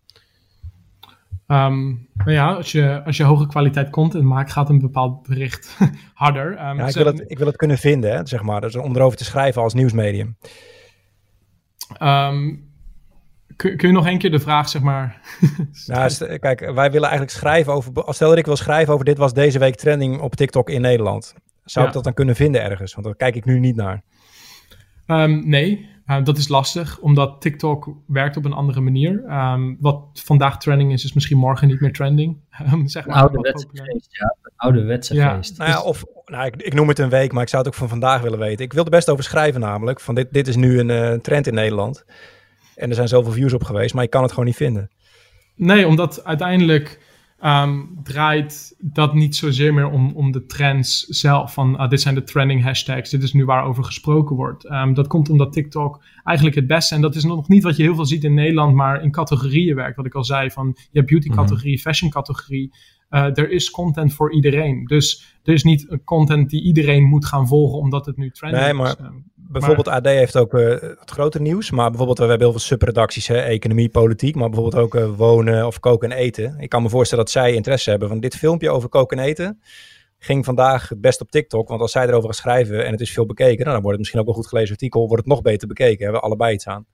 Um, 1.47 2.09
nou 2.15 2.31
ja, 2.31 2.53
als 2.53 2.73
je, 2.73 3.03
als 3.05 3.17
je 3.17 3.25
hoge 3.25 3.47
kwaliteit 3.47 3.91
content 3.91 4.25
maakt, 4.25 4.53
gaat 4.53 4.69
een 4.69 4.79
bepaald 4.79 5.23
bericht 5.29 5.79
harder. 6.15 6.51
Um, 6.51 6.77
ja, 6.77 6.87
ik, 6.87 6.95
wil 6.95 7.07
het, 7.07 7.25
ik 7.27 7.39
wil 7.39 7.47
het 7.47 7.57
kunnen 7.57 7.79
vinden, 7.79 8.11
hè, 8.13 8.27
zeg 8.27 8.43
maar. 8.43 8.61
Dus 8.61 8.77
om 8.77 8.97
erover 8.97 9.19
te 9.19 9.25
schrijven 9.25 9.63
als 9.63 9.75
nieuwsmedium. 9.75 10.37
Um, 12.03 12.73
kun, 13.57 13.77
kun, 13.77 13.89
je 13.89 13.95
nog 13.95 14.07
één 14.07 14.19
keer 14.19 14.31
de 14.31 14.39
vraag, 14.39 14.69
zeg 14.69 14.83
maar... 14.83 15.21
nou, 15.87 16.39
kijk, 16.39 16.61
wij 16.61 16.91
willen 16.91 17.09
eigenlijk 17.09 17.31
schrijven 17.31 17.73
over... 17.73 17.93
Stel 18.07 18.29
dat 18.29 18.39
ik 18.39 18.47
wil 18.47 18.57
schrijven 18.57 18.93
over 18.93 19.05
dit 19.05 19.19
was 19.19 19.33
deze 19.33 19.59
week 19.59 19.75
trending 19.75 20.21
op 20.21 20.35
TikTok 20.35 20.71
in 20.71 20.81
Nederland. 20.81 21.35
Zou 21.65 21.87
ik 21.87 21.93
dat 21.93 22.05
dan 22.05 22.15
kunnen 22.15 22.37
vinden 22.37 22.63
ergens? 22.63 22.95
Want 22.95 23.07
daar 23.07 23.17
kijk 23.17 23.35
ik 23.37 23.45
nu 23.45 23.59
niet 23.59 23.77
naar. 23.77 24.03
Nee, 25.45 25.89
Uh, 26.07 26.25
dat 26.25 26.39
is 26.39 26.49
lastig, 26.49 26.99
omdat 26.99 27.41
TikTok 27.41 27.89
werkt 28.07 28.37
op 28.37 28.45
een 28.45 28.53
andere 28.53 28.81
manier. 28.81 29.25
Um, 29.31 29.77
wat 29.81 30.05
vandaag 30.13 30.59
trending 30.59 30.93
is, 30.93 31.05
is 31.05 31.13
misschien 31.13 31.39
morgen 31.39 31.69
niet 31.69 31.81
meer 31.81 31.93
trending. 31.93 32.37
Um, 32.73 32.89
zeg 32.89 33.07
maar, 33.07 33.17
ouderwetse 33.17 33.67
geest, 33.73 34.09
ja. 34.11 34.37
Ouderwetse 34.57 35.15
ja, 35.15 35.37
geest. 35.37 35.59
Nou 35.59 35.71
ja, 35.71 35.83
of, 35.83 36.05
nou, 36.25 36.47
ik, 36.47 36.63
ik, 36.63 36.75
noem 36.75 36.89
het 36.89 36.99
een 36.99 37.09
week, 37.09 37.33
maar 37.33 37.43
ik 37.43 37.49
zou 37.49 37.63
het 37.63 37.73
ook 37.73 37.79
van 37.79 37.89
vandaag 37.89 38.23
willen 38.23 38.39
weten. 38.39 38.65
Ik 38.65 38.73
wil 38.73 38.85
er 38.85 38.91
best 38.91 39.11
over 39.11 39.25
schrijven 39.25 39.61
namelijk. 39.61 40.01
Van 40.01 40.15
dit, 40.15 40.33
dit 40.33 40.49
is 40.49 40.57
nu 40.57 40.79
een 40.79 40.89
uh, 40.89 41.13
trend 41.13 41.47
in 41.47 41.55
Nederland. 41.55 42.05
En 42.75 42.89
er 42.89 42.95
zijn 42.95 43.09
zoveel 43.09 43.33
views 43.33 43.53
op 43.53 43.65
geweest, 43.65 43.95
maar 43.95 44.05
ik 44.05 44.11
kan 44.11 44.23
het 44.23 44.31
gewoon 44.31 44.47
niet 44.47 44.57
vinden. 44.57 44.91
Nee, 45.57 45.87
omdat 45.87 46.25
uiteindelijk 46.25 47.01
um, 47.47 48.01
draait 48.03 48.77
dat 48.79 49.15
niet 49.15 49.37
zozeer 49.37 49.75
meer 49.75 49.91
om, 49.91 50.13
om 50.15 50.33
de 50.33 50.47
trends 50.47 51.01
zelf. 51.01 51.53
Van 51.53 51.75
uh, 51.75 51.89
dit 51.89 52.01
zijn 52.01 52.15
de 52.15 52.23
trending 52.23 52.63
hashtags, 52.63 53.11
dit 53.11 53.23
is 53.23 53.33
nu 53.33 53.45
waarover 53.45 53.85
gesproken 53.85 54.37
wordt. 54.37 54.71
Um, 54.71 54.95
dat 54.95 55.07
komt 55.07 55.29
omdat 55.29 55.53
TikTok 55.53 56.05
eigenlijk 56.25 56.57
het 56.57 56.67
beste, 56.67 56.95
en 56.95 57.01
dat 57.01 57.15
is 57.15 57.25
nog 57.25 57.49
niet 57.49 57.63
wat 57.63 57.77
je 57.77 57.83
heel 57.83 57.95
veel 57.95 58.07
ziet 58.07 58.25
in 58.25 58.35
Nederland, 58.35 58.75
maar 58.75 59.03
in 59.03 59.11
categorieën 59.11 59.75
werkt. 59.75 59.97
Wat 59.97 60.07
ik 60.07 60.15
al 60.15 60.25
zei, 60.25 60.51
van 60.51 60.73
je 60.75 60.99
hebt 60.99 61.11
beauty 61.11 61.29
categorie, 61.29 61.73
mhm. 61.73 61.83
fashion 61.83 62.11
categorie. 62.11 62.71
Uh, 63.11 63.39
er 63.39 63.51
is 63.51 63.71
content 63.71 64.15
voor 64.15 64.33
iedereen. 64.33 64.85
Dus 64.85 65.39
er 65.43 65.53
is 65.53 65.63
niet 65.63 65.99
content 66.05 66.51
die 66.51 66.63
iedereen 66.63 67.05
moet 67.05 67.27
gaan 67.27 67.49
volgen 67.49 67.79
omdat 67.79 68.07
het 68.07 68.17
nu 68.17 68.31
trending 68.31 68.63
nee, 68.63 68.73
maar... 68.73 68.89
is. 68.89 68.97
Bijvoorbeeld 69.61 69.89
AD 69.89 70.07
heeft 70.07 70.37
ook 70.37 70.55
uh, 70.55 70.69
het 70.81 71.11
grote 71.11 71.41
nieuws, 71.41 71.71
maar 71.71 71.89
bijvoorbeeld 71.89 72.19
we 72.19 72.25
hebben 72.25 72.43
heel 72.43 72.59
veel 72.59 72.67
subredacties, 72.67 73.27
hè, 73.27 73.41
economie, 73.41 73.89
politiek, 73.89 74.35
maar 74.35 74.51
bijvoorbeeld 74.51 74.83
ook 74.83 74.95
uh, 74.95 75.17
wonen 75.17 75.67
of 75.67 75.81
koken 75.81 76.11
en 76.11 76.17
eten. 76.17 76.55
Ik 76.59 76.69
kan 76.69 76.83
me 76.83 76.89
voorstellen 76.89 77.25
dat 77.25 77.33
zij 77.33 77.53
interesse 77.53 77.91
hebben 77.91 78.09
van 78.09 78.21
dit 78.21 78.37
filmpje 78.37 78.71
over 78.71 78.89
koken 78.89 79.19
en 79.19 79.25
eten 79.25 79.61
ging 80.25 80.45
vandaag 80.45 80.89
het 80.89 81.01
best 81.01 81.21
op 81.21 81.31
TikTok, 81.31 81.69
want 81.69 81.81
als 81.81 81.93
zij 81.93 82.07
erover 82.07 82.25
gaan 82.25 82.35
schrijven 82.35 82.87
en 82.87 82.91
het 82.91 83.01
is 83.01 83.13
veel 83.13 83.27
bekeken, 83.27 83.65
nou, 83.65 83.71
dan 83.71 83.83
wordt 83.83 83.91
het 83.91 83.99
misschien 83.99 84.21
ook 84.21 84.29
een 84.29 84.35
goed 84.35 84.47
gelezen 84.47 84.71
artikel, 84.71 85.07
wordt 85.07 85.25
het 85.25 85.33
nog 85.33 85.43
beter 85.43 85.69
bekeken, 85.69 86.03
hebben 86.03 86.21
we 86.21 86.27
allebei 86.27 86.55
iets 86.55 86.67
aan. 86.67 86.87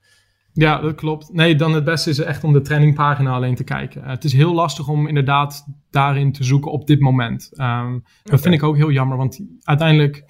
Ja, 0.53 0.81
dat 0.81 0.95
klopt. 0.95 1.33
Nee, 1.33 1.57
dan 1.57 1.75
het 1.75 1.85
beste 1.85 2.11
is 2.11 2.19
echt 2.19 2.45
om 2.45 2.53
de 2.53 2.61
trainingpagina 2.61 3.33
alleen 3.33 3.55
te 3.55 3.65
kijken. 3.65 4.05
het 4.05 4.25
is 4.25 4.33
heel 4.33 4.55
lastig 4.55 4.89
om 4.89 5.07
inderdaad 5.07 5.67
daarin 5.91 6.33
te 6.33 6.45
zoeken 6.45 6.71
op 6.71 6.87
dit 6.87 7.01
moment. 7.01 7.51
Um, 7.61 8.05
dat 8.23 8.41
vind 8.41 8.55
ik 8.55 8.63
ook 8.63 8.77
heel 8.77 8.91
jammer, 8.91 9.17
want 9.17 9.41
uiteindelijk 9.63 10.25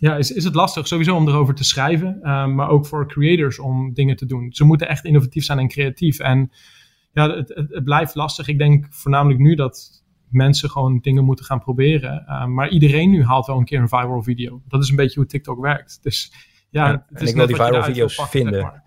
ja, 0.00 0.16
is, 0.16 0.32
is 0.32 0.44
het 0.44 0.54
lastig 0.54 0.86
sowieso 0.86 1.16
om 1.16 1.28
erover 1.28 1.54
te 1.54 1.64
schrijven, 1.64 2.18
uh, 2.22 2.46
maar 2.46 2.68
ook 2.68 2.86
voor 2.86 3.08
creators 3.08 3.58
om 3.58 3.94
dingen 3.94 4.16
te 4.16 4.26
doen. 4.26 4.52
Ze 4.52 4.64
moeten 4.64 4.88
echt 4.88 5.04
innovatief 5.04 5.44
zijn 5.44 5.58
en 5.58 5.68
creatief. 5.68 6.18
En 6.18 6.50
ja, 7.12 7.36
het, 7.36 7.48
het, 7.54 7.70
het 7.70 7.84
blijft 7.84 8.14
lastig. 8.14 8.48
Ik 8.48 8.58
denk 8.58 8.86
voornamelijk 8.90 9.40
nu 9.40 9.54
dat 9.54 10.04
mensen 10.28 10.70
gewoon 10.70 10.98
dingen 11.00 11.24
moeten 11.24 11.44
gaan 11.44 11.60
proberen. 11.60 12.24
Uh, 12.28 12.44
maar 12.44 12.68
iedereen 12.68 13.10
nu 13.10 13.24
haalt 13.24 13.46
wel 13.46 13.56
een 13.56 13.64
keer 13.64 13.80
een 13.80 13.88
viral 13.88 14.22
video. 14.22 14.62
Dat 14.68 14.82
is 14.82 14.88
een 14.90 14.96
beetje 14.96 15.20
hoe 15.20 15.28
TikTok 15.28 15.60
werkt. 15.60 15.98
Dus 16.02 16.32
ja, 16.70 16.86
ja 16.86 17.04
het 17.08 17.20
is 17.20 17.20
en 17.20 17.28
ik 17.28 17.34
wil 17.34 17.46
die 17.46 17.56
viral 17.56 17.82
video's 17.82 18.26
vinden. 18.28 18.82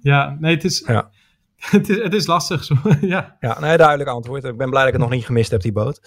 Ja, 0.00 0.36
nee, 0.40 0.54
het 0.54 0.64
is, 0.64 0.84
ja. 0.86 1.10
het 1.56 1.88
is, 1.88 2.02
het 2.02 2.14
is 2.14 2.26
lastig. 2.26 2.68
Ja, 3.00 3.36
ja 3.40 3.60
nee, 3.60 3.76
duidelijk 3.76 4.08
antwoord. 4.08 4.44
Ik 4.44 4.56
ben 4.56 4.70
blij 4.70 4.84
dat 4.84 4.94
ik 4.94 5.00
het 5.00 5.08
nog 5.08 5.10
niet 5.10 5.26
gemist 5.26 5.50
heb, 5.50 5.60
die 5.60 5.72
boot. 5.72 6.00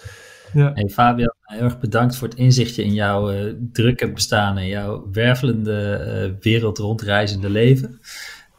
Ja. 0.52 0.72
Hey 0.74 0.88
Fabian, 0.88 1.34
heel 1.40 1.62
erg 1.62 1.80
bedankt 1.80 2.16
voor 2.16 2.28
het 2.28 2.36
inzichtje 2.36 2.84
in 2.84 2.94
jouw 2.94 3.32
uh, 3.32 3.54
drukke 3.72 4.12
bestaan 4.12 4.58
en 4.58 4.66
jouw 4.66 5.08
wervelende 5.12 6.04
uh, 6.34 6.42
wereld 6.42 6.78
rondreizende 6.78 7.50
leven. 7.50 8.00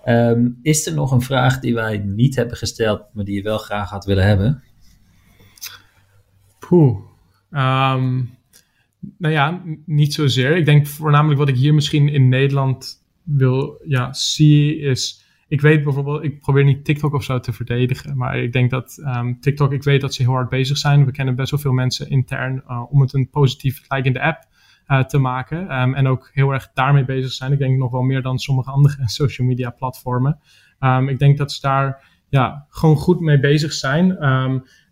Um, 0.06 0.60
is 0.62 0.88
er 0.88 0.94
nog 0.94 1.12
een 1.12 1.22
vraag 1.22 1.60
die 1.60 1.74
wij 1.74 1.98
niet 1.98 2.36
hebben 2.36 2.58
gesteld, 2.58 3.02
maar 3.14 3.26
die 3.26 3.36
je 3.36 3.42
wel 3.42 3.58
graag 3.58 3.90
had 3.90 4.06
willen 4.06 4.26
hebben? 4.26 4.64
Poeh. 6.60 6.98
Um, 7.52 8.38
nou 9.18 9.34
ja, 9.34 9.62
niet 9.86 10.14
zozeer. 10.14 10.56
Ik 10.56 10.66
denk 10.66 10.88
voornamelijk 10.88 11.40
wat 11.40 11.50
ik 11.50 11.56
hier 11.56 11.74
misschien 11.74 12.10
in 12.10 12.30
Nederland 12.30 13.04
wil 13.24 13.82
ja, 13.88 14.14
zie 14.14 14.80
is 14.80 15.21
ik 15.52 15.62
weet 15.62 15.84
bijvoorbeeld, 15.84 16.24
ik 16.24 16.40
probeer 16.40 16.64
niet 16.64 16.86
TikTok 16.86 17.14
of 17.14 17.24
zo 17.24 17.40
te 17.40 17.54
verdedigen, 17.54 18.18
maar 18.18 18.38
ik 18.38 18.54
denk 18.54 18.70
dat 18.70 19.04
um, 19.06 19.40
TikTok, 19.40 19.72
ik 19.72 19.84
weet 19.84 20.02
dat 20.02 20.14
ze 20.14 20.22
heel 20.22 20.32
hard 20.32 20.50
bezig 20.50 20.78
zijn. 20.78 21.06
We 21.06 21.12
kennen 21.12 21.36
best 21.36 21.52
wel 21.52 21.60
veel 21.60 21.72
mensen 21.72 22.10
intern 22.10 22.64
uh, 22.68 22.84
om 22.90 23.02
het 23.02 23.14
een 23.14 23.30
positief 23.30 23.86
like 23.88 24.22
app 24.22 24.48
uh, 24.88 25.04
te 25.04 25.18
maken. 25.18 25.82
Um, 25.82 25.94
en 25.94 26.08
ook 26.08 26.30
heel 26.34 26.52
erg 26.52 26.72
daarmee 26.74 27.06
bezig 27.06 27.32
zijn. 27.32 27.52
Ik 27.52 27.60
denk 27.60 27.78
nog 27.78 27.92
wel 27.92 28.02
meer 28.02 28.22
dan 28.22 28.40
sommige 28.40 28.72
andere 28.72 28.96
social 29.20 29.48
media 29.48 29.70
platformen. 29.70 30.40
Um, 30.80 31.10
ik 31.10 31.20
denk 31.20 31.38
dat 31.38 31.52
ze 31.52 31.62
daar 31.62 32.04
ja, 32.30 32.66
gewoon 32.70 32.96
goed 32.96 33.20
mee 33.20 33.40
bezig 33.40 33.74
zijn. 33.74 34.08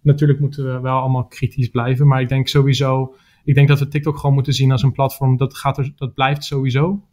natuurlijk 0.01 0.39
moeten 0.39 0.74
we 0.74 0.80
wel 0.80 0.99
allemaal 0.99 1.26
kritisch 1.26 1.70
blijven, 1.70 2.07
maar 2.07 2.22
ik 2.22 2.30
denk 2.30 2.47
sowieso, 2.47 3.16
ik 3.43 3.55
denk 3.55 3.68
dat 3.68 3.80
we 3.80 3.88
TikTok 3.88 4.18
gewoon 4.18 4.36
moeten 4.36 4.53
zien 4.53 4.72
als 4.72 4.84
een 4.84 4.91
platform 4.91 5.38
dat, 5.38 5.57
gaat 5.57 5.78
er, 5.78 5.91
dat 5.95 6.14
blijft 6.14 6.43
sowieso. 6.43 7.03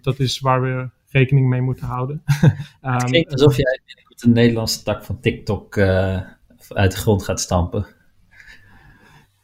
dat 0.00 0.18
is 0.18 0.40
waar 0.40 0.62
we 0.62 0.88
rekening 1.16 1.48
mee 1.48 1.60
moeten 1.60 1.86
houden. 1.86 2.22
um, 2.42 2.50
het 2.92 3.04
klinkt 3.04 3.32
alsof 3.32 3.56
jij 3.56 3.80
een 4.16 4.32
Nederlandse 4.32 4.82
tak 4.82 5.04
van 5.04 5.20
TikTok 5.20 5.76
uh, 5.76 6.20
uit 6.68 6.92
de 6.92 6.96
grond 6.96 7.22
gaat 7.24 7.40
stampen. 7.40 7.86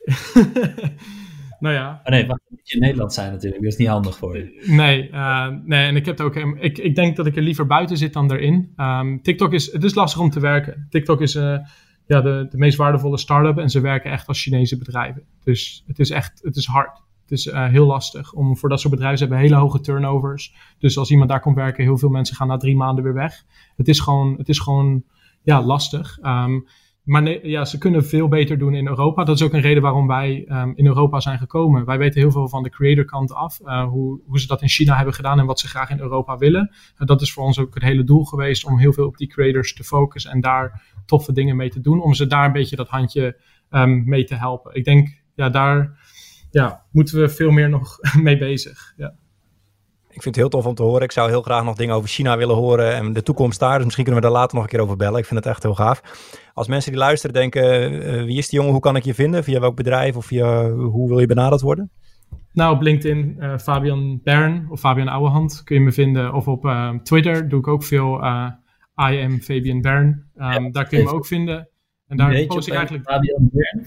nou 1.61 1.75
ja. 1.75 2.01
Oh 2.05 2.11
nee, 2.11 2.27
wacht, 2.27 2.41
moet 2.49 2.69
je 2.69 2.75
in 2.75 2.81
Nederland 2.81 3.13
zijn 3.13 3.33
natuurlijk. 3.33 3.63
Dat 3.63 3.73
is 3.73 3.79
niet 3.79 3.89
handig 3.89 4.17
voor 4.17 4.37
je. 4.37 4.63
Nee, 4.67 5.11
uh, 5.11 5.49
nee 5.65 5.87
en 5.87 5.97
ik, 5.97 6.07
heb 6.07 6.21
ook, 6.21 6.37
ik, 6.37 6.79
ik 6.79 6.95
denk 6.95 7.17
dat 7.17 7.27
ik 7.27 7.37
er 7.37 7.43
liever 7.43 7.67
buiten 7.67 7.97
zit 7.97 8.13
dan 8.13 8.33
erin. 8.33 8.73
Um, 8.77 9.23
TikTok 9.23 9.53
is, 9.53 9.73
het 9.73 9.85
is 9.85 9.95
lastig 9.95 10.21
om 10.21 10.31
te 10.31 10.41
werken. 10.41 10.87
TikTok 10.91 11.21
is 11.21 11.35
uh, 11.35 11.59
ja, 12.07 12.21
de, 12.21 12.47
de 12.51 12.59
meest 12.59 12.77
waardevolle 12.77 13.19
start-up 13.19 13.59
en 13.59 13.71
ze 13.71 13.81
werken 13.81 14.11
echt 14.11 14.27
als 14.27 14.43
Chinese 14.43 14.79
bedrijven. 14.79 15.23
Dus 15.45 15.85
het 15.87 15.99
is 15.99 16.11
echt, 16.11 16.41
het 16.43 16.57
is 16.57 16.67
hard. 16.67 17.03
Is 17.33 17.47
uh, 17.47 17.67
heel 17.67 17.87
lastig 17.87 18.33
om 18.33 18.57
voor 18.57 18.69
dat 18.69 18.81
soort 18.81 18.95
bedrijven. 18.95 19.19
Hebben 19.19 19.39
hele 19.39 19.55
hoge 19.55 19.81
turnovers. 19.81 20.55
Dus 20.79 20.99
als 20.99 21.11
iemand 21.11 21.29
daar 21.29 21.41
komt 21.41 21.57
werken, 21.57 21.85
heel 21.85 21.99
veel 21.99 22.09
mensen 22.09 22.37
gaan 22.37 22.49
na 22.49 22.57
drie 22.57 22.77
maanden 22.77 23.05
weer 23.05 23.15
weg. 23.15 23.45
Het 23.77 23.89
is 23.89 24.01
gewoon, 24.01 24.35
het 24.39 24.49
is 24.49 24.59
gewoon 24.59 25.05
ja, 25.43 25.63
lastig. 25.63 26.19
Um, 26.23 26.67
maar 27.03 27.47
ja, 27.47 27.65
ze 27.65 27.79
kunnen 27.79 28.05
veel 28.05 28.29
beter 28.29 28.59
doen 28.59 28.75
in 28.75 28.87
Europa. 28.87 29.25
Dat 29.25 29.37
is 29.37 29.43
ook 29.43 29.53
een 29.53 29.61
reden 29.61 29.83
waarom 29.83 30.07
wij 30.07 30.49
um, 30.49 30.73
in 30.77 30.87
Europa 30.87 31.21
zijn 31.21 31.39
gekomen. 31.39 31.85
Wij 31.85 31.99
weten 31.99 32.21
heel 32.21 32.31
veel 32.31 32.49
van 32.49 32.63
de 32.63 32.71
creator 32.71 33.05
kant 33.05 33.33
af. 33.33 33.61
Uh, 33.61 33.85
hoe, 33.85 34.21
hoe 34.27 34.41
ze 34.41 34.47
dat 34.47 34.63
in 34.63 34.69
China 34.69 34.97
hebben 34.97 35.15
gedaan 35.15 35.39
en 35.39 35.47
wat 35.47 35.61
ze 35.61 35.69
graag 35.69 35.91
in 35.91 36.01
Europa 36.01 36.37
willen. 36.37 36.71
Uh, 36.99 37.07
dat 37.07 37.21
is 37.21 37.33
voor 37.33 37.45
ons 37.45 37.59
ook 37.59 37.75
het 37.75 37.83
hele 37.83 38.05
doel 38.05 38.25
geweest 38.25 38.65
om 38.65 38.79
heel 38.79 38.93
veel 38.93 39.07
op 39.07 39.17
die 39.17 39.29
creators 39.29 39.75
te 39.75 39.85
focussen 39.85 40.31
en 40.31 40.41
daar 40.41 40.83
toffe 41.07 41.33
dingen 41.33 41.57
mee 41.57 41.71
te 41.71 41.81
doen. 41.81 42.03
Om 42.03 42.15
ze 42.15 42.27
daar 42.27 42.47
een 42.47 42.53
beetje 42.53 42.77
dat 42.77 42.89
handje 42.89 43.41
um, 43.71 44.05
mee 44.05 44.25
te 44.25 44.35
helpen. 44.35 44.75
Ik 44.75 44.85
denk, 44.85 45.23
ja, 45.35 45.49
daar 45.49 46.01
ja, 46.53 46.85
moeten 46.91 47.21
we 47.21 47.29
veel 47.29 47.51
meer 47.51 47.69
nog 47.69 47.99
mee 48.23 48.39
bezig. 48.39 48.93
Ja. 48.97 49.15
Ik 50.13 50.23
vind 50.23 50.35
het 50.35 50.45
heel 50.45 50.49
tof 50.49 50.67
om 50.67 50.75
te 50.75 50.83
horen. 50.83 51.03
Ik 51.03 51.13
zou 51.13 51.29
heel 51.29 51.43
graag 51.43 51.65
nog 51.65 51.77
dingen 51.77 51.95
over 51.95 52.09
China 52.09 52.37
willen 52.37 52.57
horen 52.57 52.95
en 52.95 53.13
de 53.13 53.23
toekomst 53.23 53.61
daar. 53.61 53.75
Dus 53.75 53.85
misschien 53.85 54.05
kunnen 54.05 54.23
we 54.23 54.29
daar 54.29 54.39
later 54.39 54.55
nog 54.55 54.65
een 54.65 54.71
keer 54.71 54.81
over 54.81 54.97
bellen. 54.97 55.19
Ik 55.19 55.25
vind 55.25 55.45
het 55.45 55.49
echt 55.49 55.63
heel 55.63 55.75
gaaf. 55.75 56.03
Als 56.55 56.69
mensen 56.69 56.91
die 56.91 57.01
luisteren 57.01 57.35
denken, 57.35 57.93
uh, 57.93 58.25
wie 58.25 58.39
is 58.39 58.49
die 58.49 58.59
jongen? 58.59 58.73
Hoe 58.73 58.81
kan 58.83 58.97
ik 58.97 59.05
je 59.05 59.15
vinden? 59.15 59.45
Via 59.45 59.61
welk 59.61 59.77
bedrijf 59.77 60.17
of 60.17 60.27
via 60.27 60.71
hoe 60.71 61.09
wil 61.09 61.19
je 61.19 61.27
benaderd 61.27 61.61
worden? 61.61 61.91
Nou, 62.53 62.75
op 62.75 62.83
LinkedIn 62.83 63.37
uh, 63.39 63.59
Fabian 63.59 64.21
Bern 64.23 64.67
of 64.71 64.81
Fabian 64.81 65.09
Ouwehand 65.09 65.63
kun 65.65 65.77
je 65.77 65.83
me 65.83 65.93
vinden. 65.93 66.35
Of 66.35 66.49
op 66.49 66.65
uh, 66.65 66.95
Twitter 67.03 67.49
doe 67.49 67.59
ik 67.59 67.69
ook 67.69 67.85
veel 67.85 68.17
I 69.11 69.23
am 69.23 69.41
Fabian 69.41 69.81
Bern. 69.81 70.31
Um, 70.37 70.73
daar 70.73 70.87
kun 70.87 70.99
je 70.99 71.05
me 71.05 71.11
ook 71.11 71.27
vinden. 71.27 71.69
En 72.07 72.17
daar 72.17 72.47
post 72.47 72.69
ik 72.69 72.75
eigenlijk... 72.75 73.11
Fabian 73.11 73.51
Bern? 73.53 73.87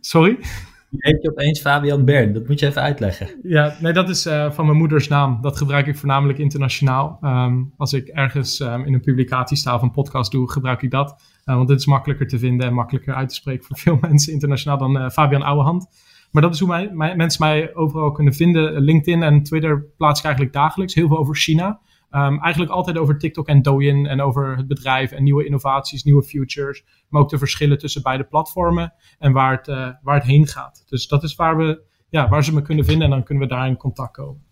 Sorry? 0.00 0.38
heet 0.98 1.22
je 1.22 1.30
opeens 1.30 1.60
Fabian 1.60 2.04
Bern? 2.04 2.32
Dat 2.32 2.48
moet 2.48 2.60
je 2.60 2.66
even 2.66 2.82
uitleggen. 2.82 3.28
Ja, 3.42 3.76
nee, 3.80 3.92
dat 3.92 4.08
is 4.08 4.26
uh, 4.26 4.50
van 4.50 4.66
mijn 4.66 4.78
moeders 4.78 5.08
naam. 5.08 5.38
Dat 5.40 5.56
gebruik 5.56 5.86
ik 5.86 5.96
voornamelijk 5.96 6.38
internationaal. 6.38 7.18
Um, 7.22 7.72
als 7.76 7.92
ik 7.92 8.08
ergens 8.08 8.60
um, 8.60 8.84
in 8.84 8.94
een 8.94 9.00
publicatie 9.00 9.56
sta 9.56 9.74
of 9.74 9.82
een 9.82 9.90
podcast 9.90 10.32
doe, 10.32 10.50
gebruik 10.50 10.82
ik 10.82 10.90
dat. 10.90 11.22
Uh, 11.44 11.56
want 11.56 11.68
het 11.68 11.78
is 11.78 11.86
makkelijker 11.86 12.28
te 12.28 12.38
vinden 12.38 12.66
en 12.66 12.74
makkelijker 12.74 13.14
uit 13.14 13.28
te 13.28 13.34
spreken 13.34 13.64
voor 13.64 13.78
veel 13.78 13.98
mensen 14.08 14.32
internationaal 14.32 14.78
dan 14.78 14.96
uh, 14.96 15.08
Fabian 15.08 15.42
Ouwehand. 15.42 15.86
Maar 16.30 16.42
dat 16.42 16.54
is 16.54 16.60
hoe 16.60 16.90
mensen 17.16 17.46
mij 17.46 17.74
overal 17.74 18.12
kunnen 18.12 18.34
vinden. 18.34 18.80
LinkedIn 18.80 19.22
en 19.22 19.42
Twitter 19.42 19.84
plaats 19.96 20.18
ik 20.18 20.24
eigenlijk 20.24 20.54
dagelijks. 20.54 20.94
Heel 20.94 21.08
veel 21.08 21.18
over 21.18 21.36
China. 21.36 21.80
Um, 22.10 22.40
eigenlijk 22.40 22.72
altijd 22.72 22.98
over 22.98 23.18
TikTok 23.18 23.46
en 23.46 23.62
Douyin 23.62 24.06
en 24.06 24.20
over 24.20 24.56
het 24.56 24.66
bedrijf 24.66 25.12
en 25.12 25.22
nieuwe 25.22 25.44
innovaties, 25.44 26.04
nieuwe 26.04 26.22
futures. 26.22 26.84
Maar 27.08 27.22
ook 27.22 27.28
de 27.28 27.38
verschillen 27.38 27.78
tussen 27.78 28.02
beide 28.02 28.24
platformen 28.24 28.94
en 29.18 29.32
waar 29.32 29.56
het, 29.56 29.68
uh, 29.68 29.88
waar 30.02 30.14
het 30.14 30.24
heen 30.24 30.46
gaat. 30.46 30.84
Dus 30.86 31.08
dat 31.08 31.22
is 31.22 31.34
waar, 31.34 31.56
we, 31.56 31.82
ja, 32.08 32.28
waar 32.28 32.44
ze 32.44 32.54
me 32.54 32.62
kunnen 32.62 32.84
vinden 32.84 33.04
en 33.04 33.10
dan 33.10 33.22
kunnen 33.22 33.48
we 33.48 33.54
daar 33.54 33.66
in 33.66 33.76
contact 33.76 34.12
komen. 34.12 34.44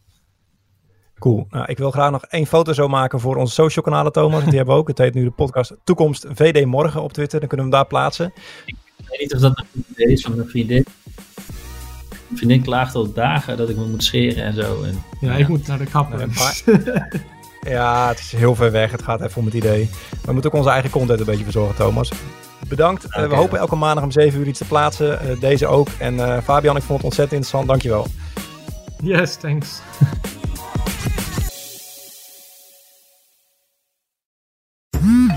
Cool. 1.19 1.47
Nou, 1.51 1.65
ik 1.67 1.79
wil 1.79 1.91
graag 1.91 2.11
nog 2.11 2.25
één 2.25 2.47
foto 2.47 2.73
zo 2.73 2.89
maken 2.89 3.21
voor 3.21 3.37
onze 3.37 3.53
social 3.53 3.85
kanalen, 3.85 4.13
Thomas. 4.13 4.45
Die 4.45 4.57
hebben 4.57 4.75
we 4.75 4.81
ook. 4.81 4.89
Het 4.89 4.99
heet 4.99 5.15
nu 5.15 5.25
de 5.25 5.31
podcast 5.31 5.77
Toekomst 5.85 6.27
VD 6.29 6.65
Morgen 6.65 7.03
op 7.03 7.13
Twitter. 7.13 7.41
Dan 7.41 7.49
kunnen 7.49 7.67
we 7.67 7.73
hem 7.73 7.83
daar 7.83 7.91
plaatsen. 7.91 8.33
Ik 8.67 8.77
weet 9.09 9.21
niet 9.21 9.35
of 9.35 9.41
dat 9.41 9.59
een 9.59 9.85
idee 9.89 10.13
is 10.13 10.23
van 10.23 10.37
mijn 10.37 10.49
vriendin. 10.49 10.85
Mijn 12.27 12.37
vriendin 12.37 12.63
klaagt 12.63 12.95
al 12.95 13.13
dagen 13.13 13.57
dat 13.57 13.69
ik 13.69 13.77
me 13.77 13.87
moet 13.87 14.05
scheren 14.05 14.45
en 14.45 14.55
zo. 14.55 14.83
En, 14.83 15.03
ja, 15.21 15.33
ja, 15.33 15.37
ik 15.37 15.49
moet 15.49 15.67
naar 15.67 15.79
de 15.79 15.87
kapper. 15.87 16.29
Ja, 17.65 18.09
het 18.09 18.19
is 18.19 18.33
heel 18.33 18.55
ver 18.55 18.71
weg. 18.71 18.91
Het 18.91 19.03
gaat 19.03 19.21
even 19.21 19.39
om 19.39 19.45
het 19.45 19.55
idee. 19.55 19.91
We 20.25 20.33
moeten 20.33 20.51
ook 20.51 20.57
onze 20.57 20.71
eigen 20.71 20.91
content 20.91 21.21
een 21.21 21.27
beetje 21.27 21.45
verzorgen, 21.45 21.75
Thomas. 21.75 22.13
Bedankt. 22.69 23.07
Okay. 23.07 23.23
Uh, 23.23 23.29
we 23.29 23.35
hopen 23.35 23.59
elke 23.59 23.77
maandag 23.77 24.05
om 24.05 24.11
7 24.11 24.41
uur 24.41 24.47
iets 24.47 24.59
te 24.59 24.65
plaatsen. 24.65 25.19
Uh, 25.31 25.41
deze 25.41 25.67
ook. 25.67 25.89
En 25.99 26.15
uh, 26.15 26.39
Fabian, 26.39 26.77
ik 26.77 26.83
vond 26.83 26.99
het 26.99 27.07
ontzettend 27.07 27.33
interessant. 27.33 27.69
Dankjewel. 27.69 28.07
Yes, 29.03 29.37
thanks. 29.37 29.81